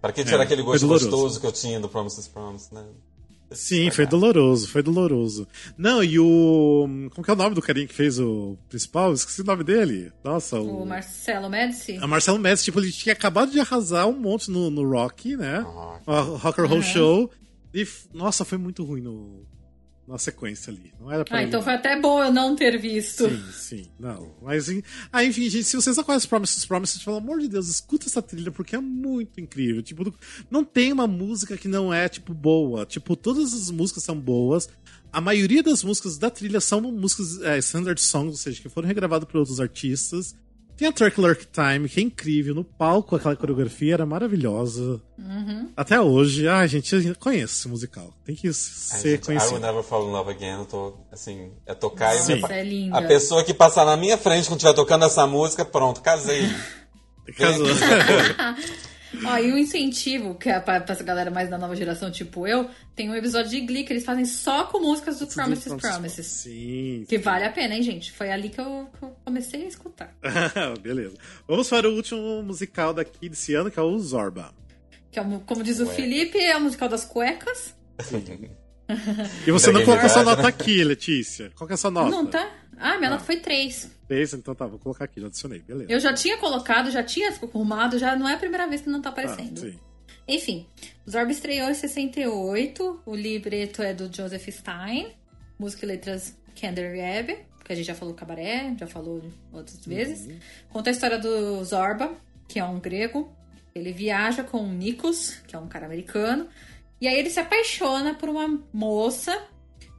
Pra 0.00 0.10
que 0.12 0.24
tirar 0.24 0.38
É, 0.40 0.42
aquele 0.44 0.62
gosto 0.62 0.86
gostoso 0.86 1.38
que 1.40 1.46
eu 1.46 1.52
tinha 1.52 1.78
do 1.80 1.88
Promises 1.88 2.26
Promises, 2.28 2.70
né? 2.70 2.82
Sim, 3.50 3.90
foi 3.90 4.06
doloroso, 4.06 4.68
foi 4.68 4.82
doloroso. 4.82 5.46
Não, 5.78 6.02
e 6.02 6.18
o. 6.18 6.88
Como 7.14 7.24
que 7.24 7.30
é 7.30 7.32
o 7.32 7.36
nome 7.36 7.54
do 7.54 7.62
carinha 7.62 7.86
que 7.86 7.94
fez 7.94 8.18
o 8.18 8.56
principal? 8.68 9.12
Esqueci 9.12 9.40
o 9.40 9.44
nome 9.44 9.62
dele. 9.62 10.12
Nossa, 10.24 10.58
o. 10.58 10.82
O 10.82 10.86
Marcelo 10.86 11.48
Médici. 11.48 11.96
A 12.00 12.06
Marcelo 12.06 12.38
Messi, 12.38 12.64
tipo, 12.64 12.80
ele 12.80 12.90
tinha 12.90 13.12
acabado 13.12 13.52
de 13.52 13.60
arrasar 13.60 14.08
um 14.08 14.18
monte 14.18 14.50
no, 14.50 14.68
no 14.68 14.88
Rock, 14.88 15.36
né? 15.36 15.64
Ah, 16.06 16.22
O 16.22 16.36
Rock 16.36 16.60
and 16.60 16.66
Roll 16.66 16.76
Uhum. 16.78 16.82
Show. 16.82 17.30
E, 17.72 17.86
nossa, 18.12 18.44
foi 18.44 18.58
muito 18.58 18.82
ruim 18.84 19.00
no, 19.02 19.44
na 20.06 20.18
sequência 20.18 20.72
ali. 20.72 20.92
Não 21.00 21.10
era 21.10 21.24
pra 21.24 21.38
Ah, 21.38 21.42
então 21.42 21.60
foi 21.60 21.74
até 21.74 21.98
bom 22.00 22.22
eu 22.22 22.32
não 22.32 22.54
ter 22.54 22.78
visto. 22.78 23.28
Sim, 23.28 23.52
sim, 23.52 23.90
não. 23.98 24.34
Mas, 24.40 24.68
ah, 25.12 25.24
enfim, 25.24 25.48
gente, 25.48 25.64
se 25.64 25.74
vocês 25.76 25.96
não 25.96 26.04
conhecem 26.04 26.28
Promises 26.28 26.64
Promises, 26.64 27.02
pelo 27.02 27.16
amor 27.16 27.40
de 27.40 27.48
Deus, 27.48 27.68
escuta 27.68 28.06
essa 28.06 28.22
trilha 28.22 28.52
porque 28.52 28.76
é 28.76 28.80
muito 28.80 29.40
incrível. 29.40 29.82
Tipo, 29.82 30.14
não 30.50 30.64
tem 30.64 30.92
uma 30.92 31.06
música 31.06 31.56
que 31.56 31.66
não 31.66 31.92
é, 31.92 32.08
tipo, 32.08 32.32
boa. 32.32 32.86
Tipo, 32.86 33.16
todas 33.16 33.52
as 33.52 33.70
músicas 33.70 34.04
são 34.04 34.18
boas. 34.18 34.68
A 35.12 35.20
maioria 35.20 35.62
das 35.62 35.82
músicas 35.82 36.18
da 36.18 36.30
trilha 36.30 36.60
são 36.60 36.80
músicas 36.80 37.40
é, 37.42 37.58
standard 37.58 38.00
songs, 38.00 38.30
ou 38.30 38.36
seja, 38.36 38.62
que 38.62 38.68
foram 38.68 38.86
regravadas 38.86 39.28
por 39.28 39.38
outros 39.38 39.60
artistas. 39.60 40.36
Tem 40.76 40.88
a 40.88 40.92
Circular 40.94 41.34
Time, 41.36 41.88
que 41.88 42.00
é 42.00 42.02
incrível. 42.02 42.54
No 42.54 42.62
palco, 42.62 43.16
aquela 43.16 43.34
coreografia 43.34 43.94
era 43.94 44.04
maravilhosa. 44.04 45.00
Uhum. 45.18 45.70
Até 45.74 45.98
hoje, 45.98 46.46
ah, 46.46 46.66
gente, 46.66 46.94
eu 46.94 47.14
conheço 47.16 47.60
esse 47.60 47.68
musical. 47.68 48.12
Tem 48.24 48.36
que 48.36 48.48
Ai, 48.48 48.52
ser 48.52 48.96
gente, 48.96 49.06
I 49.06 49.10
Will 49.10 49.20
conhecido. 49.20 49.60
Never 49.60 49.82
Fall 49.82 50.08
in 50.08 50.12
Love 50.12 50.30
Again, 50.32 50.58
eu 50.58 50.64
tô, 50.66 50.94
assim, 51.10 51.50
é 51.64 51.74
tocar 51.74 52.14
e 52.14 52.18
Sim. 52.18 52.32
eu 52.32 52.36
me... 52.36 52.88
Nossa, 52.88 53.02
é. 53.02 53.04
A 53.04 53.08
pessoa 53.08 53.42
que 53.42 53.54
passar 53.54 53.86
na 53.86 53.96
minha 53.96 54.18
frente 54.18 54.48
quando 54.48 54.58
estiver 54.58 54.74
tocando 54.74 55.06
essa 55.06 55.26
música, 55.26 55.64
pronto, 55.64 56.02
casei. 56.02 56.42
Casou. 57.36 57.66
Ó, 59.24 59.38
e 59.38 59.52
o 59.52 59.58
incentivo, 59.58 60.34
que 60.34 60.48
é 60.48 60.58
pra, 60.60 60.80
pra 60.80 60.94
essa 60.94 61.04
galera 61.04 61.30
mais 61.30 61.48
da 61.48 61.56
nova 61.56 61.74
geração, 61.74 62.10
tipo 62.10 62.46
eu, 62.46 62.68
tem 62.94 63.08
um 63.08 63.14
episódio 63.14 63.50
de 63.50 63.60
Glee 63.62 63.84
que 63.84 63.92
eles 63.92 64.04
fazem 64.04 64.24
só 64.24 64.64
com 64.64 64.78
músicas 64.80 65.18
do 65.18 65.26
Promises 65.26 65.72
Promises. 65.74 66.26
Sim. 66.26 67.04
Que 67.08 67.18
vale 67.18 67.44
a 67.44 67.50
pena, 67.50 67.74
hein, 67.74 67.82
gente? 67.82 68.12
Foi 68.12 68.30
ali 68.30 68.48
que 68.48 68.60
eu, 68.60 68.88
que 68.98 69.04
eu 69.04 69.16
comecei 69.24 69.64
a 69.64 69.68
escutar. 69.68 70.14
Beleza. 70.82 71.14
Vamos 71.48 71.68
para 71.68 71.88
o 71.88 71.94
último 71.94 72.42
musical 72.42 72.92
daqui 72.92 73.28
desse 73.28 73.54
ano, 73.54 73.70
que 73.70 73.78
é 73.78 73.82
o 73.82 73.98
Zorba. 73.98 74.52
Que 75.10 75.18
é, 75.18 75.22
o- 75.22 75.40
como 75.40 75.62
diz 75.62 75.80
o 75.80 75.86
Ué. 75.86 75.94
Felipe, 75.94 76.38
é 76.38 76.56
o 76.56 76.60
musical 76.60 76.88
das 76.88 77.04
cuecas. 77.04 77.74
E 79.46 79.50
você 79.50 79.72
não 79.72 79.84
colocou 79.84 80.08
sua 80.08 80.22
realidade, 80.22 80.24
nota 80.24 80.42
né? 80.42 80.48
aqui, 80.48 80.84
Letícia. 80.84 81.50
Qual 81.56 81.66
que 81.66 81.72
é 81.72 81.74
a 81.74 81.78
sua 81.78 81.90
nota? 81.90 82.10
Não 82.10 82.26
tá? 82.26 82.48
Ah, 82.78 82.98
minha 82.98 83.10
nota 83.10 83.24
foi 83.24 83.36
3. 83.40 83.90
Três? 84.08 84.32
Então 84.34 84.54
tá, 84.54 84.66
vou 84.66 84.78
colocar 84.78 85.04
aqui, 85.04 85.20
já 85.20 85.26
adicionei. 85.26 85.60
Beleza. 85.60 85.90
Eu 85.92 85.98
já 86.00 86.12
tinha 86.12 86.36
colocado, 86.38 86.90
já 86.90 87.02
tinha 87.02 87.30
arrumado, 87.30 87.98
já 87.98 88.14
não 88.16 88.28
é 88.28 88.34
a 88.34 88.38
primeira 88.38 88.66
vez 88.66 88.80
que 88.82 88.88
não 88.88 89.00
tá 89.02 89.08
Ah, 89.08 89.12
aparecendo. 89.12 89.58
sim. 89.60 89.78
Enfim, 90.28 90.66
Zorba 91.08 91.30
estreou 91.30 91.70
em 91.70 91.74
68, 91.74 93.00
o 93.06 93.14
libreto 93.14 93.80
é 93.82 93.94
do 93.94 94.12
Joseph 94.14 94.48
Stein, 94.48 95.12
música 95.58 95.84
e 95.84 95.88
letras 95.88 96.36
Kander 96.60 96.94
Reb, 96.96 97.38
que 97.64 97.72
a 97.72 97.76
gente 97.76 97.86
já 97.86 97.94
falou 97.94 98.12
cabaré, 98.14 98.74
já 98.78 98.86
falou 98.88 99.22
outras 99.52 99.84
vezes. 99.86 100.28
Conta 100.68 100.90
a 100.90 100.92
história 100.92 101.18
do 101.18 101.62
Zorba, 101.64 102.12
que 102.48 102.58
é 102.58 102.64
um 102.64 102.80
grego. 102.80 103.32
Ele 103.74 103.92
viaja 103.92 104.42
com 104.42 104.58
o 104.62 104.68
Nikos, 104.72 105.34
que 105.46 105.54
é 105.54 105.58
um 105.58 105.68
cara 105.68 105.86
americano, 105.86 106.48
e 107.00 107.06
aí 107.06 107.16
ele 107.18 107.30
se 107.30 107.38
apaixona 107.38 108.14
por 108.14 108.28
uma 108.28 108.48
moça, 108.72 109.36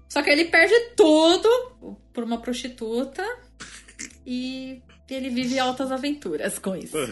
só 0.10 0.22
que 0.24 0.30
ele 0.30 0.45
perde 0.45 0.74
tudo 0.95 1.98
por 2.18 2.23
uma 2.23 2.39
prostituta 2.41 3.23
e 4.26 4.81
ele 5.07 5.30
vive 5.30 5.60
altas 5.60 5.91
aventuras 5.91 6.57
com 6.57 6.76
isso. 6.76 6.98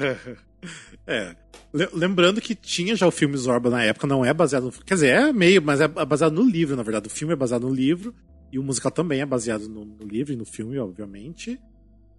É. 1.05 1.35
Le- 1.71 1.89
Lembrando 1.93 2.41
que 2.41 2.55
tinha 2.55 2.95
já 2.95 3.05
o 3.05 3.11
filme 3.11 3.37
Zorba 3.37 3.69
na 3.69 3.83
época, 3.83 4.07
não 4.07 4.25
é 4.25 4.33
baseado 4.33 4.63
no. 4.63 4.71
Quer 4.71 4.95
dizer, 4.95 5.09
é 5.09 5.31
meio, 5.31 5.61
mas 5.61 5.79
é 5.79 5.87
baseado 5.87 6.33
no 6.33 6.41
livro, 6.41 6.75
na 6.75 6.81
verdade. 6.81 7.05
O 7.05 7.11
filme 7.11 7.33
é 7.33 7.35
baseado 7.35 7.67
no 7.67 7.73
livro. 7.73 8.15
E 8.51 8.57
o 8.57 8.63
musical 8.63 8.89
também 8.91 9.21
é 9.21 9.25
baseado 9.27 9.69
no, 9.69 9.85
no 9.85 10.07
livro 10.07 10.33
e 10.33 10.35
no 10.35 10.43
filme, 10.43 10.79
obviamente. 10.79 11.59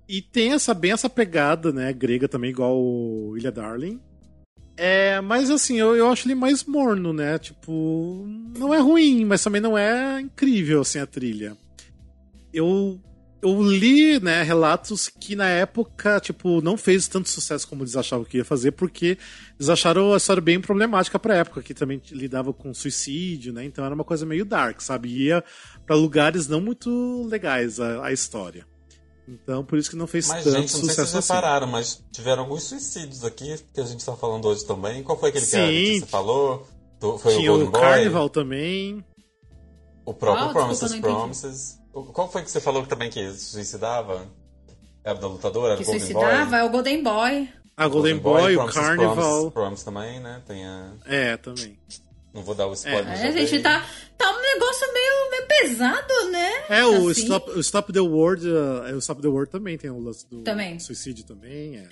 E 0.09 0.23
tem 0.23 0.53
essa 0.53 0.73
bem 0.73 0.93
essa 0.93 1.11
pegada, 1.11 1.73
né, 1.73 1.93
grega 1.93 2.29
também, 2.29 2.51
igual 2.51 2.79
o 2.81 3.35
Ilha 3.37 3.51
Darling. 3.51 4.01
É, 4.77 5.21
mas 5.21 5.51
assim, 5.51 5.77
eu, 5.81 5.97
eu 5.97 6.09
acho 6.09 6.29
ele 6.29 6.37
mais 6.37 6.63
morno, 6.63 7.13
né? 7.13 7.37
Tipo, 7.37 8.25
não 8.57 8.73
é 8.73 8.79
ruim, 8.79 9.25
mas 9.25 9.43
também 9.43 9.61
não 9.61 9.77
é 9.77 10.21
incrível, 10.21 10.83
assim, 10.83 11.01
a 11.01 11.07
trilha. 11.07 11.57
Eu, 12.57 12.99
eu 13.43 13.63
li, 13.63 14.19
né, 14.19 14.43
relatos 14.43 15.09
que 15.09 15.37
na 15.37 15.47
época, 15.49 16.19
tipo, 16.21 16.61
não 16.63 16.77
fez 16.77 17.07
tanto 17.07 17.29
sucesso 17.29 17.69
como 17.69 17.83
eles 17.83 17.97
achavam 17.97 18.25
que 18.25 18.39
ia 18.39 18.45
fazer, 18.45 18.73
porque 18.73 19.19
eles 19.59 19.69
acharam 19.69 20.13
a 20.13 20.17
história 20.17 20.41
bem 20.41 20.61
problemática 20.61 21.19
pra 21.19 21.37
época, 21.37 21.63
que 21.63 21.75
também 21.75 22.01
lidava 22.11 22.53
com 22.53 22.73
suicídio, 22.73 23.53
né? 23.53 23.65
Então 23.65 23.85
era 23.85 23.95
uma 23.95 24.05
coisa 24.05 24.25
meio 24.25 24.45
dark, 24.45 24.81
sabe? 24.81 25.09
Ia 25.11 25.45
pra 25.87 25.95
lugares 25.95 26.49
não 26.49 26.61
muito 26.61 27.27
legais 27.29 27.79
a, 27.79 28.07
a 28.07 28.13
história. 28.13 28.67
Então, 29.29 29.65
por 29.65 29.77
isso 29.77 29.91
que 29.91 29.97
não 29.97 30.07
fez 30.07 30.29
Mas, 30.29 30.45
tanto 30.45 30.57
gente, 30.57 30.61
não 30.61 30.69
sei 30.69 30.81
se 30.81 30.87
sucesso 30.89 31.11
vocês 31.11 31.17
assim. 31.25 31.33
repararam, 31.35 31.67
mas 31.67 32.01
tiveram 32.13 32.45
alguns 32.45 32.63
suicídios 32.63 33.25
aqui 33.25 33.57
que 33.75 33.81
a 33.81 33.85
gente 33.85 34.05
tá 34.05 34.15
falando 34.17 34.47
hoje 34.47 34.65
também. 34.65 35.03
Qual 35.03 35.19
foi 35.19 35.31
aquele 35.31 35.45
que 35.45 35.57
a 35.57 35.67
Sim. 35.67 35.67
Letícia 35.67 36.07
falou? 36.07 36.65
Do- 37.01 37.19
Foi 37.19 37.35
Tinha 37.37 37.53
o 37.53 37.65
o? 37.65 37.71
Carnival 37.73 38.29
também. 38.31 39.05
O 40.05 40.15
próprio 40.15 40.45
Ah, 40.45 40.69
desculpa, 40.69 41.01
Promises. 41.01 41.01
Promises. 41.01 41.79
O- 41.99 42.05
Qual 42.13 42.31
foi 42.31 42.43
que 42.43 42.51
você 42.51 42.61
falou 42.61 42.83
que 42.83 42.89
também 42.89 43.09
que 43.11 43.31
suicidava? 43.33 44.27
Era 45.03 45.19
da 45.19 45.27
lutadora? 45.29 45.75
Era 45.75 45.77
Que 45.77 45.83
o 45.83 45.87
Golden 45.87 46.01
suicidava 46.01 46.45
Boy? 46.51 46.59
é 46.59 46.65
o 46.65 46.69
Golden 46.71 47.03
Boy. 47.03 47.49
A 47.77 47.89
Golden 47.89 48.19
Boy, 48.19 48.55
o 48.57 48.59
Promises, 48.59 48.81
Carnival. 48.81 49.51
Promises 49.51 49.85
também, 49.85 50.21
né? 50.21 50.43
Tem 50.47 50.67
a... 50.67 50.93
É, 51.07 51.37
também. 51.37 51.79
Não 52.35 52.43
vou 52.43 52.55
dar 52.55 52.67
o 52.67 52.73
spoiler. 52.75 53.07
É, 53.09 53.29
a 53.29 53.33
gente 53.33 53.61
tá, 53.63 53.83
tá 54.19 54.31
um 54.31 54.41
negócio 54.43 54.93
meio, 54.93 55.31
meio 55.31 55.47
pesado, 55.49 56.31
né? 56.31 56.53
É, 56.69 56.85
o, 56.85 57.09
Assim. 57.09 57.23
Stop, 57.23 57.51
o 57.51 57.61
Stop 57.61 57.93
the 57.93 58.01
World, 58.01 58.47
uh, 58.49 58.87
é, 58.89 58.93
o 58.95 58.99
Stop 58.99 59.23
the 59.23 59.29
World 59.29 59.51
também 59.51 59.79
tem 59.79 59.91
o 59.91 59.99
lance 59.99 60.29
do 60.29 60.43
Também. 60.43 60.79
suicídio 60.79 61.25
também. 61.25 61.77
É, 61.79 61.89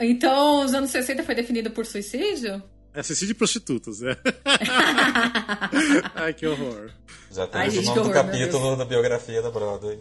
Então, 0.00 0.64
os 0.64 0.74
anos 0.74 0.90
60 0.90 1.22
foi 1.22 1.34
definido 1.34 1.70
por 1.70 1.86
suicídio? 1.86 2.62
É 2.94 3.02
suicídio 3.02 3.28
de 3.28 3.34
prostitutas, 3.34 4.00
né? 4.00 4.16
Ai, 6.14 6.34
que 6.34 6.46
horror. 6.46 6.90
Já 7.30 7.48
Ai, 7.52 7.70
temos 7.70 7.74
gente, 7.74 7.84
o 7.84 7.88
nome 7.88 7.94
do 7.94 8.00
horror, 8.00 8.14
meu 8.14 8.24
capítulo 8.24 8.76
da 8.76 8.84
biografia 8.84 9.42
da 9.42 9.50
Broadway. 9.50 9.98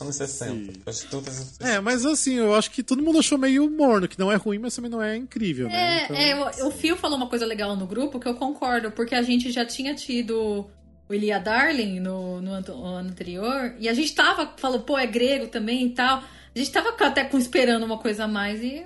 Anos 0.00 0.16
60. 0.16 0.72
Sim. 0.72 0.80
Prostitutas 0.80 1.60
É, 1.60 1.80
mas 1.80 2.04
assim, 2.04 2.34
eu 2.34 2.54
acho 2.54 2.70
que 2.70 2.82
todo 2.82 3.02
mundo 3.02 3.18
achou 3.20 3.38
meio 3.38 3.70
morno, 3.70 4.08
que 4.08 4.18
não 4.18 4.30
é 4.30 4.34
ruim, 4.34 4.58
mas 4.58 4.74
também 4.74 4.90
não 4.90 5.00
é 5.00 5.16
incrível, 5.16 5.68
né? 5.68 6.02
É, 6.02 6.04
Então, 6.04 6.16
é, 6.16 6.64
o, 6.64 6.68
o 6.68 6.70
Phil 6.72 6.96
falou 6.96 7.16
uma 7.16 7.28
coisa 7.28 7.46
legal 7.46 7.76
no 7.76 7.86
grupo 7.86 8.18
que 8.18 8.26
eu 8.26 8.34
concordo, 8.34 8.90
porque 8.90 9.14
a 9.14 9.22
gente 9.22 9.52
já 9.52 9.64
tinha 9.64 9.94
tido 9.94 10.66
o 11.08 11.14
Ilia 11.14 11.38
Darling 11.38 12.00
no, 12.00 12.40
no 12.40 12.52
ano 12.52 13.08
anterior, 13.08 13.74
e 13.78 13.88
a 13.88 13.94
gente 13.94 14.12
tava, 14.14 14.52
falou, 14.56 14.80
pô, 14.80 14.98
é 14.98 15.06
grego 15.06 15.46
também 15.46 15.86
e 15.86 15.90
tal. 15.90 16.18
A 16.18 16.58
gente 16.58 16.72
tava 16.72 16.94
até 16.98 17.24
com 17.24 17.38
esperando 17.38 17.84
uma 17.84 17.98
coisa 17.98 18.24
a 18.24 18.28
mais, 18.28 18.62
e 18.62 18.84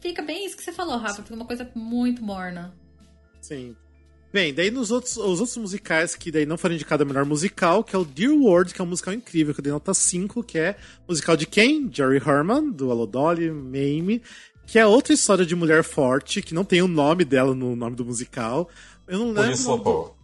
fica 0.00 0.20
bem 0.20 0.44
isso 0.44 0.56
que 0.56 0.62
você 0.62 0.72
falou, 0.72 0.98
Rafa, 0.98 1.22
fica 1.22 1.34
uma 1.34 1.46
coisa 1.46 1.70
muito 1.74 2.22
morna. 2.22 2.74
Sim. 3.42 3.76
Bem, 4.32 4.54
daí 4.54 4.70
nos 4.70 4.90
outros, 4.90 5.18
os 5.18 5.40
outros 5.40 5.58
musicais 5.58 6.16
que 6.16 6.32
daí 6.32 6.46
não 6.46 6.56
foram 6.56 6.74
indicados 6.74 7.04
a 7.04 7.06
melhor 7.06 7.26
musical, 7.26 7.84
que 7.84 7.94
é 7.94 7.98
o 7.98 8.04
Dear 8.04 8.32
World, 8.32 8.72
que 8.72 8.80
é 8.80 8.84
um 8.84 8.88
musical 8.88 9.12
incrível, 9.12 9.52
que 9.52 9.60
eu 9.60 9.64
dei 9.64 9.72
nota 9.72 9.92
5, 9.92 10.42
que 10.42 10.58
é 10.58 10.74
musical 11.06 11.36
de 11.36 11.44
quem? 11.44 11.90
Jerry 11.92 12.16
Herman, 12.16 12.70
do 12.70 12.90
Allo 12.90 13.06
Dolly, 13.06 13.50
Mamie, 13.50 14.22
que 14.66 14.78
é 14.78 14.86
outra 14.86 15.12
história 15.12 15.44
de 15.44 15.54
mulher 15.54 15.84
forte, 15.84 16.40
que 16.40 16.54
não 16.54 16.64
tem 16.64 16.80
o 16.80 16.88
nome 16.88 17.26
dela 17.26 17.54
no 17.54 17.76
nome 17.76 17.94
do 17.94 18.06
musical. 18.06 18.70
Eu 19.06 19.18
não 19.18 19.32
lembro. 19.32 19.52
isso 19.52 19.76
do-. 19.76 20.14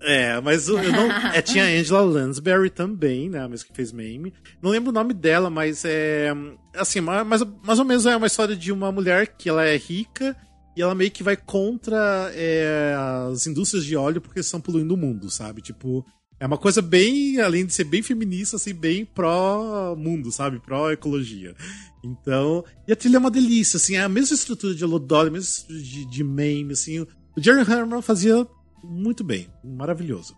É, 0.00 0.40
mas 0.40 0.68
eu 0.68 0.80
não. 0.92 1.10
É, 1.34 1.42
tinha 1.42 1.64
a 1.64 1.66
Angela 1.66 2.02
Lansbury 2.02 2.70
também, 2.70 3.28
né? 3.28 3.40
A 3.40 3.48
mesma 3.48 3.66
que 3.66 3.74
fez 3.74 3.90
meme. 3.90 4.32
Não 4.62 4.70
lembro 4.70 4.90
o 4.90 4.94
nome 4.94 5.12
dela, 5.12 5.50
mas 5.50 5.84
é. 5.84 6.32
Assim, 6.74 7.00
mais, 7.00 7.26
mais 7.64 7.78
ou 7.80 7.84
menos 7.84 8.06
é 8.06 8.16
uma 8.16 8.28
história 8.28 8.54
de 8.54 8.70
uma 8.70 8.92
mulher 8.92 9.26
que 9.26 9.48
ela 9.48 9.66
é 9.66 9.76
rica 9.76 10.36
e 10.80 10.82
ela 10.82 10.94
meio 10.94 11.10
que 11.10 11.22
vai 11.22 11.36
contra 11.36 12.32
é, 12.34 12.94
as 13.30 13.46
indústrias 13.46 13.84
de 13.84 13.94
óleo 13.94 14.18
porque 14.18 14.40
estão 14.40 14.58
poluindo 14.58 14.94
o 14.94 14.96
mundo, 14.96 15.30
sabe? 15.30 15.60
Tipo, 15.60 16.06
é 16.38 16.46
uma 16.46 16.56
coisa 16.56 16.80
bem, 16.80 17.38
além 17.38 17.66
de 17.66 17.74
ser 17.74 17.84
bem 17.84 18.02
feminista, 18.02 18.56
assim, 18.56 18.72
bem 18.72 19.04
pró-mundo, 19.04 20.32
sabe? 20.32 20.58
Pró-ecologia. 20.58 21.54
Então, 22.02 22.64
e 22.88 22.92
a 22.94 22.96
trilha 22.96 23.16
é 23.16 23.18
uma 23.18 23.30
delícia, 23.30 23.76
assim, 23.76 23.96
é 23.96 24.00
a 24.00 24.08
mesma 24.08 24.34
estrutura 24.34 24.74
de 24.74 24.82
Elodoro, 24.82 25.28
a 25.28 25.30
mesma 25.30 25.50
estrutura 25.50 25.82
de, 25.82 26.06
de 26.06 26.24
meme, 26.24 26.72
assim. 26.72 27.00
O 27.00 27.08
Jerry 27.36 27.70
Herman 27.70 28.00
fazia 28.00 28.46
muito 28.82 29.22
bem, 29.22 29.50
maravilhoso. 29.62 30.34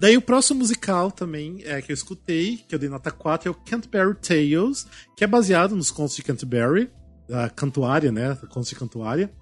Daí 0.00 0.16
o 0.16 0.22
próximo 0.22 0.60
musical 0.60 1.10
também 1.10 1.60
é 1.64 1.82
que 1.82 1.90
eu 1.90 1.94
escutei, 1.94 2.58
que 2.68 2.72
eu 2.72 2.78
dei 2.78 2.88
nota 2.88 3.10
4, 3.10 3.48
é 3.48 3.50
o 3.50 3.54
Canterbury 3.54 4.16
Tales, 4.20 4.86
que 5.16 5.24
é 5.24 5.26
baseado 5.26 5.74
nos 5.74 5.90
contos 5.90 6.14
de 6.14 6.22
Canterbury, 6.22 6.88
da 7.28 7.48
Cantuária, 7.50 8.12
né? 8.12 8.36
Contos 8.48 8.68
de 8.68 8.76
Cantuária. 8.76 9.32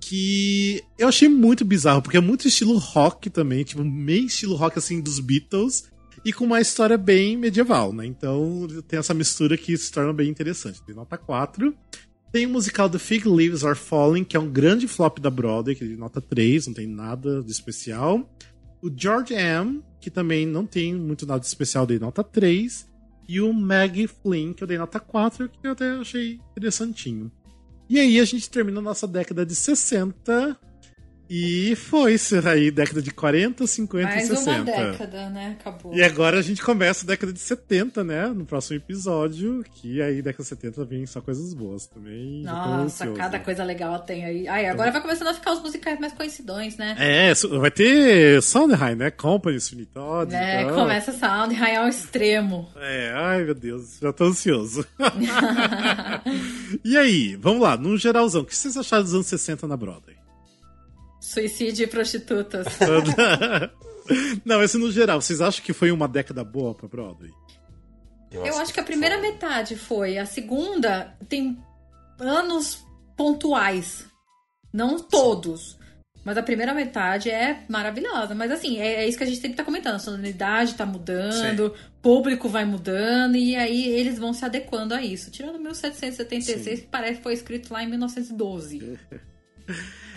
Que 0.00 0.82
eu 0.98 1.08
achei 1.08 1.28
muito 1.28 1.64
bizarro, 1.64 2.02
porque 2.02 2.16
é 2.16 2.20
muito 2.20 2.46
estilo 2.46 2.76
rock 2.78 3.28
também, 3.30 3.64
tipo, 3.64 3.84
meio 3.84 4.26
estilo 4.26 4.54
rock 4.54 4.78
assim 4.78 5.00
dos 5.00 5.18
Beatles, 5.18 5.90
e 6.24 6.32
com 6.32 6.44
uma 6.44 6.60
história 6.60 6.98
bem 6.98 7.36
medieval, 7.36 7.92
né? 7.92 8.06
Então 8.06 8.66
tem 8.88 8.98
essa 8.98 9.14
mistura 9.14 9.56
que 9.56 9.76
se 9.76 9.90
torna 9.90 10.12
bem 10.12 10.28
interessante. 10.28 10.82
Tem 10.82 10.94
nota 10.94 11.16
4. 11.16 11.74
Tem 12.32 12.46
o 12.46 12.50
musical 12.50 12.90
The 12.90 12.98
Fig 12.98 13.28
Leaves 13.28 13.64
Are 13.64 13.78
Falling, 13.78 14.24
que 14.24 14.36
é 14.36 14.40
um 14.40 14.50
grande 14.50 14.88
flop 14.88 15.18
da 15.18 15.30
Broadway, 15.30 15.74
que 15.74 15.84
é 15.84 15.86
de 15.86 15.96
nota 15.96 16.20
3, 16.20 16.66
não 16.66 16.74
tem 16.74 16.86
nada 16.86 17.42
de 17.42 17.50
especial. 17.50 18.28
O 18.82 18.90
George 18.94 19.34
M, 19.34 19.82
que 20.00 20.10
também 20.10 20.46
não 20.46 20.66
tem 20.66 20.94
muito 20.94 21.26
nada 21.26 21.40
de 21.40 21.46
especial, 21.46 21.86
dei 21.86 21.98
nota 21.98 22.22
3. 22.22 22.86
E 23.28 23.40
o 23.40 23.52
Maggie 23.52 24.06
Flynn, 24.06 24.52
que 24.52 24.62
eu 24.62 24.68
dei 24.68 24.78
nota 24.78 25.00
4, 25.00 25.48
que 25.48 25.66
eu 25.66 25.72
até 25.72 25.90
achei 25.92 26.40
interessantinho. 26.50 27.30
E 27.88 28.00
aí 28.00 28.18
a 28.18 28.24
gente 28.24 28.50
termina 28.50 28.80
a 28.80 28.82
nossa 28.82 29.06
década 29.06 29.46
de 29.46 29.54
60 29.54 30.58
e 31.28 31.74
foi 31.76 32.14
isso 32.14 32.36
aí, 32.48 32.70
década 32.70 33.02
de 33.02 33.10
40, 33.10 33.66
50 33.66 34.06
Mais 34.06 34.24
e 34.24 34.36
60. 34.36 34.50
uma 34.50 34.64
década, 34.64 35.30
né? 35.30 35.56
Acabou. 35.58 35.94
E 35.94 36.02
agora 36.02 36.38
a 36.38 36.42
gente 36.42 36.62
começa 36.62 37.04
a 37.04 37.06
década 37.06 37.32
de 37.32 37.40
70, 37.40 38.04
né? 38.04 38.28
No 38.28 38.44
próximo 38.44 38.76
episódio, 38.76 39.64
que 39.74 40.00
aí 40.00 40.22
década 40.22 40.44
de 40.44 40.48
70 40.48 40.84
vem 40.84 41.06
só 41.06 41.20
coisas 41.20 41.52
boas 41.52 41.86
também. 41.86 42.42
Nossa, 42.42 43.08
cada 43.12 43.40
coisa 43.40 43.64
legal 43.64 43.98
tem 44.00 44.24
aí. 44.24 44.48
Ai, 44.48 44.66
agora 44.66 44.92
vai 44.92 45.00
começando 45.00 45.28
a 45.28 45.34
ficar 45.34 45.52
os 45.52 45.60
musicais 45.60 45.98
mais 45.98 46.12
conhecidões, 46.12 46.76
né? 46.76 46.94
É, 46.98 47.34
vai 47.58 47.70
ter 47.70 48.40
Sondheim, 48.42 48.94
né? 48.94 49.10
Company, 49.10 49.60
Sweeney 49.60 49.86
Todd. 49.86 50.32
É, 50.34 50.62
então. 50.62 50.76
começa 50.76 51.12
Sound 51.12 51.54
High 51.54 51.76
ao 51.76 51.88
extremo. 51.88 52.68
É, 52.76 53.12
ai 53.14 53.44
meu 53.44 53.54
Deus, 53.54 53.98
já 54.00 54.12
tô 54.12 54.24
ansioso. 54.24 54.86
e 56.84 56.96
aí, 56.96 57.36
vamos 57.36 57.62
lá, 57.62 57.76
num 57.76 57.96
geralzão, 57.96 58.42
o 58.42 58.44
que 58.44 58.54
vocês 58.54 58.76
acharam 58.76 59.02
dos 59.02 59.14
anos 59.14 59.26
60 59.26 59.66
na 59.66 59.76
Broadway? 59.76 60.25
Suicídio 61.26 61.82
e 61.82 61.86
prostitutas. 61.88 62.66
Não, 64.46 64.62
esse 64.62 64.78
no 64.78 64.92
geral, 64.92 65.20
vocês 65.20 65.40
acham 65.40 65.64
que 65.64 65.72
foi 65.72 65.90
uma 65.90 66.06
década 66.06 66.44
boa 66.44 66.72
pra 66.72 66.86
Broadway? 66.86 67.32
Eu 68.30 68.56
acho 68.58 68.72
que 68.72 68.78
a 68.78 68.84
primeira 68.84 69.20
metade 69.20 69.74
foi. 69.74 70.18
A 70.18 70.24
segunda 70.24 71.16
tem 71.28 71.58
anos 72.20 72.86
pontuais. 73.16 74.06
Não 74.72 75.00
todos. 75.00 75.76
Mas 76.24 76.38
a 76.38 76.44
primeira 76.44 76.72
metade 76.72 77.28
é 77.28 77.64
maravilhosa. 77.68 78.32
Mas 78.32 78.52
assim, 78.52 78.78
é, 78.78 79.02
é 79.02 79.08
isso 79.08 79.18
que 79.18 79.24
a 79.24 79.26
gente 79.26 79.40
sempre 79.40 79.56
tá 79.56 79.64
comentando. 79.64 79.96
A 79.96 79.98
sonoridade 79.98 80.76
tá 80.76 80.86
mudando, 80.86 81.74
público 82.00 82.48
vai 82.48 82.64
mudando, 82.64 83.36
e 83.36 83.56
aí 83.56 83.88
eles 83.88 84.16
vão 84.16 84.32
se 84.32 84.44
adequando 84.44 84.94
a 84.94 85.02
isso. 85.02 85.28
Tirando 85.32 85.58
1776, 85.58 86.80
que 86.82 86.86
parece 86.86 87.16
que 87.16 87.24
foi 87.24 87.32
escrito 87.32 87.72
lá 87.72 87.82
em 87.82 87.88
1912. 87.88 88.96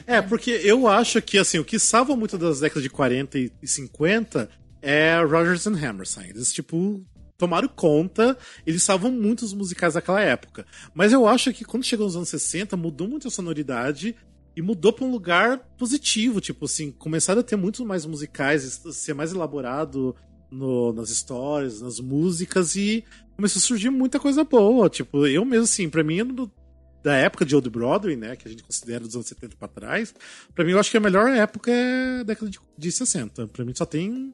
É, 0.05 0.21
porque 0.21 0.51
eu 0.63 0.87
acho 0.87 1.21
que, 1.21 1.37
assim, 1.37 1.59
o 1.59 1.65
que 1.65 1.77
salva 1.77 2.15
muito 2.15 2.37
das 2.37 2.59
décadas 2.59 2.83
de 2.83 2.89
40 2.89 3.37
e 3.37 3.51
50 3.63 4.49
é 4.81 5.19
Rodgers 5.21 5.67
and 5.67 5.75
Hammerstein. 5.77 6.29
Eles, 6.29 6.51
tipo, 6.51 7.03
tomaram 7.37 7.67
conta, 7.67 8.37
eles 8.65 8.81
salvam 8.83 9.11
muito 9.11 9.43
os 9.45 9.53
musicais 9.53 9.93
daquela 9.93 10.21
época. 10.21 10.65
Mas 10.93 11.13
eu 11.13 11.27
acho 11.27 11.53
que 11.53 11.63
quando 11.63 11.83
chegou 11.83 12.05
nos 12.05 12.15
anos 12.15 12.29
60, 12.29 12.75
mudou 12.75 13.07
muito 13.07 13.27
a 13.27 13.31
sonoridade 13.31 14.15
e 14.55 14.61
mudou 14.61 14.91
pra 14.91 15.05
um 15.05 15.11
lugar 15.11 15.59
positivo, 15.77 16.41
tipo 16.41 16.65
assim, 16.65 16.91
começaram 16.91 17.41
a 17.41 17.43
ter 17.43 17.55
muito 17.55 17.85
mais 17.85 18.05
musicais, 18.05 18.81
ser 18.91 19.13
mais 19.13 19.31
elaborado 19.31 20.15
no- 20.51 20.91
nas 20.91 21.09
histórias, 21.11 21.81
nas 21.81 21.99
músicas 21.99 22.75
e 22.75 23.03
começou 23.35 23.59
a 23.59 23.63
surgir 23.63 23.89
muita 23.91 24.19
coisa 24.19 24.43
boa. 24.43 24.89
Tipo, 24.89 25.27
eu 25.27 25.45
mesmo, 25.45 25.65
assim, 25.65 25.87
pra 25.87 26.03
mim, 26.03 26.17
da 27.03 27.15
época 27.15 27.45
de 27.45 27.55
Old 27.55 27.69
Broadway, 27.69 28.15
né, 28.15 28.35
que 28.35 28.47
a 28.47 28.51
gente 28.51 28.63
considera 28.63 28.99
dos 28.99 29.15
anos 29.15 29.27
70 29.27 29.55
pra 29.57 29.67
trás, 29.67 30.13
pra 30.53 30.65
mim 30.65 30.71
eu 30.71 30.79
acho 30.79 30.91
que 30.91 30.97
a 30.97 31.01
melhor 31.01 31.29
época 31.29 31.71
é 31.71 32.19
a 32.19 32.23
década 32.23 32.51
de, 32.51 32.59
de 32.77 32.91
60. 32.91 33.47
Pra 33.47 33.65
mim 33.65 33.73
só 33.75 33.85
tem 33.85 34.33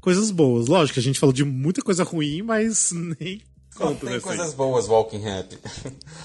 coisas 0.00 0.30
boas. 0.30 0.66
Lógico 0.66 0.98
a 0.98 1.02
gente 1.02 1.18
falou 1.18 1.32
de 1.32 1.44
muita 1.44 1.82
coisa 1.82 2.04
ruim, 2.04 2.42
mas 2.42 2.92
nem 3.20 3.40
Só 3.70 3.88
conta, 3.88 4.06
tem 4.06 4.14
né, 4.14 4.20
coisas 4.20 4.48
assim. 4.48 4.56
boas, 4.56 4.88
Walking 4.88 5.26
Happy. 5.26 5.58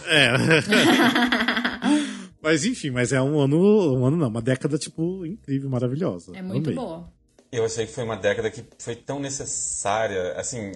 É. 0.05 0.31
mas 2.41 2.65
enfim, 2.65 2.91
mas 2.91 3.13
é 3.13 3.21
um 3.21 3.39
ano, 3.39 3.97
um 3.97 4.05
ano 4.05 4.17
não, 4.17 4.27
uma 4.27 4.41
década, 4.41 4.77
tipo, 4.77 5.25
incrível, 5.25 5.69
maravilhosa. 5.69 6.35
É 6.35 6.41
muito 6.41 6.69
Amei. 6.69 6.75
boa. 6.75 7.09
Eu 7.51 7.63
achei 7.63 7.85
que 7.85 7.93
foi 7.93 8.03
uma 8.03 8.17
década 8.17 8.51
que 8.51 8.63
foi 8.79 8.95
tão 8.95 9.19
necessária, 9.19 10.33
assim, 10.33 10.73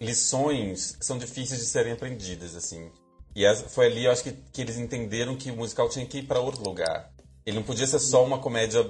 lições 0.00 0.94
que 0.96 1.04
são 1.04 1.18
difíceis 1.18 1.60
de 1.60 1.66
serem 1.66 1.92
aprendidas, 1.92 2.54
assim. 2.54 2.88
E 3.34 3.44
essa- 3.44 3.68
foi 3.68 3.86
ali, 3.86 4.04
eu 4.04 4.12
acho 4.12 4.22
que, 4.22 4.32
que 4.52 4.60
eles 4.62 4.76
entenderam 4.78 5.36
que 5.36 5.50
o 5.50 5.56
musical 5.56 5.88
tinha 5.88 6.06
que 6.06 6.18
ir 6.18 6.22
para 6.26 6.40
outro 6.40 6.62
lugar. 6.62 7.10
Ele 7.44 7.56
não 7.56 7.64
podia 7.64 7.86
ser 7.86 7.98
só 7.98 8.24
uma 8.24 8.38
comédia 8.38 8.88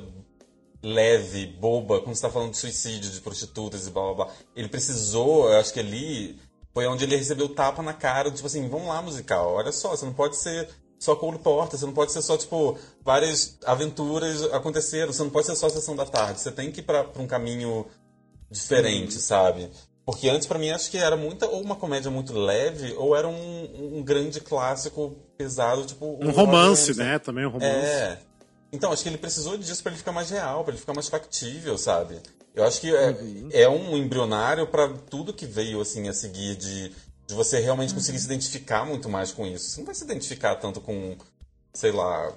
leve, 0.82 1.46
boba, 1.46 2.00
quando 2.00 2.14
você 2.14 2.22
tá 2.22 2.30
falando 2.30 2.50
de 2.50 2.58
suicídio, 2.58 3.10
de 3.10 3.20
prostitutas 3.20 3.86
e 3.86 3.90
blá 3.90 4.02
blá 4.02 4.26
blá. 4.26 4.34
Ele 4.54 4.68
precisou, 4.68 5.48
eu 5.50 5.58
acho 5.58 5.72
que 5.72 5.80
ali 5.80 6.38
foi 6.74 6.86
onde 6.86 7.04
ele 7.04 7.16
recebeu 7.16 7.48
tapa 7.48 7.82
na 7.82 7.94
cara, 7.94 8.30
tipo 8.30 8.46
assim, 8.46 8.68
vamos 8.68 8.88
lá, 8.88 9.00
musical, 9.00 9.54
olha 9.54 9.72
só, 9.72 9.90
você 9.90 10.04
não 10.04 10.12
pode 10.12 10.36
ser 10.36 10.68
só 10.98 11.14
Cole 11.16 11.38
Porta, 11.38 11.76
você 11.76 11.86
não 11.86 11.92
pode 11.92 12.12
ser 12.12 12.20
só, 12.22 12.36
tipo, 12.36 12.78
várias 13.02 13.56
aventuras 13.64 14.42
aconteceram, 14.52 15.12
você 15.12 15.22
não 15.22 15.30
pode 15.30 15.46
ser 15.46 15.56
só 15.56 15.66
a 15.66 15.70
sessão 15.70 15.94
da 15.96 16.04
tarde, 16.04 16.40
você 16.40 16.50
tem 16.50 16.70
que 16.72 16.80
ir 16.80 16.84
pra 16.84 17.06
um 17.18 17.26
caminho 17.26 17.86
diferente, 18.50 19.14
sabe? 19.20 19.70
Porque 20.04 20.28
antes, 20.28 20.46
pra 20.46 20.58
mim, 20.58 20.70
acho 20.70 20.90
que 20.90 20.98
era 20.98 21.16
muita, 21.16 21.46
ou 21.46 21.62
uma 21.62 21.76
comédia 21.76 22.10
muito 22.10 22.34
leve, 22.34 22.92
ou 22.94 23.16
era 23.16 23.26
um, 23.26 23.98
um 23.98 24.02
grande 24.02 24.38
clássico 24.38 25.16
pesado, 25.38 25.86
tipo... 25.86 26.18
Um 26.20 26.30
romance, 26.30 26.94
né? 26.94 27.18
Também 27.18 27.46
um 27.46 27.50
romance. 27.50 27.74
É. 27.74 28.18
Então, 28.70 28.92
acho 28.92 29.02
que 29.02 29.08
ele 29.08 29.16
precisou 29.16 29.56
disso 29.56 29.82
pra 29.82 29.92
ele 29.92 29.98
ficar 29.98 30.12
mais 30.12 30.28
real, 30.28 30.62
pra 30.62 30.72
ele 30.72 30.80
ficar 30.80 30.92
mais 30.92 31.08
factível, 31.08 31.78
sabe? 31.78 32.18
Eu 32.54 32.64
acho 32.64 32.82
que 32.82 32.94
é, 32.94 33.62
é 33.62 33.68
um 33.68 33.96
embrionário 33.96 34.66
pra 34.66 34.88
tudo 34.88 35.32
que 35.32 35.46
veio, 35.46 35.80
assim, 35.80 36.06
a 36.06 36.12
seguir 36.12 36.54
de, 36.56 36.92
de 37.26 37.34
você 37.34 37.58
realmente 37.58 37.94
conseguir 37.94 38.18
se 38.18 38.26
identificar 38.26 38.84
muito 38.84 39.08
mais 39.08 39.32
com 39.32 39.46
isso. 39.46 39.70
Você 39.70 39.78
não 39.78 39.86
vai 39.86 39.94
se 39.94 40.04
identificar 40.04 40.56
tanto 40.56 40.82
com, 40.82 41.16
sei 41.72 41.92
lá, 41.92 42.30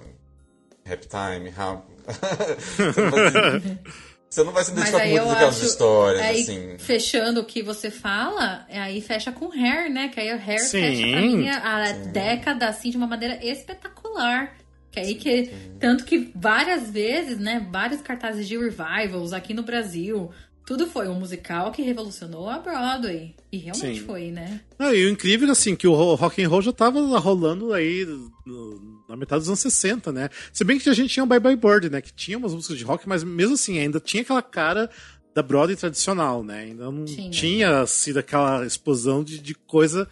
Rap 0.84 1.06
Time, 1.06 1.50
Rap... 1.50 1.82
você, 4.28 4.44
não 4.44 4.52
vai 4.52 4.62
se, 4.64 4.70
identificar 4.72 5.00
com 5.00 5.08
muitas 5.08 5.28
daquelas 5.28 5.56
acho. 5.56 5.64
histórias, 5.66 6.22
aí, 6.22 6.42
assim. 6.42 6.78
Fechando 6.78 7.40
o 7.40 7.44
que 7.44 7.62
você 7.62 7.90
fala, 7.90 8.66
aí 8.68 9.00
fecha 9.00 9.32
com 9.32 9.50
Hair, 9.52 9.90
né? 9.90 10.08
Que 10.08 10.20
aí 10.20 10.28
o 10.34 10.40
Hair 10.40 10.60
Sim. 10.60 10.80
fecha 10.80 11.06
pra 11.10 11.20
mim 11.22 11.48
a, 11.48 11.76
a 11.84 11.92
década, 11.92 12.68
assim, 12.68 12.90
de 12.90 12.96
uma 12.96 13.06
maneira 13.06 13.38
espetacular. 13.44 14.54
Que 14.90 15.00
aí 15.00 15.14
que. 15.14 15.50
Tanto 15.78 16.04
que 16.04 16.30
várias 16.34 16.90
vezes, 16.90 17.38
né? 17.38 17.66
Vários 17.70 18.00
cartazes 18.00 18.46
de 18.48 18.56
revivals 18.56 19.32
aqui 19.32 19.52
no 19.54 19.62
Brasil. 19.62 20.30
Tudo 20.66 20.86
foi 20.86 21.08
um 21.08 21.14
musical 21.14 21.72
que 21.72 21.80
revolucionou 21.82 22.48
a 22.48 22.58
Broadway. 22.58 23.34
E 23.50 23.56
realmente 23.56 24.00
Sim. 24.00 24.06
foi, 24.06 24.30
né? 24.30 24.60
Não, 24.78 24.94
e 24.94 25.06
o 25.06 25.10
incrível, 25.10 25.50
assim, 25.50 25.74
que 25.74 25.86
o 25.86 25.94
ro- 25.94 26.14
rock 26.14 26.42
and 26.42 26.48
roll 26.48 26.60
já 26.60 26.72
tava 26.72 27.00
rolando 27.18 27.72
aí 27.72 28.04
no- 28.44 28.97
na 29.08 29.16
metade 29.16 29.40
dos 29.40 29.48
anos 29.48 29.60
60, 29.60 30.12
né? 30.12 30.28
Se 30.52 30.62
bem 30.64 30.78
que 30.78 30.88
a 30.88 30.94
gente 30.94 31.12
tinha 31.14 31.24
o 31.24 31.26
Bye 31.26 31.40
Bye 31.40 31.56
Bird, 31.56 31.88
né? 31.88 32.00
Que 32.00 32.12
tinha 32.12 32.36
umas 32.36 32.52
músicas 32.52 32.76
de 32.76 32.84
rock, 32.84 33.08
mas 33.08 33.24
mesmo 33.24 33.54
assim, 33.54 33.78
ainda 33.78 33.98
tinha 33.98 34.22
aquela 34.22 34.42
cara 34.42 34.90
da 35.34 35.42
Broadway 35.42 35.76
tradicional, 35.76 36.44
né? 36.44 36.60
Ainda 36.60 36.90
não 36.90 37.04
Tinha. 37.04 37.30
tinha 37.30 37.86
sido 37.86 38.18
aquela 38.18 38.66
explosão 38.66 39.24
de, 39.24 39.38
de 39.38 39.54
coisa 39.54 40.08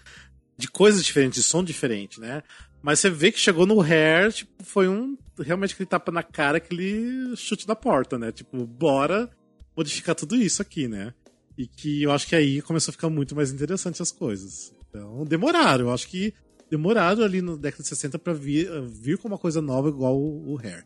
de 0.57 0.69
coisas 0.69 1.05
diferentes, 1.05 1.43
de 1.43 1.43
som 1.43 1.63
diferente, 1.63 2.19
né? 2.19 2.43
Mas 2.83 3.01
você 3.01 3.11
vê 3.11 3.31
que 3.31 3.39
chegou 3.39 3.67
no 3.67 3.81
Hair, 3.83 4.33
tipo, 4.33 4.65
foi 4.65 4.89
um 4.89 5.19
realmente 5.39 5.75
aquele 5.75 5.89
tapa 5.89 6.11
na 6.11 6.23
cara, 6.23 6.57
aquele 6.57 7.37
chute 7.37 7.67
da 7.67 7.77
porta, 7.77 8.19
né? 8.19 8.33
Tipo, 8.33 8.65
bora 8.65 9.29
modificar 9.77 10.15
tudo 10.15 10.35
isso 10.37 10.63
aqui, 10.63 10.89
né? 10.89 11.13
E 11.59 11.67
que 11.67 12.03
eu 12.03 12.13
acho 12.13 12.27
que 12.27 12.37
aí 12.37 12.63
começou 12.63 12.91
a 12.91 12.93
ficar 12.93 13.11
muito 13.11 13.35
mais 13.37 13.53
interessante 13.53 14.01
as 14.01 14.11
coisas. 14.13 14.75
Então, 14.89 15.25
demoraram. 15.25 15.87
Eu 15.87 15.93
acho 15.93 16.09
que 16.09 16.33
demoraram 16.71 17.23
ali 17.25 17.41
na 17.43 17.57
década 17.57 17.83
de 17.83 17.89
60 17.89 18.19
pra 18.19 18.33
vir, 18.33 18.69
vir 18.83 19.19
com 19.19 19.29
uma 19.29 19.39
coisa 19.39 19.61
nova 19.61 19.89
igual 19.89 20.17
o, 20.19 20.55
o 20.55 20.59
Hair. 20.59 20.85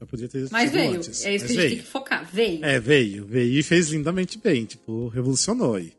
Já 0.00 0.06
podia 0.06 0.28
ter 0.28 0.48
Mas 0.50 0.70
veio. 0.72 0.92
antes. 0.96 1.24
É 1.24 1.34
isso 1.34 1.44
que 1.46 1.50
Mas 1.52 1.52
a 1.52 1.54
gente 1.54 1.56
veio. 1.56 1.68
tem 1.70 1.78
que 1.78 1.86
focar. 1.90 2.30
Veio. 2.32 2.64
É, 2.64 2.80
veio. 2.80 3.26
Veio 3.26 3.58
e 3.58 3.62
fez 3.62 3.90
lindamente 3.90 4.38
bem. 4.38 4.64
Tipo, 4.64 5.08
revolucionou 5.08 5.74
aí. 5.74 5.92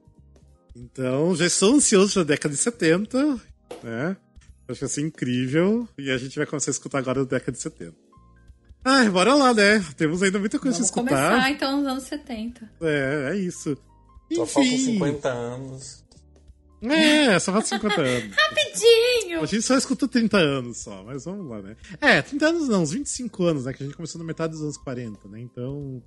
Então, 0.75 1.35
já 1.35 1.45
estou 1.45 1.75
ansioso 1.75 2.13
pra 2.13 2.23
década 2.23 2.55
de 2.55 2.59
70, 2.61 3.35
né? 3.83 4.17
Acho 4.67 4.79
que 4.79 4.85
vai 4.85 4.89
ser 4.89 5.01
incrível. 5.01 5.87
E 5.97 6.09
a 6.09 6.17
gente 6.17 6.35
vai 6.35 6.45
começar 6.47 6.71
a 6.71 6.73
escutar 6.73 6.97
agora 6.99 7.21
a 7.21 7.25
década 7.25 7.51
de 7.51 7.59
70. 7.59 7.93
Ai, 8.83 9.07
bora 9.09 9.35
lá, 9.35 9.53
né? 9.53 9.83
Temos 9.95 10.23
ainda 10.23 10.39
muita 10.39 10.57
coisa 10.57 10.77
Vamos 10.77 10.89
pra 10.89 11.01
escutar. 11.03 11.29
começar 11.29 11.51
então 11.51 11.77
nos 11.77 11.87
anos 11.87 12.03
70. 12.05 12.71
É, 12.81 13.29
é 13.33 13.37
isso. 13.37 13.77
Só 14.33 14.45
faltam 14.47 14.71
Enfim. 14.73 14.93
50 14.93 15.29
anos. 15.29 16.03
É, 16.81 17.37
só 17.39 17.51
falta 17.51 17.67
50 17.67 17.95
anos. 18.01 18.35
Rapidinho! 18.35 19.41
A 19.41 19.45
gente 19.45 19.61
só 19.61 19.77
escutou 19.77 20.07
30 20.07 20.37
anos 20.37 20.77
só, 20.79 21.03
mas 21.03 21.25
vamos 21.25 21.47
lá, 21.49 21.61
né? 21.61 21.75
É, 21.99 22.21
30 22.21 22.47
anos 22.47 22.67
não, 22.69 22.81
uns 22.83 22.91
25 22.91 23.43
anos, 23.43 23.65
né? 23.65 23.73
Que 23.73 23.83
a 23.83 23.85
gente 23.85 23.95
começou 23.95 24.19
na 24.19 24.25
metade 24.25 24.53
dos 24.53 24.61
anos 24.61 24.77
40, 24.77 25.27
né? 25.29 25.39
Então. 25.41 26.01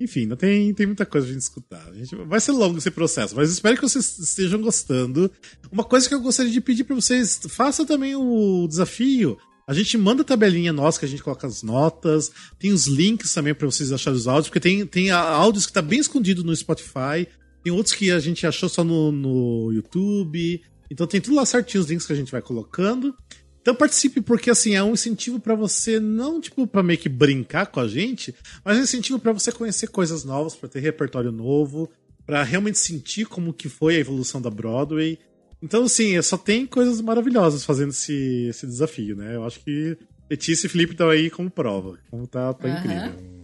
Enfim, 0.00 0.20
ainda 0.20 0.36
tem, 0.36 0.72
tem 0.74 0.86
muita 0.86 1.04
coisa 1.04 1.26
pra 1.26 1.32
gente 1.34 1.42
escutar. 1.42 1.84
A 1.88 1.92
gente, 1.92 2.14
vai 2.14 2.38
ser 2.38 2.52
longo 2.52 2.78
esse 2.78 2.90
processo, 2.90 3.34
mas 3.34 3.50
espero 3.50 3.74
que 3.74 3.82
vocês 3.82 4.16
estejam 4.18 4.60
gostando. 4.60 5.28
Uma 5.72 5.82
coisa 5.82 6.08
que 6.08 6.14
eu 6.14 6.20
gostaria 6.20 6.52
de 6.52 6.60
pedir 6.60 6.84
pra 6.84 6.94
vocês, 6.94 7.40
faça 7.48 7.84
também 7.84 8.14
o 8.14 8.66
desafio. 8.68 9.36
A 9.66 9.74
gente 9.74 9.98
manda 9.98 10.22
a 10.22 10.24
tabelinha 10.24 10.72
nossa, 10.72 11.00
que 11.00 11.04
a 11.04 11.08
gente 11.08 11.22
coloca 11.22 11.46
as 11.48 11.64
notas. 11.64 12.30
Tem 12.60 12.72
os 12.72 12.86
links 12.86 13.34
também 13.34 13.52
pra 13.54 13.66
vocês 13.66 13.90
acharem 13.92 14.16
os 14.18 14.28
áudios, 14.28 14.46
porque 14.48 14.60
tem, 14.60 14.86
tem 14.86 15.10
a- 15.10 15.18
áudios 15.20 15.66
que 15.66 15.72
tá 15.72 15.82
bem 15.82 15.98
escondido 15.98 16.44
no 16.44 16.54
Spotify. 16.54 17.26
Tem 17.62 17.72
outros 17.72 17.94
que 17.94 18.10
a 18.10 18.18
gente 18.18 18.46
achou 18.46 18.68
só 18.68 18.82
no, 18.84 19.12
no 19.12 19.72
YouTube. 19.72 20.62
Então 20.90 21.06
tem 21.06 21.20
tudo 21.20 21.36
lá 21.36 21.44
certinho 21.44 21.82
os 21.82 21.90
links 21.90 22.06
que 22.06 22.12
a 22.12 22.16
gente 22.16 22.32
vai 22.32 22.40
colocando. 22.40 23.14
Então 23.60 23.74
participe, 23.74 24.20
porque 24.20 24.50
assim, 24.50 24.74
é 24.74 24.82
um 24.82 24.94
incentivo 24.94 25.38
pra 25.38 25.54
você, 25.54 26.00
não 26.00 26.40
tipo 26.40 26.66
pra 26.66 26.82
meio 26.82 26.98
que 26.98 27.08
brincar 27.08 27.66
com 27.66 27.80
a 27.80 27.86
gente, 27.86 28.34
mas 28.64 28.78
é 28.78 28.80
um 28.80 28.84
incentivo 28.84 29.18
pra 29.18 29.32
você 29.32 29.52
conhecer 29.52 29.88
coisas 29.88 30.24
novas, 30.24 30.54
pra 30.54 30.68
ter 30.68 30.80
repertório 30.80 31.30
novo, 31.30 31.90
pra 32.24 32.42
realmente 32.42 32.78
sentir 32.78 33.26
como 33.26 33.52
que 33.52 33.68
foi 33.68 33.96
a 33.96 34.00
evolução 34.00 34.40
da 34.40 34.48
Broadway. 34.48 35.18
Então, 35.60 35.84
assim, 35.84 36.20
só 36.22 36.38
tem 36.38 36.64
coisas 36.64 37.00
maravilhosas 37.00 37.64
fazendo 37.64 37.90
esse, 37.90 38.46
esse 38.48 38.66
desafio, 38.66 39.16
né? 39.16 39.34
Eu 39.34 39.44
acho 39.44 39.60
que 39.60 39.98
Letícia 40.30 40.66
e 40.66 40.70
Felipe 40.70 40.92
estão 40.92 41.10
aí 41.10 41.28
como 41.28 41.50
prova. 41.50 41.98
Como 42.10 42.26
tá, 42.26 42.54
tá 42.54 42.68
Aham. 42.68 42.78
incrível. 42.78 43.37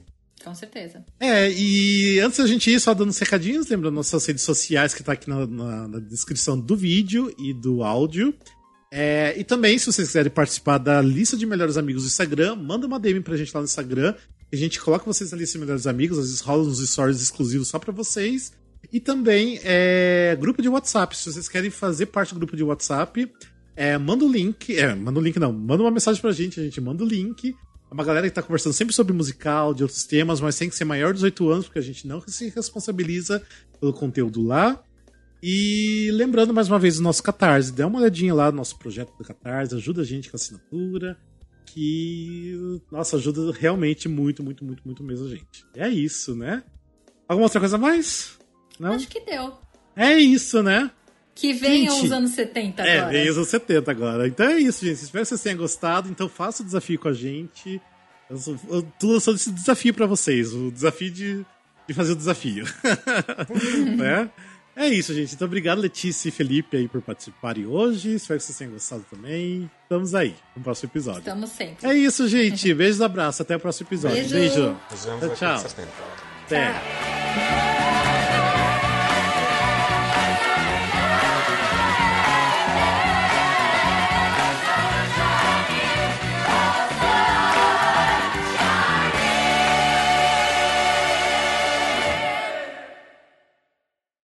Com 0.44 0.54
certeza. 0.54 1.04
É, 1.18 1.50
e 1.50 2.20
antes 2.20 2.38
da 2.38 2.46
gente 2.46 2.70
ir, 2.70 2.78
só 2.78 2.92
dando 2.92 3.08
uns 3.08 3.18
recadinhos, 3.18 3.68
lembra 3.68 3.90
nossas 3.90 4.26
redes 4.26 4.42
sociais 4.44 4.92
que 4.92 5.02
tá 5.02 5.12
aqui 5.12 5.28
na, 5.30 5.46
na- 5.46 5.88
na 5.88 5.98
descrição 6.00 6.58
do 6.60 6.76
vídeo 6.76 7.34
e 7.38 7.54
do 7.54 7.82
áudio. 7.82 8.34
É, 8.92 9.34
e 9.38 9.42
também, 9.42 9.76
se 9.78 9.86
vocês 9.86 10.06
quiserem 10.08 10.30
participar 10.30 10.78
da 10.78 11.00
lista 11.00 11.36
de 11.36 11.46
melhores 11.46 11.76
amigos 11.76 12.02
do 12.02 12.06
Instagram, 12.08 12.54
manda 12.56 12.86
uma 12.86 13.00
DM 13.00 13.20
pra 13.22 13.36
gente 13.36 13.52
lá 13.54 13.60
no 13.60 13.64
Instagram. 13.64 14.14
A 14.52 14.56
gente 14.56 14.80
coloca 14.80 15.04
vocês 15.04 15.32
na 15.32 15.38
lista 15.38 15.58
de 15.58 15.64
melhores 15.64 15.86
amigos, 15.86 16.18
às 16.18 16.26
vezes 16.26 16.40
rola 16.40 16.62
uns 16.62 16.78
stories 16.88 17.20
exclusivos 17.20 17.66
só 17.68 17.78
pra 17.78 17.90
vocês. 17.92 18.52
E 18.92 19.00
também 19.00 19.58
é, 19.64 20.36
grupo 20.38 20.60
de 20.62 20.68
WhatsApp. 20.68 21.16
Se 21.16 21.32
vocês 21.32 21.48
querem 21.48 21.70
fazer 21.70 22.06
parte 22.06 22.34
do 22.34 22.38
grupo 22.38 22.54
de 22.56 22.62
WhatsApp, 22.62 23.28
é, 23.74 23.98
manda 23.98 24.24
o 24.24 24.30
link. 24.30 24.76
É, 24.78 24.94
manda 24.94 25.18
o 25.18 25.22
link 25.22 25.38
não, 25.40 25.52
manda 25.52 25.82
uma 25.82 25.90
mensagem 25.90 26.20
pra 26.20 26.30
gente, 26.30 26.60
a 26.60 26.62
gente 26.62 26.80
manda 26.80 27.02
o 27.02 27.06
link. 27.06 27.52
É 27.90 27.94
uma 27.94 28.04
galera 28.04 28.28
que 28.28 28.34
tá 28.34 28.42
conversando 28.42 28.72
sempre 28.72 28.94
sobre 28.94 29.12
musical, 29.12 29.74
de 29.74 29.82
outros 29.82 30.04
temas, 30.04 30.40
mas 30.40 30.58
tem 30.58 30.68
que 30.68 30.76
ser 30.76 30.84
maior 30.84 31.08
de 31.08 31.14
18 31.14 31.48
anos, 31.48 31.64
porque 31.66 31.78
a 31.78 31.82
gente 31.82 32.06
não 32.06 32.20
se 32.26 32.48
responsabiliza 32.48 33.42
pelo 33.80 33.92
conteúdo 33.92 34.42
lá. 34.42 34.82
E 35.42 36.10
lembrando 36.12 36.54
mais 36.54 36.68
uma 36.68 36.78
vez 36.78 36.98
o 36.98 37.02
nosso 37.02 37.22
Catarse, 37.22 37.70
dá 37.70 37.86
uma 37.86 38.00
olhadinha 38.00 38.34
lá 38.34 38.50
no 38.50 38.56
nosso 38.56 38.78
projeto 38.78 39.12
do 39.16 39.24
Catarse, 39.24 39.74
ajuda 39.74 40.00
a 40.00 40.04
gente 40.04 40.30
com 40.30 40.36
a 40.36 40.40
assinatura, 40.40 41.18
que, 41.66 42.80
nossa, 42.90 43.16
ajuda 43.16 43.52
realmente 43.52 44.08
muito, 44.08 44.42
muito, 44.42 44.64
muito, 44.64 44.82
muito 44.84 45.04
mesmo 45.04 45.26
a 45.26 45.30
gente. 45.30 45.66
É 45.76 45.88
isso, 45.88 46.34
né? 46.34 46.62
Alguma 47.28 47.46
outra 47.46 47.60
coisa 47.60 47.76
a 47.76 47.78
mais? 47.78 48.38
Não? 48.78 48.92
Acho 48.92 49.08
que 49.08 49.20
deu. 49.20 49.52
É 49.94 50.14
isso, 50.16 50.62
né? 50.62 50.90
Que 51.34 51.52
venham 51.52 52.00
os 52.02 52.12
anos 52.12 52.30
70 52.32 52.82
É, 52.82 52.98
agora. 52.98 53.12
vem 53.12 53.28
os 53.30 53.36
anos 53.36 53.48
70 53.48 53.90
agora. 53.90 54.28
Então 54.28 54.46
é 54.46 54.58
isso, 54.58 54.84
gente. 54.86 55.02
Espero 55.02 55.22
que 55.24 55.28
vocês 55.28 55.42
tenham 55.42 55.58
gostado. 55.58 56.08
Então 56.08 56.28
faça 56.28 56.62
o 56.62 56.66
desafio 56.66 56.98
com 56.98 57.08
a 57.08 57.12
gente. 57.12 57.80
Eu, 58.30 58.38
sou- 58.38 58.56
eu 58.70 58.82
tô 58.98 59.12
lançando 59.12 59.34
esse 59.36 59.50
desafio 59.50 59.92
pra 59.92 60.06
vocês. 60.06 60.52
O 60.54 60.70
desafio 60.70 61.10
de, 61.10 61.44
de 61.88 61.94
fazer 61.94 62.12
o 62.12 62.16
desafio. 62.16 62.64
né? 63.96 64.30
É 64.76 64.88
isso, 64.88 65.14
gente. 65.14 65.34
Então 65.34 65.46
obrigado, 65.46 65.78
Letícia 65.80 66.28
e 66.28 66.32
Felipe, 66.32 66.76
aí, 66.76 66.88
por 66.88 67.00
participarem 67.02 67.64
hoje. 67.66 68.14
Espero 68.14 68.38
que 68.40 68.44
vocês 68.46 68.58
tenham 68.58 68.72
gostado 68.72 69.04
também. 69.10 69.70
Estamos 69.84 70.14
aí 70.14 70.34
no 70.56 70.62
próximo 70.62 70.90
episódio. 70.90 71.20
Estamos 71.20 71.50
sempre. 71.50 71.86
É 71.88 71.94
isso, 71.94 72.26
gente. 72.28 72.72
Beijos, 72.74 73.00
abraços. 73.00 73.40
Até 73.40 73.56
o 73.56 73.60
próximo 73.60 73.86
episódio. 73.88 74.16
Beijo. 74.16 74.34
Beijo. 74.34 74.76
Vejamos 74.90 75.20
Tchau, 75.20 75.36
tchau. 75.36 75.54
em 75.56 75.68
70. 75.68 75.88
Até. 76.46 76.72
Tchau. 76.72 77.73